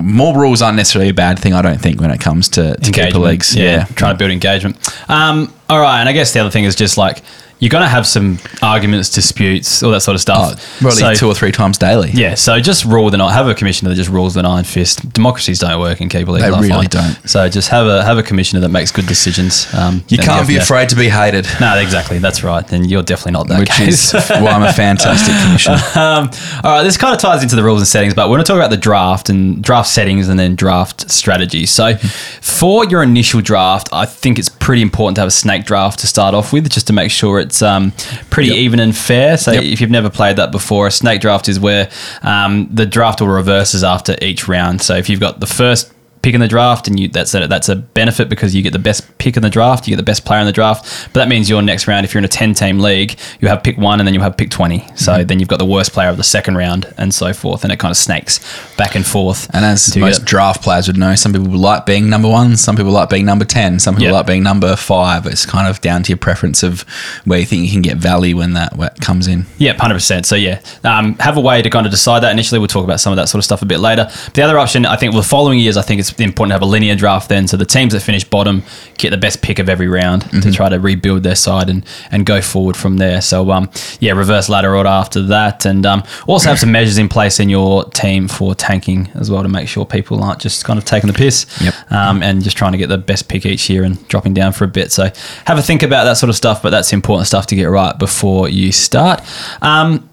more 0.00 0.36
rules 0.38 0.62
aren't 0.62 0.76
necessarily 0.76 1.10
a 1.10 1.14
bad 1.14 1.38
thing, 1.38 1.52
I 1.52 1.62
don't 1.62 1.80
think, 1.80 2.00
when 2.00 2.10
it 2.10 2.20
comes 2.20 2.48
to, 2.50 2.76
to 2.76 2.92
keeper 2.92 3.18
leagues. 3.18 3.54
Yeah, 3.54 3.84
trying 3.84 4.14
to 4.14 4.18
build 4.18 4.30
engagement. 4.30 4.76
Um, 5.08 5.52
all 5.68 5.80
right, 5.80 6.00
and 6.00 6.08
I 6.08 6.12
guess 6.12 6.32
the 6.32 6.40
other 6.40 6.50
thing 6.50 6.64
is 6.64 6.76
just 6.76 6.96
like 6.96 7.22
you're 7.62 7.70
going 7.70 7.84
to 7.84 7.88
have 7.88 8.08
some 8.08 8.40
arguments, 8.60 9.08
disputes, 9.08 9.84
all 9.84 9.92
that 9.92 10.00
sort 10.00 10.16
of 10.16 10.20
Oh, 10.28 10.50
stuff. 10.54 10.78
probably 10.80 10.98
So- 10.98 11.14
two 11.14 11.28
or 11.28 11.34
three 11.34 11.52
times 11.52 11.78
daily. 11.78 12.10
Yeah, 12.12 12.34
so 12.34 12.58
just 12.58 12.84
rule 12.84 13.08
the 13.08 13.18
have 13.28 13.46
a 13.46 13.54
commissioner 13.54 13.90
that 13.90 13.94
just 13.94 14.10
rules 14.10 14.34
the 14.34 14.42
iron 14.42 14.64
fist. 14.64 15.12
Democracies 15.12 15.60
don't 15.60 15.78
work 15.78 16.00
in 16.00 16.08
keeper 16.08 16.32
leagues. 16.32 16.44
They 16.44 16.50
really 16.50 16.68
find. 16.68 16.90
don't. 16.90 17.30
So 17.30 17.48
just 17.48 17.68
have 17.68 17.86
a 17.86 18.02
have 18.04 18.18
a 18.18 18.22
commissioner 18.24 18.58
that 18.62 18.70
makes 18.70 18.90
good 18.90 19.06
decisions. 19.06 19.68
Um, 19.72 20.02
You 20.08 20.18
can't 20.18 20.48
be 20.48 20.56
afraid 20.56 20.88
to 20.88 20.96
be 20.96 21.08
hated, 21.08 21.46
No, 21.60 21.76
exactly. 21.78 22.18
That's 22.18 22.42
right. 22.42 22.66
Then 22.66 22.84
you're 22.88 23.04
definitely 23.04 23.32
not 23.32 23.46
that 23.46 23.60
which 23.60 23.70
case. 23.70 24.12
is 24.12 24.28
why 24.28 24.50
I'm 24.50 24.64
a 24.64 24.72
fantastic 24.84 25.34
commissioner. 25.44 25.78
Um, 26.02 26.30
all 26.64 26.72
right, 26.72 26.82
this 26.82 26.96
kind 26.96 27.14
of 27.14 27.20
ties 27.20 27.42
into 27.44 27.54
the 27.54 27.62
rules 27.62 27.80
and 27.80 27.86
settings, 27.86 28.12
but 28.14 28.28
we're 28.28 28.36
going 28.36 28.44
to 28.44 28.48
talk 28.52 28.56
about 28.56 28.70
the 28.70 28.76
draft 28.76 29.28
and 29.30 29.62
draft 29.62 29.88
settings 29.88 30.28
and 30.28 30.36
then 30.38 30.56
draft 30.56 31.08
strategy. 31.10 31.64
So, 31.66 31.96
for 32.40 32.84
your 32.86 33.02
initial 33.02 33.40
draft, 33.40 33.88
I 33.92 34.04
think 34.06 34.38
it's 34.38 34.48
pretty 34.48 34.82
important 34.82 35.14
to 35.16 35.20
have 35.20 35.28
a 35.28 35.32
snake 35.32 35.64
draft 35.64 36.00
to 36.00 36.06
start 36.08 36.34
off 36.34 36.52
with, 36.52 36.68
just 36.70 36.86
to 36.88 36.92
make 36.92 37.10
sure 37.10 37.38
it's 37.52 37.60
um, 37.60 37.92
pretty 38.30 38.48
Yep. 38.48 38.58
even 38.58 38.80
and 38.80 38.96
fair. 38.96 39.36
So, 39.36 39.52
Yep. 39.52 39.62
if 39.64 39.80
you've 39.82 39.90
never 39.90 40.08
played 40.08 40.36
that 40.36 40.50
before, 40.50 40.86
a 40.86 40.90
snake 40.90 41.20
draft 41.20 41.48
is 41.50 41.60
where 41.60 41.90
um, 42.22 42.66
the 42.72 42.86
draft 42.86 43.20
will 43.20 43.28
reverses 43.28 43.84
after 43.84 44.16
each 44.22 44.48
round. 44.48 44.80
So, 44.80 44.96
if 44.96 45.10
you've 45.10 45.20
got 45.20 45.40
the 45.40 45.46
first 45.46 45.92
pick 46.22 46.34
in 46.34 46.40
the 46.40 46.48
draft 46.48 46.86
and 46.88 46.98
you 47.00 47.08
that's 47.08 47.34
a, 47.34 47.46
that's 47.48 47.68
a 47.68 47.76
benefit 47.76 48.28
because 48.28 48.54
you 48.54 48.62
get 48.62 48.72
the 48.72 48.78
best 48.78 49.18
pick 49.18 49.36
in 49.36 49.42
the 49.42 49.50
draft 49.50 49.86
you 49.88 49.92
get 49.92 49.96
the 49.96 50.02
best 50.04 50.24
player 50.24 50.38
in 50.40 50.46
the 50.46 50.52
draft 50.52 50.84
but 51.12 51.20
that 51.20 51.28
means 51.28 51.50
your 51.50 51.60
next 51.62 51.88
round 51.88 52.04
if 52.04 52.14
you're 52.14 52.20
in 52.20 52.24
a 52.24 52.28
10 52.28 52.54
team 52.54 52.78
league 52.78 53.18
you 53.40 53.48
have 53.48 53.62
pick 53.62 53.76
1 53.76 54.00
and 54.00 54.06
then 54.06 54.14
you 54.14 54.20
have 54.20 54.36
pick 54.36 54.50
20 54.50 54.78
so 54.96 55.12
Mm-hmm. 55.12 55.26
then 55.26 55.40
you've 55.40 55.48
got 55.48 55.58
the 55.58 55.64
worst 55.66 55.92
player 55.92 56.08
of 56.08 56.16
the 56.16 56.24
second 56.24 56.56
round 56.56 56.92
and 56.96 57.12
so 57.12 57.32
forth 57.32 57.64
and 57.64 57.72
it 57.72 57.78
kind 57.78 57.90
of 57.90 57.96
snakes 57.96 58.38
back 58.76 58.94
and 58.94 59.04
forth 59.04 59.48
And 59.52 59.64
as 59.64 59.96
most 59.96 60.18
get- 60.20 60.26
draft 60.28 60.62
players 60.62 60.86
would 60.86 60.96
know, 60.96 61.14
some 61.16 61.32
people 61.32 61.48
like 61.48 61.86
being 61.86 62.08
number 62.08 62.28
one, 62.28 62.56
some 62.56 62.76
people 62.76 62.92
like 62.92 63.10
being 63.10 63.26
number 63.26 63.44
10, 63.44 63.80
some 63.80 63.94
people 63.96 64.06
Yeah. 64.08 64.12
like 64.12 64.26
being 64.26 64.42
number 64.42 64.76
five. 64.76 65.26
It's 65.26 65.44
kind 65.44 65.68
of 65.68 65.80
down 65.80 66.02
to 66.04 66.08
your 66.10 66.18
preference 66.18 66.62
of 66.62 66.82
where 67.24 67.38
you 67.40 67.46
think 67.46 67.64
you 67.64 67.70
can 67.72 67.82
get 67.82 67.96
value 67.96 68.36
when 68.36 68.52
that 68.54 68.72
comes 69.00 69.26
in. 69.26 69.46
Yeah, 69.58 69.74
hundred 69.74 69.94
percent. 69.94 70.26
So 70.26 70.36
yeah, 70.36 70.60
um, 70.84 71.14
have 71.18 71.36
a 71.36 71.40
way 71.40 71.62
to 71.62 71.68
kind 71.70 71.86
of 71.86 71.90
decide 71.92 72.20
that. 72.20 72.30
Initially, 72.32 72.58
we'll 72.58 72.68
talk 72.68 72.84
about 72.84 73.00
some 73.00 73.12
of 73.12 73.16
that 73.16 73.28
sort 73.28 73.40
of 73.40 73.44
stuff 73.44 73.62
a 73.62 73.66
bit 73.66 73.80
later. 73.80 74.04
But 74.26 74.34
the 74.34 74.42
other 74.42 74.58
option, 74.58 74.86
I 74.86 74.96
think, 74.96 75.12
well, 75.12 75.22
the 75.22 75.28
following 75.28 75.58
years, 75.58 75.76
I 75.76 75.82
think 75.82 76.00
it's 76.00 76.11
important 76.20 76.50
to 76.50 76.54
have 76.54 76.62
a 76.62 76.66
linear 76.66 76.94
draft. 76.94 77.28
Then, 77.28 77.48
so 77.48 77.56
the 77.56 77.64
teams 77.64 77.92
that 77.92 78.00
finish 78.00 78.24
bottom 78.24 78.62
get 78.98 79.10
the 79.10 79.16
best 79.16 79.42
pick 79.42 79.58
of 79.58 79.68
every 79.68 79.88
round 79.88 80.22
to 80.42 80.52
try 80.52 80.68
to 80.68 80.78
rebuild 80.78 81.22
their 81.22 81.34
side 81.34 81.68
and 81.68 81.84
and 82.10 82.26
go 82.26 82.40
forward 82.40 82.76
from 82.76 82.98
there. 82.98 83.20
So 83.20 83.50
um, 83.50 83.70
yeah, 84.00 84.12
reverse 84.12 84.48
ladder 84.48 84.74
order 84.74 84.88
after 84.88 85.22
that, 85.22 85.64
and 85.64 85.84
um, 85.86 86.02
also 86.26 86.48
have 86.48 86.58
some 86.58 86.72
measures 86.78 86.98
in 86.98 87.08
place 87.08 87.40
in 87.40 87.48
your 87.48 87.84
team 87.90 88.28
for 88.28 88.54
tanking 88.54 89.10
as 89.14 89.30
well 89.30 89.42
to 89.42 89.48
make 89.48 89.68
sure 89.68 89.84
people 89.84 90.22
aren't 90.22 90.40
just 90.40 90.64
kind 90.64 90.78
of 90.78 90.84
taking 90.84 91.08
the 91.08 91.14
piss. 91.14 91.46
Yep. 91.60 91.74
Um, 91.90 92.22
and 92.22 92.42
just 92.42 92.56
trying 92.56 92.72
to 92.72 92.78
get 92.78 92.88
the 92.88 92.98
best 92.98 93.28
pick 93.28 93.46
each 93.46 93.68
year 93.68 93.84
and 93.84 94.06
dropping 94.08 94.34
down 94.34 94.52
for 94.52 94.64
a 94.64 94.68
bit. 94.68 94.92
So 94.92 95.10
have 95.46 95.58
a 95.58 95.62
think 95.62 95.82
about 95.82 96.04
that 96.04 96.14
sort 96.14 96.30
of 96.30 96.36
stuff, 96.36 96.62
but 96.62 96.70
that's 96.70 96.92
important 96.92 97.26
stuff 97.26 97.46
to 97.48 97.56
get 97.56 97.64
right 97.64 97.98
before 97.98 98.48
you 98.48 98.72
start. 98.72 99.22
Um, 99.62 100.08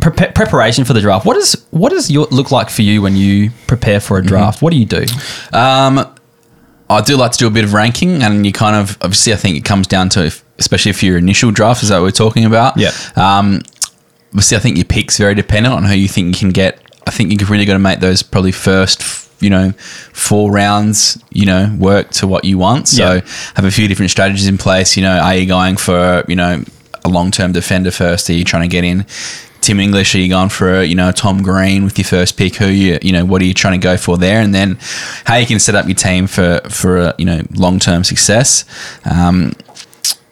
Pre- 0.00 0.12
preparation 0.32 0.84
for 0.84 0.92
the 0.92 1.00
draft. 1.00 1.26
What 1.26 1.34
does 1.34 1.66
what 1.70 1.90
does 1.90 2.10
your 2.10 2.26
look 2.30 2.50
like 2.50 2.70
for 2.70 2.82
you 2.82 3.02
when 3.02 3.16
you 3.16 3.50
prepare 3.66 4.00
for 4.00 4.18
a 4.18 4.24
draft? 4.24 4.62
What 4.62 4.72
do 4.72 4.78
you 4.78 4.86
do? 4.86 5.04
Um, 5.52 6.14
I 6.88 7.00
do 7.02 7.16
like 7.16 7.32
to 7.32 7.38
do 7.38 7.46
a 7.46 7.50
bit 7.50 7.64
of 7.64 7.72
ranking, 7.72 8.22
and 8.22 8.44
you 8.46 8.52
kind 8.52 8.76
of 8.76 8.96
obviously 9.02 9.32
I 9.32 9.36
think 9.36 9.56
it 9.56 9.64
comes 9.64 9.86
down 9.86 10.08
to 10.10 10.24
if, 10.26 10.44
especially 10.58 10.90
if 10.90 11.02
your 11.02 11.18
initial 11.18 11.50
draft 11.50 11.82
is 11.82 11.90
that 11.90 11.98
what 11.98 12.04
we're 12.04 12.10
talking 12.12 12.44
about. 12.44 12.76
Yeah. 12.76 12.90
Um, 13.16 13.60
obviously 14.30 14.56
I 14.56 14.60
think 14.60 14.76
your 14.76 14.84
picks 14.86 15.18
very 15.18 15.34
dependent 15.34 15.74
on 15.74 15.84
who 15.84 15.94
you 15.94 16.08
think 16.08 16.28
you 16.34 16.38
can 16.38 16.50
get. 16.50 16.80
I 17.06 17.10
think 17.10 17.30
you've 17.32 17.50
really 17.50 17.64
got 17.64 17.74
to 17.74 17.78
make 17.78 18.00
those 18.00 18.22
probably 18.22 18.52
first. 18.52 19.02
You 19.42 19.48
know, 19.48 19.72
four 20.12 20.50
rounds. 20.52 21.22
You 21.30 21.46
know, 21.46 21.74
work 21.78 22.10
to 22.12 22.26
what 22.26 22.44
you 22.44 22.58
want. 22.58 22.88
So 22.88 23.14
Yeah. 23.14 23.20
have 23.54 23.64
a 23.64 23.70
few 23.70 23.88
different 23.88 24.10
strategies 24.10 24.46
in 24.46 24.58
place. 24.58 24.96
You 24.96 25.02
know, 25.02 25.18
are 25.18 25.34
you 25.34 25.46
going 25.46 25.76
for 25.78 26.24
you 26.28 26.36
know 26.36 26.62
a 27.04 27.08
long 27.08 27.30
term 27.30 27.52
defender 27.52 27.90
first? 27.90 28.28
Are 28.28 28.34
you 28.34 28.44
trying 28.44 28.62
to 28.62 28.68
get 28.68 28.84
in 28.84 29.06
Tim 29.60 29.78
English? 29.80 30.14
Are 30.14 30.18
you 30.18 30.28
going 30.28 30.48
for 30.48 30.80
a, 30.80 30.84
you 30.84 30.94
know 30.94 31.12
Tom 31.12 31.42
Green 31.42 31.84
with 31.84 31.98
your 31.98 32.04
first 32.06 32.36
pick? 32.36 32.56
Who 32.56 32.66
you 32.66 32.98
you 33.02 33.12
know 33.12 33.24
what 33.24 33.42
are 33.42 33.44
you 33.44 33.54
trying 33.54 33.80
to 33.80 33.82
go 33.84 33.96
for 33.96 34.16
there? 34.18 34.40
And 34.40 34.54
then 34.54 34.78
how 35.24 35.36
you 35.36 35.46
can 35.46 35.58
set 35.58 35.74
up 35.74 35.86
your 35.86 35.94
team 35.94 36.26
for 36.26 36.60
for 36.68 37.14
you 37.18 37.24
know 37.24 37.42
long 37.54 37.78
term 37.78 38.04
success. 38.04 38.64
Um, 39.04 39.52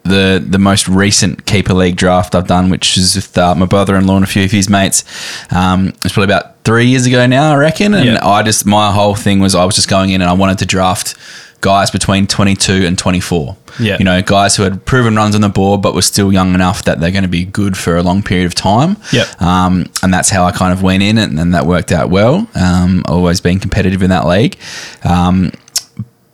the 0.04 0.42
the 0.46 0.58
most 0.58 0.88
recent 0.88 1.44
keeper 1.44 1.74
league 1.74 1.96
draft 1.96 2.34
I've 2.34 2.46
done, 2.46 2.70
which 2.70 2.96
is 2.96 3.14
with 3.16 3.36
uh, 3.36 3.54
my 3.54 3.66
brother 3.66 3.94
in 3.96 4.06
law 4.06 4.16
and 4.16 4.24
a 4.24 4.28
few 4.28 4.44
of 4.44 4.50
his 4.50 4.68
mates. 4.70 5.04
Um, 5.52 5.88
it's 6.04 6.14
probably 6.14 6.32
about 6.34 6.64
three 6.64 6.86
years 6.86 7.04
ago 7.06 7.26
now, 7.26 7.52
I 7.52 7.56
reckon. 7.56 7.94
And 7.94 8.04
Yeah. 8.06 8.26
I 8.26 8.42
just 8.42 8.64
my 8.64 8.90
whole 8.92 9.14
thing 9.14 9.40
was 9.40 9.54
I 9.54 9.64
was 9.64 9.74
just 9.74 9.88
going 9.88 10.10
in 10.10 10.20
and 10.22 10.30
I 10.30 10.32
wanted 10.32 10.58
to 10.58 10.66
draft 10.66 11.14
guys 11.60 11.90
between 11.90 12.26
22 12.26 12.86
and 12.86 12.98
24. 12.98 13.56
Yeah. 13.80 13.96
You 13.98 14.04
know, 14.04 14.22
guys 14.22 14.56
who 14.56 14.62
had 14.62 14.84
proven 14.84 15.16
runs 15.16 15.34
on 15.34 15.40
the 15.40 15.48
board 15.48 15.82
but 15.82 15.94
were 15.94 16.02
still 16.02 16.32
young 16.32 16.54
enough 16.54 16.84
that 16.84 17.00
they're 17.00 17.10
going 17.10 17.22
to 17.22 17.28
be 17.28 17.44
good 17.44 17.76
for 17.76 17.96
a 17.96 18.02
long 18.02 18.22
period 18.22 18.46
of 18.46 18.54
time. 18.54 18.96
Yep. 19.12 19.42
Um, 19.42 19.86
and 20.02 20.12
that's 20.12 20.30
how 20.30 20.44
I 20.44 20.52
kind 20.52 20.72
of 20.72 20.82
went 20.82 21.02
in 21.02 21.18
and, 21.18 21.38
and 21.38 21.54
that 21.54 21.66
worked 21.66 21.92
out 21.92 22.10
well. 22.10 22.48
Um, 22.54 23.04
always 23.06 23.40
been 23.40 23.58
competitive 23.58 24.02
in 24.02 24.10
that 24.10 24.26
league. 24.26 24.56
Um, 25.04 25.52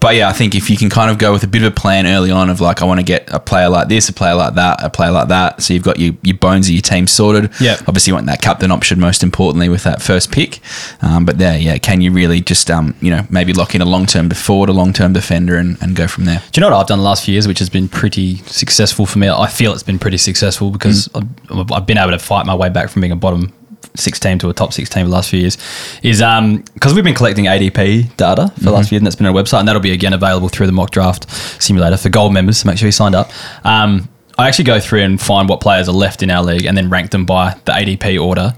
but 0.04 0.16
yeah, 0.16 0.28
I 0.28 0.34
think 0.34 0.54
if 0.54 0.68
you 0.68 0.76
can 0.76 0.90
kind 0.90 1.10
of 1.10 1.16
go 1.16 1.32
with 1.32 1.44
a 1.44 1.46
bit 1.46 1.62
of 1.62 1.72
a 1.72 1.74
plan 1.74 2.06
early 2.06 2.30
on 2.30 2.50
of 2.50 2.60
like, 2.60 2.82
I 2.82 2.84
want 2.84 3.00
to 3.00 3.04
get 3.06 3.26
a 3.32 3.40
player 3.40 3.70
like 3.70 3.88
this, 3.88 4.06
a 4.10 4.12
player 4.12 4.34
like 4.34 4.52
that, 4.52 4.84
a 4.84 4.90
player 4.90 5.10
like 5.10 5.28
that. 5.28 5.62
So 5.62 5.72
you've 5.72 5.82
got 5.82 5.98
your, 5.98 6.12
your 6.20 6.36
bones 6.36 6.68
of 6.68 6.74
your 6.74 6.82
team 6.82 7.06
sorted. 7.06 7.50
Yeah. 7.58 7.78
Obviously, 7.86 8.10
you 8.10 8.14
want 8.14 8.26
that 8.26 8.42
captain 8.42 8.70
option 8.70 9.00
most 9.00 9.22
importantly 9.22 9.70
with 9.70 9.82
that 9.84 10.02
first 10.02 10.30
pick. 10.30 10.60
Um, 11.00 11.24
but 11.24 11.38
there, 11.38 11.58
yeah, 11.58 11.78
can 11.78 12.02
you 12.02 12.12
really 12.12 12.42
just, 12.42 12.70
um, 12.70 12.94
you 13.00 13.10
know, 13.10 13.26
maybe 13.30 13.54
lock 13.54 13.74
in 13.74 13.80
a 13.80 13.86
long 13.86 14.04
term 14.04 14.28
forward, 14.28 14.68
a 14.68 14.74
long 14.74 14.92
term 14.92 15.14
defender 15.14 15.56
and, 15.56 15.78
and 15.80 15.96
go 15.96 16.06
from 16.06 16.26
there? 16.26 16.42
Do 16.52 16.60
you 16.60 16.60
know 16.60 16.70
what 16.70 16.82
I've 16.82 16.86
done 16.86 16.98
the 16.98 17.04
last 17.04 17.24
few 17.24 17.32
years, 17.32 17.48
which 17.48 17.60
has 17.60 17.70
been 17.70 17.88
pretty 17.88 18.36
successful 18.40 19.06
for 19.06 19.18
me? 19.18 19.30
I 19.30 19.48
feel 19.48 19.72
it's 19.72 19.82
been 19.82 19.98
pretty 19.98 20.18
successful 20.18 20.70
because 20.70 21.08
I've, 21.14 21.72
I've 21.72 21.86
been 21.86 21.96
able 21.96 22.10
to 22.10 22.18
fight 22.18 22.44
my 22.44 22.54
way 22.54 22.68
back 22.68 22.90
from 22.90 23.00
being 23.00 23.12
a 23.12 23.16
bottom 23.16 23.54
six 23.96 24.18
team 24.18 24.38
to 24.40 24.48
a 24.48 24.54
top 24.54 24.72
six 24.72 24.88
team 24.90 25.06
the 25.06 25.12
last 25.12 25.30
few 25.30 25.40
years. 25.40 25.56
Is 26.02 26.20
um 26.20 26.58
because 26.74 26.94
we've 26.94 27.04
been 27.04 27.14
collecting 27.14 27.44
ADP 27.46 28.16
data 28.16 28.48
for 28.56 28.64
the 28.64 28.70
last 28.70 28.88
few 28.88 28.96
years, 28.96 29.00
and 29.00 29.06
that's 29.06 29.16
been 29.16 29.26
on 29.26 29.36
our 29.36 29.42
website, 29.42 29.60
and 29.60 29.68
that'll 29.68 29.82
be 29.82 29.92
again 29.92 30.12
available 30.12 30.48
through 30.48 30.66
the 30.66 30.72
mock 30.72 30.90
draft 30.90 31.30
simulator 31.62 31.96
for 31.96 32.08
gold 32.08 32.32
members. 32.32 32.58
So 32.58 32.68
make 32.68 32.78
sure 32.78 32.86
you 32.86 32.92
signed 32.92 33.14
up. 33.14 33.30
Um, 33.64 34.08
I 34.36 34.48
actually 34.48 34.64
go 34.64 34.80
through 34.80 35.02
and 35.02 35.20
find 35.20 35.48
what 35.48 35.60
players 35.60 35.88
are 35.88 35.92
left 35.94 36.22
in 36.22 36.30
our 36.30 36.42
league, 36.42 36.64
and 36.64 36.76
then 36.76 36.90
rank 36.90 37.10
them 37.10 37.24
by 37.24 37.54
the 37.64 37.72
ADP 37.72 38.20
order. 38.22 38.54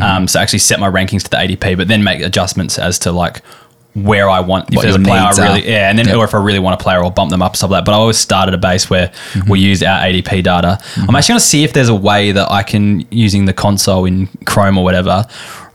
Um, 0.00 0.28
so 0.28 0.38
actually 0.38 0.60
set 0.60 0.78
my 0.78 0.88
rankings 0.88 1.24
to 1.24 1.30
the 1.30 1.36
ADP, 1.36 1.76
but 1.76 1.88
then 1.88 2.04
make 2.04 2.20
adjustments 2.20 2.78
as 2.78 2.98
to 3.00 3.10
like 3.10 3.42
where 3.94 4.28
I 4.28 4.40
want 4.40 4.68
if 4.70 4.76
What 4.76 4.82
there's 4.82 4.94
a 4.94 4.98
player 5.00 5.20
I 5.22 5.30
really 5.30 5.64
are. 5.66 5.70
yeah, 5.70 5.90
and 5.90 5.98
then 5.98 6.14
or 6.14 6.24
if 6.24 6.34
I 6.34 6.38
really 6.38 6.58
want 6.60 6.80
a 6.80 6.82
player, 6.82 7.02
I'll 7.02 7.10
bump 7.10 7.30
them 7.30 7.42
up 7.42 7.56
stuff 7.56 7.70
like 7.70 7.78
that. 7.80 7.84
But 7.86 7.92
I 7.92 7.96
always 7.96 8.16
start 8.18 8.46
at 8.48 8.54
a 8.54 8.58
base 8.58 8.88
where 8.88 9.08
Mm-hmm. 9.32 9.50
we 9.50 9.60
use 9.60 9.82
our 9.82 10.00
ADP 10.00 10.42
data. 10.44 10.78
I'm 10.96 11.14
actually 11.16 11.32
going 11.32 11.40
to 11.40 11.46
see 11.46 11.64
if 11.64 11.72
there's 11.72 11.88
a 11.88 11.94
way 11.94 12.32
that 12.32 12.50
I 12.50 12.62
can 12.62 13.04
using 13.10 13.46
the 13.46 13.52
console 13.52 14.04
in 14.04 14.28
Chrome 14.46 14.78
or 14.78 14.84
whatever, 14.84 15.26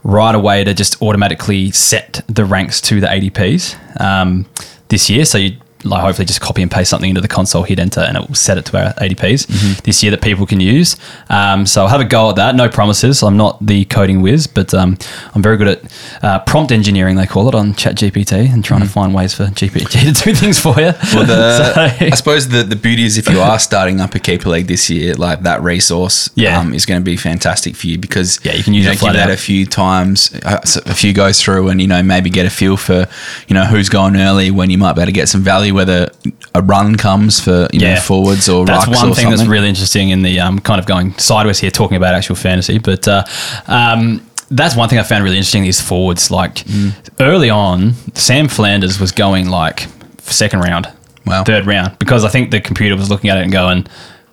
write 0.04 0.34
a 0.34 0.38
way 0.38 0.64
to 0.64 0.72
just 0.74 1.00
automatically 1.02 1.70
set 1.70 2.22
the 2.28 2.44
ranks 2.44 2.80
to 2.82 3.00
the 3.00 3.06
ADPs 3.08 4.00
um, 4.00 4.46
this 4.88 5.10
year. 5.10 5.24
So 5.24 5.38
you 5.38 5.56
like 5.84 6.02
hopefully 6.02 6.26
just 6.26 6.40
copy 6.40 6.62
and 6.62 6.70
paste 6.70 6.90
something 6.90 7.08
into 7.10 7.20
the 7.20 7.28
console, 7.28 7.62
hit 7.62 7.78
enter, 7.78 8.00
and 8.00 8.16
it 8.16 8.26
will 8.28 8.34
set 8.34 8.58
it 8.58 8.64
to 8.66 8.78
our 8.78 8.92
ADPs 8.94 9.46
Mm-hmm. 9.46 9.80
this 9.84 10.02
year 10.02 10.10
that 10.10 10.22
people 10.22 10.46
can 10.46 10.60
use. 10.60 10.96
Um, 11.28 11.66
so 11.66 11.82
I'll 11.82 11.88
have 11.88 12.00
a 12.00 12.04
go 12.04 12.30
at 12.30 12.36
that. 12.36 12.54
No 12.54 12.68
promises. 12.68 13.22
I'm 13.22 13.36
not 13.36 13.64
the 13.64 13.84
coding 13.86 14.22
whiz, 14.22 14.46
but 14.46 14.72
um, 14.74 14.96
I'm 15.34 15.42
very 15.42 15.56
good 15.56 15.68
at 15.68 15.82
uh, 16.22 16.38
prompt 16.40 16.72
engineering, 16.72 17.16
they 17.16 17.26
call 17.26 17.48
it, 17.48 17.54
on 17.54 17.74
ChatGPT 17.74 18.52
and 18.52 18.64
trying 18.64 18.80
to 18.80 18.88
find 18.88 19.14
ways 19.14 19.34
for 19.34 19.44
GPT 19.46 20.14
to 20.18 20.24
do 20.24 20.34
things 20.34 20.58
for 20.58 20.70
you. 20.80 20.88
Mm-hmm. 20.92 21.16
Well, 21.16 21.26
the, 21.26 21.74
So- 21.98 22.06
I 22.06 22.10
suppose 22.10 22.48
the, 22.48 22.62
the 22.62 22.76
beauty 22.76 23.04
is 23.04 23.18
if 23.18 23.28
you 23.28 23.40
are 23.40 23.58
starting 23.58 24.00
up 24.00 24.14
a 24.14 24.18
keeper 24.18 24.48
league 24.48 24.66
this 24.66 24.88
year, 24.90 25.14
like 25.14 25.42
that 25.42 25.62
resource 25.62 26.30
Yeah. 26.34 26.58
um, 26.58 26.72
is 26.74 26.86
going 26.86 27.00
to 27.00 27.04
be 27.04 27.16
fantastic 27.16 27.76
for 27.76 27.86
you 27.86 27.98
because 27.98 28.40
Yeah, 28.44 28.54
you 28.54 28.62
can 28.62 28.74
use 28.74 28.86
know, 28.86 28.92
it 28.92 28.98
flat 28.98 29.12
give 29.12 29.20
that 29.20 29.30
out. 29.30 29.34
a 29.34 29.36
few 29.40 29.66
times, 29.66 30.34
uh, 30.44 30.60
a 30.86 30.94
few 30.94 31.12
goes 31.12 31.40
through, 31.42 31.68
and 31.68 31.80
you 31.80 31.86
know 31.86 32.02
maybe 32.02 32.30
get 32.30 32.46
a 32.46 32.50
feel 32.50 32.76
for 32.76 33.06
you 33.48 33.54
know 33.54 33.64
who's 33.64 33.88
going 33.88 34.16
early 34.16 34.50
when 34.50 34.70
you 34.70 34.78
might 34.78 34.92
be 34.94 35.00
able 35.02 35.06
to 35.06 35.12
get 35.12 35.28
some 35.28 35.42
value, 35.42 35.73
whether 35.74 36.10
a 36.54 36.62
run 36.62 36.96
comes 36.96 37.40
for 37.40 37.68
you 37.72 37.80
know 37.80 37.96
forwards 37.96 38.48
or 38.48 38.64
that's 38.64 38.86
one 38.86 38.94
or 39.10 39.14
thing 39.14 39.28
that's 39.28 39.40
something. 39.40 39.48
really 39.48 39.68
interesting 39.68 40.10
in 40.10 40.22
the 40.22 40.40
um, 40.40 40.58
kind 40.60 40.78
of 40.80 40.86
going 40.86 41.12
sideways 41.18 41.58
here 41.58 41.70
talking 41.70 41.96
about 41.96 42.14
actual 42.14 42.36
fantasy 42.36 42.78
but 42.78 43.06
uh, 43.08 43.24
um, 43.66 44.24
that's 44.50 44.76
one 44.76 44.88
thing 44.88 44.98
i 44.98 45.02
found 45.02 45.24
really 45.24 45.36
interesting 45.36 45.66
is 45.66 45.80
forwards 45.80 46.30
like 46.30 46.54
Mm. 46.64 46.92
early 47.20 47.50
on 47.50 47.94
sam 48.14 48.48
flanders 48.48 48.98
was 49.00 49.12
going 49.12 49.48
like 49.48 49.86
second 50.18 50.60
round 50.60 50.88
Wow. 51.26 51.42
third 51.44 51.66
round 51.66 51.98
because 51.98 52.24
i 52.24 52.28
think 52.28 52.50
the 52.50 52.60
computer 52.60 52.96
was 52.96 53.10
looking 53.10 53.30
at 53.30 53.38
it 53.38 53.42
and 53.42 53.52
going 53.52 53.86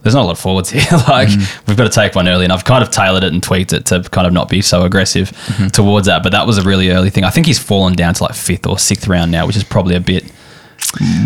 there's 0.04 0.16
not 0.16 0.24
a 0.24 0.26
lot 0.26 0.32
of 0.32 0.40
forwards 0.40 0.72
here. 0.72 0.82
like 1.08 1.28
Mm. 1.30 1.68
we've 1.68 1.78
got 1.78 1.84
to 1.84 1.92
take 1.92 2.16
one 2.16 2.28
early, 2.28 2.44
and 2.44 2.52
I've 2.52 2.66
kind 2.66 2.82
of 2.84 2.90
tailored 2.90 3.24
it 3.24 3.32
and 3.34 3.44
tweaked 3.44 3.72
it 3.72 3.86
to 3.86 4.02
kind 4.10 4.26
of 4.26 4.34
not 4.34 4.50
be 4.50 4.60
so 4.60 4.82
aggressive 4.82 5.30
Mm-hmm. 5.30 5.68
towards 5.68 6.08
that. 6.08 6.24
But 6.24 6.32
that 6.32 6.48
was 6.48 6.58
a 6.58 6.64
really 6.64 6.90
early 6.90 7.12
thing. 7.12 7.24
I 7.24 7.30
think 7.30 7.46
he's 7.46 7.60
fallen 7.60 7.94
down 7.94 8.16
to 8.16 8.24
like 8.24 8.34
fifth 8.34 8.66
or 8.66 8.80
sixth 8.80 9.08
round 9.08 9.32
now, 9.32 9.46
which 9.46 9.56
is 9.56 9.64
probably 9.64 9.94
a 9.94 10.00
bit 10.00 10.24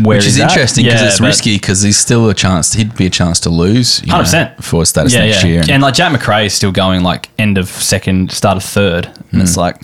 where 0.04 0.18
Which 0.18 0.26
is 0.28 0.40
at. 0.40 0.50
interesting 0.52 0.86
because 0.86 1.02
Yeah, 1.02 1.08
it's 1.08 1.20
risky 1.22 1.56
because 1.56 1.82
he's 1.82 1.98
still 1.98 2.30
a 2.30 2.34
chance. 2.34 2.74
He'd 2.74 2.96
be 2.96 3.06
a 3.08 3.10
chance 3.10 3.40
to 3.42 3.50
lose. 3.50 4.02
100%. 4.02 4.64
for 4.64 4.86
status 4.86 5.14
next 5.14 5.44
year. 5.44 5.64
And 5.70 5.82
like 5.82 5.94
Jack 5.96 6.12
Macrae 6.12 6.46
is 6.46 6.54
still 6.54 6.72
going 6.72 7.02
like 7.04 7.30
end 7.40 7.58
of 7.58 7.68
second, 7.70 8.32
start 8.32 8.58
of 8.58 8.64
third. 8.64 9.06
And 9.08 9.16
Hmm. 9.32 9.42
it's 9.42 9.58
like, 9.58 9.82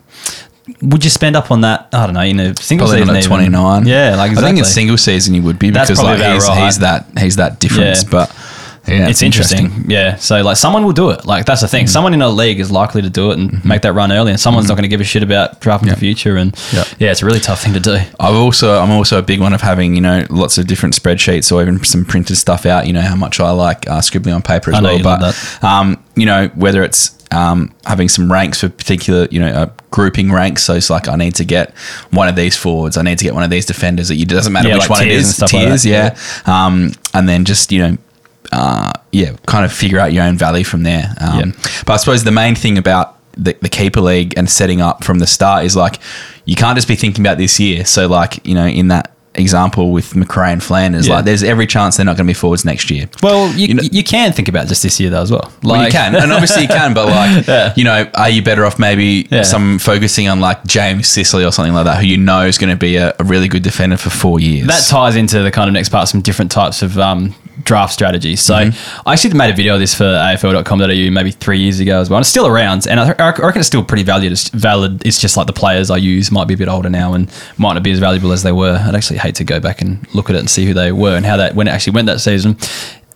would 0.81 1.03
you 1.03 1.09
spend 1.09 1.35
up 1.35 1.51
on 1.51 1.61
that? 1.61 1.89
I 1.93 2.05
don't 2.05 2.13
know, 2.13 2.21
you 2.21 2.33
know, 2.33 2.53
single 2.59 2.85
Probably 2.87 3.01
season 3.01 3.07
not 3.07 3.15
at 3.17 3.19
even. 3.25 3.29
twenty 3.29 3.49
nine. 3.49 3.85
Yeah, 3.87 4.15
like 4.15 4.31
exactly. 4.31 4.37
I 4.37 4.47
think 4.47 4.59
in 4.59 4.65
single 4.65 4.97
season 4.97 5.33
you 5.33 5.41
would 5.43 5.59
be 5.59 5.71
because 5.71 6.01
like 6.01 6.19
he's, 6.21 6.47
right. 6.47 6.65
he's 6.65 6.79
that 6.79 7.05
he's 7.19 7.35
that 7.37 7.59
difference. 7.59 8.03
Yeah. 8.03 8.09
But 8.11 8.35
yeah, 8.87 9.07
it's 9.09 9.21
interesting. 9.21 9.85
Yeah. 9.89 10.15
So 10.15 10.41
like 10.41 10.57
someone 10.57 10.83
will 10.85 10.91
do 10.93 11.11
it. 11.11 11.25
Like 11.25 11.45
that's 11.45 11.61
the 11.61 11.67
thing. 11.67 11.87
Someone 11.87 12.13
in 12.13 12.21
a 12.21 12.29
league 12.29 12.59
is 12.59 12.71
likely 12.71 13.01
to 13.03 13.09
do 13.09 13.31
it 13.31 13.37
and 13.39 13.63
make 13.63 13.83
that 13.83 13.93
run 13.93 14.11
early 14.11 14.31
and 14.31 14.39
someone's 14.39 14.67
not 14.67 14.73
going 14.75 14.83
to 14.83 14.87
give 14.89 15.01
a 15.01 15.03
shit 15.03 15.21
about 15.23 15.61
drafting 15.61 15.89
the 15.89 15.95
future. 15.95 16.35
And 16.37 16.51
Mm-hmm. 16.53 16.75
Yeah. 16.77 16.83
yeah, 17.07 17.11
it's 17.11 17.21
a 17.21 17.25
really 17.25 17.39
tough 17.39 17.61
thing 17.63 17.73
to 17.73 17.79
do. 17.79 17.95
I've 18.19 18.35
also 18.35 18.79
I'm 18.79 18.91
also 18.91 19.19
a 19.19 19.21
big 19.21 19.39
one 19.39 19.53
of 19.53 19.61
having 19.61 19.93
you 19.95 20.01
know 20.01 20.25
lots 20.29 20.57
of 20.57 20.67
different 20.67 20.95
spreadsheets 20.95 21.51
or 21.51 21.61
even 21.61 21.83
some 21.83 22.05
printed 22.05 22.37
stuff 22.37 22.65
out. 22.65 22.87
You 22.87 22.93
know 22.93 23.01
how 23.01 23.15
much 23.15 23.39
I 23.39 23.51
like 23.51 23.87
uh, 23.89 24.01
scribbling 24.01 24.33
on 24.35 24.41
paper 24.41 24.73
as 24.73 24.81
well. 24.81 25.01
but 25.03 25.21
love 25.21 25.59
um, 25.63 26.03
you 26.15 26.25
know 26.25 26.47
whether 26.55 26.83
it's 26.83 27.17
um, 27.31 27.73
having 27.85 28.09
some 28.09 28.29
ranks 28.31 28.59
for 28.59 28.67
particular 28.69 29.27
you 29.31 29.39
know 29.39 29.47
uh, 29.47 29.69
grouping 29.91 30.31
ranks. 30.31 30.63
So 30.63 30.73
it's 30.73 30.89
like 30.89 31.07
I 31.07 31.15
need 31.15 31.35
to 31.35 31.45
get 31.45 31.73
one 32.09 32.27
of 32.27 32.35
these 32.35 32.57
forwards. 32.57 32.97
I 32.97 33.03
need 33.03 33.19
to 33.19 33.23
get 33.23 33.33
one 33.33 33.43
of 33.43 33.49
these 33.51 33.65
defenders. 33.65 34.09
It 34.11 34.27
doesn't 34.27 34.51
matter 34.51 34.67
Yeah, 34.69 34.75
which 34.75 34.89
like 34.89 34.99
one 34.99 35.01
it 35.03 35.11
is. 35.11 35.37
tiers 35.37 35.41
and 35.41 35.73
is. 35.73 35.81
stuff 35.81 35.91
like 35.91 36.13
that. 36.15 36.45
yeah. 36.47 36.65
Um, 36.65 36.91
and 37.13 37.29
then 37.29 37.45
just 37.45 37.71
you 37.71 37.79
know. 37.79 37.97
Uh, 38.51 38.91
yeah, 39.11 39.35
kind 39.47 39.63
of 39.65 39.71
figure 39.73 39.99
out 39.99 40.11
your 40.13 40.23
own 40.23 40.37
value 40.37 40.63
from 40.63 40.83
there. 40.83 41.13
Um, 41.19 41.39
Yeah. 41.39 41.45
But 41.85 41.93
I 41.93 41.97
suppose 41.97 42.23
the 42.23 42.31
main 42.31 42.55
thing 42.55 42.77
about 42.77 43.17
the, 43.37 43.55
the 43.61 43.69
keeper 43.69 44.01
league 44.01 44.33
and 44.37 44.49
setting 44.49 44.81
up 44.81 45.03
from 45.03 45.19
the 45.19 45.27
start 45.27 45.63
is 45.65 45.75
like 45.75 45.99
you 46.45 46.55
can't 46.55 46.75
just 46.75 46.87
be 46.87 46.95
thinking 46.95 47.23
about 47.25 47.37
this 47.37 47.59
year. 47.59 47.85
So 47.85 48.07
like 48.07 48.45
you 48.45 48.53
know 48.55 48.65
in 48.67 48.89
that 48.89 49.11
example 49.35 49.91
with 49.93 50.13
Macrae 50.13 50.51
and 50.51 50.61
Flanders, 50.61 51.07
Yeah. 51.07 51.15
like 51.15 51.25
there's 51.25 51.41
every 51.43 51.65
chance 51.65 51.95
they're 51.95 52.05
not 52.05 52.17
going 52.17 52.27
to 52.27 52.29
be 52.29 52.33
forwards 52.33 52.65
next 52.65 52.91
year. 52.91 53.09
Well, 53.23 53.49
you, 53.55 53.67
You 53.75 53.89
you, 53.91 54.03
can 54.03 54.33
think 54.33 54.49
about 54.49 54.67
just 54.67 54.83
this 54.83 54.99
year 54.99 55.09
though 55.09 55.21
as 55.21 55.31
well. 55.31 55.49
Like 55.63 55.63
Well, 55.63 55.85
you 55.85 55.91
can, 55.91 56.15
and 56.15 56.33
obviously 56.33 56.63
you 56.63 56.67
can, 56.67 56.93
but 56.93 57.07
like, 57.07 57.77
you 57.77 57.85
know, 57.85 58.09
are 58.15 58.29
you 58.29 58.41
better 58.41 58.65
off 58.65 58.77
maybe 58.77 59.27
Yeah. 59.31 59.43
some 59.43 59.79
focusing 59.79 60.27
on 60.27 60.41
like 60.41 60.65
James 60.65 61.07
Sicily 61.07 61.45
or 61.45 61.53
something 61.53 61.73
like 61.73 61.85
that, 61.85 62.01
who 62.01 62.07
you 62.07 62.17
know 62.17 62.45
is 62.45 62.57
going 62.57 62.71
to 62.71 62.75
be 62.75 62.97
a, 62.97 63.15
a 63.19 63.23
really 63.23 63.47
good 63.47 63.63
defender 63.63 63.95
for 63.95 64.09
four 64.09 64.41
years? 64.41 64.67
that 64.67 64.85
ties 64.89 65.15
into 65.15 65.41
the 65.41 65.51
kind 65.51 65.69
of 65.69 65.73
next 65.73 65.87
part, 65.89 66.09
some 66.09 66.19
different 66.19 66.51
types 66.51 66.81
of 66.81 66.97
um, 66.99 67.33
draft 67.63 67.93
strategies. 67.93 68.41
So 68.41 68.55
Mm-hmm. 68.61 69.07
I 69.09 69.13
actually 69.13 69.33
made 69.33 69.51
a 69.51 69.55
video 69.55 69.73
of 69.75 69.79
this 69.79 69.95
for 69.95 70.03
AFL.com.au 70.03 71.11
maybe 71.11 71.31
three 71.31 71.59
years 71.59 71.79
ago 71.79 71.99
as 71.99 72.09
well. 72.09 72.17
And 72.17 72.23
it's 72.23 72.29
still 72.29 72.45
around, 72.47 72.85
and 72.87 72.99
I, 72.99 73.13
I 73.17 73.29
reckon 73.29 73.59
it's 73.59 73.67
still 73.67 73.83
pretty 73.83 74.03
valued. 74.03 74.31
It's 74.31 74.49
valid. 74.49 75.05
It's 75.05 75.19
just 75.19 75.37
like 75.37 75.47
the 75.47 75.53
players 75.53 75.89
I 75.89 75.97
use 75.97 76.31
might 76.31 76.47
be 76.47 76.53
a 76.53 76.57
bit 76.57 76.67
older 76.67 76.89
now 76.89 77.13
and 77.13 77.31
might 77.57 77.73
not 77.73 77.83
be 77.83 77.91
as 77.91 77.99
valuable 77.99 78.31
as 78.31 78.43
they 78.43 78.51
were. 78.51 78.77
I'd 78.81 78.95
actually 78.95 79.19
hate 79.19 79.35
to 79.35 79.43
go 79.43 79.59
back 79.59 79.81
and 79.81 80.05
look 80.13 80.29
at 80.29 80.35
it 80.35 80.39
and 80.39 80.49
see 80.49 80.65
who 80.65 80.73
they 80.73 80.91
were 80.91 81.15
and 81.15 81.25
how 81.25 81.37
that 81.37 81.55
when 81.55 81.67
it 81.67 81.71
actually 81.71 81.93
went 81.93 82.05
that 82.07 82.19
season. 82.19 82.57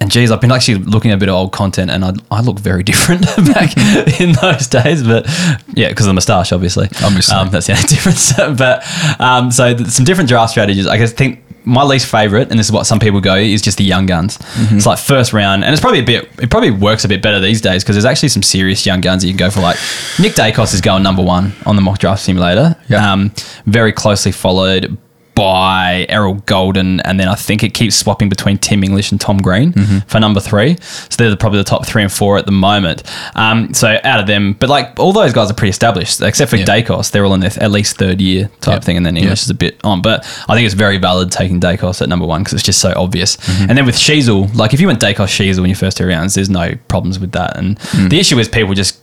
And 0.02 0.12
geez, 0.12 0.30
I've 0.30 0.42
been 0.42 0.52
actually 0.52 0.80
looking 0.80 1.12
at 1.12 1.16
a 1.16 1.18
bit 1.18 1.30
of 1.30 1.36
old 1.36 1.54
content, 1.54 1.90
and 1.90 2.04
I, 2.04 2.12
I 2.30 2.42
look 2.42 2.60
very 2.60 2.84
different 2.92 3.22
back 3.38 3.78
in 4.20 4.34
those 4.34 4.68
days. 4.68 5.04
But 5.04 5.26
yeah, 5.74 5.90
because 5.90 6.06
of 6.06 6.10
the 6.10 6.14
moustache, 6.14 6.52
obviously. 6.52 6.88
Obviously. 7.04 7.36
Um, 7.36 7.50
that's 7.50 7.68
the 7.68 7.74
only 7.74 7.88
difference. 7.88 8.34
but 8.58 8.84
um, 9.22 9.52
so 9.52 9.76
some 9.86 10.04
different 10.06 10.28
draft 10.30 10.52
strategies. 10.52 10.86
I 10.88 10.98
guess 10.98 11.14
think 11.14 11.44
my 11.66 11.84
least 11.84 12.08
favorite, 12.08 12.50
and 12.50 12.60
this 12.60 12.68
is 12.68 12.72
what 12.72 12.86
some 12.86 13.00
people 13.00 13.20
go, 13.20 13.36
is 13.36 13.62
just 13.62 13.78
the 13.78 13.84
young 13.84 14.06
guns. 14.06 14.38
Mm-hmm. 14.38 14.78
It's 14.78 14.86
like 14.86 15.00
first 15.00 15.34
round, 15.34 15.64
and 15.64 15.74
it's 15.74 15.82
probably 15.82 16.00
a 16.00 16.04
bit. 16.04 16.30
It 16.40 16.50
probably 16.50 16.72
works 16.72 17.06
a 17.06 17.08
bit 17.08 17.22
better 17.22 17.40
these 17.40 17.62
days 17.62 17.84
because 17.84 17.96
there's 17.96 18.06
actually 18.06 18.30
some 18.30 18.44
serious 18.44 18.86
young 18.86 19.02
guns 19.02 19.22
that 19.24 19.28
you 19.28 19.34
can 19.34 19.40
go 19.40 19.50
for. 19.50 19.62
Like 19.62 19.78
Nick 20.20 20.34
Daicos 20.34 20.74
is 20.74 20.82
going 20.82 21.04
number 21.04 21.24
one 21.24 21.54
on 21.66 21.76
the 21.76 21.82
mock 21.82 22.00
draft 22.00 22.22
simulator. 22.22 22.76
Yeah. 22.88 23.12
Um, 23.12 23.34
very 23.66 23.92
closely 23.92 24.32
followed 24.32 24.98
by 25.36 26.06
Errol 26.10 26.36
Gulden, 26.46 27.02
and 27.06 27.20
then 27.20 27.28
I 27.28 27.36
think 27.36 27.64
it 27.64 27.74
keeps 27.74 27.96
swapping 27.96 28.30
between 28.30 28.58
Tim 28.58 28.84
English 28.84 29.12
and 29.12 29.20
Tom 29.20 29.38
Green 29.38 29.74
Mm-hmm. 29.74 29.98
for 30.08 30.20
number 30.20 30.40
three. 30.40 30.78
So 30.82 31.18
they're 31.18 31.30
the- 31.30 31.38
probably 31.38 31.60
the 31.60 31.64
top 31.66 31.86
three 31.86 32.02
and 32.04 32.12
four 32.12 32.38
at 32.38 32.46
the 32.46 32.52
moment. 32.52 33.04
Um, 33.36 33.74
so 33.74 34.00
out 34.04 34.20
of 34.22 34.28
them, 34.28 34.54
but 34.60 34.70
like 34.70 34.98
all 35.00 35.12
those 35.14 35.34
guys 35.34 35.52
are 35.52 35.54
pretty 35.54 35.70
established, 35.72 36.22
except 36.22 36.50
for 36.50 36.58
Yeah. 36.58 36.66
Daicos. 36.66 37.12
They're 37.12 37.26
all 37.26 37.34
in 37.34 37.42
their 37.42 37.50
th- 37.50 37.62
at 37.62 37.72
least 37.72 37.98
third 37.98 38.22
year 38.22 38.50
type 38.62 38.76
Yeah. 38.76 38.80
thing, 38.86 38.98
and 38.98 39.06
then 39.06 39.18
English 39.18 39.42
Yeah. 39.42 39.46
is 39.46 39.50
a 39.50 39.54
bit 39.56 39.78
on. 39.84 40.02
But 40.02 40.24
I 40.48 40.56
think 40.56 40.66
it's 40.66 40.74
very 40.76 40.98
valid 40.98 41.32
taking 41.32 41.60
Daicos 41.60 42.02
at 42.02 42.10
number 42.10 42.26
one 42.26 42.42
because 42.42 42.54
it's 42.54 42.64
just 42.64 42.80
so 42.80 42.94
obvious. 42.96 43.36
Mm-hmm. 43.38 43.66
And 43.70 43.78
then 43.78 43.86
with 43.86 43.96
Sheezel, 43.96 44.56
like 44.56 44.74
if 44.74 44.80
you 44.80 44.88
went 44.88 45.00
Daicos 45.02 45.28
Sheezel 45.28 45.60
in 45.60 45.66
your 45.66 45.76
first 45.76 45.98
two 45.98 46.08
rounds, 46.08 46.36
there's 46.36 46.50
no 46.50 46.74
problems 46.88 47.20
with 47.20 47.34
that. 47.34 47.58
And 47.58 47.78
Mm. 47.80 48.10
the 48.10 48.20
issue 48.20 48.40
is 48.40 48.48
people 48.48 48.74
just 48.74 48.98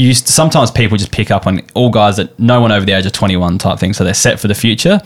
you 0.00 0.14
sometimes 0.14 0.70
people 0.70 0.96
just 0.96 1.12
pick 1.12 1.30
up 1.30 1.46
on 1.46 1.60
all 1.74 1.90
guys 1.90 2.16
that 2.16 2.36
no 2.38 2.60
one 2.60 2.72
over 2.72 2.86
the 2.86 2.92
age 2.92 3.04
of 3.04 3.12
21 3.12 3.58
type 3.58 3.78
thing, 3.78 3.92
so 3.92 4.02
they're 4.02 4.14
set 4.14 4.40
for 4.40 4.48
the 4.48 4.54
future. 4.54 4.98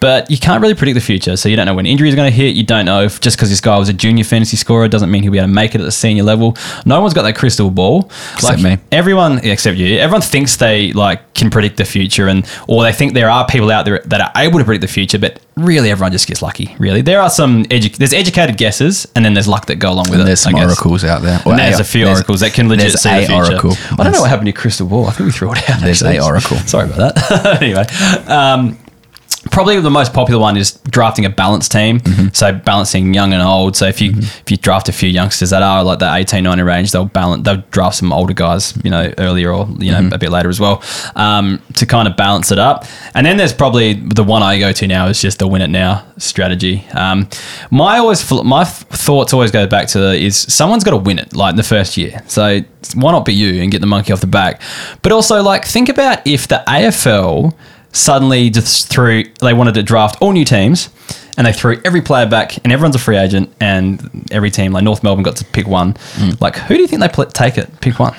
But 0.00 0.30
you 0.30 0.38
can't 0.38 0.62
really 0.62 0.74
predict 0.74 0.94
the 0.94 1.02
future, 1.02 1.36
so 1.36 1.48
you 1.48 1.56
don't 1.56 1.66
know 1.66 1.74
when 1.74 1.84
injury 1.84 2.08
is 2.08 2.14
going 2.14 2.30
to 2.30 2.34
hit. 2.34 2.56
You 2.56 2.64
don't 2.64 2.86
know 2.86 3.02
if 3.02 3.20
just 3.20 3.36
because 3.36 3.50
this 3.50 3.60
guy 3.60 3.76
was 3.78 3.90
a 3.90 3.92
junior 3.92 4.24
fantasy 4.24 4.56
scorer 4.56 4.88
doesn't 4.88 5.10
mean 5.10 5.22
he'll 5.22 5.32
be 5.32 5.38
able 5.38 5.48
to 5.48 5.54
make 5.54 5.74
it 5.74 5.80
at 5.82 5.84
the 5.84 5.92
senior 5.92 6.22
level. 6.22 6.56
No 6.86 7.00
one's 7.00 7.12
got 7.12 7.22
that 7.22 7.36
crystal 7.36 7.70
ball. 7.70 8.10
Except 8.34 8.62
me. 8.62 8.78
Everyone 8.90 9.38
except 9.44 9.76
you. 9.76 9.98
Everyone 9.98 10.22
thinks 10.22 10.56
they 10.56 10.92
like 10.92 11.34
can 11.34 11.50
predict 11.50 11.76
the 11.76 11.84
future, 11.84 12.26
and 12.26 12.48
or 12.66 12.82
they 12.82 12.92
think 12.92 13.12
there 13.12 13.30
are 13.30 13.46
people 13.46 13.70
out 13.70 13.84
there 13.84 14.00
that 14.06 14.20
are 14.20 14.32
able 14.42 14.58
to 14.58 14.64
predict 14.64 14.80
the 14.82 14.88
future, 14.88 15.18
but 15.18 15.39
really 15.64 15.90
everyone 15.90 16.12
just 16.12 16.26
gets 16.26 16.42
lucky. 16.42 16.74
Really, 16.78 17.02
there 17.02 17.20
are 17.20 17.30
some 17.30 17.64
edu- 17.64 17.96
there's 17.96 18.12
educated 18.12 18.56
guesses, 18.56 19.06
and 19.14 19.24
then 19.24 19.34
there's 19.34 19.48
luck 19.48 19.66
that 19.66 19.76
go 19.76 19.90
along 19.92 20.04
with 20.10 20.14
And 20.14 20.22
it. 20.22 20.24
there's 20.26 20.40
some 20.40 20.54
I 20.54 20.60
guess. 20.60 20.70
oracles 20.70 21.04
out 21.04 21.22
there. 21.22 21.40
And 21.44 21.58
there's 21.58 21.80
a 21.80 21.84
few 21.84 22.04
there's- 22.04 22.18
oracles 22.18 22.40
that 22.40 22.52
can 22.52 22.68
legit 22.68 22.92
see 22.98 23.08
a 23.08 23.20
the 23.20 23.26
future. 23.26 23.52
oracle. 23.52 23.72
I 23.98 24.04
don't 24.04 24.12
know 24.12 24.20
what 24.20 24.30
happened 24.30 24.46
to 24.46 24.52
your 24.52 24.60
crystal 24.60 24.86
ball. 24.86 25.06
I 25.06 25.10
think 25.12 25.26
we 25.26 25.32
threw 25.32 25.52
it 25.52 25.70
out. 25.70 25.80
There's 25.80 26.02
actually. 26.02 26.18
a 26.18 26.24
oracle. 26.24 26.56
Sorry 26.58 26.88
about 26.90 27.14
that. 27.14 27.58
anyway, 27.62 27.86
um, 28.26 28.78
probably 29.50 29.80
the 29.80 29.90
most 29.90 30.12
popular 30.12 30.40
one 30.40 30.56
is 30.56 30.72
drafting 30.90 31.24
a 31.24 31.30
balanced 31.30 31.72
team. 31.72 32.00
Mm-hmm. 32.00 32.28
So 32.34 32.52
balancing 32.52 33.14
young 33.14 33.32
and 33.32 33.42
old. 33.42 33.76
So 33.76 33.86
if 33.86 34.00
you 34.00 34.12
if 34.16 34.50
you 34.50 34.56
draft 34.56 34.88
a 34.88 34.92
few 34.92 35.08
youngsters 35.08 35.50
that 35.50 35.62
are 35.62 35.82
like 35.82 35.98
that 36.00 36.14
18, 36.16 36.44
19 36.44 36.64
range, 36.64 36.92
they'll 36.92 37.06
balance. 37.06 37.44
They'll 37.44 37.62
draft 37.70 37.96
some 37.96 38.12
older 38.12 38.34
guys, 38.34 38.76
you 38.84 38.90
know, 38.90 39.12
earlier 39.18 39.52
or 39.52 39.66
you 39.78 39.92
know 39.92 40.00
Mm-hmm. 40.00 40.14
a 40.14 40.18
bit 40.18 40.30
later 40.30 40.48
as 40.48 40.58
well, 40.60 40.82
um, 41.14 41.62
to 41.74 41.84
kind 41.84 42.08
of 42.08 42.16
balance 42.16 42.50
it 42.52 42.58
up. 42.58 42.86
And 43.14 43.26
then 43.26 43.36
there's 43.36 43.52
probably 43.52 43.94
the 43.94 44.24
one 44.24 44.42
I 44.42 44.58
go 44.58 44.72
to 44.72 44.86
now 44.86 45.08
is 45.08 45.20
just 45.20 45.38
the 45.38 45.46
win 45.46 45.60
it 45.62 45.68
now 45.68 46.06
strategy. 46.16 46.86
Um, 46.94 47.28
my 47.70 47.98
always 47.98 48.30
my 48.30 48.64
thoughts 48.64 49.32
always 49.34 49.50
go 49.50 49.66
back 49.66 49.88
to 49.88 50.12
is 50.12 50.36
someone's 50.36 50.84
got 50.84 50.92
to 50.92 50.96
win 50.96 51.18
it 51.18 51.34
like 51.34 51.50
in 51.50 51.56
the 51.56 51.62
first 51.62 51.96
year. 51.96 52.22
So 52.28 52.60
why 52.94 53.12
not 53.12 53.24
be 53.24 53.34
you 53.34 53.62
and 53.62 53.70
get 53.70 53.80
the 53.80 53.86
monkey 53.86 54.12
off 54.12 54.20
the 54.20 54.26
back? 54.26 54.62
But 55.02 55.12
also 55.12 55.42
like 55.42 55.64
think 55.66 55.88
about 55.88 56.26
if 56.26 56.48
the 56.48 56.62
AFL 56.66 57.54
suddenly 57.92 58.50
just 58.50 58.88
threw 58.88 59.24
they 59.40 59.52
wanted 59.52 59.74
to 59.74 59.82
draft 59.82 60.20
all 60.20 60.32
new 60.32 60.44
teams 60.44 60.90
and 61.36 61.46
they 61.46 61.52
threw 61.52 61.80
every 61.84 62.00
player 62.00 62.26
back 62.26 62.56
and 62.64 62.72
everyone's 62.72 62.94
a 62.94 62.98
free 62.98 63.16
agent 63.16 63.52
and 63.60 64.28
every 64.30 64.50
team 64.50 64.72
like 64.72 64.84
North 64.84 65.02
Melbourne 65.02 65.24
got 65.24 65.36
to 65.36 65.44
pick 65.44 65.66
one. 65.66 65.94
Mm. 65.94 66.40
Like 66.40 66.56
who 66.56 66.74
do 66.74 66.80
you 66.80 66.86
think 66.86 67.00
they 67.00 67.08
pl- 67.08 67.26
take 67.26 67.58
it? 67.58 67.80
Pick 67.80 67.98
one. 67.98 68.14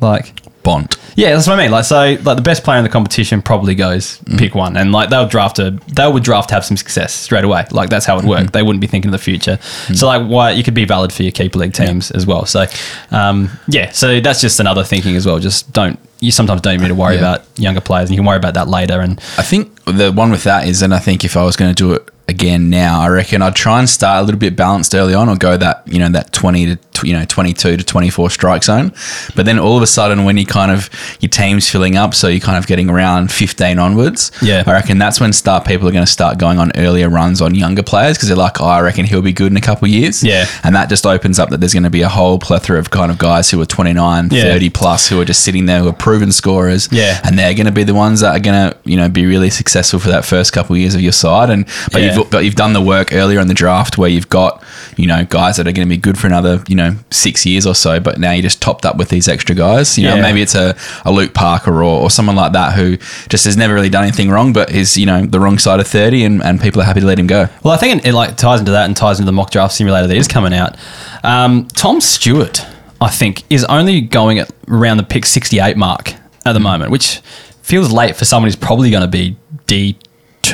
Like 0.00 0.34
Bond. 0.62 0.97
Yeah, 1.18 1.34
that's 1.34 1.48
what 1.48 1.58
I 1.58 1.62
mean. 1.64 1.72
Like, 1.72 1.84
so, 1.84 2.16
like 2.22 2.36
the 2.36 2.42
best 2.42 2.62
player 2.62 2.78
in 2.78 2.84
the 2.84 2.88
competition 2.90 3.42
probably 3.42 3.74
goes 3.74 4.20
pick 4.36 4.54
one, 4.54 4.76
and 4.76 4.92
like 4.92 5.10
they'll 5.10 5.26
draft 5.26 5.58
a, 5.58 5.72
they 5.88 6.06
would 6.08 6.22
draft 6.22 6.50
to 6.50 6.54
have 6.54 6.64
some 6.64 6.76
success 6.76 7.12
straight 7.12 7.42
away. 7.42 7.64
Like 7.72 7.90
that's 7.90 8.06
how 8.06 8.18
it 8.20 8.24
worked. 8.24 8.52
They 8.52 8.62
wouldn't 8.62 8.80
be 8.80 8.86
thinking 8.86 9.08
of 9.08 9.12
the 9.12 9.24
future. 9.24 9.58
So, 9.94 10.06
like, 10.06 10.24
why 10.28 10.52
you 10.52 10.62
could 10.62 10.74
be 10.74 10.84
valid 10.84 11.12
for 11.12 11.24
your 11.24 11.32
keeper 11.32 11.58
league 11.58 11.72
teams 11.72 12.12
as 12.12 12.24
well. 12.24 12.46
So, 12.46 12.66
um, 13.10 13.50
yeah, 13.66 13.90
so 13.90 14.20
that's 14.20 14.40
just 14.40 14.60
another 14.60 14.84
thinking 14.84 15.16
as 15.16 15.26
well. 15.26 15.40
Just 15.40 15.72
don't 15.72 15.98
you 16.20 16.30
sometimes 16.30 16.60
don't 16.60 16.74
even 16.74 16.82
need 16.84 16.88
to 16.88 16.94
worry 16.94 17.14
Yeah. 17.14 17.20
about 17.20 17.44
younger 17.56 17.80
players, 17.80 18.08
and 18.08 18.14
you 18.14 18.20
can 18.20 18.26
worry 18.26 18.36
about 18.36 18.54
that 18.54 18.68
later. 18.68 19.00
And 19.00 19.18
I 19.38 19.42
think 19.42 19.84
the 19.86 20.12
one 20.12 20.30
with 20.30 20.44
that 20.44 20.68
is, 20.68 20.82
and 20.82 20.94
I 20.94 21.00
think 21.00 21.24
if 21.24 21.36
I 21.36 21.42
was 21.42 21.56
going 21.56 21.74
to 21.74 21.74
do 21.74 21.94
it 21.94 22.08
again 22.28 22.70
now, 22.70 23.00
I 23.00 23.08
reckon 23.08 23.42
I'd 23.42 23.56
try 23.56 23.78
and 23.78 23.88
start 23.88 24.20
a 24.22 24.24
little 24.24 24.38
bit 24.38 24.54
balanced 24.56 24.94
early 24.94 25.14
on, 25.14 25.28
or 25.28 25.36
go 25.36 25.56
that 25.56 25.82
you 25.86 25.98
know 25.98 26.08
that 26.10 26.32
twenty 26.32 26.66
to 26.76 26.78
you 27.06 27.12
know 27.12 27.24
twenty 27.24 27.52
two 27.52 27.76
to 27.76 27.84
twenty 27.84 28.10
four 28.10 28.28
strike 28.30 28.64
zone. 28.64 28.92
But 29.36 29.46
then 29.46 29.58
all 29.58 29.76
of 29.76 29.82
a 29.82 29.86
sudden, 29.86 30.24
when 30.24 30.36
you 30.36 30.44
kind 30.46 30.70
of 30.72 30.90
your 31.20 31.30
team's 31.30 31.68
filling 31.70 31.96
up, 31.96 32.14
so 32.14 32.28
you're 32.28 32.40
kind 32.40 32.58
of 32.58 32.66
getting 32.66 32.90
around 32.90 33.30
fifteen 33.32 33.78
onwards. 33.78 34.30
Yeah. 34.42 34.64
I 34.66 34.72
reckon 34.72 34.98
that's 34.98 35.20
when 35.20 35.32
start 35.32 35.64
people 35.66 35.88
are 35.88 35.92
going 35.92 36.04
to 36.04 36.10
start 36.10 36.38
going 36.38 36.58
on 36.58 36.72
earlier 36.76 37.08
runs 37.08 37.40
on 37.40 37.54
younger 37.54 37.82
players 37.82 38.16
because 38.16 38.28
they're 38.28 38.36
like, 38.36 38.60
oh, 38.60 38.64
I 38.66 38.80
reckon 38.80 39.04
he'll 39.06 39.22
be 39.22 39.32
good 39.32 39.50
in 39.52 39.56
a 39.56 39.60
couple 39.60 39.86
of 39.86 39.92
years. 39.92 40.22
Yeah. 40.22 40.46
and 40.64 40.74
that 40.74 40.88
just 40.88 41.06
opens 41.06 41.38
up 41.38 41.50
that 41.50 41.58
there's 41.60 41.72
going 41.72 41.82
to 41.84 41.90
be 41.90 42.02
a 42.02 42.08
whole 42.08 42.38
plethora 42.38 42.78
of 42.78 42.90
kind 42.90 43.10
of 43.10 43.18
guys 43.18 43.50
who 43.50 43.60
are 43.62 43.66
29, 43.66 44.28
Yeah. 44.30 44.42
30 44.42 44.70
plus 44.70 45.08
who 45.08 45.20
are 45.20 45.24
just 45.24 45.42
sitting 45.44 45.66
there 45.66 45.80
who 45.80 45.88
are 45.88 45.92
proven 45.92 46.32
scorers. 46.32 46.88
Yeah. 46.92 47.20
and 47.24 47.38
they're 47.38 47.54
going 47.54 47.66
to 47.66 47.72
be 47.72 47.84
the 47.84 47.94
ones 47.94 48.20
that 48.20 48.36
are 48.36 48.40
going 48.40 48.70
to 48.72 48.76
you 48.84 48.96
know 48.96 49.08
be 49.08 49.24
really 49.26 49.50
successful 49.50 49.98
for 50.00 50.08
that 50.08 50.24
first 50.24 50.52
couple 50.52 50.74
of 50.74 50.80
years 50.80 50.94
of 50.96 51.00
your 51.00 51.12
side. 51.12 51.48
And 51.50 51.64
but 51.92 52.02
Yeah. 52.02 52.08
you've 52.08 52.17
but 52.24 52.44
you've 52.44 52.54
done 52.54 52.72
the 52.72 52.80
work 52.80 53.12
earlier 53.12 53.40
in 53.40 53.48
the 53.48 53.54
draft 53.54 53.98
where 53.98 54.08
you've 54.10 54.28
got 54.28 54.62
you 54.96 55.06
know 55.06 55.24
guys 55.24 55.56
that 55.56 55.66
are 55.68 55.72
going 55.72 55.86
to 55.86 55.94
be 55.94 55.96
good 56.00 56.18
for 56.18 56.26
another 56.26 56.62
you 56.68 56.74
know 56.76 56.96
six 57.10 57.44
years 57.46 57.66
or 57.66 57.74
so. 57.74 58.00
But 58.00 58.18
now 58.18 58.32
you 58.32 58.42
just 58.42 58.60
topped 58.62 58.84
up 58.84 58.96
with 58.96 59.08
these 59.08 59.28
extra 59.28 59.54
guys. 59.54 59.96
You 59.98 60.04
know 60.04 60.14
Yeah. 60.16 60.22
maybe 60.22 60.42
it's 60.42 60.54
a, 60.54 60.76
a 61.04 61.12
Luke 61.12 61.34
Parker 61.34 61.72
or, 61.82 62.02
or 62.02 62.10
someone 62.10 62.36
like 62.36 62.52
that 62.52 62.74
who 62.74 62.96
just 63.28 63.44
has 63.44 63.56
never 63.56 63.74
really 63.74 63.88
done 63.90 64.04
anything 64.04 64.30
wrong, 64.30 64.52
but 64.52 64.70
is 64.70 64.96
you 64.96 65.06
know 65.06 65.24
the 65.26 65.40
wrong 65.40 65.58
side 65.58 65.80
of 65.80 65.86
thirty, 65.86 66.24
and, 66.24 66.42
and 66.42 66.60
people 66.60 66.80
are 66.82 66.84
happy 66.84 67.00
to 67.00 67.06
let 67.06 67.18
him 67.18 67.26
go. 67.26 67.48
well, 67.62 67.74
I 67.74 67.76
think 67.76 68.04
it, 68.04 68.08
it 68.08 68.14
like 68.14 68.36
ties 68.36 68.60
into 68.60 68.72
that 68.72 68.86
and 68.86 68.96
ties 68.96 69.18
into 69.18 69.26
the 69.26 69.32
mock 69.32 69.50
draft 69.50 69.74
simulator 69.74 70.06
that 70.06 70.16
is 70.16 70.28
coming 70.28 70.52
out. 70.54 70.76
Um, 71.24 71.66
Tom 71.68 72.00
Stewart, 72.00 72.64
I 73.00 73.10
think, 73.10 73.44
is 73.50 73.64
only 73.64 74.00
going 74.00 74.38
at 74.38 74.50
around 74.68 74.96
the 74.98 75.02
pick 75.04 75.26
sixty 75.26 75.58
eight 75.60 75.76
mark 75.76 76.14
at 76.46 76.52
the 76.52 76.60
moment, 76.60 76.90
which 76.90 77.18
feels 77.62 77.92
late 77.92 78.16
for 78.16 78.24
someone 78.24 78.46
who's 78.48 78.56
probably 78.56 78.90
going 78.90 79.02
to 79.02 79.08
be 79.08 79.36
D 79.66 79.98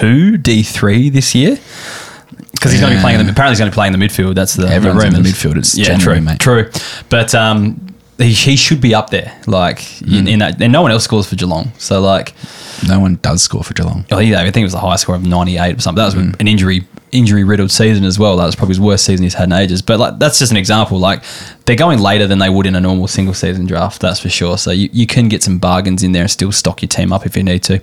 two, 0.01 0.36
D 0.36 0.62
three 0.62 1.09
this 1.11 1.34
year. 1.34 1.59
Because 2.53 2.72
he's 2.72 2.80
going 2.80 2.92
to 2.92 2.99
be 2.99 3.03
playing 3.03 3.20
in 3.20 3.26
the 3.26 3.32
apparently 3.32 3.53
he's 3.53 3.59
going 3.59 3.70
to 3.70 3.74
be 3.74 3.76
playing 3.76 3.92
in 3.95 4.01
the 4.01 4.07
midfield. 4.07 4.34
That's 4.34 4.55
the 4.55 4.66
Everyone's 4.68 5.03
the 5.03 5.07
in 5.09 5.12
the 5.14 5.28
midfield. 5.28 5.57
It's 5.57 5.76
yeah, 5.76 5.86
January, 5.86 6.18
true, 6.18 6.24
mate. 6.24 6.38
true. 6.40 6.70
But 7.11 7.34
um, 7.34 7.95
he, 8.16 8.32
he 8.32 8.57
should 8.57 8.80
be 8.80 8.95
up 8.95 9.11
there, 9.11 9.38
like 9.47 10.01
in, 10.03 10.26
in 10.28 10.38
that. 10.38 10.62
And 10.62 10.72
no 10.72 10.80
one 10.80 10.90
else 10.90 11.05
scores 11.05 11.26
for 11.28 11.36
Geelong, 11.36 11.72
so 11.78 12.01
like 12.01 12.32
No 12.88 13.01
one 13.01 13.16
does 13.22 13.42
score 13.42 13.62
for 13.64 13.74
Geelong. 13.74 14.07
Oh, 14.12 14.18
yeah, 14.18 14.40
I 14.40 14.45
think 14.45 14.59
it 14.59 14.62
was 14.64 14.72
the 14.72 14.78
highest 14.80 15.03
score 15.03 15.14
of 15.16 15.24
98 15.26 15.76
or 15.76 15.80
something. 15.80 15.99
That 16.01 16.05
was 16.07 16.14
Mm. 16.14 16.40
an 16.40 16.49
injury 16.49 16.86
injury 17.14 17.44
riddled 17.44 17.70
season 17.70 18.04
as 18.04 18.18
well. 18.18 18.36
That 18.36 18.44
was 18.44 18.56
probably 18.56 18.72
his 18.72 18.80
worst 18.80 19.06
season 19.06 19.22
he's 19.22 19.34
had 19.34 19.44
in 19.44 19.52
ages. 19.52 19.80
But 19.80 19.98
like 19.98 20.18
that's 20.18 20.38
just 20.38 20.50
an 20.50 20.58
example. 20.58 20.98
Like 20.98 21.22
they're 21.64 21.76
going 21.76 22.00
later 22.00 22.26
than 22.26 22.40
they 22.40 22.50
would 22.50 22.66
in 22.66 22.74
a 22.74 22.80
normal 22.80 23.06
single 23.06 23.32
season 23.32 23.64
draft, 23.64 24.02
that's 24.02 24.20
for 24.20 24.28
sure. 24.28 24.58
So 24.58 24.70
you, 24.72 24.90
you 24.92 25.06
can 25.06 25.28
get 25.28 25.42
some 25.42 25.58
bargains 25.58 26.02
in 26.02 26.12
there 26.12 26.22
and 26.22 26.30
still 26.30 26.52
stock 26.52 26.82
your 26.82 26.88
team 26.88 27.12
up 27.12 27.24
if 27.24 27.36
you 27.36 27.42
need 27.42 27.62
to. 27.62 27.80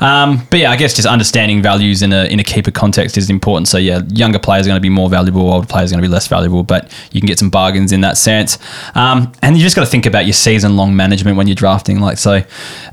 Um, 0.00 0.46
but 0.50 0.60
yeah, 0.60 0.70
I 0.70 0.76
guess 0.76 0.94
just 0.94 1.06
understanding 1.06 1.60
values 1.60 2.02
in 2.02 2.12
a 2.12 2.24
in 2.24 2.40
a 2.40 2.44
keeper 2.44 2.70
context 2.70 3.18
is 3.18 3.28
important. 3.28 3.68
So 3.68 3.76
yeah, 3.76 4.00
younger 4.08 4.38
players 4.38 4.66
are 4.66 4.70
going 4.70 4.78
to 4.78 4.82
be 4.82 4.88
more 4.88 5.10
valuable, 5.10 5.52
older 5.52 5.66
players 5.66 5.90
are 5.90 5.96
going 5.96 6.02
to 6.02 6.08
be 6.08 6.12
less 6.12 6.28
valuable, 6.28 6.62
but 6.62 6.90
you 7.12 7.20
can 7.20 7.26
get 7.26 7.38
some 7.38 7.50
bargains 7.50 7.92
in 7.92 8.00
that 8.02 8.16
sense. 8.16 8.58
Um, 8.94 9.32
and 9.42 9.56
you 9.56 9.62
just 9.62 9.74
got 9.74 9.84
to 9.84 9.90
think 9.90 10.06
about 10.06 10.24
your 10.24 10.34
season 10.34 10.76
long 10.76 10.94
management 10.94 11.36
when 11.36 11.48
you're 11.48 11.56
drafting. 11.56 12.00
Like 12.00 12.18
so, 12.18 12.42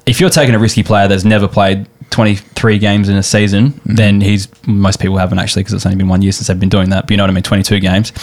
if 0.05 0.19
you're 0.19 0.29
taking 0.31 0.55
a 0.55 0.59
risky 0.59 0.83
player 0.83 1.07
that's 1.07 1.23
never 1.23 1.47
played 1.47 1.87
23 2.15 2.79
games 2.79 3.09
in 3.09 3.17
a 3.17 3.23
season, 3.23 3.71
Mm-hmm. 3.71 3.95
then 3.95 4.21
he's 4.21 4.47
most 4.65 4.99
people 5.01 5.17
haven't 5.17 5.39
actually 5.39 5.63
because 5.63 5.73
it's 5.73 5.85
only 5.85 5.97
been 5.97 6.07
one 6.07 6.21
year 6.21 6.31
since 6.31 6.47
they've 6.47 6.59
been 6.59 6.69
doing 6.69 6.89
that. 6.91 7.03
But 7.03 7.11
you 7.11 7.17
know 7.17 7.23
what 7.23 7.29
I 7.29 7.33
mean? 7.33 7.43
22 7.43 7.79
games. 7.81 8.13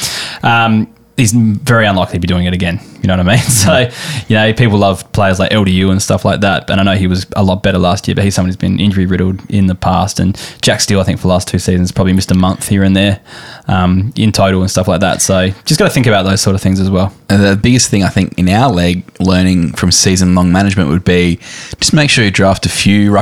Um, 0.42 0.92
he's 1.18 1.32
very 1.32 1.84
unlikely 1.86 2.14
to 2.14 2.20
be 2.20 2.26
doing 2.26 2.46
it 2.46 2.54
again. 2.54 2.80
You 3.02 3.06
know 3.08 3.16
what 3.18 3.26
I 3.28 3.34
mean? 3.36 3.42
So, 3.62 3.90
you 4.28 4.34
know, 4.36 4.52
people 4.54 4.78
love 4.78 5.10
players 5.12 5.38
like 5.38 5.50
LDU 5.52 5.90
and 5.90 6.00
stuff 6.00 6.24
like 6.24 6.40
that. 6.40 6.70
And 6.70 6.80
I 6.80 6.84
know 6.84 6.94
he 6.94 7.06
was 7.06 7.26
a 7.36 7.44
lot 7.44 7.62
better 7.62 7.78
last 7.78 8.08
year, 8.08 8.14
but 8.14 8.24
he's 8.24 8.34
someone 8.34 8.48
who's 8.48 8.56
been 8.56 8.80
injury 8.80 9.04
riddled 9.06 9.40
in 9.50 9.66
the 9.66 9.74
past. 9.74 10.18
And 10.20 10.34
Jack 10.62 10.80
Steele, 10.80 11.00
I 11.00 11.04
think, 11.04 11.18
for 11.18 11.24
the 11.24 11.28
last 11.34 11.48
two 11.48 11.58
seasons, 11.58 11.92
probably 11.92 12.14
missed 12.14 12.30
a 12.30 12.34
month 12.34 12.68
here 12.68 12.82
and 12.82 12.96
there 12.96 13.20
um, 13.68 14.12
in 14.16 14.32
total 14.32 14.62
and 14.62 14.70
stuff 14.70 14.88
like 14.88 15.00
that. 15.00 15.20
So, 15.20 15.50
just 15.66 15.78
got 15.78 15.86
to 15.86 15.94
think 15.94 16.06
about 16.06 16.22
those 16.24 16.40
sort 16.40 16.54
of 16.56 16.62
things 16.62 16.80
as 16.80 16.88
well. 16.90 17.14
And 17.28 17.42
the 17.44 17.56
biggest 17.56 17.90
thing 17.90 18.02
I 18.04 18.08
think 18.08 18.38
in 18.38 18.48
our 18.48 18.72
league, 18.72 19.04
learning 19.20 19.72
from 19.74 19.92
season 19.92 20.34
long 20.34 20.50
management 20.50 20.88
would 20.88 21.04
be 21.04 21.36
just 21.78 21.92
make 21.92 22.08
sure 22.10 22.24
you 22.24 22.30
draft 22.30 22.64
a 22.66 22.70
few 22.70 23.12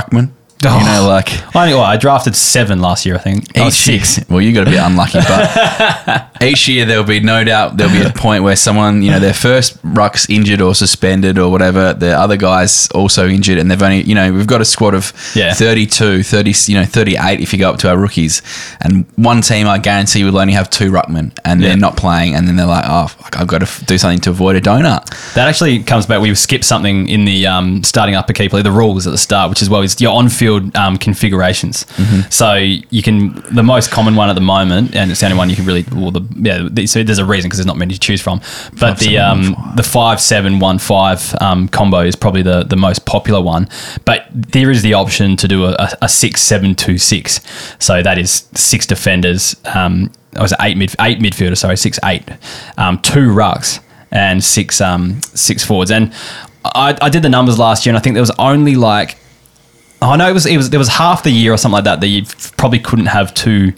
ruckman. 0.62 0.80
You 0.80 0.86
know, 0.86 1.06
like 1.08 1.56
I, 1.56 1.74
well, 1.74 1.80
I 1.82 1.96
drafted 1.96 2.36
seven 2.36 2.80
last 2.80 3.04
year, 3.06 3.14
I 3.16 3.18
think. 3.18 3.46
Was 3.56 3.88
each 3.88 4.16
year- 4.18 4.26
Well, 4.28 4.40
you 4.40 4.52
got 4.52 4.64
to 4.64 4.70
be 4.70 4.76
unlucky, 4.76 5.18
but 5.20 6.30
each 6.42 6.68
year 6.68 6.84
there'll 6.84 7.04
be 7.04 7.20
no 7.20 7.44
doubt 7.44 7.76
there'll 7.76 7.92
be 7.92 8.02
a 8.02 8.10
point 8.12 8.42
where 8.44 8.56
someone, 8.56 9.02
you 9.02 9.10
know, 9.10 9.18
their 9.20 9.34
first 9.34 9.78
ruck's 9.82 10.28
injured 10.28 10.60
or 10.60 10.74
suspended 10.74 11.38
or 11.38 11.50
whatever. 11.50 11.92
The 11.94 12.10
other 12.18 12.36
guys 12.36 12.88
also 12.92 13.28
injured, 13.28 13.58
and 13.58 13.70
they've 13.70 13.82
only, 13.82 14.02
you 14.02 14.14
know, 14.14 14.32
we've 14.32 14.46
got 14.46 14.60
a 14.60 14.64
squad 14.64 14.94
of 14.94 15.12
Yeah. 15.34 15.54
32, 15.54 16.22
30, 16.22 16.54
you 16.72 16.74
know, 16.78 16.84
38 16.84 17.40
if 17.40 17.52
you 17.52 17.58
go 17.58 17.70
up 17.70 17.78
to 17.80 17.88
our 17.90 17.96
rookies, 17.98 18.42
and 18.80 19.04
one 19.16 19.42
team 19.42 19.66
I 19.66 19.78
guarantee 19.78 20.24
will 20.24 20.38
only 20.38 20.54
have 20.54 20.70
two 20.70 20.90
ruckmen, 20.90 21.32
and 21.44 21.60
Yeah. 21.60 21.68
they're 21.68 21.76
not 21.76 21.96
playing, 21.96 22.34
and 22.34 22.46
then 22.46 22.56
they're 22.56 22.66
like, 22.66 22.84
oh, 22.86 23.06
fuck, 23.08 23.38
I've 23.40 23.46
got 23.46 23.58
to 23.58 23.64
f- 23.66 23.84
do 23.86 23.98
something 23.98 24.20
to 24.20 24.30
avoid 24.30 24.56
a 24.56 24.60
donut. 24.60 25.06
That 25.34 25.48
actually 25.48 25.82
comes 25.82 26.06
back. 26.06 26.20
We 26.20 26.34
skipped 26.34 26.64
something 26.64 27.08
in 27.08 27.24
the 27.24 27.46
um, 27.46 27.82
starting 27.84 28.14
up 28.14 28.28
a 28.28 28.32
keeper 28.32 28.62
the 28.62 28.70
rules 28.72 29.06
at 29.06 29.10
the 29.10 29.18
start, 29.18 29.48
which 29.50 29.62
is 29.62 29.70
well, 29.70 29.82
is 29.82 30.00
your 30.00 30.12
on-field 30.50 30.76
um, 30.76 30.96
configurations. 30.96 31.86
So 32.30 32.54
you 32.54 33.02
can 33.02 33.42
the 33.54 33.62
most 33.62 33.90
common 33.90 34.16
one 34.16 34.28
at 34.28 34.34
the 34.34 34.40
moment, 34.40 34.94
and 34.94 35.10
it's 35.10 35.20
the 35.20 35.26
only 35.26 35.38
one 35.38 35.50
you 35.50 35.56
can 35.56 35.64
really. 35.64 35.84
Well, 35.92 36.10
the 36.10 36.22
yeah, 36.36 36.68
the, 36.70 36.86
so 36.86 37.02
there's 37.02 37.18
a 37.18 37.24
reason 37.24 37.48
because 37.48 37.58
there's 37.58 37.66
not 37.66 37.76
many 37.76 37.94
to 37.94 38.00
choose 38.00 38.20
from. 38.20 38.40
But 38.78 38.98
the 38.98 39.18
um, 39.18 39.56
the 39.76 39.82
five 39.82 40.20
seven 40.20 40.58
one 40.58 40.78
five 40.78 41.34
um, 41.40 41.68
combo 41.68 42.00
is 42.00 42.16
probably 42.16 42.42
the 42.42 42.64
the 42.64 42.76
most 42.76 43.06
popular 43.06 43.40
one. 43.40 43.68
But 44.04 44.26
there 44.32 44.70
is 44.70 44.82
the 44.82 44.94
option 44.94 45.36
to 45.36 45.48
do 45.48 45.64
a, 45.64 45.72
a, 45.78 45.88
a 46.02 46.08
six 46.08 46.42
seven 46.42 46.74
two 46.74 46.98
six. 46.98 47.40
So 47.78 48.02
that 48.02 48.18
is 48.18 48.48
six 48.54 48.86
defenders. 48.86 49.56
Um, 49.74 50.12
I 50.36 50.42
was 50.42 50.54
eight 50.60 50.76
mid 50.76 50.94
eight 51.00 51.18
midfielders. 51.18 51.58
Sorry, 51.58 51.76
six 51.76 51.98
eight, 52.04 52.22
um, 52.76 52.98
two 52.98 53.28
rucks 53.28 53.80
and 54.12 54.42
six 54.42 54.80
um 54.80 55.20
six 55.22 55.64
forwards. 55.64 55.90
And 55.90 56.12
I, 56.64 56.96
I 57.00 57.08
did 57.08 57.22
the 57.22 57.28
numbers 57.28 57.58
last 57.58 57.86
year, 57.86 57.92
and 57.92 57.98
I 57.98 58.02
think 58.02 58.14
there 58.14 58.22
was 58.22 58.32
only 58.38 58.76
like 58.76 59.16
I 60.02 60.16
know 60.16 60.28
it 60.28 60.32
was 60.32 60.46
it 60.46 60.56
was 60.56 60.70
there 60.70 60.78
was 60.78 60.88
half 60.88 61.22
the 61.22 61.30
year 61.30 61.52
or 61.52 61.56
something 61.56 61.74
like 61.74 61.84
that 61.84 62.00
that 62.00 62.06
you 62.06 62.24
probably 62.56 62.78
couldn't 62.78 63.06
have 63.06 63.34
two 63.34 63.72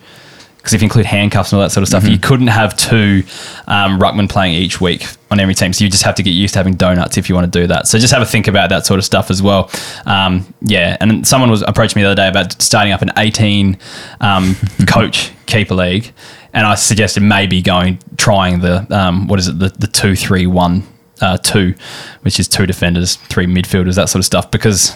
because 0.56 0.74
if 0.74 0.80
you 0.80 0.86
include 0.86 1.06
handcuffs 1.06 1.50
and 1.50 1.58
all 1.58 1.64
that 1.64 1.72
sort 1.72 1.82
of 1.82 1.88
stuff, 1.88 2.06
you 2.06 2.20
couldn't 2.20 2.46
have 2.46 2.76
two 2.76 3.24
um, 3.66 3.98
ruckman 3.98 4.28
playing 4.28 4.54
each 4.54 4.80
week 4.80 5.04
on 5.28 5.40
every 5.40 5.56
team. 5.56 5.72
So 5.72 5.82
you 5.82 5.90
just 5.90 6.04
have 6.04 6.14
to 6.14 6.22
get 6.22 6.30
used 6.30 6.54
to 6.54 6.60
having 6.60 6.74
donuts 6.74 7.18
if 7.18 7.28
you 7.28 7.34
want 7.34 7.52
to 7.52 7.60
do 7.60 7.66
that. 7.66 7.88
So 7.88 7.98
just 7.98 8.12
have 8.12 8.22
a 8.22 8.26
think 8.26 8.46
about 8.46 8.68
that 8.70 8.86
sort 8.86 8.98
of 8.98 9.04
stuff 9.04 9.28
as 9.28 9.42
well. 9.42 9.68
Um, 10.06 10.54
yeah, 10.60 10.96
and 11.00 11.26
someone 11.26 11.50
was 11.50 11.62
approached 11.62 11.96
me 11.96 12.02
the 12.02 12.08
other 12.10 12.14
day 12.14 12.28
about 12.28 12.62
starting 12.62 12.92
up 12.92 13.02
an 13.02 13.10
18 13.16 13.76
um, 14.20 14.54
coach 14.86 15.32
keeper 15.46 15.74
league, 15.74 16.12
and 16.52 16.64
I 16.64 16.76
suggested 16.76 17.24
maybe 17.24 17.60
going 17.60 17.98
trying 18.16 18.60
the 18.60 18.86
um, 18.96 19.26
what 19.26 19.40
is 19.40 19.48
it 19.48 19.58
the 19.58 19.70
the 19.70 19.88
two 19.88 20.14
three 20.14 20.46
one 20.46 20.84
uh, 21.22 21.38
two, 21.38 21.74
which 22.22 22.38
is 22.38 22.48
two 22.48 22.66
defenders, 22.66 23.16
three 23.16 23.46
midfielders, 23.46 23.94
that 23.94 24.08
sort 24.08 24.20
of 24.20 24.26
stuff. 24.26 24.50
Because, 24.50 24.94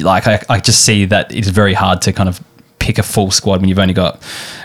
like, 0.00 0.26
I, 0.26 0.42
I 0.48 0.60
just 0.60 0.84
see 0.84 1.04
that 1.06 1.32
it's 1.34 1.48
very 1.48 1.74
hard 1.74 2.02
to 2.02 2.12
kind 2.12 2.28
of 2.28 2.42
pick 2.78 2.96
a 2.98 3.02
full 3.02 3.30
squad 3.30 3.60
when 3.60 3.68
you've 3.68 3.78
only 3.78 3.92
got 3.92 4.22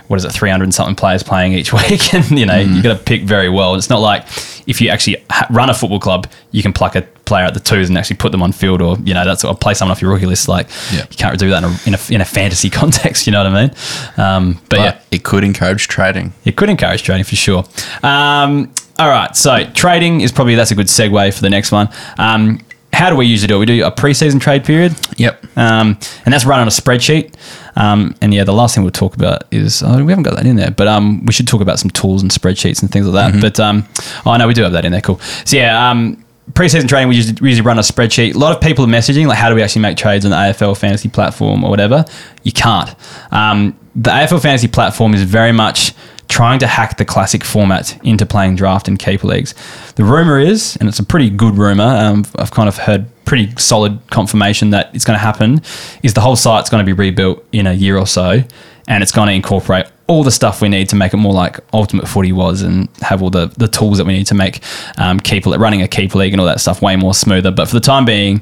what 0.07 0.17
is 0.17 0.23
it, 0.25 0.31
three 0.31 0.49
hundred 0.49 0.65
and 0.65 0.73
something 0.73 0.95
players 0.95 1.23
playing 1.23 1.53
each 1.53 1.73
week, 1.89 2.13
and 2.13 2.37
you 2.37 2.45
know 2.45 2.57
you've 2.59 2.83
got 2.83 2.97
to 2.97 3.03
pick 3.03 3.23
very 3.23 3.49
well. 3.49 3.75
It's 3.75 3.89
not 3.89 3.99
like 3.99 4.23
if 4.67 4.79
you 4.79 4.89
actually 4.89 5.17
run 5.49 5.69
a 5.69 5.73
football 5.73 5.99
club, 5.99 6.27
you 6.51 6.61
can 6.61 6.71
pluck 6.73 6.95
a 6.95 7.01
player 7.25 7.45
at 7.45 7.53
the 7.53 7.59
twos 7.59 7.89
and 7.89 7.97
actually 7.97 8.17
put 8.17 8.31
them 8.31 8.41
on 8.43 8.51
field, 8.51 8.81
or 8.81 8.97
you 9.03 9.13
know 9.13 9.25
that's 9.25 9.43
or 9.43 9.55
play 9.55 9.73
someone 9.73 9.91
off 9.91 10.01
your 10.01 10.11
rookie 10.11 10.25
list. 10.25 10.47
Like 10.47 10.67
Yeah. 10.91 11.01
you 11.09 11.17
can't 11.17 11.37
do 11.39 11.49
that 11.49 11.63
in 11.63 11.69
a, 11.69 11.77
in 11.87 11.93
a 11.95 12.13
in 12.15 12.21
a 12.21 12.25
fantasy 12.25 12.69
context. 12.81 13.25
You 13.27 13.31
know 13.33 13.43
what 13.43 13.53
I 13.53 13.61
mean? 13.61 13.71
Um, 14.17 14.53
but, 14.53 14.69
But 14.69 14.79
yeah, 14.79 14.99
it 15.11 15.23
could 15.23 15.43
encourage 15.43 15.87
trading. 15.87 16.33
it 16.45 16.55
could 16.55 16.69
encourage 16.69 17.03
trading 17.03 17.23
for 17.25 17.35
sure. 17.35 17.63
Um, 18.03 18.71
all 18.99 19.09
right, 19.09 19.35
so 19.35 19.65
trading 19.73 20.21
is 20.21 20.31
probably 20.31 20.55
that's 20.55 20.71
a 20.71 20.75
good 20.75 20.87
segue 20.87 21.33
for 21.33 21.41
the 21.41 21.49
next 21.49 21.71
one. 21.71 21.89
Um, 22.19 22.59
how 22.93 23.09
do 23.09 23.15
we 23.15 23.25
usually 23.25 23.47
do 23.47 23.55
it? 23.55 23.59
We 23.59 23.65
do 23.65 23.85
a 23.85 23.91
preseason 23.91 24.39
trade 24.39 24.63
period, 24.63 24.95
Yep. 25.17 25.43
um, 25.57 25.97
and 26.25 26.33
that's 26.33 26.45
run 26.45 26.59
on 26.59 26.67
a 26.67 26.71
spreadsheet. 26.71 27.33
Um, 27.75 28.15
and 28.21 28.33
yeah, 28.33 28.43
the 28.43 28.53
last 28.53 28.75
thing 28.75 28.83
we'll 28.83 28.91
talk 28.91 29.15
about 29.15 29.43
is 29.51 29.81
oh, 29.83 30.03
we 30.03 30.11
haven't 30.11 30.23
got 30.23 30.35
that 30.35 30.45
in 30.45 30.55
there, 30.55 30.71
but 30.71 30.87
um, 30.87 31.25
we 31.25 31.33
should 31.33 31.47
talk 31.47 31.59
about 31.61 31.79
some 31.79 31.89
tools 31.89 32.21
and 32.21 32.31
spreadsheets 32.31 32.81
and 32.81 32.91
things 32.91 33.07
like 33.07 33.33
that. 33.33 33.41
But 33.41 33.59
um, 33.59 33.87
oh 34.25 34.35
no, 34.37 34.47
we 34.47 34.53
do 34.53 34.61
have 34.63 34.73
that 34.73 34.85
in 34.85 34.91
there. 34.91 35.01
Cool. 35.01 35.19
So 35.45 35.57
yeah, 35.57 35.89
um, 35.89 36.23
preseason 36.51 36.87
trading 36.87 37.09
we 37.09 37.15
usually, 37.15 37.37
we 37.41 37.49
usually 37.49 37.65
run 37.65 37.79
a 37.79 37.81
spreadsheet. 37.81 38.35
A 38.35 38.37
lot 38.37 38.55
of 38.55 38.61
people 38.61 38.85
are 38.85 38.87
messaging 38.87 39.25
like, 39.27 39.37
how 39.39 39.49
do 39.49 39.55
we 39.55 39.63
actually 39.63 39.81
make 39.81 39.97
trades 39.97 40.23
on 40.23 40.31
the 40.31 40.37
AFL 40.37 40.77
fantasy 40.77 41.09
platform 41.09 41.63
or 41.63 41.69
whatever? 41.71 42.05
You 42.43 42.51
can't. 42.51 42.93
Um, 43.31 43.75
the 43.95 44.11
AFL 44.11 44.41
fantasy 44.41 44.67
platform 44.67 45.13
is 45.15 45.23
very 45.23 45.51
much 45.51 45.93
trying 46.28 46.59
to 46.59 46.67
hack 46.67 46.97
the 46.97 47.05
classic 47.05 47.43
format 47.43 47.99
into 48.05 48.26
playing 48.26 48.55
draft 48.55 48.88
and 48.88 48.97
keeper 48.97 49.28
leagues. 49.28 49.53
The 49.95 50.03
rumor 50.03 50.39
is, 50.39 50.76
and 50.78 50.89
it's 50.89 50.99
a 50.99 51.03
pretty 51.03 51.30
good 51.30 51.57
rumor, 51.57 51.84
um, 51.84 52.26
I've 52.38 52.51
kind 52.51 52.67
of 52.67 52.78
heard 52.78 53.05
pretty 53.26 53.53
solid 53.57 53.99
confirmation 54.09 54.71
that 54.71 54.93
it's 54.95 55.05
going 55.05 55.15
to 55.15 55.24
happen, 55.24 55.61
is 56.01 56.13
the 56.13 56.21
whole 56.21 56.36
site's 56.36 56.69
going 56.69 56.86
to 56.86 56.86
be 56.86 56.93
rebuilt 56.93 57.45
in 57.51 57.67
a 57.67 57.74
year 57.74 57.97
or 57.97 58.07
so, 58.07 58.43
and 58.88 59.03
it's 59.03 59.11
going 59.11 59.28
to 59.28 59.34
incorporate 59.34 59.86
all 60.07 60.24
the 60.24 60.32
stuff 60.32 60.61
we 60.61 60.67
need 60.67 60.89
to 60.89 60.95
make 60.97 61.13
it 61.13 61.17
more 61.17 61.34
like 61.34 61.59
Ultimate 61.71 62.07
Footy 62.07 62.34
was, 62.34 62.61
and 62.61 62.89
have 63.01 63.21
all 63.21 63.30
the 63.30 63.47
the 63.57 63.69
tools 63.69 63.97
that 63.97 64.05
we 64.05 64.11
need 64.11 64.28
to 64.28 64.36
make 64.36 64.61
um, 64.97 65.19
keeper 65.19 65.51
running 65.51 65.82
a 65.82 65.88
keeper 65.88 66.17
league 66.17 66.34
and 66.34 66.41
all 66.41 66.47
that 66.47 66.59
stuff 66.59 66.82
way 66.82 66.97
more 66.97 67.13
smoother. 67.13 67.51
But 67.51 67.69
for 67.69 67.76
the 67.76 67.80
time 67.80 68.03
being, 68.03 68.41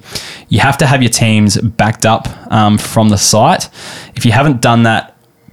you 0.50 0.60
have 0.60 0.78
to 0.80 0.88
have 0.88 1.04
your 1.04 1.12
teams 1.12 1.62
backed 1.62 2.06
up 2.06 2.28
um, 2.52 2.80
from 2.80 3.10
the 3.10 3.18
site. 3.18 3.70
If 4.16 4.26
you 4.26 4.32
haven't 4.32 4.62
done 4.62 4.84
that 4.84 5.11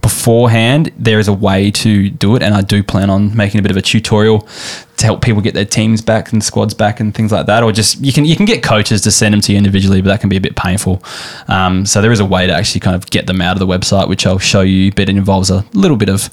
beforehand, 0.08 0.90
there 0.96 1.18
is 1.18 1.28
a 1.28 1.34
way 1.34 1.70
to 1.70 2.08
do 2.08 2.34
it, 2.34 2.42
and 2.42 2.54
I 2.54 2.62
do 2.62 2.82
plan 2.82 3.10
on 3.10 3.36
making 3.36 3.58
a 3.60 3.62
bit 3.62 3.70
of 3.70 3.76
a 3.76 3.82
tutorial 3.82 4.48
to 4.96 5.04
help 5.04 5.20
people 5.20 5.42
get 5.42 5.52
their 5.52 5.66
teams 5.66 6.00
back 6.00 6.32
and 6.32 6.42
squads 6.42 6.72
back 6.72 6.98
and 6.98 7.14
things 7.14 7.30
like 7.30 7.44
that. 7.44 7.62
Or 7.62 7.72
just 7.72 8.00
you 8.00 8.10
can 8.10 8.24
you 8.24 8.34
can 8.34 8.46
get 8.46 8.62
coaches 8.62 9.02
to 9.02 9.10
send 9.10 9.34
them 9.34 9.42
to 9.42 9.52
you 9.52 9.58
individually, 9.58 10.00
but 10.00 10.08
that 10.08 10.20
can 10.20 10.30
be 10.30 10.38
a 10.38 10.40
bit 10.40 10.56
painful. 10.56 11.02
Um, 11.46 11.84
so 11.84 12.00
there 12.00 12.10
is 12.10 12.20
a 12.20 12.24
way 12.24 12.46
to 12.46 12.52
actually 12.54 12.80
kind 12.80 12.96
of 12.96 13.10
get 13.10 13.26
them 13.26 13.42
out 13.42 13.52
of 13.52 13.58
the 13.58 13.66
website, 13.66 14.08
which 14.08 14.26
I'll 14.26 14.38
show 14.38 14.62
you. 14.62 14.90
But 14.92 15.10
it 15.10 15.16
involves 15.16 15.50
a 15.50 15.62
little 15.74 15.98
bit 15.98 16.08
of 16.08 16.30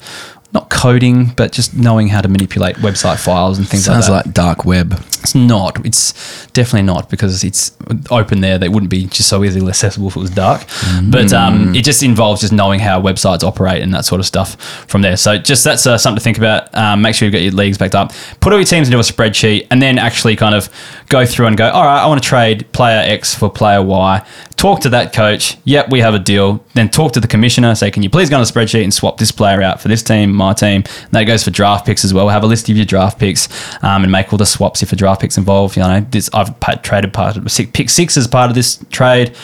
not 0.52 0.70
coding, 0.70 1.32
but 1.36 1.52
just 1.52 1.76
knowing 1.76 2.08
how 2.08 2.20
to 2.20 2.28
manipulate 2.28 2.76
website 2.76 3.22
files 3.22 3.58
and 3.58 3.68
things 3.68 3.84
Sounds 3.84 4.08
like 4.08 4.24
that. 4.24 4.24
Sounds 4.24 4.26
like 4.26 4.34
dark 4.34 4.64
web. 4.64 5.02
It's 5.22 5.34
not. 5.34 5.84
It's 5.84 6.46
definitely 6.52 6.82
not 6.82 7.10
because 7.10 7.42
it's 7.42 7.76
open 8.10 8.42
there. 8.42 8.58
They 8.58 8.68
wouldn't 8.68 8.90
be 8.90 9.06
just 9.06 9.28
so 9.28 9.42
easily 9.42 9.66
accessible 9.68 10.06
if 10.08 10.16
it 10.16 10.20
was 10.20 10.30
dark. 10.30 10.64
But 11.02 11.32
um, 11.32 11.74
it 11.74 11.84
just 11.84 12.02
involves 12.04 12.42
just 12.42 12.52
knowing 12.52 12.78
how 12.78 13.02
websites 13.02 13.42
operate 13.42 13.82
and 13.82 13.92
that 13.92 14.04
sort 14.04 14.20
of 14.20 14.26
stuff 14.26 14.54
from 14.88 15.02
there. 15.02 15.16
So 15.16 15.36
just 15.36 15.64
that's 15.64 15.84
uh, 15.84 15.98
something 15.98 16.18
to 16.18 16.22
think 16.22 16.38
about. 16.38 16.72
Um, 16.76 17.02
make 17.02 17.16
sure 17.16 17.26
you've 17.26 17.32
got 17.32 17.42
your 17.42 17.52
leagues 17.52 17.76
backed 17.76 17.96
up. 17.96 18.12
Put 18.40 18.52
all 18.52 18.58
your 18.60 18.66
teams 18.66 18.86
into 18.86 18.98
a 18.98 19.02
spreadsheet 19.02 19.66
and 19.70 19.82
then 19.82 19.98
actually 19.98 20.36
kind 20.36 20.54
of 20.54 20.68
go 21.08 21.26
through 21.26 21.46
and 21.46 21.56
go, 21.56 21.68
all 21.70 21.84
right, 21.84 22.02
I 22.02 22.06
want 22.06 22.22
to 22.22 22.28
trade 22.28 22.70
player 22.72 23.00
X 23.00 23.34
for 23.34 23.50
player 23.50 23.82
Y. 23.82 24.24
Talk 24.56 24.80
to 24.80 24.88
that 24.88 25.12
coach. 25.12 25.58
Yep, 25.64 25.90
we 25.90 26.00
have 26.00 26.14
a 26.14 26.18
deal. 26.18 26.64
Then 26.72 26.88
talk 26.88 27.12
to 27.12 27.20
the 27.20 27.28
commissioner. 27.28 27.74
Say, 27.74 27.90
can 27.90 28.02
you 28.02 28.08
please 28.08 28.30
go 28.30 28.36
on 28.36 28.42
the 28.42 28.50
spreadsheet 28.50 28.82
and 28.82 28.92
swap 28.92 29.18
this 29.18 29.30
player 29.30 29.60
out 29.60 29.82
for 29.82 29.88
this 29.88 30.02
team, 30.02 30.32
my 30.32 30.54
team? 30.54 30.82
And 30.86 31.10
that 31.12 31.24
goes 31.24 31.44
for 31.44 31.50
draft 31.50 31.84
picks 31.84 32.06
as 32.06 32.14
well. 32.14 32.26
We 32.26 32.32
Have 32.32 32.42
a 32.42 32.46
list 32.46 32.70
of 32.70 32.76
your 32.76 32.86
draft 32.86 33.18
picks 33.18 33.48
um, 33.84 34.02
and 34.02 34.10
make 34.10 34.32
all 34.32 34.38
the 34.38 34.46
swaps 34.46 34.82
if 34.82 34.94
a 34.94 34.96
draft 34.96 35.20
pick's 35.20 35.36
involved. 35.36 35.76
You 35.76 35.82
know, 35.82 36.00
this, 36.10 36.30
I've 36.32 36.58
traded 36.82 37.12
part 37.12 37.36
of 37.36 37.50
six, 37.50 37.70
pick 37.74 37.90
six 37.90 38.16
as 38.16 38.26
part 38.26 38.48
of 38.50 38.54
this 38.54 38.82
trade. 38.90 39.34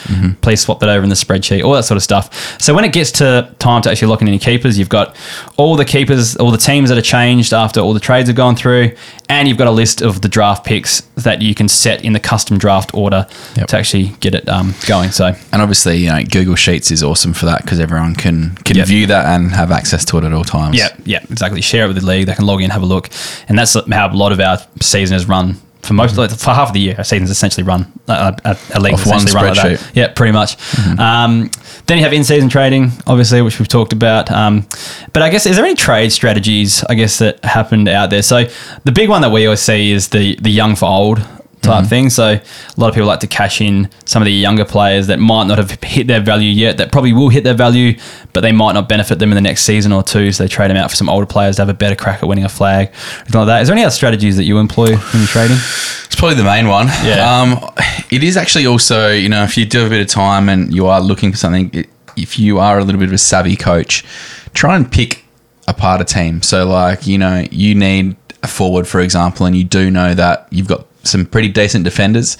Please 0.41 0.61
swap 0.61 0.79
that 0.79 0.89
over 0.89 1.03
in 1.03 1.09
the 1.09 1.15
spreadsheet. 1.15 1.63
All 1.63 1.73
that 1.73 1.83
sort 1.83 1.95
of 1.97 2.03
stuff. 2.03 2.59
So 2.59 2.73
when 2.73 2.83
it 2.83 2.91
gets 2.91 3.11
to 3.13 3.53
time 3.59 3.83
to 3.83 3.91
actually 3.91 4.07
lock 4.07 4.23
in 4.23 4.27
any 4.27 4.39
keepers, 4.39 4.79
you've 4.79 4.89
got 4.89 5.15
all 5.57 5.75
the 5.75 5.85
keepers, 5.85 6.35
all 6.37 6.49
the 6.49 6.57
teams 6.57 6.89
that 6.89 6.97
are 6.97 7.01
changed 7.03 7.53
after 7.53 7.79
all 7.81 7.93
the 7.93 7.99
trades 7.99 8.29
have 8.29 8.35
gone 8.35 8.55
through, 8.55 8.95
and 9.29 9.47
you've 9.47 9.59
got 9.59 9.67
a 9.67 9.71
list 9.71 10.01
of 10.01 10.21
the 10.21 10.27
draft 10.27 10.65
picks 10.65 11.01
that 11.17 11.43
you 11.43 11.53
can 11.53 11.67
set 11.69 12.03
in 12.03 12.13
the 12.13 12.19
custom 12.19 12.57
draft 12.57 12.93
order 12.95 13.27
Yep. 13.55 13.67
to 13.67 13.77
actually 13.77 14.07
get 14.19 14.33
it 14.33 14.49
um, 14.49 14.73
going. 15.03 15.11
So 15.11 15.33
And 15.51 15.61
obviously, 15.61 15.97
you 15.97 16.09
know, 16.09 16.23
Google 16.23 16.55
Sheets 16.55 16.91
is 16.91 17.03
awesome 17.03 17.33
for 17.33 17.45
that 17.45 17.61
because 17.61 17.79
everyone 17.79 18.15
can 18.15 18.55
can 18.63 18.77
Yep. 18.77 18.87
view 18.87 19.07
that 19.07 19.25
and 19.25 19.51
have 19.51 19.71
access 19.71 20.03
to 20.05 20.17
it 20.17 20.23
at 20.23 20.33
all 20.33 20.43
times. 20.43 20.77
Yeah, 20.77 20.89
yeah, 21.05 21.19
exactly. 21.29 21.61
Share 21.61 21.85
it 21.85 21.87
with 21.87 21.99
the 21.99 22.05
league. 22.05 22.25
They 22.27 22.33
can 22.33 22.45
log 22.45 22.59
in, 22.59 22.65
and 22.65 22.73
have 22.73 22.83
a 22.83 22.85
look, 22.85 23.09
and 23.47 23.57
that's 23.57 23.73
how 23.73 24.11
a 24.11 24.15
lot 24.15 24.31
of 24.31 24.39
our 24.39 24.57
season 24.81 25.15
is 25.15 25.27
run. 25.27 25.57
For 25.83 25.93
most, 25.93 26.15
like, 26.17 26.31
for 26.31 26.51
half 26.51 26.69
of 26.69 26.73
the 26.73 26.79
year, 26.79 26.95
our 26.97 27.03
season's 27.03 27.29
essentially 27.29 27.63
run. 27.65 27.91
Uh, 28.07 28.31
a, 28.45 28.57
a 28.73 28.79
league 28.79 28.93
Off 28.93 29.05
one 29.05 29.25
run 29.25 29.47
like 29.47 29.57
spreadsheet. 29.57 29.91
Yeah, 29.93 30.07
pretty 30.13 30.31
much. 30.31 30.55
Um, 30.97 31.51
then 31.87 31.97
you 31.97 32.05
have 32.05 32.13
in-season 32.13 32.47
trading, 32.47 32.93
obviously, 33.05 33.41
which 33.41 33.59
we've 33.59 33.67
talked 33.67 33.91
about. 33.91 34.31
Um, 34.31 34.65
but 35.11 35.23
I 35.23 35.29
guess 35.29 35.45
is 35.45 35.57
there 35.57 35.65
any 35.65 35.75
trade 35.75 36.13
strategies? 36.13 36.85
I 36.85 36.95
guess 36.95 37.19
that 37.19 37.43
happened 37.43 37.89
out 37.89 38.11
there. 38.11 38.21
So 38.21 38.45
the 38.85 38.93
big 38.93 39.09
one 39.09 39.21
that 39.23 39.31
we 39.31 39.45
always 39.45 39.59
see 39.59 39.91
is 39.91 40.07
the 40.07 40.37
the 40.41 40.49
young 40.49 40.77
for 40.77 40.85
old 40.85 41.21
type 41.63 41.85
thing. 41.85 42.09
So 42.09 42.25
a 42.33 42.41
lot 42.77 42.89
of 42.89 42.93
people 42.93 43.07
like 43.07 43.21
to 43.21 43.27
cash 43.27 43.61
in 43.61 43.89
some 44.05 44.21
of 44.21 44.25
the 44.25 44.31
younger 44.31 44.65
players 44.65 45.07
that 45.07 45.17
might 45.17 45.45
not 45.45 45.57
have 45.57 45.71
hit 45.81 46.07
their 46.07 46.21
value 46.21 46.49
yet, 46.49 46.77
that 46.77 46.91
probably 46.91 47.13
will 47.13 47.29
hit 47.29 47.43
their 47.43 47.53
value, 47.53 47.97
but 48.33 48.41
they 48.41 48.51
might 48.51 48.73
not 48.73 48.87
benefit 48.87 49.19
them 49.19 49.31
in 49.31 49.35
the 49.35 49.41
next 49.41 49.63
season 49.63 49.91
or 49.91 50.03
two. 50.03 50.31
So 50.31 50.43
they 50.43 50.47
trade 50.47 50.69
them 50.69 50.77
out 50.77 50.89
for 50.89 50.95
some 50.95 51.09
older 51.09 51.25
players 51.25 51.55
to 51.55 51.61
have 51.63 51.69
a 51.69 51.73
better 51.73 51.95
crack 51.95 52.21
at 52.21 52.29
winning 52.29 52.45
a 52.45 52.49
flag, 52.49 52.89
anything 53.21 53.39
like 53.39 53.47
that. 53.47 53.61
Is 53.61 53.67
there 53.67 53.75
any 53.75 53.83
other 53.83 53.91
strategies 53.91 54.37
that 54.37 54.43
you 54.43 54.59
employ 54.59 54.95
when 54.95 55.17
you're 55.21 55.27
trading? 55.27 55.57
It's 55.57 56.15
probably 56.15 56.35
the 56.35 56.43
main 56.43 56.67
one. 56.67 56.87
Yeah. 57.03 57.41
Um, 57.41 57.73
it 58.11 58.23
is 58.23 58.37
actually 58.37 58.67
also, 58.67 59.11
you 59.11 59.29
know, 59.29 59.43
if 59.43 59.57
you 59.57 59.65
do 59.65 59.79
have 59.79 59.87
a 59.87 59.89
bit 59.89 60.01
of 60.01 60.07
time 60.07 60.49
and 60.49 60.73
you 60.73 60.87
are 60.87 61.01
looking 61.01 61.31
for 61.31 61.37
something, 61.37 61.85
if 62.15 62.37
you 62.37 62.59
are 62.59 62.77
a 62.77 62.83
little 62.83 62.99
bit 62.99 63.07
of 63.07 63.13
a 63.13 63.17
savvy 63.17 63.55
coach, 63.55 64.05
try 64.53 64.75
and 64.75 64.91
pick 64.91 65.25
apart 65.67 66.01
a 66.01 66.03
team. 66.03 66.41
So, 66.41 66.67
like, 66.67 67.07
you 67.07 67.17
know, 67.17 67.45
you 67.49 67.73
need 67.73 68.15
a 68.43 68.47
forward, 68.47 68.87
for 68.87 68.99
example, 68.99 69.45
and 69.45 69.55
you 69.55 69.63
do 69.63 69.89
know 69.89 70.13
that 70.13 70.47
you've 70.51 70.67
got 70.67 70.85
some 71.03 71.25
pretty 71.25 71.49
decent 71.49 71.83
defenders. 71.83 72.37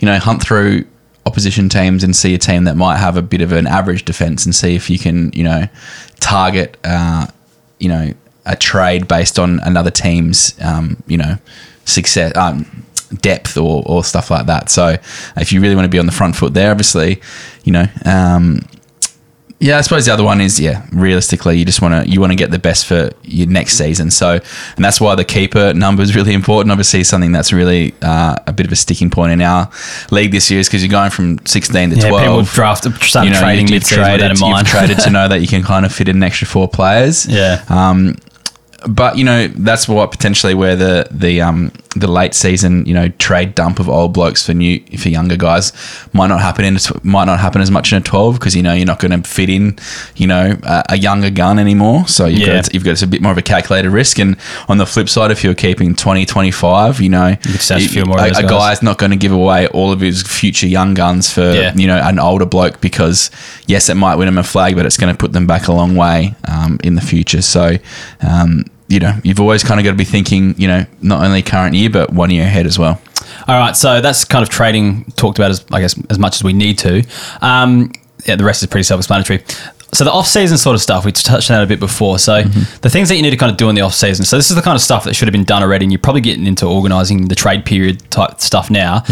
You 0.00 0.06
know, 0.06 0.18
hunt 0.18 0.42
through 0.42 0.84
opposition 1.26 1.68
teams 1.68 2.02
and 2.02 2.16
see 2.16 2.34
a 2.34 2.38
team 2.38 2.64
that 2.64 2.76
might 2.76 2.96
have 2.96 3.16
a 3.16 3.22
bit 3.22 3.42
of 3.42 3.52
an 3.52 3.66
average 3.66 4.04
defense 4.04 4.46
and 4.46 4.54
see 4.54 4.74
if 4.74 4.88
you 4.88 4.98
can, 4.98 5.30
you 5.32 5.44
know, 5.44 5.68
target, 6.20 6.76
uh, 6.84 7.26
you 7.78 7.88
know, 7.88 8.14
a 8.46 8.56
trade 8.56 9.06
based 9.06 9.38
on 9.38 9.60
another 9.60 9.90
team's, 9.90 10.58
um, 10.62 10.96
you 11.06 11.18
know, 11.18 11.36
success, 11.84 12.34
um, 12.36 12.84
depth 13.20 13.56
or, 13.56 13.82
or 13.86 14.02
stuff 14.04 14.30
like 14.30 14.46
that. 14.46 14.70
So 14.70 14.96
if 15.36 15.52
you 15.52 15.60
really 15.60 15.74
want 15.74 15.84
to 15.84 15.90
be 15.90 15.98
on 15.98 16.06
the 16.06 16.12
front 16.12 16.34
foot 16.34 16.54
there, 16.54 16.70
obviously, 16.70 17.20
you 17.64 17.72
know, 17.72 17.86
um, 18.04 18.60
yeah, 19.60 19.76
I 19.78 19.80
suppose 19.80 20.06
the 20.06 20.12
other 20.12 20.22
one 20.22 20.40
is 20.40 20.60
yeah. 20.60 20.86
Realistically, 20.92 21.58
you 21.58 21.64
just 21.64 21.82
want 21.82 22.04
to 22.04 22.10
you 22.10 22.20
want 22.20 22.30
to 22.30 22.36
get 22.36 22.52
the 22.52 22.60
best 22.60 22.86
for 22.86 23.10
your 23.24 23.48
next 23.48 23.76
season. 23.76 24.10
So, 24.10 24.34
and 24.76 24.84
that's 24.84 25.00
why 25.00 25.16
the 25.16 25.24
keeper 25.24 25.74
number 25.74 26.02
is 26.02 26.14
really 26.14 26.32
important. 26.32 26.70
Obviously, 26.70 27.02
something 27.02 27.32
that's 27.32 27.52
really 27.52 27.92
uh, 28.00 28.36
a 28.46 28.52
bit 28.52 28.66
of 28.66 28.72
a 28.72 28.76
sticking 28.76 29.10
point 29.10 29.32
in 29.32 29.40
our 29.40 29.68
league 30.12 30.30
this 30.30 30.48
year 30.48 30.60
is 30.60 30.68
because 30.68 30.84
you're 30.84 30.90
going 30.90 31.10
from 31.10 31.44
16 31.44 31.90
to 31.90 31.96
Yeah, 31.96 32.08
12 32.08 32.22
people 32.22 32.42
draft, 32.42 32.84
start 33.02 33.26
you 33.26 33.32
know, 33.32 33.40
trading 33.40 33.68
mid-season 33.68 34.02
with 34.02 34.20
that 34.20 34.30
in 34.30 34.36
you've 34.36 34.66
traded 34.66 34.98
to 35.00 35.10
know 35.10 35.26
that 35.26 35.40
you 35.40 35.48
can 35.48 35.62
kind 35.64 35.84
of 35.84 35.92
fit 35.92 36.08
in 36.08 36.16
an 36.16 36.22
extra 36.22 36.46
four 36.46 36.68
players. 36.68 37.26
Yeah. 37.26 37.64
Um, 37.68 38.14
but 38.86 39.18
you 39.18 39.24
know 39.24 39.48
that's 39.48 39.88
what 39.88 40.10
potentially 40.12 40.54
where 40.54 40.76
the 40.76 41.08
the 41.10 41.40
um 41.40 41.72
the 41.96 42.06
late 42.06 42.32
season, 42.32 42.86
you 42.86 42.94
know, 42.94 43.08
trade 43.18 43.56
dump 43.56 43.80
of 43.80 43.88
old 43.88 44.12
blokes 44.12 44.46
for 44.46 44.54
new 44.54 44.78
for 44.98 45.08
younger 45.08 45.36
guys 45.36 45.72
might 46.12 46.28
not 46.28 46.40
happen 46.40 46.64
in 46.64 46.76
a 46.76 46.80
might 47.02 47.24
not 47.24 47.40
happen 47.40 47.60
as 47.60 47.72
much 47.72 47.90
in 47.90 47.98
a 47.98 48.00
twelve 48.00 48.38
because 48.38 48.54
you 48.54 48.62
know 48.62 48.72
you're 48.72 48.86
not 48.86 49.00
going 49.00 49.20
to 49.20 49.28
fit 49.28 49.48
in, 49.48 49.76
you 50.14 50.28
know, 50.28 50.56
a, 50.62 50.84
a 50.90 50.96
younger 50.98 51.28
gun 51.30 51.58
anymore. 51.58 52.06
So 52.06 52.26
you've 52.26 52.40
Yeah. 52.46 52.60
got 52.62 52.72
you've 52.74 52.84
got 52.84 52.92
it's 52.92 53.02
a 53.02 53.06
bit 53.08 53.20
more 53.20 53.32
of 53.32 53.38
a 53.38 53.42
calculated 53.42 53.90
risk. 53.90 54.20
And 54.20 54.36
on 54.68 54.78
the 54.78 54.86
flip 54.86 55.08
side, 55.08 55.32
if 55.32 55.42
you're 55.42 55.54
keeping 55.54 55.96
20, 55.96 56.24
25, 56.24 57.00
you 57.00 57.08
know, 57.08 57.30
have 57.30 57.70
a 57.70 57.80
few 57.80 58.04
more 58.04 58.20
of 58.20 58.36
a, 58.36 58.42
guy's 58.46 58.80
not 58.82 58.98
going 58.98 59.10
to 59.10 59.16
give 59.16 59.32
away 59.32 59.66
all 59.68 59.90
of 59.90 59.98
his 60.00 60.22
future 60.22 60.68
young 60.68 60.94
guns 60.94 61.32
for 61.32 61.50
Yeah. 61.52 61.74
you 61.74 61.88
know 61.88 61.98
an 61.98 62.20
older 62.20 62.46
bloke 62.46 62.80
because 62.80 63.30
yes, 63.66 63.88
it 63.88 63.94
might 63.96 64.14
win 64.16 64.28
him 64.28 64.38
a 64.38 64.44
flag, 64.44 64.76
but 64.76 64.86
it's 64.86 64.96
going 64.98 65.12
to 65.12 65.18
put 65.18 65.32
them 65.32 65.48
back 65.48 65.66
a 65.66 65.72
long 65.72 65.96
way 65.96 66.36
um, 66.46 66.78
in 66.84 66.94
the 66.94 67.00
future. 67.02 67.42
So. 67.42 67.76
Um, 68.20 68.66
you 68.88 69.00
know, 69.00 69.14
you've 69.22 69.40
always 69.40 69.62
kind 69.62 69.78
of 69.78 69.84
got 69.84 69.90
to 69.90 69.96
be 69.96 70.04
thinking, 70.04 70.54
you 70.58 70.66
know, 70.66 70.84
not 71.02 71.22
only 71.22 71.42
current 71.42 71.74
year, 71.74 71.90
but 71.90 72.12
one 72.12 72.30
year 72.30 72.44
ahead 72.44 72.66
as 72.66 72.78
well. 72.78 73.00
All 73.46 73.58
right, 73.58 73.76
so 73.76 74.00
that's 74.00 74.24
kind 74.24 74.42
of 74.42 74.48
trading 74.48 75.04
talked 75.16 75.38
about 75.38 75.50
as 75.50 75.64
I 75.70 75.80
guess 75.80 75.94
as 76.10 76.18
much 76.18 76.36
as 76.36 76.44
we 76.44 76.52
need 76.52 76.78
to. 76.78 77.04
Um, 77.40 77.92
yeah, 78.24 78.36
the 78.36 78.44
rest 78.44 78.62
is 78.62 78.68
pretty 78.68 78.84
self-explanatory. 78.84 79.44
So 79.94 80.04
the 80.04 80.12
off-season 80.12 80.58
sort 80.58 80.74
of 80.74 80.82
stuff 80.82 81.06
we 81.06 81.12
touched 81.12 81.50
on 81.50 81.56
that 81.56 81.64
a 81.64 81.66
bit 81.66 81.80
before. 81.80 82.18
So 82.18 82.42
the 82.42 82.90
things 82.90 83.08
that 83.08 83.16
you 83.16 83.22
need 83.22 83.30
to 83.30 83.38
kind 83.38 83.50
of 83.50 83.56
do 83.56 83.70
in 83.70 83.74
the 83.74 83.80
off-season. 83.80 84.26
So 84.26 84.36
this 84.36 84.50
is 84.50 84.56
the 84.56 84.62
kind 84.62 84.76
of 84.76 84.82
stuff 84.82 85.04
that 85.04 85.14
should 85.14 85.28
have 85.28 85.32
been 85.32 85.44
done 85.44 85.62
already, 85.62 85.86
and 85.86 85.92
you're 85.92 85.98
probably 85.98 86.20
getting 86.20 86.46
into 86.46 86.66
organising 86.66 87.28
the 87.28 87.34
trade 87.34 87.64
period 87.64 88.10
type 88.10 88.40
stuff 88.40 88.70
now. 88.70 89.02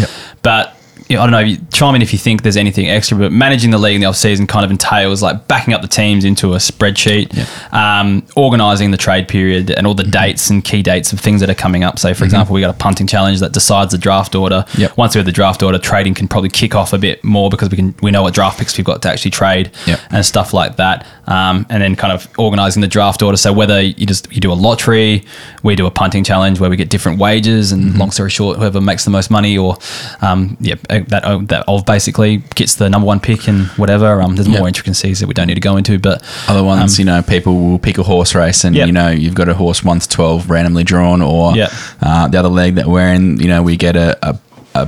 But 0.43 0.73
you 0.73 0.76
know, 0.76 0.76
I 1.09 1.13
don't 1.15 1.31
know. 1.31 1.55
Chime 1.71 1.95
in 1.95 2.01
if 2.01 2.11
you 2.11 2.19
think 2.19 2.43
there's 2.43 2.57
anything 2.57 2.87
extra, 2.89 3.17
but 3.17 3.31
managing 3.31 3.71
the 3.71 3.77
league 3.77 3.95
in 3.95 4.01
the 4.01 4.07
off-season 4.07 4.47
kind 4.47 4.65
of 4.65 4.71
entails 4.71 5.21
like 5.21 5.47
backing 5.47 5.73
up 5.73 5.81
the 5.81 5.87
teams 5.87 6.25
into 6.25 6.53
a 6.53 6.57
spreadsheet, 6.57 7.31
um, 7.73 8.25
organising 8.35 8.91
the 8.91 8.97
trade 8.97 9.27
period 9.27 9.71
and 9.71 9.87
all 9.87 9.93
the 9.93 10.03
dates 10.03 10.49
and 10.49 10.63
key 10.63 10.81
dates 10.81 11.13
of 11.13 11.19
things 11.19 11.39
that 11.41 11.49
are 11.49 11.55
coming 11.55 11.83
up. 11.83 11.99
So, 11.99 12.13
for 12.13 12.23
example, 12.25 12.53
we 12.53 12.61
got 12.61 12.73
a 12.75 12.77
punting 12.77 13.07
challenge 13.07 13.39
that 13.39 13.53
decides 13.53 13.91
the 13.91 13.97
draft 13.97 14.35
order. 14.35 14.65
Yep. 14.77 14.97
Once 14.97 15.15
we 15.15 15.19
have 15.19 15.25
the 15.25 15.31
draft 15.31 15.63
order, 15.63 15.77
trading 15.79 16.13
can 16.13 16.27
probably 16.27 16.49
kick 16.49 16.75
off 16.75 16.93
a 16.93 16.97
bit 16.97 17.23
more 17.23 17.49
because 17.49 17.69
we 17.69 17.77
can 17.77 17.95
we 18.01 18.11
know 18.11 18.23
what 18.23 18.33
draft 18.33 18.59
picks 18.59 18.77
we've 18.77 18.85
got 18.85 19.01
to 19.03 19.09
actually 19.09 19.31
trade 19.31 19.71
Yep. 19.85 19.99
and 20.11 20.25
stuff 20.25 20.53
like 20.53 20.75
that. 20.77 21.05
Um, 21.27 21.65
and 21.69 21.81
then 21.83 21.95
kind 21.95 22.13
of 22.13 22.27
organising 22.37 22.81
the 22.81 22.87
draft 22.87 23.21
order. 23.21 23.37
So 23.37 23.51
whether 23.51 23.81
you 23.81 24.05
just 24.05 24.31
you 24.33 24.39
do 24.39 24.51
a 24.51 24.55
lottery, 24.55 25.25
we 25.63 25.75
do 25.75 25.85
a 25.85 25.91
punting 25.91 26.23
challenge 26.23 26.59
where 26.59 26.69
we 26.69 26.75
get 26.77 26.89
different 26.89 27.19
wages, 27.19 27.71
and 27.71 27.87
Mm-hmm. 27.87 27.99
long 27.99 28.11
story 28.11 28.29
short, 28.29 28.57
whoever 28.57 28.81
makes 28.81 29.05
the 29.05 29.11
most 29.11 29.29
money 29.31 29.57
or 29.57 29.77
um, 30.21 30.57
yeah 30.59 30.75
that 31.01 31.47
that 31.47 31.63
of 31.67 31.85
basically 31.85 32.37
gets 32.55 32.75
the 32.75 32.89
number 32.89 33.05
one 33.05 33.19
pick 33.19 33.47
and 33.47 33.67
whatever. 33.77 34.21
Um, 34.21 34.35
there's 34.35 34.47
more 34.49 34.67
intricacies 34.67 35.19
that 35.19 35.27
we 35.27 35.33
don't 35.33 35.47
need 35.47 35.55
to 35.55 35.61
go 35.61 35.77
into, 35.77 35.97
but 35.99 36.23
Other 36.47 36.63
ones, 36.63 36.97
you 36.99 37.05
know, 37.05 37.21
people 37.21 37.59
will 37.59 37.79
pick 37.79 37.97
a 37.97 38.03
horse 38.03 38.33
race, 38.35 38.63
and 38.63 38.75
Um, 38.75 38.79
Yep. 38.79 38.87
you 38.87 38.93
know, 38.93 39.09
you've 39.09 39.35
got 39.35 39.49
a 39.49 39.53
horse 39.53 39.83
one 39.83 39.99
to 39.99 40.07
twelve 40.09 40.49
randomly 40.49 40.83
drawn, 40.83 41.21
or 41.21 41.55
Yep. 41.55 41.71
uh, 42.01 42.27
the 42.27 42.39
other 42.39 42.49
leg 42.49 42.75
that 42.75 42.87
we're 42.87 43.07
in, 43.13 43.39
you 43.39 43.47
know, 43.47 43.61
we 43.63 43.77
get 43.77 43.95
a, 43.95 44.17
a, 44.27 44.37
a 44.75 44.87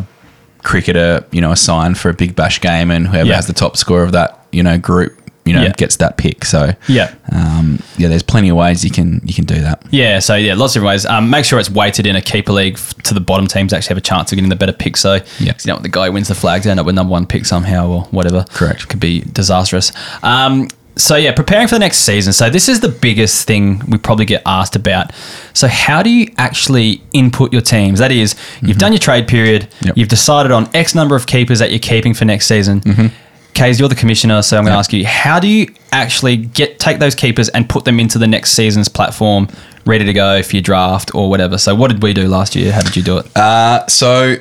cricketer, 0.63 1.23
you 1.31 1.41
know, 1.41 1.51
assigned 1.51 1.97
for 1.97 2.09
a 2.09 2.13
big 2.13 2.35
bash 2.35 2.59
game, 2.61 2.91
and 2.91 3.07
whoever 3.07 3.27
Yep. 3.27 3.35
has 3.35 3.47
the 3.47 3.53
top 3.53 3.77
score 3.77 4.03
of 4.03 4.11
that, 4.11 4.45
you 4.51 4.63
know, 4.63 4.77
group, 4.77 5.15
you 5.45 5.53
know, 5.53 5.63
Yep. 5.63 5.77
gets 5.77 5.95
that 5.97 6.17
pick. 6.17 6.45
So 6.45 6.73
yeah. 6.87 7.13
um, 7.31 7.79
yeah, 7.97 8.07
there's 8.07 8.21
plenty 8.23 8.49
of 8.49 8.55
ways 8.57 8.83
you 8.85 8.91
can 8.91 9.21
you 9.25 9.33
can 9.33 9.45
do 9.45 9.61
that. 9.61 9.81
Yeah, 9.89 10.19
so 10.19 10.35
yeah, 10.35 10.53
lots 10.53 10.75
of 10.75 10.83
ways. 10.83 11.05
Um, 11.05 11.29
make 11.29 11.45
sure 11.45 11.59
it's 11.59 11.69
weighted 11.71 12.05
in 12.05 12.15
a 12.15 12.21
keeper 12.21 12.51
league 12.51 12.75
f- 12.75 12.93
to 13.03 13.13
the 13.13 13.19
bottom 13.21 13.47
teams 13.47 13.73
actually 13.73 13.89
have 13.89 13.97
a 13.97 14.01
chance 14.01 14.31
of 14.31 14.35
getting 14.35 14.49
the 14.49 14.55
better 14.55 14.73
pick. 14.73 14.95
So 14.97 15.15
Yeah. 15.39 15.53
you 15.63 15.73
know 15.73 15.79
the 15.79 15.89
guy 15.89 16.05
who 16.07 16.11
wins 16.13 16.27
the 16.27 16.35
flags 16.35 16.67
end 16.67 16.79
up 16.79 16.85
with 16.85 16.95
number 16.95 17.11
one 17.11 17.25
pick 17.25 17.45
somehow 17.45 17.87
or 17.89 18.01
whatever. 18.11 18.45
Correct. 18.51 18.87
Could 18.89 18.99
be 18.99 19.21
disastrous. 19.21 19.91
Um, 20.23 20.67
so 20.95 21.15
yeah, 21.15 21.31
preparing 21.31 21.65
for 21.67 21.75
the 21.75 21.79
next 21.79 21.99
season. 21.99 22.33
So 22.33 22.49
this 22.49 22.67
is 22.67 22.81
the 22.81 22.89
biggest 22.89 23.47
thing 23.47 23.81
we 23.87 23.97
probably 23.97 24.25
get 24.25 24.41
asked 24.45 24.75
about. 24.75 25.11
So 25.53 25.69
how 25.69 26.03
do 26.03 26.09
you 26.09 26.27
actually 26.37 27.01
input 27.13 27.53
your 27.53 27.61
teams? 27.61 27.99
That 27.99 28.11
is, 28.11 28.35
you've 28.61 28.77
done 28.79 28.91
your 28.91 28.99
trade 28.99 29.25
period. 29.25 29.61
Mm-hmm. 29.69 29.85
Yep. 29.87 29.97
You've 29.97 30.09
decided 30.09 30.51
on 30.51 30.69
X 30.75 30.93
number 30.95 31.15
of 31.15 31.25
keepers 31.25 31.59
that 31.59 31.69
you're 31.71 31.79
keeping 31.79 32.13
for 32.13 32.25
next 32.25 32.47
season. 32.47 33.11
Kays, 33.53 33.79
you're 33.79 33.89
the 33.89 33.95
commissioner, 33.95 34.41
so 34.41 34.57
I'm 34.57 34.63
going 34.63 34.71
to 34.71 34.75
Yep. 34.75 34.79
ask 34.79 34.93
you: 34.93 35.05
How 35.05 35.39
do 35.39 35.47
you 35.47 35.67
actually 35.91 36.37
get 36.37 36.79
take 36.79 36.99
those 36.99 37.15
keepers 37.15 37.49
and 37.49 37.67
put 37.67 37.83
them 37.85 37.99
into 37.99 38.17
the 38.17 38.27
next 38.27 38.51
season's 38.51 38.87
platform, 38.87 39.47
ready 39.85 40.05
to 40.05 40.13
go 40.13 40.41
for 40.43 40.55
your 40.55 40.63
draft 40.63 41.13
or 41.13 41.29
whatever? 41.29 41.57
So, 41.57 41.75
what 41.75 41.89
did 41.91 42.01
we 42.01 42.13
do 42.13 42.27
last 42.27 42.55
year? 42.55 42.71
How 42.71 42.81
did 42.81 42.95
you 42.95 43.03
do 43.03 43.17
it? 43.17 43.35
Uh, 43.35 43.85
so 43.87 44.35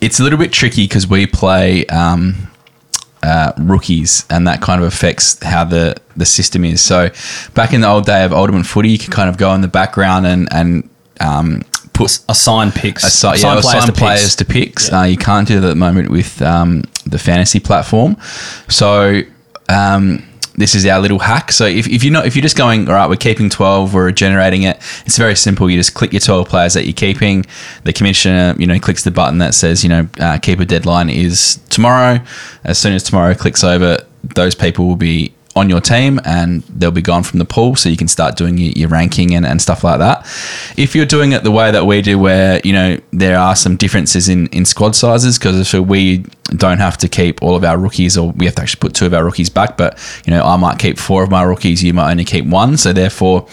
it's 0.00 0.20
a 0.20 0.22
little 0.22 0.38
bit 0.38 0.52
tricky 0.52 0.84
because 0.84 1.06
we 1.08 1.26
play 1.26 1.84
um, 1.86 2.48
uh, 3.22 3.52
rookies, 3.58 4.24
and 4.30 4.46
that 4.46 4.60
kind 4.60 4.80
of 4.80 4.86
affects 4.86 5.42
how 5.42 5.64
the 5.64 5.96
the 6.16 6.26
system 6.26 6.64
is. 6.64 6.80
So 6.80 7.10
back 7.54 7.72
in 7.72 7.80
the 7.80 7.88
old 7.88 8.06
day 8.06 8.24
of 8.24 8.32
Ultimate 8.32 8.66
footy, 8.66 8.90
you 8.90 8.98
could 8.98 9.10
kind 9.12 9.28
of 9.28 9.36
go 9.36 9.52
in 9.54 9.62
the 9.62 9.68
background 9.68 10.26
and 10.26 10.48
and 10.52 10.88
um, 11.20 11.62
put 11.92 12.18
Assign 12.28 12.70
picks, 12.72 13.04
assign, 13.04 13.38
yeah, 13.40 13.58
assign 13.58 13.82
to 13.86 13.92
players 13.92 14.22
picks. 14.22 14.36
to 14.36 14.44
picks. 14.44 14.92
Uh, 14.92 15.02
you 15.02 15.16
can't 15.18 15.46
do 15.48 15.60
that 15.60 15.66
at 15.66 15.70
the 15.70 15.74
moment 15.76 16.10
with 16.10 16.40
um, 16.40 16.84
the 17.10 17.18
fantasy 17.18 17.60
platform. 17.60 18.16
So 18.68 19.22
um, 19.68 20.24
this 20.56 20.74
is 20.74 20.84
our 20.86 21.00
little 21.00 21.18
hack. 21.18 21.52
So 21.52 21.64
if, 21.66 21.88
if 21.88 22.04
you're 22.04 22.12
not 22.12 22.26
if 22.26 22.36
you're 22.36 22.42
just 22.42 22.56
going 22.56 22.88
all 22.88 22.94
right, 22.94 23.08
we're 23.08 23.16
keeping 23.16 23.50
twelve, 23.50 23.94
we're 23.94 24.12
generating 24.12 24.64
it. 24.64 24.76
It's 25.06 25.18
very 25.18 25.34
simple. 25.34 25.70
You 25.70 25.78
just 25.78 25.94
click 25.94 26.12
your 26.12 26.20
twelve 26.20 26.48
players 26.48 26.74
that 26.74 26.84
you're 26.84 26.92
keeping. 26.92 27.46
The 27.84 27.92
commissioner, 27.92 28.54
you 28.58 28.66
know, 28.66 28.78
clicks 28.78 29.04
the 29.04 29.10
button 29.10 29.38
that 29.38 29.54
says 29.54 29.82
you 29.82 29.88
know 29.88 30.08
uh, 30.18 30.38
keeper 30.38 30.64
deadline 30.64 31.10
is 31.10 31.60
tomorrow. 31.70 32.20
As 32.64 32.78
soon 32.78 32.92
as 32.92 33.02
tomorrow 33.02 33.34
clicks 33.34 33.64
over, 33.64 33.98
those 34.22 34.54
people 34.54 34.86
will 34.86 34.96
be 34.96 35.34
on 35.56 35.68
your 35.68 35.80
team 35.80 36.20
and 36.24 36.62
they'll 36.62 36.92
be 36.92 37.02
gone 37.02 37.24
from 37.24 37.40
the 37.40 37.44
pool 37.44 37.74
so 37.74 37.88
you 37.88 37.96
can 37.96 38.06
start 38.06 38.36
doing 38.36 38.56
your, 38.56 38.72
your 38.76 38.88
ranking 38.88 39.34
and, 39.34 39.44
and 39.44 39.60
stuff 39.60 39.82
like 39.82 39.98
that 39.98 40.20
if 40.76 40.94
you're 40.94 41.04
doing 41.04 41.32
it 41.32 41.42
the 41.42 41.50
way 41.50 41.72
that 41.72 41.84
we 41.84 42.00
do 42.00 42.16
where 42.16 42.60
you 42.62 42.72
know 42.72 42.96
there 43.10 43.36
are 43.36 43.56
some 43.56 43.76
differences 43.76 44.28
in, 44.28 44.46
in 44.48 44.64
squad 44.64 44.94
sizes 44.94 45.38
because 45.38 45.74
if 45.74 45.80
we 45.80 46.24
don't 46.56 46.78
have 46.78 46.96
to 46.98 47.08
keep 47.08 47.42
all 47.42 47.56
of 47.56 47.64
our 47.64 47.78
rookies 47.78 48.16
or 48.16 48.32
we 48.32 48.46
have 48.46 48.54
to 48.54 48.62
actually 48.62 48.80
put 48.80 48.94
two 48.94 49.06
of 49.06 49.14
our 49.14 49.24
rookies 49.24 49.48
back 49.48 49.76
but 49.76 49.98
you 50.26 50.30
know 50.30 50.42
i 50.44 50.56
might 50.56 50.78
keep 50.78 50.98
four 50.98 51.22
of 51.22 51.30
my 51.30 51.42
rookies 51.42 51.82
you 51.82 51.92
might 51.92 52.10
only 52.10 52.24
keep 52.24 52.44
one. 52.46 52.76
So 52.76 52.92
therefore 52.92 53.46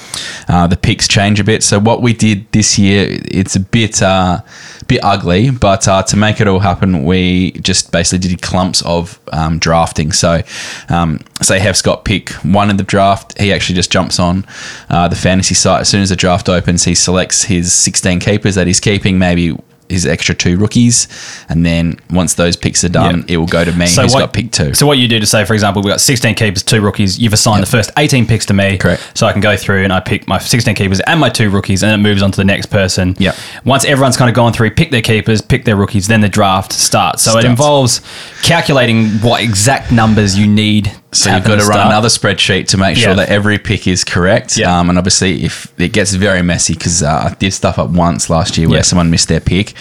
uh, 0.47 0.67
the 0.67 0.77
picks 0.77 1.07
change 1.07 1.39
a 1.39 1.43
bit. 1.43 1.63
So 1.63 1.79
what 1.79 2.01
we 2.01 2.13
did 2.13 2.51
this 2.51 2.77
year 2.77 3.07
it's 3.25 3.55
a 3.55 3.59
bit 3.59 4.01
uh, 4.01 4.41
bit 4.87 5.01
ugly 5.03 5.49
but 5.49 5.87
uh, 5.87 6.03
to 6.03 6.17
make 6.17 6.39
it 6.39 6.47
all 6.47 6.59
happen 6.59 7.03
we 7.03 7.51
just 7.51 7.91
basically 7.91 8.29
did 8.29 8.41
clumps 8.41 8.81
of 8.83 9.19
um, 9.31 9.59
drafting. 9.59 10.11
So 10.11 10.41
um, 10.89 11.19
say 11.41 11.59
Hef's 11.59 11.81
got 11.81 12.05
pick 12.05 12.29
one 12.43 12.69
in 12.69 12.77
the 12.77 12.83
draft 12.83 13.39
he 13.39 13.51
actually 13.51 13.75
just 13.75 13.91
jumps 13.91 14.19
on 14.19 14.45
uh, 14.89 15.07
the 15.07 15.15
fantasy 15.15 15.55
site. 15.55 15.81
As 15.81 15.89
soon 15.89 16.01
as 16.01 16.09
the 16.09 16.15
draft 16.15 16.49
opens 16.49 16.83
he 16.83 16.95
selects 16.95 17.43
his 17.43 17.73
16 17.73 18.19
keepers 18.19 18.55
that 18.55 18.67
he's 18.67 18.79
keeping 18.79 19.17
maybe 19.17 19.57
his 19.89 20.05
extra 20.05 20.35
two 20.35 20.57
rookies 20.57 21.07
and 21.49 21.65
then 21.65 21.97
once 22.09 22.33
those 22.35 22.55
picks 22.55 22.83
are 22.83 22.89
done 22.89 23.19
Yep. 23.21 23.29
it 23.29 23.37
will 23.37 23.47
go 23.47 23.63
to 23.63 23.71
me 23.71 23.85
who's 23.85 23.95
got 24.13 24.33
pick 24.33 24.51
two 24.51 24.73
So 24.73 24.85
what 24.85 24.97
you 24.97 25.07
do 25.07 25.19
to 25.19 25.25
say, 25.25 25.45
for 25.45 25.53
example, 25.53 25.81
we've 25.81 25.91
got 25.91 26.01
16 26.01 26.35
keepers, 26.35 26.63
two 26.63 26.81
rookies. 26.81 27.17
You've 27.19 27.33
assigned 27.33 27.61
the 27.63 27.67
first 27.67 27.89
18 27.97 28.25
picks 28.27 28.45
to 28.47 28.53
me. 28.53 28.77
Correct. 28.77 29.11
So 29.17 29.25
I 29.27 29.31
can 29.31 29.41
go 29.41 29.55
through 29.57 29.83
and 29.83 29.93
I 29.93 29.99
pick 29.99 30.27
my 30.27 30.37
16 30.39 30.75
keepers 30.75 30.99
and 31.01 31.19
my 31.19 31.29
two 31.29 31.49
rookies, 31.49 31.83
and 31.83 31.91
it 31.93 31.97
moves 31.97 32.21
on 32.21 32.31
to 32.31 32.37
the 32.37 32.43
next 32.45 32.67
person. 32.67 33.15
Yep. 33.19 33.35
Once 33.65 33.85
everyone's 33.85 34.17
kind 34.17 34.29
of 34.29 34.35
gone 34.35 34.53
through, 34.53 34.71
pick 34.71 34.91
their 34.91 35.01
keepers, 35.01 35.41
pick 35.41 35.65
their 35.65 35.75
rookies, 35.75 36.07
then 36.07 36.21
the 36.21 36.29
draft 36.29 36.71
starts. 36.73 37.23
So 37.23 37.31
Starts. 37.31 37.45
it 37.45 37.49
involves 37.49 38.01
calculating 38.43 39.07
what 39.19 39.41
exact 39.41 39.91
numbers 39.91 40.37
you 40.37 40.47
need. 40.47 40.91
So 41.13 41.33
you've 41.33 41.43
got 41.45 41.55
to 41.55 41.63
run 41.65 41.73
start. 41.73 41.87
another 41.87 42.09
spreadsheet 42.09 42.67
to 42.69 42.77
make 42.77 42.97
sure 42.97 43.09
Yeah. 43.09 43.15
that 43.15 43.29
every 43.29 43.57
pick 43.57 43.87
is 43.87 44.03
correct. 44.03 44.57
Yeah. 44.57 44.77
Um, 44.77 44.89
and 44.89 44.97
obviously, 44.99 45.43
if 45.43 45.71
it 45.79 45.93
gets 45.93 46.13
very 46.13 46.41
messy, 46.43 46.73
because 46.73 47.01
uh, 47.01 47.29
I 47.31 47.33
did 47.35 47.53
stuff 47.53 47.79
up 47.79 47.89
once 47.89 48.29
last 48.29 48.57
year 48.57 48.67
where 48.67 48.79
Yeah. 48.79 48.83
someone 48.83 49.09
missed 49.09 49.27
their 49.29 49.39
pick 49.39 49.73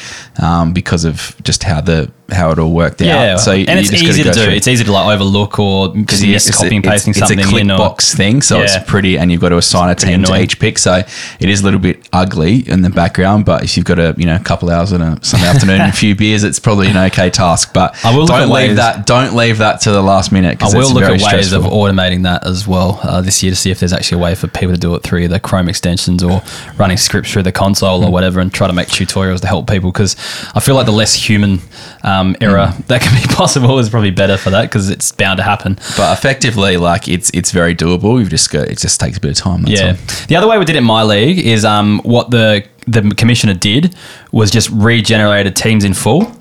um, 0.43 0.73
because 0.73 1.05
of 1.05 1.35
just 1.43 1.63
how 1.63 1.81
the 1.81 2.11
how 2.33 2.51
it 2.51 2.59
all 2.59 2.73
worked 2.73 3.01
Yeah, 3.01 3.35
out. 3.35 3.41
So 3.41 3.53
and 3.53 3.79
it's 3.79 3.93
easy 3.93 4.25
to 4.25 4.33
do. 4.33 4.45
through. 4.45 4.53
It's 4.55 4.67
easy 4.67 4.83
to 4.83 4.91
like 4.93 5.15
overlook 5.15 5.61
or 5.61 5.95
just 5.95 6.23
miss 6.27 6.49
it's 6.49 6.57
a- 6.59 6.63
copying 6.63 6.81
it's- 6.81 6.93
pasting 6.93 7.11
it's, 7.13 7.19
something 7.21 7.39
a 7.39 7.45
click 7.45 7.69
box 7.69 8.15
thing, 8.17 8.43
so 8.43 8.59
Yeah. 8.59 8.65
it's 8.65 8.91
pretty, 8.91 9.17
and 9.17 9.31
you've 9.31 9.41
got 9.41 9.51
to 9.51 9.59
assign 9.59 9.91
a 9.91 9.95
team 9.95 10.25
to 10.25 10.37
each 10.41 10.59
pick. 10.59 10.79
So 10.79 11.03
it 11.39 11.49
is 11.49 11.61
a 11.61 11.65
little 11.65 11.79
bit 11.79 12.06
ugly 12.17 12.69
in 12.69 12.83
the 12.83 12.91
background, 12.91 13.45
but 13.45 13.63
if 13.65 13.77
you've 13.77 13.87
got 13.87 13.99
a 13.99 14.15
you 14.17 14.25
know 14.27 14.37
a 14.37 14.41
couple 14.41 14.71
hours 14.71 14.93
on 14.93 15.03
a 15.03 15.23
Sunday 15.25 15.47
afternoon 15.55 15.81
and 15.81 15.93
a 15.93 15.97
few 15.97 16.15
beers, 16.17 16.43
it's 16.45 16.59
probably 16.59 16.89
an 16.89 16.97
okay 16.97 17.31
task. 17.31 17.73
But 17.73 17.95
I 18.05 18.11
will 18.13 18.21
look 18.21 18.29
don't 18.29 18.43
at 18.43 18.49
leave 18.49 18.69
ways- 18.71 18.77
that. 18.77 19.07
Don't 19.07 19.35
leave 19.37 19.59
that 19.59 19.81
to 19.83 19.91
the 19.93 20.03
last 20.03 20.33
minute. 20.33 20.63
I 20.63 20.69
will 20.77 20.93
look 20.93 21.05
at 21.05 21.11
ways 21.13 21.25
stressful. 21.27 21.59
of 21.67 21.73
automating 21.73 22.23
that 22.25 22.47
as 22.47 22.67
well 22.67 22.99
uh, 23.03 23.21
this 23.21 23.43
year 23.43 23.51
to 23.53 23.57
see 23.57 23.71
if 23.71 23.79
there's 23.81 23.93
actually 23.93 24.21
a 24.21 24.25
way 24.25 24.35
for 24.35 24.49
people 24.49 24.75
to 24.75 24.81
do 24.81 24.95
it 24.95 25.03
through 25.03 25.29
the 25.29 25.39
Chrome 25.41 25.69
extensions 25.69 26.23
or 26.23 26.43
running 26.79 26.97
scripts 26.97 27.31
through 27.33 27.43
the 27.45 27.53
console 27.53 28.01
Hmm. 28.01 28.07
or 28.07 28.11
whatever 28.11 28.41
and 28.41 28.53
try 28.53 28.67
to 28.67 28.73
make 28.73 28.89
tutorials 28.89 29.41
to 29.43 29.47
help 29.47 29.69
people 29.69 29.93
because 29.93 30.17
I 30.55 30.61
feel 30.61 30.75
like 30.75 30.87
the 30.87 30.93
less 30.93 31.15
human 31.15 31.61
um, 32.03 32.35
error 32.41 32.69
Hmm. 32.69 32.83
that 32.89 33.03
can 33.03 33.15
be 33.21 33.27
possible 33.35 33.79
is 33.79 33.89
probably 33.91 34.11
better 34.11 34.37
for 34.39 34.51
that 34.51 34.63
because 34.63 34.89
it's 34.91 35.13
bound 35.13 35.37
to 35.39 35.43
happen. 35.43 35.75
But 35.97 36.17
effectively, 36.19 36.77
like 36.79 37.09
it's 37.09 37.31
it's 37.35 37.51
very 37.53 37.75
doable. 37.75 38.19
You've 38.19 38.31
just 38.31 38.51
got 38.51 38.69
it 38.69 38.79
just 38.79 38.99
takes 39.01 39.17
a 39.19 39.21
bit 39.21 39.31
of 39.33 39.37
time. 39.37 39.65
Yeah. 39.67 39.91
all. 39.91 40.27
The 40.29 40.37
other 40.37 40.47
way 40.49 40.59
we 40.59 40.65
did 40.65 40.77
it 40.77 40.79
in 40.79 40.85
my 40.85 41.03
league 41.03 41.39
is 41.39 41.65
um, 41.65 42.01
what 42.07 42.31
the 42.31 42.65
the 42.87 43.03
commissioner 43.17 43.55
did 43.55 43.95
was 44.33 44.51
just 44.51 44.71
regenerated 44.71 45.57
teams 45.57 45.85
in 45.85 45.93
full. 45.93 46.33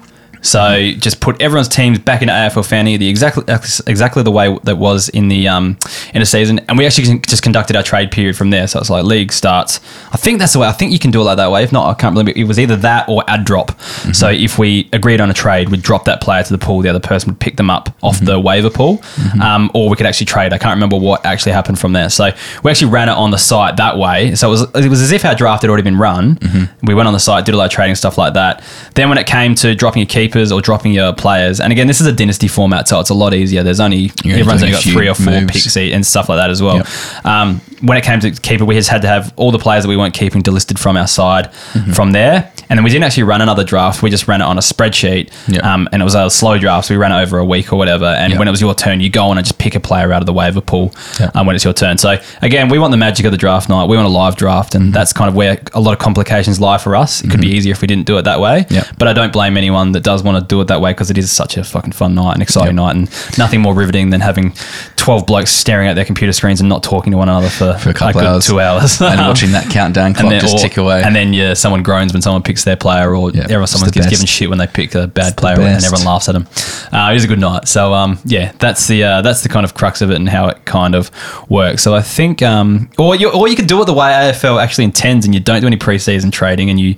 So 0.46 0.91
just 1.00 1.22
put 1.22 1.41
everyone's 1.41 1.68
teams 1.68 1.98
back 2.00 2.22
into 2.22 2.34
AFL 2.34 2.68
Fanny 2.68 2.98
the 2.98 3.10
exactly 3.10 3.43
exactly 3.88 4.22
the 4.24 4.32
way 4.32 4.58
that 4.64 4.78
was 4.78 5.10
in 5.10 5.28
the 5.28 5.48
um, 5.48 5.78
in 6.14 6.22
a 6.22 6.26
season, 6.26 6.60
and 6.70 6.78
we 6.78 6.86
actually 6.86 7.20
just 7.20 7.41
conducted 7.41 7.76
our 7.76 7.84
trade 7.84 8.12
period 8.12 8.38
from 8.38 8.52
there. 8.52 8.68
So 8.68 8.80
it's 8.80 8.89
like 8.89 9.04
league 9.06 9.32
starts. 9.32 9.80
I 10.12 10.18
think 10.18 10.39
that's 10.39 10.54
the 10.54 10.60
way. 10.60 10.68
I 10.68 10.72
think 10.72 10.91
you 10.91 11.00
can 11.00 11.10
do 11.12 11.22
it 11.22 11.24
like 11.24 11.38
that 11.38 11.50
way. 11.52 11.64
If 11.64 11.72
not, 11.72 11.89
I 11.89 11.93
can't 12.00 12.14
remember. 12.16 12.32
It 12.39 12.43
was 12.46 12.60
either 12.60 12.76
that 12.78 13.10
or 13.10 13.24
add 13.28 13.43
drop. 13.46 13.72
Mm-hmm. 13.72 14.12
So 14.12 14.30
if 14.30 14.60
we 14.60 14.88
agreed 14.93 15.20
on 15.20 15.30
a 15.32 15.34
trade, 15.34 15.70
we'd 15.70 15.82
drop 15.82 16.06
that 16.06 16.22
player 16.22 16.43
to 16.43 16.52
the 16.54 16.60
pool. 16.60 16.82
The 16.82 16.89
other 16.89 17.00
person 17.00 17.32
would 17.32 17.39
pick 17.39 17.58
them 17.58 17.70
up 17.70 17.89
off 18.04 18.16
Mm-hmm. 18.16 18.26
the 18.26 18.39
waiver 18.39 18.70
pool, 18.70 19.02
um, 19.41 19.70
or 19.74 19.89
we 19.89 19.96
could 19.98 20.06
actually 20.06 20.28
trade. 20.28 20.54
I 20.54 20.58
can't 20.58 20.76
remember 20.76 20.98
what 20.98 21.26
actually 21.26 21.52
happened 21.52 21.80
from 21.80 21.91
there. 21.91 22.10
So 22.10 22.30
we 22.64 22.72
actually 22.72 22.91
ran 22.91 23.10
it 23.10 23.14
on 23.14 23.32
the 23.32 23.38
site 23.38 23.76
that 23.78 23.98
way. 23.98 24.36
So 24.36 24.48
it 24.48 24.52
was 24.52 24.62
it 24.86 24.89
was 24.89 25.02
as 25.02 25.12
if 25.12 25.26
our 25.26 25.36
draft 25.36 25.64
had 25.64 25.70
already 25.70 25.84
been 25.84 25.98
run. 25.98 26.36
Mm-hmm. 26.36 26.86
We 26.86 26.93
went 26.93 27.08
on 27.08 27.14
the 27.14 27.20
site, 27.20 27.46
did 27.46 27.56
a 27.56 27.58
lot 27.58 27.66
of 27.66 27.72
trading 27.72 27.96
stuff 27.96 28.18
like 28.18 28.36
that. 28.36 28.64
Then 28.93 29.10
when 29.10 29.18
it 29.18 29.28
came 29.28 29.54
to 29.56 29.76
dropping 29.76 30.02
your 30.02 30.08
keepers 30.36 30.52
or 30.52 30.62
dropping 30.62 30.92
your 30.92 31.14
players, 31.14 31.60
and 31.60 31.72
again, 31.72 31.88
this 31.88 32.02
is 32.02 32.08
a 32.08 32.12
dynasty 32.14 32.48
format, 32.48 32.88
so 32.88 33.00
it's 33.00 33.10
a 33.10 33.14
lot 33.14 33.34
easier. 33.34 33.64
There's 33.64 33.80
only 33.80 34.12
You're 34.24 34.38
everyone's 34.40 34.62
only 34.64 34.74
got 34.74 34.84
three 34.84 35.08
or 35.10 35.14
four 35.16 35.32
moves. 35.42 35.52
picks 35.52 35.78
and 35.78 36.06
stuff 36.06 36.30
like 36.30 36.38
that 36.38 36.50
as 36.50 36.62
well. 36.62 36.78
Yep. 36.78 37.26
Um, 37.26 37.62
when 37.82 37.98
it 37.98 38.04
came 38.04 38.20
to 38.22 38.32
keeper, 38.32 38.66
we 38.66 38.76
just 38.76 38.90
had 38.90 39.02
to 39.04 39.08
have 39.08 39.34
all 39.36 39.52
the 39.52 39.60
players 39.60 39.84
that 39.84 39.90
we 39.90 39.98
weren't 39.98 40.14
keeping 40.14 40.42
delisted 40.42 40.80
from 40.80 40.98
our 40.98 41.08
side 41.08 41.52
Mm-hmm. 41.76 41.92
from 41.92 42.12
there. 42.12 42.52
And 42.70 42.78
then 42.80 42.84
we 42.84 42.90
didn't 42.90 43.04
actually 43.04 43.24
run 43.24 43.42
another 43.42 43.64
draft. 43.64 44.02
We 44.02 44.10
just 44.10 44.28
ran 44.28 44.42
it 44.42 44.46
on 44.46 44.58
a 44.58 44.62
spreadsheet. 44.62 45.30
Yep. 45.50 45.64
Um, 45.64 45.88
and 45.92 46.02
it 46.02 46.06
was 46.06 46.16
a 46.16 46.30
slow 46.32 46.58
draft. 46.58 46.88
So 46.88 46.94
we 46.96 46.98
ran 46.98 47.12
it 47.12 47.22
over 47.22 47.38
a 47.38 47.46
week 47.46 47.72
or 47.72 47.76
whatever. 47.76 48.06
And 48.06 48.32
Yep. 48.32 48.40
when 48.40 48.48
it 48.48 48.52
was 48.52 48.62
your 48.62 48.74
turn, 48.74 49.02
you 49.02 49.10
go 49.10 49.26
on 49.26 49.38
and 49.38 49.46
just 49.46 49.60
pick 49.60 49.76
a 49.76 49.80
player 49.80 50.12
out 50.12 50.22
of 50.22 50.26
the 50.26 50.34
waiver 50.34 50.62
pool 50.62 50.92
um, 51.36 51.46
when 51.46 51.56
it's 51.56 51.64
your 51.66 51.74
turn. 51.74 51.98
So 52.00 52.18
again, 52.42 52.70
we 52.70 52.80
want 52.80 52.92
the 52.92 52.98
magic 52.98 53.26
of 53.26 53.32
the 53.32 53.38
draft 53.38 53.70
night. 53.70 53.88
We 53.88 53.98
want 53.98 54.08
a 54.08 54.12
live 54.12 54.36
draft. 54.36 54.74
Mm-hmm. 54.74 54.86
And 54.86 54.94
that's 54.94 55.14
kind 55.14 55.30
of 55.30 55.36
where 55.36 55.62
a 55.74 55.80
lot 55.82 55.92
of 55.94 56.00
complications 56.00 56.60
lie 56.60 56.78
for 56.80 56.96
us. 56.96 57.24
It 57.24 57.30
could 57.30 57.42
be 57.42 57.50
easier 57.50 57.74
if 57.74 57.82
we 57.82 57.88
didn't 57.88 58.06
do 58.08 58.18
it 58.18 58.24
that 58.24 58.40
way. 58.40 58.66
But 58.98 59.08
I 59.10 59.14
don't 59.14 59.34
blame 59.34 59.58
anyone 59.58 59.92
that 59.92 60.02
does 60.04 60.24
want 60.26 60.38
to 60.39 60.45
do 60.45 60.59
it 60.61 60.65
that 60.67 60.82
way 60.82 60.91
because 60.91 61.09
it 61.11 61.17
is 61.17 61.32
such 61.32 61.57
a 61.57 61.63
fucking 61.63 61.91
fun 61.93 62.15
night, 62.15 62.36
an 62.36 62.41
exciting 62.41 62.76
Yep. 62.78 62.84
night, 62.86 62.95
and 62.95 63.38
nothing 63.38 63.61
more 63.61 63.73
riveting 63.73 64.09
than 64.09 64.21
having 64.21 64.53
12 64.97 65.26
blokes 65.26 65.51
staring 65.51 65.88
at 65.88 65.93
their 65.95 66.05
computer 66.05 66.34
screens 66.34 66.59
and 66.59 66.67
not 66.69 66.84
talking 66.84 67.11
to 67.11 67.17
one 67.17 67.30
another 67.30 67.49
for, 67.49 67.73
For 67.78 67.89
a 67.89 67.93
couple 67.93 68.21
good 68.21 68.28
hours. 68.28 68.47
two 68.47 68.59
hours. 68.59 68.99
and 69.01 69.19
watching 69.21 69.51
that 69.51 69.69
countdown 69.69 70.13
clock 70.13 70.34
just 70.41 70.55
or- 70.55 70.59
tick 70.59 70.78
away. 70.78 71.01
And 71.03 71.15
then 71.15 71.34
yeah, 71.34 71.53
someone 71.53 71.84
groans 71.84 72.13
when 72.13 72.21
someone 72.21 72.43
picks 72.43 72.63
their 72.63 72.76
player, 72.76 73.15
or 73.15 73.32
Yeah, 73.32 73.43
everyone 73.43 73.67
someone 73.67 73.89
gets 73.91 74.07
given 74.09 74.26
shit 74.26 74.49
when 74.49 74.57
they 74.57 74.67
pick 74.67 74.95
a 74.95 75.07
bad 75.07 75.34
the 75.34 75.41
player, 75.41 75.59
and 75.59 75.84
everyone 75.84 76.05
laughs 76.05 76.28
at 76.30 76.34
them. 76.34 76.47
Uh, 76.91 77.11
it 77.11 77.15
is 77.17 77.23
a 77.23 77.28
good 77.28 77.39
night. 77.39 77.67
So 77.67 77.93
um, 77.93 78.19
yeah, 78.26 78.51
that's 78.59 78.88
the 78.88 79.03
uh, 79.03 79.21
that's 79.21 79.41
the 79.43 79.49
kind 79.49 79.63
of 79.63 79.73
crux 79.73 80.01
of 80.01 80.09
it 80.11 80.15
and 80.15 80.28
how 80.30 80.47
it 80.47 80.65
kind 80.65 80.95
of 80.95 81.11
works. 81.49 81.84
So 81.84 81.93
I 81.95 82.01
think, 82.01 82.41
um, 82.41 82.89
or 82.97 83.15
you 83.15 83.32
or 83.32 83.47
you 83.47 83.55
could 83.55 83.67
do 83.67 83.82
it 83.82 83.86
the 83.86 83.93
way 83.93 84.11
AFL 84.11 84.61
actually 84.61 84.86
intends, 84.86 85.26
and 85.26 85.34
you 85.34 85.39
don't 85.39 85.61
do 85.61 85.67
any 85.67 85.78
preseason 85.78 86.32
trading, 86.32 86.69
and 86.69 86.80
you 86.80 86.95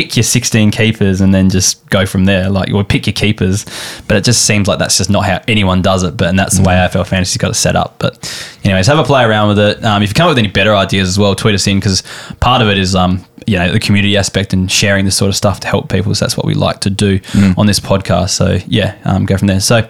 pick 0.00 0.16
your 0.16 0.22
16 0.22 0.70
keepers 0.70 1.20
and 1.20 1.34
then 1.34 1.50
just 1.50 1.86
go 1.90 2.06
from 2.06 2.24
there. 2.24 2.48
Like 2.48 2.68
you 2.68 2.74
would 2.74 2.88
pick 2.88 3.06
your 3.06 3.12
keepers, 3.12 3.66
but 4.08 4.16
it 4.16 4.24
just 4.24 4.46
seems 4.46 4.66
like 4.66 4.78
that's 4.78 4.96
just 4.96 5.10
not 5.10 5.26
how 5.26 5.42
anyone 5.46 5.82
does 5.82 6.02
it. 6.02 6.16
But 6.16 6.28
and 6.28 6.38
that's 6.38 6.56
the 6.56 6.62
way. 6.62 6.74
AFL 6.74 7.06
Fantasy's 7.06 7.36
got 7.36 7.50
it 7.50 7.54
set 7.54 7.76
up. 7.76 7.96
But 7.98 8.16
anyways, 8.64 8.86
have 8.86 8.98
a 8.98 9.04
play 9.04 9.24
around 9.24 9.48
with 9.48 9.58
it. 9.58 9.84
Um, 9.84 10.02
if 10.02 10.08
you 10.08 10.14
come 10.14 10.26
up 10.26 10.30
with 10.30 10.38
any 10.38 10.48
better 10.48 10.74
ideas 10.74 11.06
as 11.06 11.18
well, 11.18 11.34
tweet 11.34 11.54
us 11.54 11.66
in 11.66 11.78
because 11.78 12.02
part 12.40 12.62
of 12.62 12.68
it 12.68 12.78
is 12.78 12.94
um, 12.94 13.24
you 13.46 13.58
know 13.58 13.72
the 13.72 13.80
community 13.80 14.16
aspect 14.16 14.52
and 14.52 14.70
sharing 14.70 15.04
this 15.04 15.16
sort 15.16 15.28
of 15.28 15.36
stuff 15.36 15.60
to 15.60 15.66
help 15.68 15.88
people. 15.88 16.14
So 16.14 16.24
that's 16.24 16.36
what 16.36 16.46
we 16.46 16.54
like 16.54 16.80
to 16.80 16.90
do 16.90 17.18
Mm. 17.20 17.56
on 17.58 17.66
this 17.66 17.80
podcast. 17.80 18.30
So 18.30 18.58
yeah, 18.66 18.96
um, 19.04 19.24
go 19.26 19.36
from 19.36 19.48
there. 19.48 19.60
So 19.60 19.88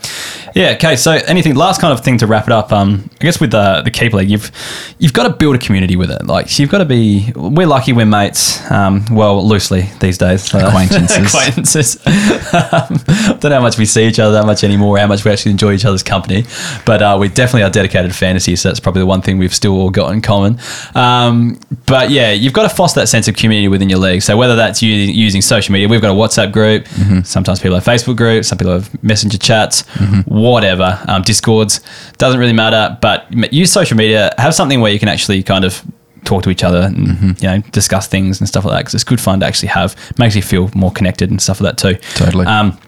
yeah, 0.55 0.71
okay. 0.73 0.97
So 0.97 1.13
anything 1.27 1.55
last 1.55 1.81
kind 1.81 1.93
of 1.93 2.05
thing 2.05 2.19
to 2.19 2.27
wrap 2.27 2.47
it 2.47 2.53
up. 2.53 2.73
Um, 2.73 3.09
I 3.21 3.25
guess 3.25 3.41
with 3.41 3.51
the 3.53 3.83
the 3.83 3.91
keep 3.91 4.13
league, 4.13 4.31
you've 4.31 4.51
you've 4.99 5.13
got 5.13 5.25
to 5.25 5.31
build 5.31 5.57
a 5.57 5.59
community 5.59 5.97
with 5.97 6.11
it. 6.11 6.27
Like 6.27 6.59
you've 6.59 6.71
got 6.71 6.79
to 6.79 6.85
be. 6.85 7.33
We're 7.35 7.67
lucky 7.67 7.93
we're 7.93 8.07
mates. 8.07 8.59
Um, 8.71 9.05
well, 9.11 9.47
loosely 9.47 9.89
these 10.01 10.19
days. 10.19 10.53
Uh, 10.55 10.59
Acquaintances. 10.69 11.17
acquaintances. 11.35 11.97
um, 12.55 12.97
don't 13.41 13.45
know 13.51 13.57
how 13.57 13.61
much 13.63 13.79
we 13.79 13.85
see 13.85 14.07
each 14.07 14.19
other 14.19 14.33
that 14.33 14.47
much 14.47 14.65
anymore. 14.65 14.99
How 14.99 15.07
much 15.07 15.25
we 15.25 15.31
actually 15.31 15.53
enjoy 15.53 15.73
each 15.75 15.85
other's 15.85 16.03
company. 16.03 16.45
But 16.85 17.03
uh, 17.03 17.17
we 17.21 17.29
definitely 17.29 17.63
are 17.65 17.71
dedicated 17.71 18.11
to 18.11 18.17
fantasy. 18.17 18.57
So 18.57 18.69
that's 18.69 18.81
probably 18.81 19.01
the 19.01 19.07
one 19.07 19.23
thing 19.23 19.39
we've 19.39 19.55
still 19.55 19.73
all 19.77 19.91
got 19.91 20.13
in 20.13 20.21
common. 20.23 20.59
Um, 20.95 21.59
but 21.87 22.11
yeah, 22.11 22.33
you've 22.33 22.53
got 22.53 22.63
to 22.69 22.75
foster 22.75 23.01
that 23.01 23.07
sense 23.09 23.29
of 23.29 23.35
community 23.41 23.69
within 23.69 23.89
your 23.89 23.99
league. 23.99 24.23
So 24.23 24.37
whether 24.37 24.55
that's 24.55 24.83
using, 24.83 25.15
using 25.15 25.43
social 25.43 25.73
media, 25.73 25.89
we've 25.89 26.01
got 26.01 26.11
a 26.11 26.15
WhatsApp 26.15 26.53
group. 26.53 26.87
Sometimes 27.27 27.61
people 27.61 27.75
have 27.77 27.85
Facebook 27.85 28.17
groups. 28.17 28.49
Some 28.49 28.59
people 28.59 28.73
have 28.73 29.03
messenger 29.03 29.39
chats. 29.39 29.83
Whatever. 30.27 31.03
Um, 31.09 31.23
Discords 31.23 31.81
doesn't 32.19 32.39
really 32.39 32.53
matter. 32.53 32.97
But 33.01 33.53
use 33.53 33.73
social 33.73 33.97
media. 33.97 34.35
Have 34.39 34.55
something 34.55 34.81
where 34.81 34.93
you 34.93 34.99
can 34.99 35.09
actually 35.09 35.43
kind 35.43 35.65
of 35.65 35.83
talk 36.25 36.43
to 36.43 36.51
each 36.51 36.63
other 36.63 36.83
and 36.83 37.41
you 37.41 37.49
know 37.49 37.59
discuss 37.73 38.07
things 38.07 38.41
and 38.41 38.49
stuff 38.49 38.65
like 38.65 38.75
that 38.75 38.81
because 38.81 38.95
it's 38.95 39.05
good 39.05 39.21
fun 39.21 39.41
to 39.41 39.47
actually 39.47 39.69
have. 39.69 39.97
Makes 40.19 40.37
you 40.37 40.43
feel 40.43 40.71
more 40.75 40.93
connected 40.93 41.31
and 41.31 41.41
stuff 41.41 41.61
like 41.61 41.77
that 41.77 41.79
too. 41.79 41.99
Totally. 42.15 42.47
Um, 42.47 42.79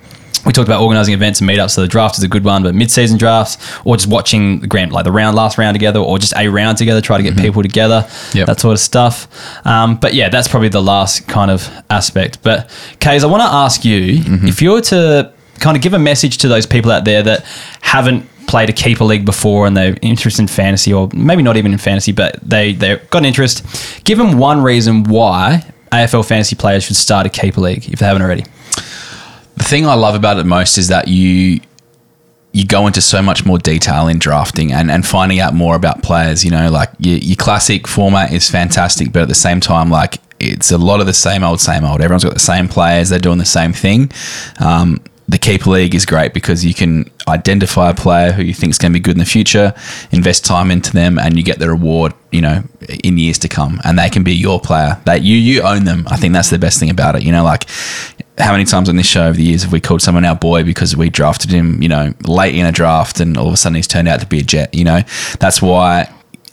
we 0.44 0.52
talked 0.52 0.68
about 0.68 0.82
organising 0.82 1.14
events 1.14 1.40
and 1.40 1.48
meetups. 1.48 1.70
So 1.72 1.80
the 1.82 1.88
draft 1.88 2.18
is 2.18 2.24
a 2.24 2.28
good 2.28 2.44
one, 2.44 2.62
but 2.62 2.74
mid-season 2.74 3.18
drafts 3.18 3.56
or 3.84 3.96
just 3.96 4.08
watching 4.08 4.60
the 4.60 4.66
grand, 4.66 4.92
like 4.92 5.04
the 5.04 5.12
round, 5.12 5.36
last 5.36 5.56
round 5.58 5.74
together, 5.74 6.00
or 6.00 6.18
just 6.18 6.34
a 6.36 6.48
round 6.48 6.78
together, 6.78 7.00
try 7.00 7.16
to 7.16 7.22
get 7.22 7.36
people 7.36 7.62
together, 7.62 8.06
Yep. 8.34 8.46
that 8.46 8.60
sort 8.60 8.72
of 8.72 8.80
stuff. 8.80 9.28
Um, 9.66 9.96
but 9.96 10.14
yeah, 10.14 10.28
that's 10.28 10.48
probably 10.48 10.68
the 10.68 10.82
last 10.82 11.28
kind 11.28 11.50
of 11.50 11.70
aspect. 11.90 12.42
But 12.42 12.68
Kays, 13.00 13.22
I 13.24 13.28
want 13.28 13.42
to 13.42 13.48
ask 13.48 13.84
you 13.84 14.20
if 14.48 14.60
you 14.62 14.72
were 14.72 14.80
to 14.82 15.32
kind 15.60 15.76
of 15.76 15.82
give 15.82 15.94
a 15.94 15.98
message 15.98 16.38
to 16.38 16.48
those 16.48 16.66
people 16.66 16.90
out 16.90 17.04
there 17.04 17.22
that 17.22 17.44
haven't 17.80 18.26
played 18.48 18.68
a 18.68 18.72
keeper 18.72 19.04
league 19.04 19.24
before 19.24 19.66
and 19.66 19.76
they're 19.76 19.96
interested 20.02 20.42
in 20.42 20.48
fantasy, 20.48 20.92
or 20.92 21.08
maybe 21.14 21.42
not 21.42 21.56
even 21.56 21.72
in 21.72 21.78
fantasy, 21.78 22.12
but 22.12 22.36
they 22.42 22.72
they've 22.72 23.08
got 23.10 23.18
an 23.18 23.24
interest. 23.26 23.64
Give 24.04 24.18
them 24.18 24.38
one 24.38 24.60
reason 24.62 25.04
why 25.04 25.64
AFL 25.92 26.26
fantasy 26.26 26.56
players 26.56 26.82
should 26.84 26.96
start 26.96 27.26
a 27.26 27.30
keeper 27.30 27.60
league 27.60 27.88
if 27.92 28.00
they 28.00 28.06
haven't 28.06 28.22
already. 28.22 28.44
The 29.56 29.64
thing 29.64 29.86
I 29.86 29.94
love 29.94 30.14
about 30.14 30.38
it 30.38 30.46
most 30.46 30.78
is 30.78 30.88
that 30.88 31.08
you 31.08 31.60
you 32.52 32.66
go 32.66 32.86
into 32.86 33.00
so 33.00 33.22
much 33.22 33.46
more 33.46 33.58
detail 33.58 34.08
in 34.08 34.18
drafting 34.18 34.72
and, 34.72 34.90
and 34.90 35.06
finding 35.06 35.40
out 35.40 35.54
more 35.54 35.74
about 35.74 36.02
players. 36.02 36.44
You 36.44 36.50
know, 36.50 36.70
like 36.70 36.90
your, 36.98 37.16
your 37.18 37.36
classic 37.36 37.88
format 37.88 38.32
is 38.32 38.50
fantastic, 38.50 39.10
but 39.12 39.22
at 39.22 39.28
the 39.28 39.34
same 39.34 39.58
time, 39.60 39.90
like 39.90 40.20
it's 40.38 40.70
a 40.70 40.78
lot 40.78 41.00
of 41.00 41.06
the 41.06 41.14
same 41.14 41.44
old, 41.44 41.60
same 41.60 41.84
old. 41.84 42.00
Everyone's 42.00 42.24
got 42.24 42.34
the 42.34 42.40
same 42.40 42.68
players. 42.68 43.08
They're 43.08 43.18
doing 43.18 43.38
the 43.38 43.44
same 43.44 43.72
thing. 43.72 44.10
Um, 44.60 45.00
the 45.28 45.38
keeper 45.38 45.70
league 45.70 45.94
is 45.94 46.04
great 46.04 46.34
because 46.34 46.64
you 46.64 46.74
can 46.74 47.10
identify 47.26 47.90
a 47.90 47.94
player 47.94 48.32
who 48.32 48.42
you 48.42 48.52
think 48.52 48.72
is 48.72 48.78
going 48.78 48.92
to 48.92 48.98
be 48.98 49.00
good 49.00 49.12
in 49.12 49.18
the 49.18 49.24
future, 49.24 49.72
invest 50.10 50.44
time 50.44 50.70
into 50.70 50.92
them, 50.92 51.18
and 51.18 51.38
you 51.38 51.42
get 51.42 51.58
the 51.58 51.68
reward. 51.68 52.12
You 52.32 52.40
know, 52.40 52.64
in 53.04 53.18
years 53.18 53.38
to 53.40 53.48
come, 53.48 53.80
and 53.84 53.98
they 53.98 54.10
can 54.10 54.24
be 54.24 54.34
your 54.34 54.60
player. 54.60 55.00
That 55.04 55.22
you 55.22 55.36
you 55.36 55.62
own 55.62 55.84
them. 55.84 56.04
I 56.08 56.16
think 56.16 56.34
that's 56.34 56.50
the 56.50 56.58
best 56.58 56.78
thing 56.80 56.90
about 56.90 57.14
it. 57.14 57.22
You 57.22 57.32
know, 57.32 57.44
like 57.44 57.66
how 58.38 58.52
many 58.52 58.64
times 58.64 58.88
on 58.88 58.96
this 58.96 59.06
show 59.06 59.26
over 59.26 59.36
the 59.36 59.42
years 59.42 59.62
have 59.62 59.72
we 59.72 59.80
called 59.80 60.00
someone 60.00 60.24
our 60.24 60.36
boy 60.36 60.64
because 60.64 60.96
we 60.96 61.10
drafted 61.10 61.50
him, 61.50 61.82
you 61.82 61.88
know, 61.88 62.14
late 62.26 62.54
in 62.54 62.64
a 62.64 62.72
draft 62.72 63.20
and 63.20 63.36
all 63.36 63.46
of 63.46 63.52
a 63.52 63.56
sudden 63.56 63.76
he's 63.76 63.86
turned 63.86 64.08
out 64.08 64.20
to 64.20 64.26
be 64.26 64.38
a 64.38 64.42
jet, 64.42 64.72
you 64.74 64.84
know? 64.84 65.00
That's 65.38 65.60
why 65.60 66.10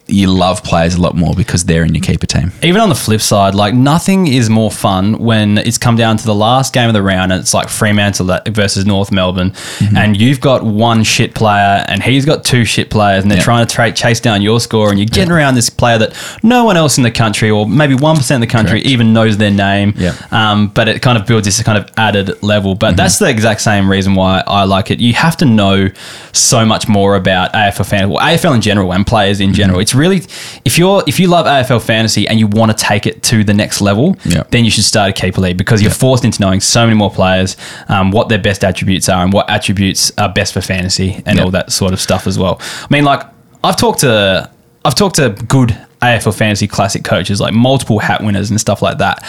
you 0.10 0.28
love 0.28 0.64
players 0.64 0.96
a 0.96 1.02
lot 1.02 1.16
more 1.16 1.34
because 1.34 1.66
they're 1.66 1.84
in 1.84 1.94
your 1.94 2.02
keeper 2.02 2.26
team. 2.26 2.52
even 2.64 2.82
on 2.82 2.90
the 2.90 2.96
flip 2.96 3.22
side, 3.22 3.56
like 3.56 3.74
nothing 3.74 4.28
is 4.28 4.50
more 4.50 4.72
fun 4.72 5.18
when 5.20 5.58
it's 5.58 5.78
come 5.78 5.96
down 5.96 6.18
to 6.18 6.26
the 6.26 6.36
last 6.36 6.74
game 6.74 6.88
of 6.88 6.94
the 6.94 7.02
round 7.02 7.32
and 7.32 7.42
it's 7.42 7.54
like 7.54 7.70
Fremantle 7.70 8.40
versus 8.50 8.86
North 8.86 9.12
Melbourne, 9.12 9.52
Mm-hmm. 9.80 9.98
and 9.98 10.20
you've 10.20 10.42
got 10.42 10.64
one 10.64 11.04
shit 11.04 11.34
player 11.36 11.86
and 11.88 12.02
he's 12.04 12.26
got 12.26 12.44
two 12.44 12.66
shit 12.66 12.90
players, 12.90 13.24
and 13.24 13.32
they're 13.32 13.38
Yeah. 13.38 13.44
trying 13.44 13.66
to 13.68 13.74
tra- 13.74 13.92
chase 13.92 14.20
down 14.20 14.42
your 14.42 14.60
score, 14.60 14.90
and 14.90 14.98
you're 15.00 15.06
getting 15.06 15.32
around 15.32 15.56
this 15.56 15.70
player 15.70 15.98
that 16.00 16.14
no 16.44 16.64
one 16.66 16.76
else 16.78 16.98
in 16.98 17.04
the 17.04 17.12
country, 17.12 17.50
or 17.50 17.68
maybe 17.68 17.96
one 17.96 18.18
percent 18.18 18.44
of 18.44 18.48
the 18.50 18.52
country, 18.52 18.80
Correct. 18.82 18.86
even 18.88 19.14
knows 19.14 19.38
their 19.38 19.52
name. 19.52 19.94
Yeah. 19.98 20.14
Um, 20.32 20.68
but 20.68 20.88
it 20.88 21.02
kind 21.02 21.18
of 21.18 21.26
builds 21.28 21.46
this 21.46 21.62
kind 21.64 21.78
of 21.78 21.90
added 21.98 22.42
level. 22.44 22.76
But 22.76 22.98
that's 22.98 23.20
the 23.20 23.30
exact 23.30 23.62
same 23.62 23.90
reason 23.90 24.16
why 24.16 24.44
I 24.48 24.64
like 24.66 24.92
it. 24.92 25.00
You 25.00 25.14
have 25.14 25.38
to 25.38 25.46
know 25.46 25.90
so 26.32 26.66
much 26.66 26.88
more 26.88 27.16
about 27.16 27.54
AFL 27.54 27.86
fantasy, 27.86 28.12
well, 28.12 28.20
AFL 28.26 28.56
in 28.56 28.62
general, 28.62 28.94
and 28.94 29.06
players 29.06 29.40
in 29.40 29.54
general. 29.54 29.80
It's 29.80 29.96
really 30.00 30.22
if 30.66 30.78
you're 30.78 31.04
if 31.06 31.20
you 31.20 31.28
love 31.28 31.46
AFL 31.46 31.82
fantasy 31.82 32.28
and 32.28 32.40
you 32.40 32.48
want 32.48 32.72
to 32.76 32.78
take 32.92 33.06
it 33.06 33.22
to 33.24 33.44
the 33.44 33.54
next 33.54 33.82
level, 33.82 34.18
Yeah. 34.26 34.44
then 34.50 34.66
you 34.66 34.72
should 34.72 34.86
start 34.86 35.10
a 35.10 35.14
keeper 35.14 35.42
league 35.42 35.58
because 35.58 35.82
you're 35.82 35.92
forced 35.92 36.24
into 36.26 36.42
knowing 36.42 36.60
so 36.62 36.86
many 36.86 36.96
more 36.98 37.12
players, 37.12 37.58
um, 37.90 38.12
what 38.12 38.30
their 38.30 38.40
best 38.40 38.64
attributes 38.64 39.08
are, 39.10 39.24
and 39.24 39.32
what 39.34 39.50
attributes 39.50 40.12
are 40.18 40.30
best 40.30 40.54
for 40.54 40.62
fantasy, 40.62 41.22
and 41.26 41.38
Yeah. 41.38 41.44
all 41.44 41.52
that 41.52 41.72
sort 41.72 41.94
of 41.94 42.00
stuff 42.02 42.26
as 42.26 42.40
well. 42.40 42.60
I 42.62 42.88
mean, 42.90 43.04
like 43.04 43.22
I've 43.64 43.76
talked 43.76 44.00
to 44.00 44.50
I've 44.86 44.96
talked 44.96 45.18
to 45.18 45.30
good 45.48 45.78
AFL 46.02 46.32
fantasy 46.32 46.66
classic 46.68 47.04
coaches, 47.04 47.42
like 47.42 47.54
multiple 47.54 48.00
hat 48.00 48.24
winners 48.24 48.50
and 48.50 48.60
stuff 48.60 48.82
like 48.82 48.98
that, 49.00 49.22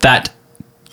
that 0.00 0.30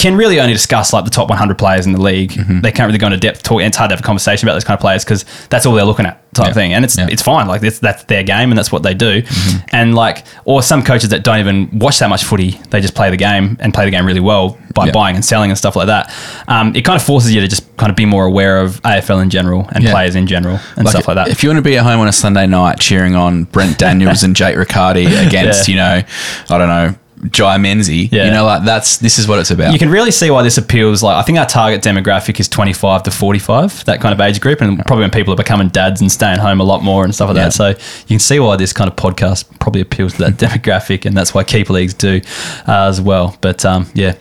can 0.02 0.16
really 0.16 0.40
only 0.40 0.54
discuss 0.54 0.92
like 0.94 1.06
the 1.06 1.12
top 1.12 1.30
100 1.30 1.58
players 1.58 1.86
in 1.86 1.94
the 1.94 2.02
league. 2.02 2.32
Mm-hmm. 2.32 2.62
They 2.62 2.72
can't 2.72 2.88
really 2.88 2.98
go 3.00 3.08
into 3.08 3.18
depth 3.18 3.44
talk. 3.44 3.60
And 3.62 3.68
it's 3.68 3.78
hard 3.78 3.90
to 3.90 3.94
have 3.96 4.00
a 4.00 4.04
conversation 4.04 4.48
about 4.48 4.56
those 4.56 4.64
kind 4.64 4.76
of 4.78 4.82
players 4.82 5.04
because 5.06 5.26
that's 5.50 5.66
all 5.66 5.74
they're 5.74 5.86
looking 5.86 6.06
at, 6.06 6.22
type 6.34 6.48
Yeah. 6.48 6.54
thing. 6.54 6.74
And 6.74 6.84
it's 6.84 6.98
Yeah. 6.98 7.04
Mm-hmm. 7.06 7.14
it's 7.14 7.22
fine. 7.22 7.48
Like 7.48 7.62
that's 7.62 7.80
that's 7.80 8.04
their 8.06 8.24
game 8.24 8.52
and 8.52 8.58
that's 8.58 8.72
what 8.72 8.84
they 8.84 8.94
do. 8.94 9.24
And 9.72 9.96
like, 9.96 10.24
or 10.46 10.62
some 10.64 10.84
coaches 10.84 11.10
that 11.10 11.24
don't 11.24 11.40
even 11.40 11.80
watch 11.80 12.00
that 12.00 12.10
much 12.10 12.24
footy, 12.24 12.60
they 12.72 12.82
just 12.82 12.96
play 12.96 13.10
the 13.10 13.18
game 13.18 13.58
and 13.60 13.74
play 13.74 13.86
the 13.86 13.92
game 13.92 14.06
really 14.06 14.20
well 14.20 14.58
by 14.74 14.88
Yeah. 14.88 14.92
buying 14.92 15.16
and 15.16 15.24
selling 15.24 15.52
and 15.52 15.58
stuff 15.58 15.76
like 15.76 15.88
that. 15.88 16.14
Um, 16.48 16.76
it 16.76 16.82
kind 16.84 16.96
of 17.00 17.04
forces 17.06 17.34
you 17.34 17.42
to 17.42 17.48
just 17.48 17.76
kind 17.78 17.90
of 17.90 17.96
be 17.96 18.06
more 18.06 18.26
aware 18.26 18.60
of 18.62 18.82
AFL 18.84 19.20
in 19.22 19.30
general 19.30 19.68
and 19.72 19.84
players 19.86 20.16
in 20.16 20.26
general 20.28 20.60
and 20.78 20.88
stuff 20.90 21.08
like 21.08 21.16
that. 21.16 21.28
If 21.28 21.44
you 21.44 21.50
want 21.50 21.58
to 21.58 21.62
be 21.70 21.78
at 21.78 21.84
home 21.84 22.00
on 22.00 22.08
a 22.08 22.14
Sunday 22.14 22.48
night 22.48 22.80
cheering 22.80 23.16
on 23.16 23.44
Brent 23.46 23.78
Daniels 23.78 24.24
and 24.24 24.36
Jake 24.36 24.56
Riccardi 24.58 25.06
against, 25.28 25.68
you 25.68 25.76
know, 25.76 26.02
I 26.50 26.58
don't 26.58 26.68
know, 26.70 26.96
Jye 27.30 27.58
Menzie. 27.58 28.12
Yeah. 28.12 28.26
You 28.26 28.32
know, 28.32 28.46
like 28.46 28.64
that's 28.64 28.98
this 28.98 29.20
is 29.20 29.28
what 29.28 29.40
it's 29.40 29.52
about. 29.52 29.74
You 29.74 29.80
can 29.80 29.90
really 29.90 30.12
see 30.12 30.32
why 30.32 30.42
this 30.44 30.58
appeals. 30.58 31.04
Like, 31.04 31.16
I 31.18 31.22
think 31.22 31.38
our 31.38 31.46
target 31.46 31.82
demographic 31.84 32.40
is 32.40 32.48
25 32.50 33.04
to 33.04 33.12
45, 33.12 33.86
that 33.86 34.02
kind 34.02 34.14
of 34.14 34.20
age 34.22 34.42
group, 34.42 34.62
and 34.62 34.78
probably 34.86 35.04
when 35.04 35.12
people 35.12 35.34
are 35.34 35.38
becoming 35.38 35.70
dads 35.70 36.02
and 36.02 36.12
staying 36.12 36.40
home 36.40 36.60
a 36.60 36.64
lot 36.64 36.84
more 36.84 37.04
and 37.04 37.14
stuff 37.14 37.28
like 37.30 37.38
Yeah. 37.38 37.46
that. 37.46 37.54
So 37.54 37.70
you 37.70 38.08
can 38.08 38.20
see 38.20 38.40
why 38.40 38.56
this 38.56 38.74
kind 38.74 38.90
of 38.90 38.96
podcast 38.96 39.46
probably 39.60 39.82
appeals 39.82 40.14
to 40.14 40.20
that 40.20 40.34
demographic, 40.38 41.06
and 41.06 41.16
that's 41.16 41.34
why 41.34 41.44
keeper 41.44 41.74
leagues 41.74 41.94
do 41.94 42.22
uh, 42.68 42.88
as 42.88 43.00
well. 43.00 43.38
But 43.42 43.64
um, 43.66 43.88
yeah, 43.94 44.16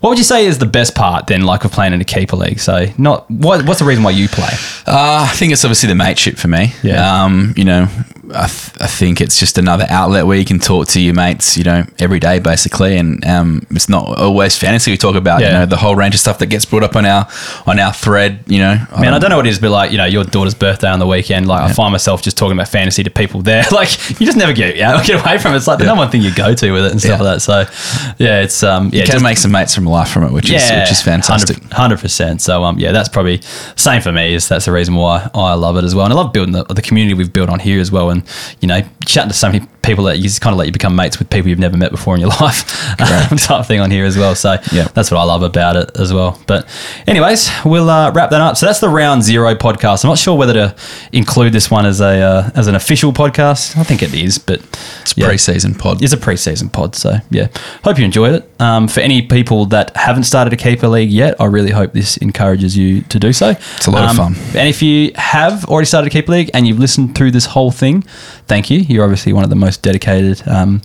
what 0.00 0.10
would 0.10 0.18
you 0.18 0.24
say 0.24 0.46
is 0.46 0.58
the 0.58 0.66
best 0.66 0.94
part 0.94 1.26
then, 1.28 1.42
like 1.42 1.64
of 1.64 1.72
playing 1.72 1.92
in 1.94 2.00
a 2.00 2.04
keeper 2.04 2.36
league? 2.36 2.60
So 2.60 2.86
not 2.98 3.30
what, 3.30 3.64
what's 3.66 3.78
the 3.80 3.86
reason 3.86 4.04
why 4.04 4.10
you 4.10 4.28
play? 4.28 4.52
Uh, 4.86 5.26
I 5.30 5.34
think 5.36 5.52
it's 5.52 5.64
obviously 5.64 5.88
the 5.88 5.94
mateship 5.94 6.36
for 6.36 6.48
me. 6.48 6.72
Yeah. 6.82 7.24
Um, 7.24 7.54
you 7.56 7.64
know, 7.64 7.88
I, 8.34 8.46
th- 8.46 8.70
I 8.80 8.86
think 8.86 9.20
it's 9.20 9.40
just 9.40 9.58
another 9.58 9.84
outlet 9.88 10.26
where 10.26 10.38
you 10.38 10.44
can 10.44 10.60
talk 10.60 10.86
to 10.88 11.00
your 11.00 11.12
mates, 11.14 11.56
you 11.56 11.64
know, 11.64 11.84
every 11.98 12.20
day 12.20 12.38
basically, 12.38 12.96
and 12.96 13.24
um, 13.26 13.66
it's 13.70 13.88
not 13.88 14.16
always 14.18 14.56
fantasy. 14.56 14.92
We 14.92 14.96
talk 14.96 15.16
about, 15.16 15.40
you 15.40 15.48
know, 15.48 15.66
the 15.66 15.76
whole 15.76 15.96
range 15.96 16.14
of 16.14 16.20
stuff 16.20 16.38
that 16.38 16.46
gets 16.46 16.64
brought 16.64 16.84
up 16.84 16.94
on 16.94 17.04
our 17.04 17.26
on 17.66 17.80
our 17.80 17.92
thread. 17.92 18.44
You 18.46 18.60
know, 18.60 18.86
Man, 18.98 19.12
I 19.12 19.18
don't 19.18 19.30
know 19.30 19.36
what 19.38 19.46
it 19.46 19.50
is, 19.50 19.58
but 19.58 19.70
like, 19.72 19.90
you 19.90 19.98
know, 19.98 20.04
your 20.04 20.22
daughter's 20.22 20.54
birthday 20.54 20.88
on 20.88 21.00
the 21.00 21.06
weekend, 21.06 21.48
like, 21.48 21.62
I 21.68 21.72
find 21.72 21.90
myself 21.90 22.22
just 22.22 22.36
talking 22.38 22.52
about 22.56 22.68
fantasy 22.68 23.02
to 23.02 23.10
people 23.10 23.42
there. 23.42 23.64
Like, 23.72 23.88
you 24.20 24.26
just 24.26 24.36
never 24.38 24.52
get, 24.52 24.76
yeah, 24.76 25.02
get 25.06 25.20
away 25.20 25.38
from 25.38 25.54
it. 25.54 25.56
It's 25.56 25.66
like 25.66 25.78
the 25.78 25.84
Yeah. 25.84 25.88
number 25.90 26.02
one 26.02 26.10
thing 26.10 26.22
you 26.22 26.32
go 26.34 26.54
to 26.54 26.70
with 26.72 26.84
it 26.84 26.92
and 26.92 27.00
stuff 27.00 27.18
Yeah. 27.20 27.24
like 27.24 27.34
that. 27.36 27.40
So, 27.40 28.14
yeah, 28.18 28.42
it's, 28.42 28.62
um, 28.62 28.90
yeah, 28.92 29.00
You 29.00 29.02
can 29.06 29.12
just- 29.14 29.24
make 29.24 29.38
some 29.38 29.50
mates 29.50 29.74
from 29.74 29.86
life 29.86 30.10
from 30.10 30.24
it, 30.24 30.32
which 30.32 30.50
is 30.50 30.70
which 30.70 30.90
is 30.92 31.02
fantastic. 31.02 31.60
Hundred 31.72 31.98
percent. 32.00 32.40
So 32.40 32.62
um, 32.64 32.78
yeah, 32.78 32.92
that's 32.92 33.08
probably 33.08 33.40
same 33.76 34.00
for 34.02 34.12
me. 34.12 34.34
Is 34.34 34.46
that's 34.48 34.66
the 34.66 34.72
reason 34.72 34.94
why 34.94 35.28
I 35.34 35.54
love 35.54 35.76
it 35.76 35.84
as 35.84 35.94
well, 35.94 36.04
and 36.04 36.12
I 36.12 36.16
love 36.16 36.32
building 36.32 36.52
the, 36.52 36.64
the 36.64 36.82
community 36.82 37.14
we've 37.14 37.32
built 37.32 37.48
on 37.50 37.58
here 37.58 37.80
as 37.80 37.90
well. 37.90 38.10
And 38.12 38.22
you 38.60 38.68
know, 38.68 38.82
chatting 39.04 39.30
to 39.30 39.34
so 39.36 39.50
many 39.50 39.66
people 39.82 40.04
that 40.04 40.18
you 40.18 40.22
just 40.24 40.40
kind 40.40 40.54
of 40.54 40.58
let 40.58 40.66
you 40.68 40.72
become 40.72 40.94
mates 40.94 41.18
with 41.18 41.28
people 41.28 41.48
you've 41.48 41.58
never 41.58 41.76
met 41.76 41.90
before 41.90 42.14
in 42.14 42.20
your 42.20 42.30
life, 42.40 42.64
type 42.98 43.50
of 43.50 43.66
thing 43.66 43.80
on 43.80 43.90
here 43.90 44.04
as 44.04 44.16
well. 44.16 44.36
So 44.36 44.56
Yeah. 44.70 44.86
that's 44.94 45.10
what 45.10 45.18
I 45.18 45.24
love 45.24 45.42
about 45.42 45.74
it 45.76 45.90
as 45.98 46.12
well. 46.12 46.40
But 46.46 46.68
anyways, 47.08 47.50
we'll 47.64 47.90
uh, 47.90 48.12
wrap 48.12 48.30
that 48.30 48.40
up. 48.40 48.56
So 48.56 48.66
that's 48.66 48.78
the 48.78 48.88
round 48.88 49.24
zero 49.24 49.54
podcast. 49.56 50.04
I'm 50.04 50.08
not 50.10 50.18
sure 50.18 50.36
whether 50.38 50.52
to 50.52 50.76
include 51.12 51.52
this 51.52 51.68
one 51.70 51.84
as 51.86 52.00
a 52.00 52.20
uh, 52.20 52.50
as 52.54 52.68
an 52.68 52.74
official 52.76 53.12
podcast. 53.12 53.76
I 53.76 53.82
think 53.82 54.02
it 54.02 54.14
is, 54.14 54.38
but 54.38 54.60
It's 55.00 55.16
yeah. 55.16 55.26
pre-season 55.26 55.74
pod. 55.74 56.00
It's 56.02 56.12
a 56.12 56.16
preseason 56.16 56.72
pod, 56.72 56.94
so 56.94 57.16
yeah. 57.30 57.48
Hope 57.82 57.98
you 57.98 58.04
enjoyed 58.04 58.34
it. 58.34 58.50
Um, 58.60 58.86
for 58.86 59.00
any 59.00 59.22
people 59.22 59.66
that 59.66 59.96
haven't 59.96 60.24
started 60.24 60.52
a 60.52 60.56
keeper 60.56 60.86
league 60.86 61.10
yet, 61.10 61.40
I 61.40 61.46
really 61.46 61.70
hope 61.72 61.92
this 61.92 62.16
encourages 62.18 62.76
you 62.76 63.00
to 63.02 63.18
do 63.18 63.32
so. 63.32 63.50
It's 63.76 63.86
a 63.88 63.90
lot 63.90 64.04
of 64.04 64.10
Um, 64.10 64.34
fun. 64.34 64.56
And 64.56 64.68
if 64.68 64.80
you 64.82 65.10
have 65.16 65.64
already 65.64 65.86
started 65.86 66.06
a 66.06 66.10
keeper 66.10 66.30
league 66.32 66.50
and 66.54 66.68
you've 66.68 66.78
listened 66.78 67.16
through 67.16 67.32
this 67.32 67.46
whole 67.46 67.72
thing, 67.72 68.01
thank 68.46 68.70
you. 68.70 68.80
You're 68.80 69.04
obviously 69.04 69.32
one 69.32 69.44
of 69.44 69.50
the 69.50 69.56
most 69.56 69.82
dedicated 69.82 70.46
um, 70.46 70.82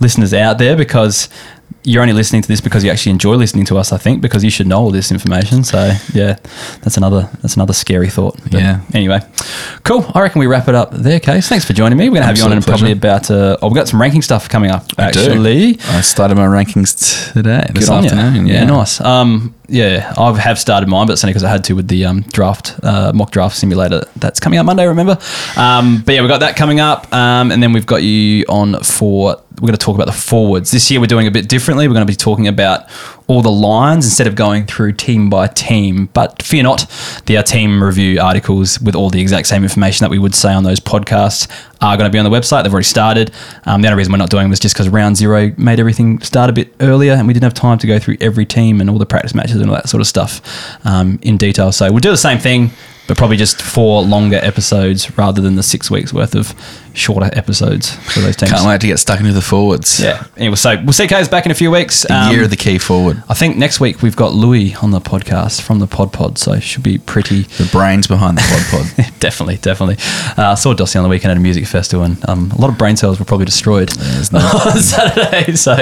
listeners 0.00 0.34
out 0.34 0.58
there 0.58 0.76
because 0.76 1.28
you're 1.82 2.02
only 2.02 2.12
listening 2.12 2.42
to 2.42 2.48
this 2.48 2.60
because 2.60 2.84
you 2.84 2.90
actually 2.90 3.12
enjoy 3.12 3.34
listening 3.36 3.64
to 3.66 3.78
us. 3.78 3.92
I 3.92 3.98
think 3.98 4.20
because 4.20 4.44
you 4.44 4.50
should 4.50 4.66
know 4.66 4.78
all 4.80 4.90
this 4.90 5.10
information. 5.10 5.64
So 5.64 5.92
yeah, 6.12 6.36
that's 6.82 6.96
another 6.96 7.30
that's 7.40 7.54
another 7.56 7.72
scary 7.72 8.08
thought. 8.08 8.38
But 8.44 8.60
Yeah. 8.60 8.80
Anyway, 8.92 9.20
cool. 9.84 10.04
I 10.14 10.20
reckon 10.20 10.40
we 10.40 10.46
wrap 10.46 10.68
it 10.68 10.74
up 10.74 10.90
there, 10.92 11.20
Case. 11.20 11.48
Thanks 11.48 11.64
for 11.64 11.72
joining 11.72 11.98
me. 11.98 12.08
We're 12.08 12.16
gonna 12.16 12.26
have 12.26 12.36
you 12.36 12.44
on 12.44 12.52
in 12.52 12.58
Absolute 12.58 12.76
probably 12.78 12.92
about. 12.92 13.30
Uh, 13.30 13.56
oh, 13.62 13.68
we've 13.68 13.76
got 13.76 13.88
some 13.88 14.00
ranking 14.00 14.22
stuff 14.22 14.48
coming 14.48 14.70
up. 14.70 14.84
I. 14.98 15.04
Actually, 15.04 15.78
I 15.84 16.00
started 16.02 16.36
my 16.36 16.46
rankings 16.46 17.32
today, 17.32 17.66
this 17.74 17.88
Good 17.88 17.94
on 17.94 18.04
ya. 18.04 18.10
afternoon. 18.10 18.46
Yeah, 18.46 18.64
nice. 18.64 19.00
Um, 19.00 19.54
yeah, 19.68 20.12
I 20.18 20.36
have 20.38 20.58
started 20.58 20.88
mine, 20.88 21.06
but 21.06 21.12
it's 21.14 21.24
only 21.24 21.32
because 21.32 21.44
I 21.44 21.50
had 21.50 21.64
to 21.64 21.74
with 21.74 21.88
the 21.88 22.04
um, 22.04 22.22
draft 22.22 22.78
uh, 22.82 23.12
mock 23.14 23.30
draft 23.30 23.56
simulator 23.56 24.02
that's 24.16 24.40
coming 24.40 24.58
up 24.58 24.66
Monday. 24.66 24.86
Remember? 24.86 25.16
Um, 25.56 26.02
but 26.04 26.14
yeah, 26.14 26.20
we've 26.20 26.28
got 26.28 26.40
that 26.40 26.56
coming 26.56 26.80
up, 26.80 27.12
um, 27.12 27.52
and 27.52 27.62
then 27.62 27.72
we've 27.72 27.86
got 27.86 28.02
you 28.02 28.44
on 28.48 28.82
for. 28.82 29.40
We're 29.60 29.66
going 29.66 29.78
to 29.78 29.84
talk 29.84 29.94
about 29.94 30.06
the 30.06 30.12
forwards 30.12 30.70
this 30.70 30.90
year. 30.90 31.00
We're 31.00 31.06
doing 31.06 31.26
a 31.26 31.30
bit 31.30 31.48
differently. 31.48 31.86
We're 31.86 31.94
going 31.94 32.06
to 32.06 32.10
be 32.10 32.16
talking 32.16 32.48
about 32.48 32.88
all 33.26 33.42
the 33.42 33.50
lines 33.50 34.06
instead 34.06 34.26
of 34.26 34.34
going 34.34 34.64
through 34.66 34.92
team 34.92 35.28
by 35.28 35.46
team. 35.48 36.06
But 36.14 36.42
fear 36.42 36.62
not, 36.62 36.86
the 37.26 37.42
team 37.42 37.82
review 37.82 38.20
articles 38.20 38.80
with 38.80 38.94
all 38.94 39.10
the 39.10 39.20
exact 39.20 39.48
same 39.48 39.62
information 39.62 40.04
that 40.04 40.10
we 40.10 40.18
would 40.18 40.34
say 40.34 40.52
on 40.52 40.64
those 40.64 40.80
podcasts 40.80 41.46
are 41.80 41.96
going 41.96 42.08
to 42.08 42.12
be 42.12 42.18
on 42.18 42.24
the 42.24 42.30
website. 42.30 42.62
They've 42.62 42.72
already 42.72 42.84
started. 42.84 43.32
Um, 43.64 43.82
the 43.82 43.88
only 43.88 43.98
reason 43.98 44.12
we're 44.12 44.18
not 44.18 44.30
doing 44.30 44.44
them 44.44 44.52
is 44.52 44.60
just 44.60 44.74
because 44.74 44.88
round 44.88 45.16
zero 45.16 45.52
made 45.56 45.78
everything 45.78 46.20
start 46.22 46.50
a 46.50 46.52
bit 46.52 46.74
earlier, 46.80 47.12
and 47.12 47.26
we 47.26 47.34
didn't 47.34 47.44
have 47.44 47.54
time 47.54 47.78
to 47.78 47.86
go 47.86 47.98
through 47.98 48.16
every 48.20 48.46
team 48.46 48.80
and 48.80 48.88
all 48.88 48.98
the 48.98 49.06
practice 49.06 49.34
matches 49.34 49.56
and 49.56 49.68
all 49.68 49.76
that 49.76 49.88
sort 49.88 50.00
of 50.00 50.06
stuff 50.06 50.40
um, 50.86 51.18
in 51.22 51.36
detail. 51.36 51.70
So 51.70 51.90
we'll 51.90 52.00
do 52.00 52.10
the 52.10 52.16
same 52.16 52.38
thing, 52.38 52.70
but 53.06 53.16
probably 53.16 53.36
just 53.36 53.60
four 53.60 54.02
longer 54.02 54.38
episodes 54.42 55.16
rather 55.16 55.40
than 55.40 55.56
the 55.56 55.62
six 55.62 55.90
weeks 55.90 56.12
worth 56.12 56.34
of 56.34 56.54
shorter 56.94 57.30
episodes 57.32 57.94
for 58.12 58.20
those 58.20 58.36
teams. 58.36 58.52
Can't 58.52 58.66
wait 58.66 58.80
to 58.80 58.86
get 58.86 58.98
stuck 58.98 59.20
into 59.20 59.32
the 59.32 59.40
forwards. 59.42 60.00
Yeah. 60.00 60.24
Anyway, 60.36 60.56
so 60.56 60.76
we'll 60.82 60.92
see 60.92 61.06
K's 61.06 61.28
back 61.28 61.44
in 61.46 61.52
a 61.52 61.54
few 61.54 61.70
weeks. 61.70 62.02
The 62.02 62.14
Um, 62.14 62.32
year 62.32 62.44
of 62.44 62.50
the 62.50 62.56
key 62.56 62.78
forward. 62.78 63.22
I 63.28 63.34
think 63.34 63.56
next 63.56 63.80
week 63.80 64.02
we've 64.02 64.16
got 64.16 64.32
Louis 64.34 64.74
on 64.76 64.90
the 64.90 65.00
podcast 65.00 65.60
from 65.62 65.78
the 65.78 65.86
Pod 65.86 66.12
Pod, 66.12 66.38
so 66.38 66.52
it 66.52 66.62
should 66.62 66.82
be 66.82 66.98
pretty. 66.98 67.42
The 67.42 67.68
brains 67.70 68.06
behind 68.06 68.38
the 68.38 68.42
pod 68.42 68.86
pod. 69.06 69.12
definitely, 69.20 69.56
definitely. 69.58 69.96
Uh, 70.36 70.52
I 70.52 70.54
saw 70.54 70.74
Dossie 70.74 70.96
on 70.96 71.02
the 71.02 71.08
weekend 71.08 71.30
at 71.32 71.36
a 71.36 71.40
music 71.40 71.66
festival, 71.66 72.04
and 72.04 72.28
um, 72.28 72.50
a 72.52 72.60
lot 72.60 72.70
of 72.70 72.78
brain 72.78 72.96
cells 72.96 73.18
were 73.18 73.24
probably 73.24 73.46
destroyed 73.46 73.90
no- 74.32 74.38
on 74.66 74.78
Saturday. 74.78 75.52
So, 75.60 75.74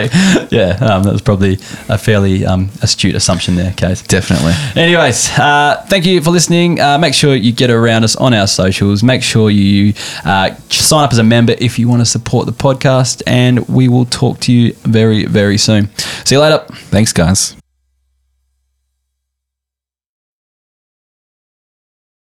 yeah, 0.51 0.77
um, 0.81 1.03
that 1.05 1.13
was 1.13 1.21
probably 1.23 1.55
a 1.89 1.99
fairly 1.99 2.45
um, 2.45 2.71
astute 2.83 3.15
assumption 3.15 3.55
there, 3.55 3.73
Case. 3.73 4.03
Definitely. 4.03 4.53
Anyways, 4.81 5.31
uh, 5.39 5.85
thank 5.89 6.05
you 6.07 6.21
for 6.21 6.31
listening. 6.31 6.81
Uh, 6.81 6.99
make 6.99 7.15
sure 7.15 7.35
you 7.35 7.53
get 7.53 7.71
around 7.71 8.03
us 8.05 8.17
on 8.17 8.35
our 8.35 8.47
socials. 8.47 9.03
Make 9.03 9.23
sure 9.23 9.51
you 9.51 9.95
uh, 10.25 10.51
sign 10.99 11.05
up 11.05 11.13
as 11.13 11.19
a 11.19 11.23
member 11.23 11.55
if 11.59 11.79
you 11.79 11.89
want 11.89 12.01
to 12.01 12.07
support 12.07 12.47
the 12.47 12.53
podcast, 12.53 13.23
and 13.27 13.69
we 13.69 13.89
will 13.89 14.05
talk 14.05 14.41
to 14.41 14.53
you 14.53 14.73
very, 14.83 15.27
very 15.27 15.57
soon. 15.57 15.89
See 16.25 16.35
you 16.35 16.41
later. 16.41 16.65
Thanks, 16.91 17.13
guys. 17.13 17.55